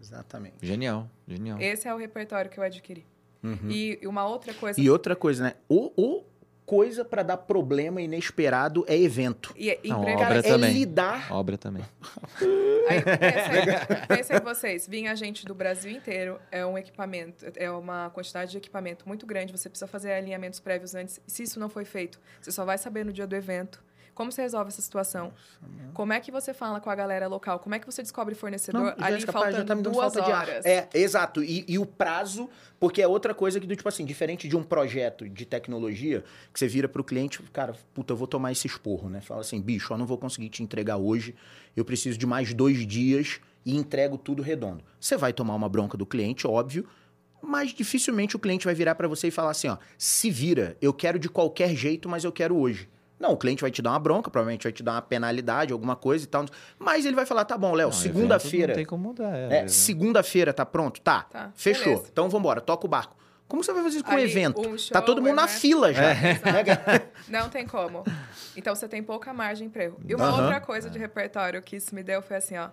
Exatamente. 0.00 0.54
Genial, 0.62 1.08
genial. 1.26 1.60
Esse 1.60 1.88
é 1.88 1.94
o 1.94 1.96
repertório 1.96 2.50
que 2.50 2.58
eu 2.58 2.64
adquiri. 2.64 3.04
Uhum. 3.42 3.70
E 3.70 4.00
uma 4.04 4.26
outra 4.26 4.54
coisa. 4.54 4.80
E 4.80 4.88
outra 4.88 5.14
coisa, 5.14 5.44
né? 5.44 5.54
O, 5.68 5.92
o 5.96 6.24
coisa 6.68 7.02
pra 7.02 7.22
dar 7.22 7.38
problema 7.38 7.98
inesperado 8.02 8.84
é 8.86 8.94
evento. 8.94 9.54
E, 9.56 9.70
e 9.82 9.88
Não, 9.88 10.00
emprego- 10.00 10.20
obra 10.20 10.34
Cara, 10.34 10.38
é 10.40 10.42
também. 10.42 10.72
lidar. 10.74 11.32
Obra 11.32 11.56
também. 11.56 11.82
Aí, 12.88 13.00
pensa 14.06 14.36
em 14.36 14.40
vocês, 14.40 14.86
vinha 14.86 15.16
gente 15.16 15.46
do 15.46 15.54
Brasil 15.54 15.90
inteiro, 15.90 16.38
é 16.52 16.64
um 16.66 16.76
equipamento, 16.76 17.46
é 17.56 17.70
uma 17.70 18.10
quantidade 18.10 18.50
de 18.50 18.58
equipamento 18.58 19.08
muito 19.08 19.24
grande, 19.26 19.50
você 19.50 19.70
precisa 19.70 19.86
fazer 19.86 20.12
alinhamentos 20.12 20.60
prévios 20.60 20.94
antes. 20.94 21.18
Se 21.26 21.42
isso 21.42 21.58
não 21.58 21.70
foi 21.70 21.86
feito, 21.86 22.20
você 22.38 22.52
só 22.52 22.66
vai 22.66 22.76
saber 22.76 23.02
no 23.02 23.12
dia 23.14 23.26
do 23.26 23.34
evento. 23.34 23.82
Como 24.18 24.32
você 24.32 24.42
resolve 24.42 24.66
essa 24.66 24.82
situação? 24.82 25.32
Como 25.94 26.12
é 26.12 26.18
que 26.18 26.32
você 26.32 26.52
fala 26.52 26.80
com 26.80 26.90
a 26.90 26.94
galera 26.96 27.28
local? 27.28 27.60
Como 27.60 27.76
é 27.76 27.78
que 27.78 27.86
você 27.86 28.02
descobre 28.02 28.34
fornecedor 28.34 28.92
ali 28.98 29.24
pá, 29.24 29.30
faltando 29.30 29.56
já 29.58 29.64
tá 29.64 29.74
duas 29.76 30.12
falta 30.12 30.24
horas? 30.24 30.66
É, 30.66 30.88
exato. 30.92 31.40
E, 31.40 31.64
e 31.68 31.78
o 31.78 31.86
prazo, 31.86 32.50
porque 32.80 33.00
é 33.00 33.06
outra 33.06 33.32
coisa 33.32 33.60
que, 33.60 33.66
do 33.68 33.76
tipo 33.76 33.88
assim, 33.88 34.04
diferente 34.04 34.48
de 34.48 34.56
um 34.56 34.62
projeto 34.64 35.28
de 35.28 35.46
tecnologia, 35.46 36.24
que 36.52 36.58
você 36.58 36.66
vira 36.66 36.88
pro 36.88 37.04
cliente, 37.04 37.40
cara, 37.52 37.76
puta, 37.94 38.12
eu 38.12 38.16
vou 38.16 38.26
tomar 38.26 38.50
esse 38.50 38.66
esporro, 38.66 39.08
né? 39.08 39.20
Fala 39.20 39.42
assim, 39.42 39.60
bicho, 39.60 39.92
eu 39.92 39.96
não 39.96 40.04
vou 40.04 40.18
conseguir 40.18 40.48
te 40.48 40.64
entregar 40.64 40.96
hoje, 40.96 41.32
eu 41.76 41.84
preciso 41.84 42.18
de 42.18 42.26
mais 42.26 42.52
dois 42.52 42.84
dias 42.84 43.38
e 43.64 43.76
entrego 43.76 44.18
tudo 44.18 44.42
redondo. 44.42 44.82
Você 44.98 45.16
vai 45.16 45.32
tomar 45.32 45.54
uma 45.54 45.68
bronca 45.68 45.96
do 45.96 46.04
cliente, 46.04 46.44
óbvio, 46.44 46.88
mas 47.40 47.72
dificilmente 47.72 48.34
o 48.34 48.40
cliente 48.40 48.64
vai 48.64 48.74
virar 48.74 48.96
pra 48.96 49.06
você 49.06 49.28
e 49.28 49.30
falar 49.30 49.52
assim, 49.52 49.68
ó, 49.68 49.78
se 49.96 50.28
vira, 50.28 50.76
eu 50.82 50.92
quero 50.92 51.20
de 51.20 51.28
qualquer 51.28 51.72
jeito, 51.76 52.08
mas 52.08 52.24
eu 52.24 52.32
quero 52.32 52.56
hoje. 52.56 52.88
Não, 53.18 53.32
o 53.32 53.36
cliente 53.36 53.62
vai 53.62 53.70
te 53.70 53.82
dar 53.82 53.90
uma 53.90 53.98
bronca, 53.98 54.30
provavelmente 54.30 54.62
vai 54.62 54.72
te 54.72 54.82
dar 54.82 54.92
uma 54.92 55.02
penalidade, 55.02 55.72
alguma 55.72 55.96
coisa 55.96 56.24
e 56.24 56.28
tal. 56.28 56.44
Mas 56.78 57.04
ele 57.04 57.16
vai 57.16 57.26
falar, 57.26 57.44
tá 57.44 57.58
bom, 57.58 57.72
Léo, 57.74 57.92
segunda-feira. 57.92 58.68
Não 58.68 58.74
tem 58.74 58.84
como 58.84 59.08
mudar, 59.08 59.36
é. 59.36 59.44
É, 59.44 59.62
né? 59.62 59.68
segunda-feira 59.68 60.52
tá 60.52 60.64
pronto? 60.64 61.00
Tá. 61.00 61.22
Tá, 61.24 61.50
Fechou. 61.54 61.84
beleza. 61.94 62.08
Então 62.12 62.28
vambora, 62.28 62.60
toca 62.60 62.86
o 62.86 62.88
barco. 62.88 63.16
Como 63.48 63.64
você 63.64 63.72
vai 63.72 63.82
fazer 63.82 63.96
isso 63.96 64.04
com 64.04 64.10
o 64.10 64.14
Ali, 64.14 64.24
evento? 64.24 64.60
um 64.60 64.76
show, 64.76 64.92
tá 64.92 65.00
todo 65.00 65.22
mundo 65.22 65.34
na 65.34 65.44
evento. 65.44 65.58
fila 65.58 65.92
já. 65.92 66.12
Exato. 66.12 67.08
Não 67.28 67.48
tem 67.48 67.66
como. 67.66 68.04
Então 68.54 68.74
você 68.74 68.86
tem 68.86 69.02
pouca 69.02 69.32
margem 69.32 69.70
para 69.70 69.84
erro. 69.84 69.98
E 70.06 70.14
uma 70.14 70.26
Aham. 70.26 70.42
outra 70.42 70.60
coisa 70.60 70.90
de 70.90 70.98
repertório 70.98 71.62
que 71.62 71.76
isso 71.76 71.94
me 71.94 72.02
deu 72.02 72.20
foi 72.20 72.36
assim, 72.36 72.58
ó. 72.58 72.68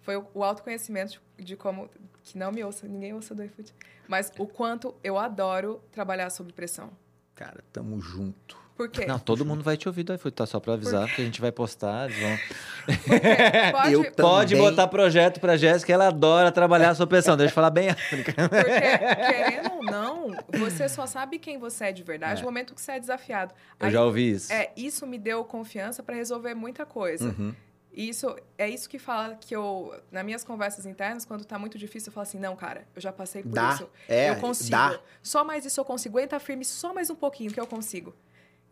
Foi 0.00 0.16
o, 0.16 0.42
autoconhecimento 0.42 1.20
de, 1.36 1.44
de 1.44 1.56
como. 1.56 1.90
Que 2.22 2.38
não 2.38 2.50
me 2.50 2.64
ouça, 2.64 2.86
ninguém 2.88 3.12
ouça 3.12 3.34
do 3.34 3.44
iFood. 3.44 3.74
Mas 4.08 4.32
o 4.38 4.46
quanto 4.46 4.94
eu 5.04 5.18
adoro 5.18 5.82
trabalhar 5.92 6.30
sob 6.30 6.52
pressão. 6.54 6.90
Cara, 7.34 7.62
tamo 7.70 8.00
junto. 8.00 8.63
Por 8.76 8.88
quê? 8.88 9.06
Não, 9.06 9.18
todo 9.20 9.44
mundo 9.44 9.62
vai 9.62 9.76
te 9.76 9.86
ouvir 9.88 10.02
do 10.02 10.12
iFood, 10.14 10.34
tá? 10.34 10.46
Só 10.46 10.58
pra 10.58 10.74
avisar, 10.74 11.06
porque 11.06 11.22
a 11.22 11.24
gente 11.24 11.40
vai 11.40 11.52
postar. 11.52 12.10
Eles 12.10 12.20
vão... 12.20 12.38
Porque 12.86 13.20
pode, 13.72 13.92
Eu 13.92 14.04
porque 14.04 14.22
Pode 14.22 14.54
Também. 14.56 14.70
botar 14.70 14.88
projeto 14.88 15.38
pra 15.40 15.56
Jéssica, 15.56 15.92
ela 15.92 16.08
adora 16.08 16.50
trabalhar 16.50 16.90
a 16.90 16.94
sua 16.94 17.06
pressão. 17.06 17.36
Deixa 17.36 17.52
eu 17.52 17.54
falar 17.54 17.70
bem. 17.70 17.88
querendo 17.94 19.72
ou 19.74 19.82
não, 19.84 20.32
você 20.52 20.88
só 20.88 21.06
sabe 21.06 21.38
quem 21.38 21.58
você 21.58 21.86
é 21.86 21.92
de 21.92 22.02
verdade 22.02 22.40
É. 22.40 22.42
no 22.42 22.48
momento 22.48 22.74
que 22.74 22.80
você 22.80 22.92
é 22.92 23.00
desafiado. 23.00 23.54
Eu 23.78 23.86
Aí, 23.86 23.92
já 23.92 24.02
ouvi 24.04 24.32
isso. 24.32 24.52
É, 24.52 24.72
isso 24.76 25.06
me 25.06 25.18
deu 25.18 25.44
confiança 25.44 26.02
para 26.02 26.14
resolver 26.16 26.54
muita 26.54 26.84
coisa. 26.84 27.26
Uhum. 27.28 27.54
E 27.92 28.08
isso 28.08 28.34
é 28.58 28.68
isso 28.68 28.88
que 28.88 28.98
fala 28.98 29.36
que 29.40 29.54
eu, 29.54 29.94
nas 30.10 30.24
minhas 30.24 30.42
conversas 30.42 30.84
internas, 30.84 31.24
quando 31.24 31.44
tá 31.44 31.56
muito 31.60 31.78
difícil, 31.78 32.10
eu 32.10 32.12
falo 32.12 32.22
assim: 32.24 32.40
não, 32.40 32.56
cara, 32.56 32.84
eu 32.94 33.00
já 33.00 33.12
passei 33.12 33.42
por 33.44 33.52
Dá. 33.52 33.70
isso. 33.74 33.88
É, 34.08 34.30
eu 34.30 34.36
consigo. 34.36 34.70
dá. 34.72 34.98
Só 35.22 35.44
mais 35.44 35.64
isso 35.64 35.78
eu 35.78 35.84
consigo. 35.84 36.18
Aguenta 36.18 36.40
firme 36.40 36.64
só 36.64 36.92
mais 36.92 37.08
um 37.08 37.14
pouquinho 37.14 37.52
que 37.52 37.60
eu 37.60 37.66
consigo. 37.68 38.12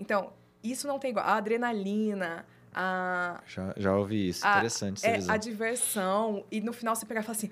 Então, 0.03 0.33
isso 0.63 0.87
não 0.87 0.99
tem 0.99 1.11
igual. 1.13 1.25
A 1.25 1.37
adrenalina, 1.37 2.45
a, 2.75 3.41
Já, 3.47 3.73
já 3.77 3.97
ouvi 3.97 4.29
isso. 4.29 4.47
a- 4.47 4.51
Interessante 4.57 4.97
essa 4.99 5.07
é, 5.09 5.15
visão. 5.17 5.35
a 5.35 5.37
diversão. 5.39 6.45
E 6.51 6.61
no 6.61 6.73
final 6.73 6.95
você 6.95 7.07
pegar 7.07 7.21
e 7.21 7.25
falar 7.25 7.37
assim: 7.39 7.51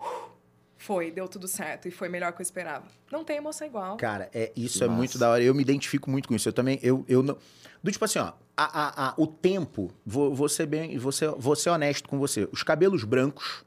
"Uh, 0.00 0.30
foi, 0.76 1.10
deu 1.12 1.28
tudo 1.28 1.46
certo 1.46 1.86
e 1.86 1.90
foi 1.90 2.08
melhor 2.08 2.32
que 2.32 2.40
eu 2.40 2.42
esperava. 2.42 2.84
Não 3.10 3.24
tem 3.24 3.36
emoção 3.36 3.66
igual. 3.66 3.96
Cara, 3.96 4.28
é, 4.34 4.50
isso 4.56 4.78
Que 4.78 4.84
é 4.84 4.88
muito 4.88 5.16
da 5.18 5.30
hora. 5.30 5.42
Eu 5.42 5.54
me 5.54 5.62
identifico 5.62 6.10
muito 6.10 6.28
com 6.28 6.34
isso. 6.34 6.48
Eu 6.48 6.52
também, 6.52 6.78
eu, 6.82 7.04
eu 7.08 7.22
não. 7.22 7.38
Do 7.82 7.90
tipo 7.90 8.04
assim, 8.04 8.18
ó, 8.18 8.32
a, 8.56 8.64
a, 8.64 9.08
a- 9.10 9.14
o 9.16 9.26
tempo, 9.26 9.90
vou, 10.04 10.34
vou 10.34 10.48
ser 10.48 10.66
bem, 10.66 10.98
vou 10.98 11.12
ser, 11.12 11.30
vou 11.36 11.54
ser 11.56 11.70
honesto 11.70 12.08
com 12.08 12.18
você. 12.18 12.48
Os 12.52 12.62
cabelos 12.62 13.04
brancos 13.04 13.64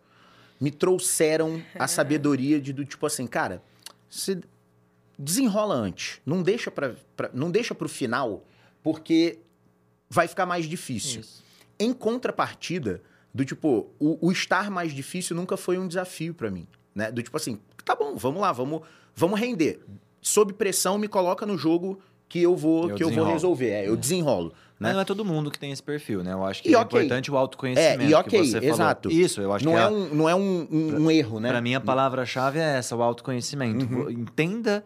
me 0.60 0.72
trouxeram 0.72 1.62
a 1.78 1.86
sabedoria 1.88 2.60
de 2.62 2.72
do 2.74 2.84
tipo 2.86 3.06
assim, 3.06 3.28
cara, 3.28 3.62
se 4.10 4.42
desenrola 5.18 5.74
antes. 5.76 6.20
Não 6.26 6.42
deixa 6.44 6.70
para 6.72 6.94
não 7.34 7.50
deixa 7.52 7.74
pro 7.76 7.88
final, 7.90 8.44
porque 8.84 9.40
vai 10.10 10.28
ficar 10.28 10.46
mais 10.46 10.66
difícil. 10.68 11.22
Isso. 11.22 11.44
Em 11.80 11.92
contrapartida, 11.94 13.02
do 13.34 13.44
tipo, 13.44 13.88
o, 14.00 14.28
o 14.28 14.32
estar 14.32 14.70
mais 14.72 14.94
difícil 14.94 15.36
nunca 15.36 15.58
foi 15.58 15.78
um 15.78 15.88
desafio 15.88 16.34
pra 16.34 16.50
mim, 16.50 16.68
né? 16.94 17.12
Do 17.12 17.22
tipo 17.22 17.36
assim, 17.36 17.60
tá 17.84 17.96
bom, 17.96 18.16
vamos 18.16 18.42
lá, 18.42 18.52
vamos, 18.52 18.82
vamos 19.16 19.40
render. 19.40 19.82
Sob 20.22 20.54
pressão, 20.54 20.98
me 20.98 21.08
coloca 21.08 21.46
no 21.46 21.58
jogo 21.58 22.00
que 22.28 22.42
eu 22.42 22.56
vou, 22.56 22.90
Eu 22.90 22.96
que 22.96 23.04
eu 23.04 23.08
vou 23.08 23.10
desenrolo. 23.10 23.34
resolver. 23.34 23.70
É, 23.70 23.88
eu 23.88 23.96
desenrolo, 23.96 24.54
Mas 24.80 24.90
né? 24.90 24.94
não 24.96 25.02
é 25.02 25.06
todo 25.06 25.24
mundo 25.24 25.52
que 25.52 25.60
tem 25.60 25.72
esse 25.72 25.84
perfil, 25.84 26.24
né? 26.24 26.34
Eu 26.34 26.44
acho 26.44 26.64
que 26.64 26.70
E 26.70 26.74
é 26.74 26.78
ok. 26.80 26.98
importante 27.00 27.30
o 27.30 27.38
autoconhecimento. 27.38 28.02
É, 28.04 28.08
e 28.08 28.14
ok, 28.16 28.40
que 28.42 28.48
você 28.48 28.60
falou. 28.60 28.74
exato. 28.76 29.12
Isso, 29.12 29.42
eu 29.42 29.54
acho 29.54 29.64
Não 29.66 29.74
que 29.74 29.78
é, 29.78 29.82
a- 29.84 29.90
um, 29.90 30.16
não 30.16 30.30
é 30.30 30.34
um, 30.36 30.68
um- 30.72 30.96
um 31.04 31.12
erro, 31.12 31.40
né? 31.40 31.50
Pra 31.50 31.62
mim, 31.62 31.76
a 31.76 31.82
palavra-chave 31.82 32.58
é 32.58 32.78
essa, 32.78 32.96
o 32.96 33.04
autoconhecimento. 33.04 33.86
Uhum. 33.86 34.10
Entenda 34.10 34.84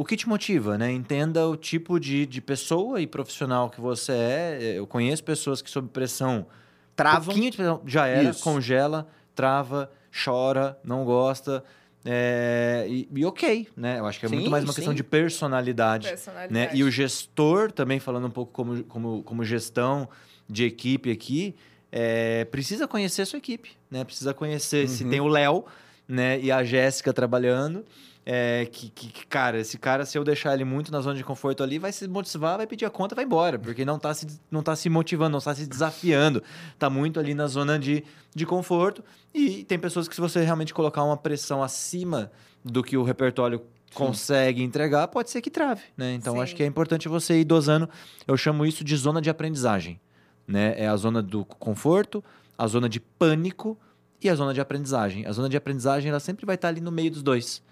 o 0.00 0.04
que 0.04 0.16
te 0.16 0.28
motiva, 0.28 0.78
né? 0.78 0.92
Entenda 0.92 1.46
o 1.48 1.56
tipo 1.56 1.98
de, 1.98 2.24
de 2.24 2.40
pessoa 2.40 3.00
e 3.00 3.06
profissional 3.06 3.68
que 3.68 3.80
você 3.80 4.12
é. 4.12 4.72
Eu 4.76 4.86
conheço 4.86 5.24
pessoas 5.24 5.60
que, 5.60 5.68
sob 5.68 5.88
pressão, 5.88 6.46
Travam. 6.94 7.24
pouquinho 7.24 7.50
de 7.50 7.56
pressão, 7.56 7.82
já 7.84 8.06
era, 8.06 8.30
Isso. 8.30 8.42
congela, 8.42 9.08
trava, 9.34 9.90
chora, 10.24 10.78
não 10.84 11.04
gosta. 11.04 11.64
é, 12.04 12.86
e, 12.88 13.08
e 13.14 13.24
ok, 13.24 13.68
né? 13.76 13.98
Eu 13.98 14.06
acho 14.06 14.20
que 14.20 14.26
é 14.26 14.28
muito 14.28 14.44
Sim, 14.44 14.50
mais 14.50 14.62
uma 14.64 14.72
questão 14.72 14.92
sim. 14.92 14.96
de 14.96 15.02
personalidade. 15.04 16.08
Personalidade. 16.08 16.52
né? 16.54 16.70
E 16.72 16.84
o 16.84 16.90
gestor, 16.90 17.70
também 17.72 17.98
falando 17.98 18.26
um 18.28 18.30
pouco 18.30 18.52
como, 18.52 18.84
como, 18.84 19.22
como 19.24 19.44
gestão 19.44 20.08
de 20.48 20.64
equipe 20.64 21.10
aqui, 21.10 21.54
é, 21.90 22.44
precisa 22.46 22.86
conhecer 22.86 23.22
a 23.22 23.26
sua 23.26 23.38
equipe, 23.38 23.70
né? 23.90 24.04
Precisa 24.04 24.32
conhecer 24.32 24.88
se 24.88 25.02
Uhum. 25.04 25.10
tem 25.10 25.20
o 25.20 25.26
Léo, 25.28 25.64
né? 26.06 26.38
E 26.40 26.50
a 26.52 26.62
Jéssica 26.64 27.12
trabalhando. 27.12 27.84
É, 28.30 28.66
que, 28.70 28.90
que, 28.90 29.08
que, 29.08 29.26
cara, 29.26 29.58
esse 29.58 29.78
cara, 29.78 30.04
se 30.04 30.18
eu 30.18 30.22
deixar 30.22 30.52
ele 30.52 30.62
muito 30.62 30.92
na 30.92 31.00
zona 31.00 31.16
de 31.16 31.24
conforto 31.24 31.62
ali, 31.62 31.78
vai 31.78 31.90
se 31.90 32.06
motivar, 32.06 32.58
vai 32.58 32.66
pedir 32.66 32.84
a 32.84 32.90
conta, 32.90 33.14
vai 33.14 33.24
embora, 33.24 33.58
porque 33.58 33.86
não 33.86 33.98
tá 33.98 34.12
se, 34.12 34.26
não 34.50 34.62
tá 34.62 34.76
se 34.76 34.90
motivando, 34.90 35.30
não 35.30 35.40
tá 35.40 35.54
se 35.54 35.66
desafiando, 35.66 36.42
tá 36.78 36.90
muito 36.90 37.18
ali 37.18 37.32
na 37.32 37.46
zona 37.46 37.78
de, 37.78 38.04
de 38.34 38.44
conforto. 38.44 39.02
E 39.32 39.64
tem 39.64 39.78
pessoas 39.78 40.06
que, 40.06 40.14
se 40.14 40.20
você 40.20 40.42
realmente 40.44 40.74
colocar 40.74 41.02
uma 41.04 41.16
pressão 41.16 41.62
acima 41.62 42.30
do 42.62 42.84
que 42.84 42.98
o 42.98 43.02
repertório 43.02 43.62
consegue 43.94 44.62
entregar, 44.62 45.08
pode 45.08 45.30
ser 45.30 45.40
que 45.40 45.48
trave, 45.48 45.84
né? 45.96 46.12
Então, 46.12 46.34
Sim. 46.34 46.42
acho 46.42 46.54
que 46.54 46.62
é 46.62 46.66
importante 46.66 47.08
você 47.08 47.40
ir 47.40 47.44
dosando. 47.44 47.88
Eu 48.26 48.36
chamo 48.36 48.66
isso 48.66 48.84
de 48.84 48.94
zona 48.94 49.22
de 49.22 49.30
aprendizagem, 49.30 49.98
né? 50.46 50.74
É 50.76 50.86
a 50.86 50.96
zona 50.96 51.22
do 51.22 51.46
conforto, 51.46 52.22
a 52.58 52.66
zona 52.66 52.90
de 52.90 53.00
pânico 53.00 53.78
e 54.22 54.28
a 54.28 54.34
zona 54.34 54.52
de 54.52 54.60
aprendizagem. 54.60 55.24
A 55.24 55.32
zona 55.32 55.48
de 55.48 55.56
aprendizagem, 55.56 56.10
ela 56.10 56.20
sempre 56.20 56.44
vai 56.44 56.56
estar 56.56 56.68
ali 56.68 56.82
no 56.82 56.92
meio 56.92 57.10
dos 57.10 57.22
dois, 57.22 57.62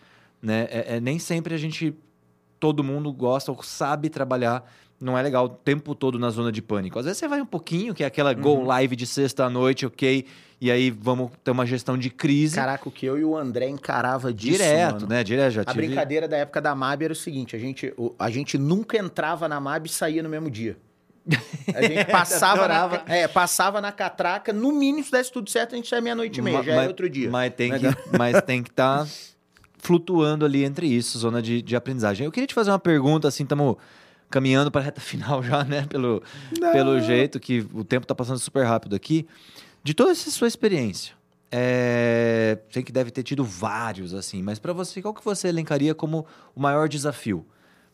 né? 0.47 0.69
É, 0.71 0.97
é- 0.97 1.01
nem 1.01 1.19
sempre 1.19 1.55
a 1.55 1.59
gente, 1.59 1.93
todo 2.61 2.85
mundo 2.85 3.13
gosta 3.13 3.51
ou 3.51 3.63
sabe 3.63 4.09
trabalhar. 4.09 4.65
Não 4.99 5.19
é 5.19 5.21
legal 5.23 5.45
o 5.45 5.49
tempo 5.51 5.95
todo 5.95 6.19
na 6.19 6.31
zona 6.31 6.51
de 6.51 6.63
pânico. 6.63 6.99
Às 6.99 7.05
vezes 7.05 7.19
você 7.19 7.29
vai 7.29 7.43
um 7.43 7.47
pouquinho, 7.47 7.93
que 7.95 8.03
é 8.03 8.07
aquela 8.07 8.33
go 8.33 8.63
live 8.65 8.97
de 8.97 9.07
sexta 9.07 9.45
à 9.45 9.51
noite, 9.51 9.85
ok? 9.85 10.25
E 10.59 10.71
aí 10.71 10.91
vamos 10.91 11.31
ter 11.45 11.51
uma 11.51 11.67
gestão 11.67 11.99
de 11.99 12.09
crise 12.09 12.55
Caraca, 12.55 12.89
o 12.89 12.91
que 12.93 13.05
eu 13.05 13.19
e 13.19 13.23
o 13.25 13.37
André 13.37 13.69
encarava 13.69 14.33
disso, 14.33 14.53
direto, 14.57 14.95
mano. 14.95 15.07
né? 15.09 15.23
Direto, 15.23 15.51
já 15.53 15.61
A 15.63 15.65
tive... 15.67 15.87
brincadeira 15.87 16.27
da 16.27 16.39
época 16.39 16.63
da 16.63 16.75
MAB 16.75 17.03
era 17.03 17.13
o 17.13 17.17
seguinte: 17.17 17.55
a 17.55 17.59
gente, 17.59 17.93
a 18.19 18.31
gente 18.31 18.57
nunca 18.57 18.97
entrava 18.97 19.47
na 19.49 19.61
MAB 19.61 19.85
e 19.85 19.89
saía 19.91 20.23
no 20.23 20.31
mesmo 20.31 20.51
dia. 20.51 20.79
A 21.75 21.83
gente 21.83 22.05
passava, 22.11 22.67
na, 22.69 23.03
é, 23.07 23.29
passava 23.29 23.81
na 23.83 23.93
catraca, 23.93 24.51
no 24.51 24.73
mínimo, 24.73 25.05
se 25.05 25.11
desse 25.11 25.31
tudo 25.31 25.51
certo, 25.51 25.75
a 25.75 25.77
gente 25.77 25.89
saia 25.89 26.01
meia-noite 26.01 26.39
e 26.39 26.43
meia, 26.43 26.63
já 26.63 26.73
era 26.73 26.89
outro 26.89 27.11
dia. 27.11 27.29
Mas 27.31 27.53
tem 27.55 27.73
Né, 27.73 27.79
que 27.81 28.17
mas 28.17 28.41
tem 28.43 28.63
que 28.63 28.71
estar 28.71 29.07
flutuando 29.87 30.45
ali 30.45 30.65
entre 30.65 30.89
isso, 30.89 31.17
zona 31.17 31.41
de, 31.41 31.63
de 31.63 31.77
aprendizagem. 31.77 32.25
Eu 32.25 32.33
queria 32.33 32.47
te 32.49 32.55
fazer 32.55 32.73
uma 32.73 32.79
pergunta, 32.79 33.29
assim, 33.29 33.45
estamos 33.45 33.77
caminhando 34.29 34.69
para 34.69 34.81
a 34.81 34.85
reta 34.85 35.01
final 35.01 35.41
já, 35.45 35.63
né? 35.63 35.87
Pelo, 35.89 36.21
pelo 36.73 37.01
jeito 37.01 37.39
que 37.39 37.65
o 37.73 37.85
tempo 37.85 38.03
está 38.03 38.15
passando 38.15 38.41
super 38.41 38.67
rápido 38.67 38.97
aqui. 38.97 39.29
De 39.85 39.95
toda 39.95 40.11
essa 40.11 40.29
sua 40.33 40.49
experiência, 40.49 41.15
é, 41.53 42.59
sei 42.69 42.83
que 42.83 42.91
deve 42.91 43.13
ter 43.13 43.23
tido 43.23 43.45
vários, 43.45 44.13
assim, 44.13 44.43
mas 44.43 44.59
para 44.59 44.73
você, 44.73 45.01
qual 45.01 45.15
que 45.15 45.25
você 45.25 45.47
elencaria 45.47 45.95
como 45.95 46.27
o 46.57 46.61
maior 46.61 46.89
desafio? 46.89 47.47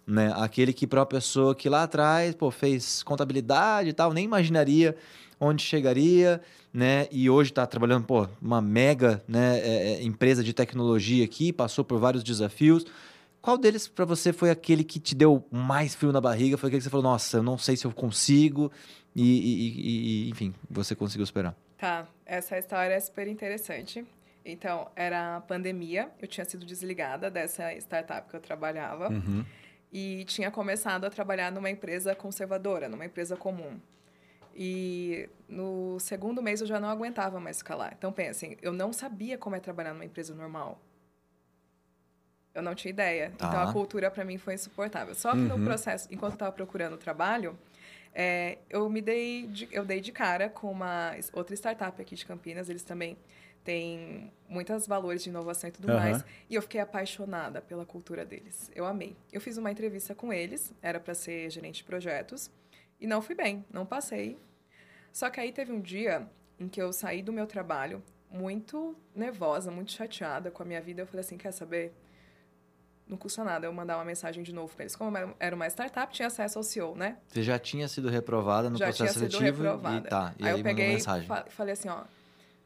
Né? 0.06 0.32
Aquele 0.36 0.72
que 0.72 0.86
para 0.86 1.00
uma 1.00 1.06
pessoa 1.06 1.54
que 1.54 1.68
lá 1.68 1.82
atrás, 1.82 2.34
pô, 2.34 2.50
fez 2.50 3.02
contabilidade 3.02 3.90
e 3.90 3.92
tal, 3.92 4.14
nem 4.14 4.24
imaginaria 4.24 4.96
onde 5.42 5.62
chegaria, 5.62 6.40
né? 6.72 7.08
E 7.10 7.28
hoje 7.28 7.50
está 7.50 7.66
trabalhando, 7.66 8.04
pô, 8.06 8.28
uma 8.40 8.60
mega 8.62 9.22
né, 9.26 9.58
é, 9.58 9.92
é, 9.94 10.02
empresa 10.04 10.42
de 10.44 10.52
tecnologia 10.52 11.24
aqui, 11.24 11.52
passou 11.52 11.84
por 11.84 11.98
vários 11.98 12.22
desafios. 12.22 12.86
Qual 13.40 13.58
deles 13.58 13.88
para 13.88 14.04
você 14.04 14.32
foi 14.32 14.50
aquele 14.50 14.84
que 14.84 15.00
te 15.00 15.16
deu 15.16 15.44
mais 15.50 15.96
frio 15.96 16.12
na 16.12 16.20
barriga? 16.20 16.56
Foi 16.56 16.68
aquele 16.68 16.78
que 16.78 16.84
você 16.84 16.90
falou, 16.90 17.02
nossa, 17.02 17.38
eu 17.38 17.42
não 17.42 17.58
sei 17.58 17.76
se 17.76 17.84
eu 17.84 17.90
consigo, 17.92 18.70
e, 19.16 19.22
e- 19.22 19.68
e- 19.68 20.26
e, 20.26 20.30
enfim, 20.30 20.54
você 20.70 20.94
conseguiu 20.94 21.26
superar. 21.26 21.54
Tá, 21.76 22.06
essa 22.24 22.56
história 22.56 22.94
é 22.94 23.00
super 23.00 23.26
interessante. 23.26 24.04
Então, 24.44 24.88
era 24.94 25.36
a 25.36 25.40
pandemia, 25.40 26.08
eu 26.20 26.28
tinha 26.28 26.44
sido 26.44 26.64
desligada 26.64 27.28
dessa 27.30 27.72
startup 27.78 28.28
que 28.30 28.36
eu 28.36 28.40
trabalhava 28.40 29.08
Uhum. 29.10 29.44
e 29.92 30.24
tinha 30.24 30.50
começado 30.50 31.04
a 31.04 31.10
trabalhar 31.10 31.50
numa 31.50 31.68
empresa 31.68 32.14
conservadora, 32.14 32.88
numa 32.88 33.04
empresa 33.04 33.36
comum. 33.36 33.80
E 34.54 35.28
no 35.48 35.98
segundo 36.00 36.42
mês 36.42 36.60
eu 36.60 36.66
já 36.66 36.78
não 36.78 36.88
aguentava 36.88 37.40
mais 37.40 37.58
ficar 37.58 37.74
lá. 37.76 37.92
Então, 37.96 38.12
pensem, 38.12 38.56
eu 38.62 38.72
não 38.72 38.92
sabia 38.92 39.38
como 39.38 39.56
é 39.56 39.60
trabalhar 39.60 39.92
numa 39.92 40.04
empresa 40.04 40.34
normal. 40.34 40.80
Eu 42.54 42.62
não 42.62 42.74
tinha 42.74 42.90
ideia. 42.90 43.32
Tá. 43.38 43.46
Então, 43.48 43.60
a 43.60 43.72
cultura 43.72 44.10
para 44.10 44.24
mim 44.24 44.36
foi 44.38 44.54
insuportável. 44.54 45.14
Só 45.14 45.32
que 45.32 45.38
Uhum. 45.42 45.58
no 45.58 45.64
processo, 45.64 46.06
enquanto 46.10 46.32
eu 46.32 46.36
estava 46.36 46.52
procurando 46.52 46.98
trabalho, 46.98 47.58
é, 48.14 48.58
eu 48.68 48.88
me 48.90 49.00
dei 49.00 49.46
de, 49.46 49.68
eu 49.72 49.84
dei 49.84 50.00
de 50.00 50.12
cara 50.12 50.50
com 50.50 50.70
uma 50.70 51.16
outra 51.32 51.54
startup 51.54 52.00
aqui 52.00 52.14
de 52.14 52.26
Campinas. 52.26 52.68
Eles 52.68 52.82
também 52.82 53.16
têm 53.64 54.30
muitos 54.48 54.86
valores 54.86 55.22
de 55.22 55.30
inovação 55.30 55.68
e 55.68 55.72
tudo 55.72 55.88
Aham. 55.90 55.96
mais. 55.96 56.24
E 56.50 56.54
eu 56.54 56.60
fiquei 56.60 56.80
apaixonada 56.80 57.62
pela 57.62 57.86
cultura 57.86 58.22
deles. 58.24 58.70
Eu 58.74 58.84
amei. 58.84 59.16
Eu 59.32 59.40
fiz 59.40 59.56
uma 59.56 59.70
entrevista 59.70 60.14
com 60.14 60.30
eles, 60.30 60.74
era 60.82 61.00
para 61.00 61.14
ser 61.14 61.48
gerente 61.48 61.76
de 61.76 61.84
projetos, 61.84 62.50
e 63.02 63.06
não 63.06 63.20
fui 63.20 63.34
bem, 63.34 63.64
não 63.70 63.84
passei. 63.84 64.38
Só 65.12 65.28
que 65.28 65.40
aí 65.40 65.52
teve 65.52 65.72
um 65.72 65.80
dia 65.80 66.26
em 66.58 66.68
que 66.68 66.80
eu 66.80 66.92
saí 66.92 67.22
do 67.22 67.32
meu 67.32 67.46
trabalho 67.46 68.02
muito 68.30 68.96
nervosa, 69.14 69.70
muito 69.70 69.92
chateada 69.92 70.50
com 70.50 70.62
a 70.62 70.66
minha 70.66 70.80
vida. 70.80 71.02
Eu 71.02 71.06
falei 71.06 71.20
assim: 71.20 71.36
quer 71.36 71.52
saber? 71.52 71.92
Não 73.06 73.16
custa 73.18 73.44
nada 73.44 73.66
eu 73.66 73.72
mandar 73.72 73.98
uma 73.98 74.04
mensagem 74.04 74.42
de 74.42 74.54
novo 74.54 74.74
para 74.74 74.84
eles. 74.84 74.96
Como 74.96 75.14
era- 75.38 75.54
uma 75.54 75.66
startup, 75.66 76.12
tinha 76.14 76.28
acesso 76.28 76.58
ao 76.58 76.62
CEO, 76.62 76.94
né? 76.96 77.18
Você 77.28 77.42
já 77.42 77.58
tinha 77.58 77.86
sido 77.88 78.08
reprovada 78.08 78.70
no 78.70 78.78
Já 78.78 78.86
tinha 78.92 79.06
processo 79.06 79.18
sido 79.18 79.32
seletivo 79.32 79.62
reprovada. 79.64 80.06
e 80.06 80.10
tá, 80.10 80.34
e 80.38 80.44
aí, 80.44 80.50
aí, 80.52 80.58
eu 80.60 80.64
peguei 80.64 80.96
e 80.96 81.00
fa- 81.26 81.44
falei 81.50 81.72
assim: 81.74 81.88
ó, 81.88 82.04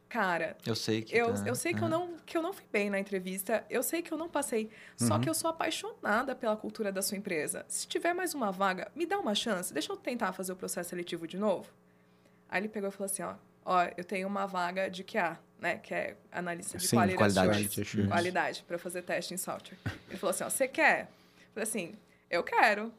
cara, 0.08 0.56
Eu 0.64 0.74
sei 0.74 1.02
que 1.02 1.16
eu, 1.16 1.34
tá, 1.34 1.42
eu 1.46 1.54
sei 1.54 1.74
que, 1.74 1.82
eu 1.82 1.88
não, 1.88 2.16
que 2.24 2.36
eu 2.36 2.42
não 2.42 2.52
fui 2.52 2.64
bem 2.72 2.88
na 2.90 2.98
entrevista, 2.98 3.64
eu 3.68 3.82
sei 3.82 4.02
que 4.02 4.12
eu 4.12 4.18
não 4.18 4.28
passei, 4.28 4.70
só 4.96 5.14
Uhum. 5.14 5.20
que 5.20 5.28
eu 5.28 5.34
sou 5.34 5.50
apaixonada 5.50 6.34
pela 6.34 6.56
cultura 6.56 6.90
da 6.92 7.02
sua 7.02 7.16
empresa. 7.18 7.64
Se 7.68 7.86
tiver 7.86 8.14
mais 8.14 8.32
uma 8.34 8.50
vaga, 8.52 8.90
me 8.94 9.04
dá 9.06 9.18
uma 9.18 9.34
chance, 9.34 9.72
deixa 9.72 9.92
eu 9.92 9.96
tentar 9.96 10.32
fazer 10.32 10.52
o 10.52 10.56
processo 10.56 10.90
seletivo 10.90 11.26
de 11.26 11.36
novo. 11.36 11.68
Aí 12.48 12.60
ele 12.60 12.68
pegou 12.68 12.88
e 12.88 12.92
falou 12.92 13.06
assim, 13.06 13.22
ó, 13.22 13.34
ó, 13.64 13.88
eu 13.96 14.04
tenho 14.04 14.28
uma 14.28 14.46
vaga 14.46 14.88
de 14.88 15.02
QA, 15.02 15.38
né, 15.60 15.78
que 15.78 15.92
é 15.92 16.16
analista 16.30 16.78
de 16.78 16.86
Sim, 16.86 16.96
qualidade, 16.96 17.34
qualidade. 17.34 17.66
Assurance. 17.80 18.08
qualidade 18.08 18.64
para 18.66 18.78
fazer 18.78 19.02
teste 19.02 19.34
em 19.34 19.36
software. 19.36 19.76
Ele 20.08 20.16
falou 20.18 20.30
assim, 20.30 20.44
ó, 20.44 20.48
você 20.50 20.68
quer? 20.68 21.08
Eu 21.40 21.46
falei 21.54 21.68
assim, 21.68 21.94
eu 22.30 22.44
quero. 22.44 22.92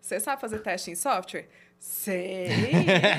Você 0.00 0.20
sabe 0.20 0.40
fazer 0.40 0.60
teste 0.60 0.90
em 0.90 0.94
software? 0.94 1.48
Sei. 1.78 2.48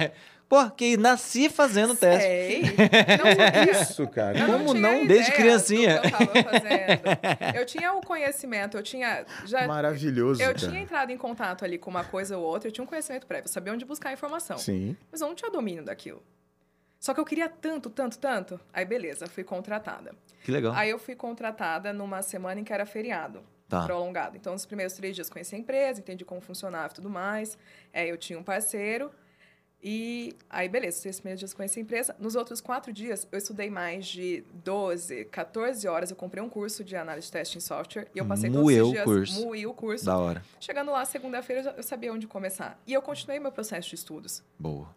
Pô, 0.47 0.69
que 0.69 0.95
nasci 0.95 1.49
fazendo 1.49 1.95
teste. 1.95 2.21
Sei. 2.27 2.61
Não 3.17 3.35
sabia. 3.35 3.81
Isso, 3.81 4.07
cara. 4.07 4.37
Eu 4.37 4.45
Como 4.45 4.73
não? 4.75 4.93
ideia 5.03 5.07
Desde 5.07 5.31
criancinha. 5.31 6.01
eu. 6.03 7.59
Eu 7.61 7.65
tinha 7.65 7.93
o 7.93 8.01
conhecimento, 8.01 8.77
eu 8.77 8.83
tinha 8.83 9.25
já 9.45 9.65
Maravilhoso, 9.67 10.41
eu 10.41 10.47
cara. 10.53 10.57
tinha 10.59 10.81
entrado 10.81 11.11
em 11.11 11.17
contato 11.17 11.63
ali 11.65 11.77
com 11.77 11.89
uma 11.89 12.03
coisa 12.03 12.37
ou 12.37 12.43
outra, 12.43 12.67
eu 12.67 12.71
tinha 12.71 12.83
um 12.83 12.87
conhecimento 12.87 13.25
prévio, 13.25 13.47
eu 13.47 13.51
sabia 13.51 13.73
onde 13.73 13.85
buscar 13.85 14.09
a 14.09 14.13
informação. 14.13 14.57
Sim. 14.57 14.95
Mas 15.11 15.21
eu 15.21 15.27
não 15.27 15.35
tinha 15.35 15.49
domínio 15.49 15.83
daquilo. 15.83 16.21
Só 16.99 17.13
que 17.13 17.19
eu 17.19 17.25
queria 17.25 17.49
tanto, 17.49 17.89
tanto, 17.89 18.17
tanto. 18.19 18.59
Aí 18.73 18.85
beleza, 18.85 19.27
fui 19.27 19.43
contratada. 19.43 20.13
Que 20.43 20.51
legal. 20.51 20.73
Aí 20.75 20.89
eu 20.89 20.99
fui 20.99 21.15
contratada 21.15 21.91
numa 21.93 22.21
semana 22.21 22.59
em 22.59 22.63
que 22.63 22.73
era 22.73 22.85
feriado. 22.85 23.43
Tá. 23.67 23.83
Prolongado. 23.83 24.37
Então, 24.37 24.53
nos 24.53 24.65
primeiros 24.65 24.93
três 24.93 25.15
dias 25.15 25.27
conheci 25.29 25.55
a 25.55 25.57
empresa, 25.57 25.99
entendi 25.99 26.23
como 26.23 26.39
funcionava 26.39 26.91
e 26.91 26.95
tudo 26.95 27.09
mais. 27.09 27.57
É, 27.91 28.05
eu 28.05 28.15
tinha 28.17 28.37
um 28.37 28.43
parceiro. 28.43 29.11
E 29.83 30.33
aí, 30.49 30.67
beleza, 30.67 30.97
esses 30.97 31.19
primeiros 31.19 31.39
dias 31.39 31.53
conheci 31.53 31.79
a 31.79 31.81
empresa. 31.83 32.15
Nos 32.19 32.35
outros 32.35 32.59
quatro 32.59 32.91
dias, 32.91 33.27
eu 33.31 33.37
estudei 33.37 33.69
mais 33.69 34.07
de 34.07 34.43
12, 34.63 35.25
14 35.25 35.87
horas. 35.87 36.09
Eu 36.09 36.15
comprei 36.15 36.41
um 36.43 36.49
curso 36.49 36.83
de 36.83 36.95
análise 36.95 37.27
de 37.27 37.33
teste 37.33 37.57
em 37.57 37.61
software. 37.61 38.07
E 38.15 38.17
eu 38.17 38.25
passei 38.25 38.49
todos 38.49 38.67
os 38.67 38.91
dias... 38.91 39.03
curso. 39.03 39.45
Moí 39.45 39.67
o 39.67 39.73
curso. 39.73 40.05
Da 40.05 40.17
hora. 40.17 40.43
Chegando 40.59 40.91
lá, 40.91 41.05
segunda-feira, 41.05 41.61
eu 41.61 41.73
eu 41.77 41.83
sabia 41.83 42.11
onde 42.11 42.25
começar. 42.25 42.81
E 42.87 42.93
eu 42.93 43.01
continuei 43.01 43.39
meu 43.39 43.51
processo 43.51 43.89
de 43.89 43.95
estudos. 43.95 44.43
Boa. 44.57 44.89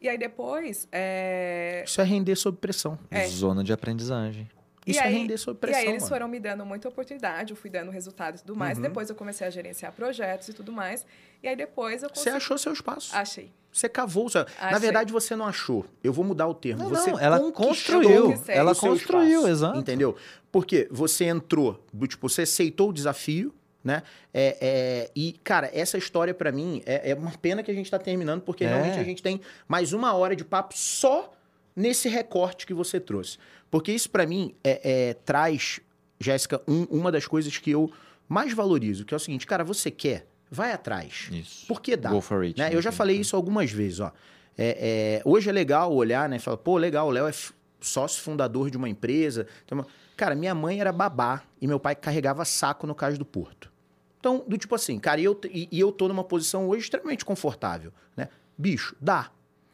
E 0.00 0.08
aí, 0.08 0.16
depois... 0.16 0.88
É... 0.92 1.82
Isso 1.84 2.00
é 2.00 2.04
render 2.04 2.36
sob 2.36 2.56
pressão. 2.58 2.98
É. 3.10 3.26
Zona 3.26 3.64
de 3.64 3.72
aprendizagem. 3.72 4.48
E 4.90 4.92
Isso 4.92 5.00
é 5.00 5.04
aí- 5.04 5.14
render 5.14 5.38
sob 5.38 5.56
E 5.56 5.60
pressão. 5.60 5.80
aí 5.80 5.86
eles 5.88 6.02
mano. 6.02 6.08
foram 6.14 6.28
me 6.28 6.40
dando 6.40 6.64
muita 6.66 6.88
oportunidade, 6.88 7.52
eu 7.52 7.56
fui 7.56 7.70
dando 7.70 7.90
resultado 7.90 8.36
e 8.36 8.40
tudo 8.40 8.56
mais. 8.56 8.76
Uhum. 8.78 8.82
Depois 8.82 9.08
eu 9.08 9.16
comecei 9.16 9.46
a 9.46 9.50
gerenciar 9.50 9.92
projetos 9.92 10.48
e 10.48 10.52
tudo 10.52 10.72
mais. 10.72 11.06
E 11.42 11.48
aí 11.48 11.56
depois 11.56 12.02
eu 12.02 12.08
Você 12.08 12.14
consegui... 12.14 12.36
achou 12.36 12.58
seu 12.58 12.72
espaço. 12.72 13.16
Achei. 13.16 13.50
Você 13.72 13.88
cavou. 13.88 14.26
o 14.26 14.30
seu- 14.30 14.44
Na 14.44 14.66
Achei. 14.68 14.78
verdade, 14.80 15.12
você 15.12 15.36
não 15.36 15.46
achou. 15.46 15.86
Eu 16.02 16.12
vou 16.12 16.24
mudar 16.24 16.48
o 16.48 16.54
termo. 16.54 16.82
Não, 16.82 16.90
você 16.90 17.12
não, 17.12 17.20
ela 17.20 17.38
construiu. 17.52 18.34
Ela 18.48 18.74
construiu, 18.74 19.38
espaço, 19.40 19.48
exato. 19.48 19.78
Entendeu? 19.78 20.16
Porque 20.50 20.88
você 20.90 21.26
entrou, 21.26 21.82
tipo, 22.08 22.28
você 22.28 22.42
aceitou 22.42 22.90
o 22.90 22.92
desafio, 22.92 23.54
né? 23.82 24.02
É, 24.34 24.56
é, 24.60 25.10
e, 25.14 25.32
cara, 25.44 25.70
essa 25.72 25.96
história 25.96 26.34
pra 26.34 26.50
mim 26.50 26.82
é, 26.84 27.12
é 27.12 27.14
uma 27.14 27.30
pena 27.38 27.62
que 27.62 27.70
a 27.70 27.74
gente 27.74 27.88
tá 27.90 27.98
terminando, 27.98 28.40
porque 28.42 28.64
É. 28.64 28.68
realmente 28.68 28.98
a 28.98 29.04
gente 29.04 29.22
tem 29.22 29.40
mais 29.68 29.92
uma 29.92 30.12
hora 30.14 30.34
de 30.34 30.44
papo 30.44 30.74
só 30.76 31.32
nesse 31.74 32.08
recorte 32.08 32.66
que 32.66 32.74
você 32.74 32.98
trouxe. 33.00 33.38
Porque 33.70 33.92
isso 33.92 34.10
pra 34.10 34.26
mim 34.26 34.54
é, 34.64 35.08
é, 35.10 35.14
traz, 35.14 35.80
Jéssica, 36.18 36.60
um- 36.66 36.84
uma 36.90 37.10
das 37.12 37.26
coisas 37.26 37.56
que 37.58 37.70
eu 37.70 37.90
mais 38.28 38.52
valorizo, 38.52 39.04
que 39.04 39.14
é 39.14 39.16
o 39.16 39.20
seguinte, 39.20 39.46
cara, 39.46 39.64
você 39.64 39.90
quer, 39.90 40.26
vai 40.50 40.72
atrás. 40.72 41.28
Isso. 41.32 41.66
Porque 41.66 41.96
dá. 41.96 42.10
Go 42.10 42.20
for 42.20 42.42
it. 42.42 42.58
né? 42.58 42.70
né? 42.70 42.74
Eu 42.76 42.82
já 42.82 42.92
falei 42.92 43.16
isso 43.16 43.34
algumas 43.36 43.70
vezes, 43.70 44.00
ó. 44.00 44.12
É, 44.58 45.18
é, 45.18 45.22
hoje 45.24 45.48
é 45.48 45.52
legal 45.52 45.92
olhar, 45.94 46.28
né? 46.28 46.38
Falar, 46.38 46.56
pô, 46.58 46.76
legal, 46.76 47.06
o 47.08 47.10
Léo 47.10 47.26
é 47.26 47.32
sócio 47.80 48.22
fundador 48.22 48.70
de 48.70 48.76
uma 48.76 48.88
empresa. 48.88 49.46
tem 49.66 49.76
uma- 49.78 49.86
Cara, 50.16 50.34
minha 50.34 50.54
mãe 50.54 50.80
era 50.80 50.92
babá 50.92 51.42
e 51.60 51.66
meu 51.66 51.80
pai 51.80 51.94
carregava 51.96 52.44
saco 52.44 52.86
no 52.86 52.94
cais 52.94 53.16
do 53.16 53.24
Porto. 53.24 53.70
Então, 54.18 54.44
do 54.46 54.58
tipo 54.58 54.74
assim, 54.74 54.98
cara, 54.98 55.18
e 55.18 55.24
eu, 55.24 55.40
e, 55.50 55.66
e 55.72 55.80
eu 55.80 55.90
tô 55.90 56.06
numa 56.06 56.22
posição 56.22 56.68
hoje 56.68 56.82
extremamente 56.82 57.24
confortável, 57.24 57.90
né? 58.14 58.28
Bicho, 58.58 58.94
dá, 59.00 59.30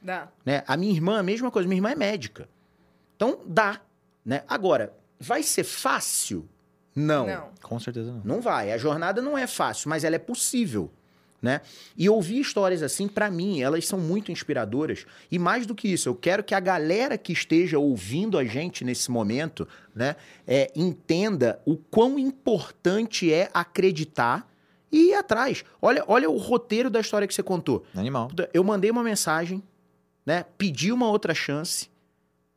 Dá. 0.07 0.29
né? 0.45 0.63
A 0.69 0.77
minha 0.77 0.93
irmã, 0.93 1.19
a 1.19 1.23
mesma 1.23 1.51
coisa, 1.51 1.69
minha 1.69 1.79
irmã 1.79 1.91
é 1.91 1.97
médica. 1.97 2.49
Então, 3.17 3.41
dá, 3.45 3.81
né? 4.25 4.45
Agora, 4.47 4.95
vai 5.19 5.43
ser 5.43 5.65
fácil? 5.65 6.49
Não. 6.95 7.27
Não. 7.27 7.49
Com 7.61 7.81
certeza 7.81 8.13
não. 8.13 8.23
Não 8.25 8.41
vai. 8.41 8.73
A 8.73 8.79
jornada 8.79 9.21
não 9.21 9.37
é 9.37 9.47
fácil, 9.47 9.91
mas 9.91 10.05
ela 10.05 10.15
é 10.15 10.19
possível. 10.19 10.91
Né? 11.43 11.61
E 11.97 12.09
ouvir 12.09 12.41
histórias 12.41 12.83
assim, 12.83 13.07
pra 13.07 13.31
mim, 13.31 13.61
elas 13.61 13.87
são 13.87 13.99
muito 14.01 14.33
inspiradoras. 14.33 15.05
E 15.31 15.39
mais 15.39 15.67
do 15.67 15.75
que 15.75 15.87
isso, 15.87 16.09
eu 16.09 16.15
quero 16.15 16.43
que 16.43 16.55
a 16.55 16.61
galera 16.61 17.19
que 17.19 17.33
esteja 17.33 17.79
ouvindo 17.79 18.39
a 18.39 18.45
gente 18.45 18.85
nesse 18.85 19.11
momento, 19.11 19.69
né, 19.95 20.17
é, 20.47 20.73
entenda 20.75 21.61
o 21.67 21.77
quão 21.77 22.19
importante 22.19 23.33
é 23.33 23.51
acreditar 23.53 24.49
e 24.91 25.11
ir 25.11 25.15
atrás. 25.15 25.63
Olha, 25.81 26.03
olha 26.09 26.31
o 26.31 26.39
roteiro 26.39 26.89
da 26.89 27.01
história 27.01 27.29
que 27.29 27.35
você 27.35 27.43
contou. 27.43 27.85
Animal. 27.95 28.31
Eu 28.55 28.65
mandei 28.65 28.91
uma 28.91 29.03
mensagem, 29.03 29.63
né? 30.27 30.45
Pedi 30.59 30.91
uma 30.93 31.09
outra 31.09 31.33
chance, 31.35 31.89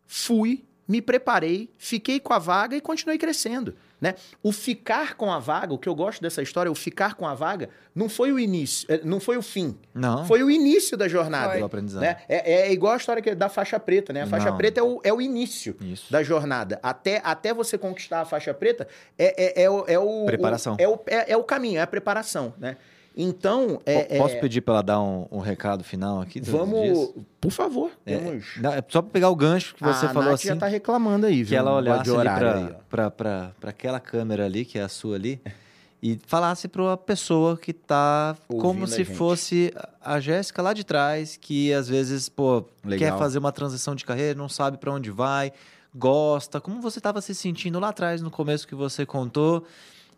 fui, 0.08 0.64
me 0.88 1.02
preparei, 1.02 1.70
fiquei 1.78 2.20
com 2.20 2.34
a 2.34 2.40
vaga 2.40 2.76
e 2.76 2.82
continuei 2.82 3.18
crescendo, 3.20 3.76
né? 4.02 4.16
O 4.42 4.52
ficar 4.52 5.16
com 5.16 5.32
a 5.32 5.38
vaga, 5.38 5.72
o 5.72 5.78
que 5.78 5.88
eu 5.88 5.94
gosto 5.94 6.20
dessa 6.20 6.42
história, 6.42 6.72
o 6.72 6.74
ficar 6.74 7.14
com 7.14 7.28
a 7.28 7.36
vaga, 7.36 7.70
não 7.94 8.10
foi 8.10 8.32
o 8.32 8.40
início, 8.40 8.88
eh, 8.92 9.02
não 9.04 9.20
foi 9.20 9.38
o 9.38 9.42
fim, 9.44 9.78
Não. 9.94 10.26
foi 10.26 10.42
o 10.42 10.50
início 10.50 10.98
da 10.98 11.08
jornada. 11.08 11.64
aprendizado. 11.64 12.02
Né? 12.02 12.18
É, 12.28 12.70
é 12.70 12.72
igual 12.74 12.94
a 12.94 12.98
história 12.98 13.22
que- 13.22 13.36
da 13.36 13.50
faixa 13.50 13.80
preta, 13.80 14.12
né? 14.12 14.24
A 14.24 14.28
faixa 14.28 14.50
Não. 14.50 14.58
preta 14.58 14.80
é 14.80 14.84
o, 14.84 15.00
é 15.04 15.14
o 15.14 15.22
início 15.22 15.78
Isso. 15.82 16.12
da 16.12 16.24
jornada. 16.24 16.80
Até, 16.82 17.22
até 17.24 17.54
você 17.54 17.78
conquistar 17.78 18.22
a 18.22 18.26
faixa 18.26 18.52
preta, 18.54 18.88
é, 19.18 19.62
é, 19.62 19.64
é, 19.66 19.70
o, 19.70 19.84
é 19.86 20.00
o. 20.00 20.26
Preparação. 20.26 20.74
o- 20.76 20.82
é, 20.82 20.88
o, 20.88 21.00
é, 21.06 21.34
é 21.34 21.38
o 21.38 21.44
caminho, 21.44 21.78
é 21.78 21.82
a 21.82 21.88
preparação, 21.88 22.52
né? 22.58 22.78
Então, 23.18 23.82
é, 23.86 24.04
Po- 24.04 24.18
Posso 24.18 24.36
é- 24.36 24.40
pedir 24.40 24.62
pra 24.62 24.76
ela 24.76 24.84
dar 24.84 25.02
um, 25.02 25.28
um 25.32 25.40
recado 25.40 25.84
final 25.84 26.22
aqui? 26.22 26.40
dias? 26.40 26.56
Vamos, 26.56 27.14
por 27.42 27.52
favor, 27.52 27.92
É, 28.06 28.14
é 28.14 28.84
só 28.88 29.02
pra 29.02 29.12
pegar 29.12 29.30
o 29.30 29.36
gancho 29.36 29.76
que 29.76 29.84
você 29.84 30.06
a 30.06 30.10
falou 30.10 30.30
Nath 30.30 30.36
assim. 30.36 30.48
já 30.50 30.56
tá 30.56 30.68
reclamando 30.68 31.26
aí, 31.26 31.38
que 31.38 31.44
viu? 31.44 31.58
ela 31.60 31.82
Negócio 31.82 32.16
olhasse 32.18 32.76
pra 32.90 33.52
aquela 33.64 34.00
câmera 34.00 34.46
ali, 34.46 34.64
que 34.64 34.78
é 34.80 34.84
a 34.84 34.88
sua 34.90 35.16
ali, 35.16 35.42
e 36.02 36.18
falasse 36.28 36.68
pra 36.70 36.82
uma 36.82 36.96
pessoa 36.98 37.58
que 37.58 37.74
tá 37.74 38.38
Ouvindo 38.48 38.62
como 38.62 38.84
a 38.86 38.88
se 38.88 39.04
fosse 39.04 39.74
a 39.76 39.90
a 40.16 40.20
Jéssica 40.20 40.62
lá 40.62 40.74
de 40.74 40.84
trás, 40.86 41.38
que 41.40 41.74
às 41.74 41.88
vezes, 41.90 42.30
pô, 42.30 42.64
Legal. 42.86 43.12
quer 43.12 43.20
fazer 43.20 43.38
uma 43.38 43.52
transição 43.52 43.94
de 43.96 44.06
carreira, 44.06 44.34
não 44.38 44.48
sabe 44.48 44.78
pra 44.78 44.92
onde 44.94 45.12
vai, 45.12 45.52
gosta, 45.94 46.62
como 46.62 46.80
você 46.82 47.02
tava 47.02 47.20
se 47.22 47.36
sentindo 47.36 47.80
lá 47.80 47.90
atrás 47.90 48.22
no 48.22 48.32
começo 48.32 48.66
que 48.68 48.74
você 48.76 49.06
contou, 49.06 49.66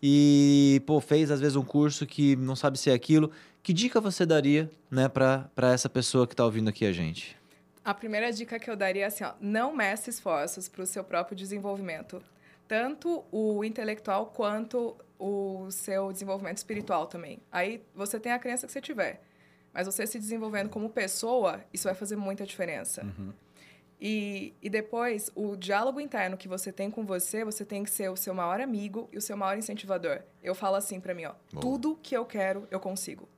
e, 0.01 0.81
pô, 0.85 0.99
fez 0.99 1.29
às 1.29 1.39
vezes 1.39 1.55
um 1.55 1.63
curso 1.63 2.05
que 2.05 2.35
não 2.35 2.55
sabe 2.55 2.77
se 2.77 2.89
é 2.89 2.93
aquilo. 2.93 3.31
Que 3.61 3.71
dica 3.73 4.01
você 4.01 4.25
daria, 4.25 4.69
né, 4.89 5.07
pra 5.07 5.49
essa 5.71 5.87
pessoa 5.87 6.25
que 6.27 6.35
tá 6.35 6.43
ouvindo 6.43 6.69
aqui 6.69 6.85
a 6.85 6.91
gente? 6.91 7.37
A 7.85 7.93
primeira 7.93 8.31
dica 8.31 8.59
que 8.59 8.69
eu 8.69 8.75
daria 8.75 9.03
é 9.03 9.07
assim, 9.07 9.23
ó, 9.23 9.33
não 9.39 9.75
meça 9.75 10.09
esforços 10.09 10.67
para 10.67 10.83
o 10.83 10.85
seu 10.85 11.03
próprio 11.03 11.35
desenvolvimento. 11.35 12.21
Tanto 12.67 13.23
o 13.31 13.63
intelectual 13.63 14.27
quanto 14.27 14.95
o 15.19 15.67
seu 15.69 16.11
desenvolvimento 16.11 16.57
espiritual 16.57 17.05
também. 17.05 17.39
Aí 17.51 17.81
você 17.93 18.19
tem 18.19 18.31
a 18.31 18.39
crença 18.39 18.65
que 18.65 18.73
você 18.73 18.81
tiver. 18.81 19.21
Mas 19.73 19.85
você 19.85 20.07
se 20.07 20.17
desenvolvendo 20.19 20.69
como 20.69 20.89
pessoa, 20.89 21.61
isso 21.73 21.83
vai 21.85 21.93
fazer 21.93 22.15
muita 22.15 22.45
diferença. 22.45 23.05
E, 24.03 24.53
e 24.63 24.69
depois, 24.69 25.29
o 25.35 25.55
diálogo 25.55 25.99
interno 26.01 26.35
que 26.35 26.47
você 26.47 26.71
tem 26.71 26.89
com 26.89 27.05
você, 27.05 27.45
você 27.45 27.63
tem 27.63 27.83
que 27.83 27.91
ser 27.91 28.09
o 28.09 28.15
seu 28.15 28.33
maior 28.33 28.59
amigo 28.59 29.07
e 29.13 29.17
o 29.17 29.21
seu 29.21 29.37
maior 29.37 29.55
incentivador. 29.57 30.21
Eu 30.41 30.55
falo 30.55 30.75
assim 30.75 30.99
pra 30.99 31.13
mim, 31.13 31.25
ó, 31.25 31.33
Boa. 31.53 31.61
tudo 31.61 31.99
que 32.01 32.17
eu 32.17 32.25
quero, 32.25 32.67
eu 32.71 32.79
consigo. 32.79 33.29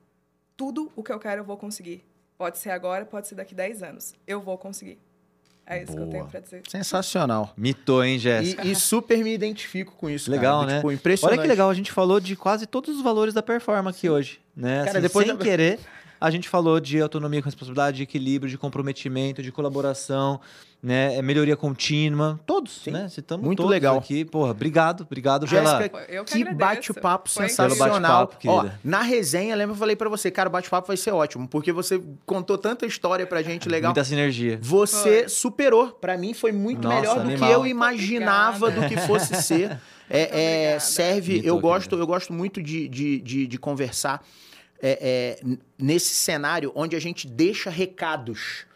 Tudo 0.56 0.90
o 0.96 1.02
que 1.02 1.12
eu 1.12 1.18
quero, 1.18 1.42
eu 1.42 1.44
vou 1.44 1.58
conseguir. 1.58 2.02
Pode 2.38 2.56
ser 2.58 2.70
agora, 2.70 3.04
pode 3.04 3.28
ser 3.28 3.34
daqui 3.34 3.54
10 3.54 3.82
anos. 3.82 4.14
Eu 4.26 4.40
vou 4.40 4.56
conseguir. 4.56 4.98
É 5.66 5.82
isso 5.82 5.92
que 5.92 5.98
eu 5.98 6.04
Boa. 6.04 6.10
tenho 6.12 6.26
pra 6.26 6.40
dizer. 6.40 6.62
Sensacional. 6.68 7.52
Mitou, 7.56 8.02
hein, 8.04 8.18
Jéssica? 8.18 8.64
E, 8.66 8.72
e 8.72 8.74
super 8.76 9.18
me 9.22 9.32
identifico 9.34 9.92
com 9.96 10.08
isso. 10.10 10.30
Legal, 10.30 10.60
cara. 10.60 10.72
né? 10.72 10.76
Tipo, 10.78 10.92
impressionante. 10.92 11.38
Olha 11.38 11.42
que 11.42 11.48
legal, 11.48 11.70
a 11.70 11.74
gente 11.74 11.90
falou 11.92 12.20
de 12.20 12.36
quase 12.36 12.66
todos 12.66 12.96
os 12.96 13.02
valores 13.02 13.32
da 13.34 13.42
performance 13.42 13.98
aqui 13.98 14.08
hoje, 14.10 14.40
né? 14.56 14.78
Cara, 14.84 14.90
Assim, 14.92 15.00
depois 15.00 15.26
sem 15.26 15.36
da- 15.36 15.42
querer, 15.44 15.78
a 16.24 16.30
gente 16.30 16.48
falou 16.48 16.80
de 16.80 17.02
autonomia 17.02 17.42
com 17.42 17.44
responsabilidade, 17.44 17.98
de 17.98 18.02
equilíbrio, 18.04 18.50
de 18.50 18.56
comprometimento, 18.56 19.42
de 19.42 19.52
colaboração, 19.52 20.40
né? 20.82 21.16
É 21.16 21.20
melhoria 21.20 21.54
contínua, 21.54 22.40
todos, 22.46 22.80
Sim. 22.82 22.92
né? 22.92 23.08
Citamos 23.10 23.44
Muito 23.44 23.58
todos 23.58 23.70
legal. 23.70 23.98
aqui. 23.98 24.24
Porra, 24.24 24.52
obrigado, 24.52 25.02
obrigado 25.02 25.46
Jéssica, 25.46 25.90
que 26.24 26.44
Que 26.44 26.54
bate-papo 26.54 27.28
sensacional. 27.28 28.26
Bate-papo, 28.26 28.48
Ó, 28.48 28.70
na 28.82 29.02
resenha, 29.02 29.54
lembra 29.54 29.74
que 29.74 29.76
eu 29.76 29.80
falei 29.80 29.96
pra 29.96 30.08
você, 30.08 30.30
cara, 30.30 30.48
o 30.48 30.52
bate-papo 30.52 30.86
vai 30.88 30.96
ser 30.96 31.10
ótimo, 31.10 31.46
porque 31.46 31.70
você 31.72 32.02
contou 32.24 32.56
tanta 32.56 32.86
história 32.86 33.26
pra 33.26 33.42
gente 33.42 33.68
legal. 33.68 33.90
Muita 33.90 34.04
sinergia. 34.04 34.58
Você 34.62 35.20
Foi. 35.20 35.28
superou. 35.28 35.88
Pra 35.88 36.16
mim 36.16 36.32
foi 36.32 36.52
muito 36.52 36.88
Nossa, 36.88 37.00
melhor 37.00 37.14
do 37.16 37.20
animal. 37.20 37.48
que 37.50 37.54
eu 37.54 37.66
imaginava 37.66 38.68
Obrigada. 38.68 38.88
do 38.88 38.94
que 38.94 39.06
fosse 39.06 39.34
ser. 39.42 39.78
É, 40.08 40.72
é, 40.74 40.78
serve. 40.78 41.42
Eu 41.44 41.58
gosto, 41.58 41.96
eu 41.96 42.06
gosto 42.06 42.32
muito 42.32 42.62
de, 42.62 42.88
de, 42.88 43.20
de, 43.20 43.46
de 43.46 43.58
conversar 43.58 44.22
é, 44.86 45.38
é, 45.40 45.56
nesse 45.78 46.14
cenário 46.14 46.70
onde 46.74 46.94
a 46.94 47.00
gente 47.00 47.26
deixa 47.26 47.70
recados 47.70 48.66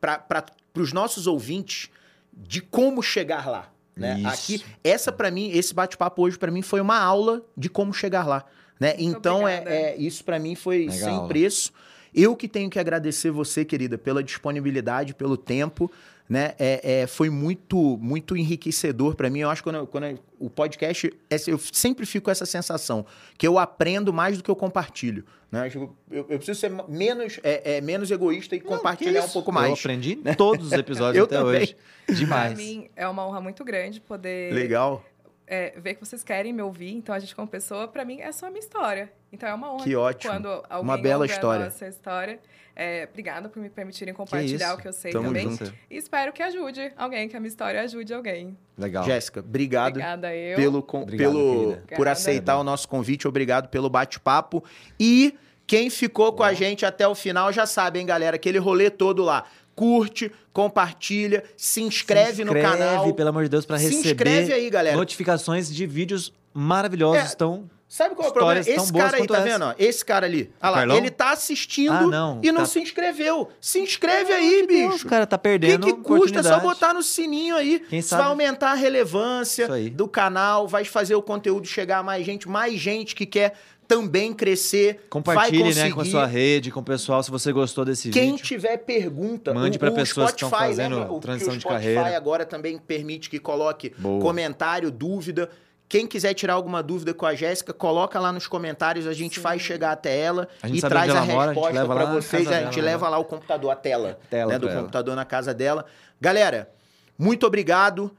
para 0.00 0.44
os 0.74 0.92
nossos 0.92 1.28
ouvintes 1.28 1.88
de 2.32 2.60
como 2.60 3.00
chegar 3.00 3.48
lá. 3.48 3.70
Né? 3.94 4.18
Isso. 4.18 4.26
Aqui, 4.26 4.64
essa 4.82 5.12
para 5.12 5.30
mim, 5.30 5.50
esse 5.50 5.72
bate-papo 5.72 6.22
hoje 6.22 6.36
para 6.36 6.50
mim 6.50 6.62
foi 6.62 6.80
uma 6.80 6.98
aula 6.98 7.42
de 7.56 7.68
como 7.68 7.94
chegar 7.94 8.26
lá. 8.26 8.44
Né? 8.80 8.96
Então 8.98 9.46
é, 9.46 9.62
é 9.66 9.96
isso 9.96 10.24
para 10.24 10.36
mim 10.40 10.56
foi 10.56 10.88
Legal. 10.88 10.98
sem 10.98 11.28
preço. 11.28 11.72
Eu 12.16 12.34
que 12.34 12.48
tenho 12.48 12.70
que 12.70 12.78
agradecer 12.78 13.30
você, 13.30 13.62
querida, 13.62 13.98
pela 13.98 14.22
disponibilidade, 14.22 15.14
pelo 15.14 15.36
tempo. 15.36 15.90
Né? 16.28 16.54
É, 16.58 17.02
é, 17.02 17.06
foi 17.06 17.30
muito 17.30 17.98
muito 17.98 18.36
enriquecedor 18.36 19.14
para 19.14 19.30
mim. 19.30 19.40
Eu 19.40 19.50
acho 19.50 19.62
que 19.62 19.70
quando, 19.70 19.86
quando 19.86 20.18
o 20.40 20.50
podcast, 20.50 21.12
é, 21.30 21.36
eu 21.46 21.58
sempre 21.58 22.04
fico 22.04 22.24
com 22.24 22.30
essa 22.32 22.46
sensação 22.46 23.06
que 23.38 23.46
eu 23.46 23.58
aprendo 23.58 24.12
mais 24.12 24.36
do 24.36 24.42
que 24.42 24.50
eu 24.50 24.56
compartilho. 24.56 25.24
Né? 25.52 25.70
Eu, 25.72 25.94
eu 26.10 26.24
preciso 26.24 26.58
ser 26.58 26.72
menos, 26.88 27.38
é, 27.44 27.76
é 27.76 27.80
menos 27.80 28.10
egoísta 28.10 28.56
e 28.56 28.58
Não, 28.58 28.66
compartilhar 28.66 29.22
um 29.22 29.28
pouco 29.28 29.52
mais. 29.52 29.68
Eu 29.68 29.74
aprendi 29.74 30.16
todos 30.36 30.66
os 30.66 30.72
episódios 30.72 31.22
até 31.22 31.36
também. 31.36 31.60
hoje. 31.60 31.76
Demais. 32.08 32.54
Pra 32.54 32.56
mim 32.56 32.88
é 32.96 33.06
uma 33.06 33.24
honra 33.24 33.40
muito 33.40 33.64
grande 33.64 34.00
poder 34.00 34.52
Legal 34.52 35.04
é, 35.46 35.78
ver 35.78 35.94
que 35.94 36.04
vocês 36.04 36.22
querem 36.22 36.52
me 36.52 36.62
ouvir. 36.62 36.92
Então, 36.92 37.14
a 37.14 37.18
gente, 37.18 37.34
como 37.34 37.46
pessoa, 37.46 37.86
para 37.86 38.04
mim, 38.04 38.20
é 38.20 38.32
só 38.32 38.46
a 38.46 38.50
minha 38.50 38.60
história. 38.60 39.12
Então, 39.32 39.48
é 39.48 39.54
uma 39.54 39.72
honra. 39.72 39.84
Que 39.84 39.94
ótimo. 39.94 40.32
Quando 40.32 40.48
alguém 40.48 40.82
uma 40.82 40.98
bela 40.98 41.26
história. 41.26 41.64
essa 41.64 41.86
história. 41.86 42.40
É, 42.78 43.08
obrigada 43.10 43.48
por 43.48 43.58
me 43.58 43.70
permitirem 43.70 44.12
compartilhar 44.12 44.74
que 44.74 44.74
o 44.74 44.82
que 44.82 44.88
eu 44.88 44.92
sei 44.92 45.10
Tamo 45.10 45.28
também. 45.28 45.48
Junto. 45.48 45.72
E 45.90 45.96
espero 45.96 46.30
que 46.30 46.42
ajude 46.42 46.92
alguém, 46.94 47.26
que 47.26 47.34
a 47.34 47.40
minha 47.40 47.48
história 47.48 47.80
ajude 47.80 48.12
alguém. 48.12 48.54
Legal. 48.76 49.02
Jéssica, 49.04 49.40
obrigado. 49.40 49.92
Obrigada 49.92 50.34
eu. 50.34 50.56
Pelo, 50.56 50.78
obrigado, 50.78 51.16
pelo, 51.16 51.78
por 51.96 52.06
aceitar 52.06 52.58
o 52.58 52.62
nosso 52.62 52.86
convite. 52.86 53.26
Obrigado 53.26 53.68
pelo 53.68 53.88
bate-papo. 53.88 54.62
E 55.00 55.34
quem 55.66 55.88
ficou 55.88 56.32
Bom. 56.32 56.38
com 56.38 56.42
a 56.42 56.52
gente 56.52 56.84
até 56.84 57.08
o 57.08 57.14
final 57.14 57.50
já 57.50 57.64
sabe, 57.64 57.98
hein, 57.98 58.04
galera? 58.04 58.36
Aquele 58.36 58.58
rolê 58.58 58.90
todo 58.90 59.24
lá 59.24 59.46
curte, 59.76 60.32
compartilha, 60.56 61.44
se 61.54 61.82
inscreve, 61.82 62.36
se 62.36 62.42
inscreve 62.42 62.44
no 62.44 62.78
canal. 62.78 63.12
pelo 63.12 63.28
amor 63.28 63.42
de 63.42 63.50
Deus, 63.50 63.66
para 63.66 63.76
receber. 63.76 64.02
Se 64.02 64.08
inscreve 64.08 64.52
aí, 64.54 64.70
galera. 64.70 64.96
Notificações 64.96 65.68
de 65.68 65.86
vídeos 65.86 66.32
maravilhosos. 66.54 67.22
É, 67.22 67.26
estão. 67.26 67.70
Sabe 67.86 68.14
qual 68.14 68.28
é 68.28 68.30
o 68.30 68.32
problema? 68.32 68.60
Esse 68.60 68.92
cara 68.92 69.16
aí, 69.18 69.26
tá 69.26 69.40
vendo? 69.40 69.64
Ó, 69.66 69.74
esse 69.78 70.04
cara 70.04 70.26
ali. 70.26 70.50
Olha 70.62 70.86
lá, 70.86 70.96
ele 70.96 71.10
tá 71.10 71.30
assistindo 71.30 71.92
ah, 71.92 72.06
não, 72.06 72.40
e 72.42 72.50
não 72.50 72.62
tá... 72.62 72.66
se 72.66 72.80
inscreveu. 72.80 73.50
Se 73.60 73.78
inscreve 73.78 74.32
aí, 74.32 74.66
bicho. 74.66 74.88
Deus, 74.88 75.04
cara 75.04 75.26
tá 75.26 75.36
perdendo. 75.36 75.84
O 75.84 75.86
que, 75.88 75.92
que 75.92 76.02
custa? 76.02 76.40
É 76.40 76.42
só 76.42 76.58
botar 76.58 76.94
no 76.94 77.02
sininho 77.02 77.54
aí. 77.54 77.80
Quem 77.80 78.00
sabe? 78.00 78.22
vai 78.22 78.30
aumentar 78.30 78.70
a 78.70 78.74
relevância 78.74 79.68
do 79.92 80.08
canal, 80.08 80.66
vai 80.66 80.86
fazer 80.86 81.14
o 81.14 81.22
conteúdo 81.22 81.66
chegar 81.66 81.98
a 81.98 82.02
mais 82.02 82.24
gente, 82.24 82.48
mais 82.48 82.80
gente 82.80 83.14
que 83.14 83.26
quer 83.26 83.52
também 83.86 84.32
crescer. 84.32 85.06
Compartilhe, 85.08 85.58
vai 85.58 85.68
conseguir. 85.68 85.88
né, 85.88 85.94
com 85.94 86.00
a 86.00 86.04
sua 86.04 86.26
rede, 86.26 86.70
com 86.70 86.80
o 86.80 86.84
pessoal, 86.84 87.22
se 87.22 87.30
você 87.30 87.52
gostou 87.52 87.84
desse 87.84 88.10
Quem 88.10 88.32
vídeo. 88.32 88.36
Quem 88.36 88.44
tiver 88.44 88.76
pergunta, 88.78 89.54
mande 89.54 89.78
para 89.78 89.90
pessoas 89.90 90.30
Spotify, 90.30 90.36
que 90.36 90.44
estão 90.44 90.58
fazendo 90.58 91.00
né, 91.00 91.20
transição 91.20 91.56
de 91.56 91.64
carreira. 91.64 92.00
O 92.00 92.02
Spotify 92.02 92.16
agora 92.16 92.44
também 92.44 92.78
permite 92.78 93.30
que 93.30 93.38
coloque 93.38 93.92
Boa. 93.98 94.20
comentário, 94.20 94.90
dúvida. 94.90 95.48
Quem 95.88 96.06
quiser 96.06 96.34
tirar 96.34 96.54
alguma 96.54 96.82
dúvida 96.82 97.14
com 97.14 97.24
a 97.24 97.34
Jéssica, 97.34 97.72
coloca 97.72 98.18
lá 98.18 98.32
nos 98.32 98.48
comentários, 98.48 99.06
a 99.06 99.12
gente 99.12 99.36
Sim. 99.36 99.40
faz 99.40 99.62
chegar 99.62 99.92
até 99.92 100.18
ela 100.18 100.48
e 100.64 100.80
traz 100.80 101.14
a 101.14 101.20
resposta 101.20 101.86
para 101.86 102.04
vocês. 102.06 102.48
A 102.48 102.62
gente 102.64 102.80
leva 102.80 103.08
lá 103.08 103.18
o 103.18 103.24
computador, 103.24 103.70
a 103.70 103.76
tela, 103.76 104.18
tela 104.28 104.52
né, 104.52 104.58
do 104.58 104.68
ela. 104.68 104.80
computador 104.80 105.14
na 105.14 105.24
casa 105.24 105.54
dela. 105.54 105.84
Galera, 106.20 106.68
muito 107.16 107.46
obrigado. 107.46 108.10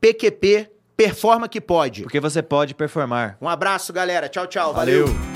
PQP 0.00 0.70
Performa 1.00 1.48
que 1.48 1.62
pode. 1.62 2.02
Porque 2.02 2.20
você 2.20 2.42
pode 2.42 2.74
performar. 2.74 3.38
Um 3.40 3.48
abraço, 3.48 3.90
galera. 3.90 4.28
Tchau, 4.28 4.46
tchau. 4.46 4.74
Valeu. 4.74 5.06
Valeu. 5.06 5.29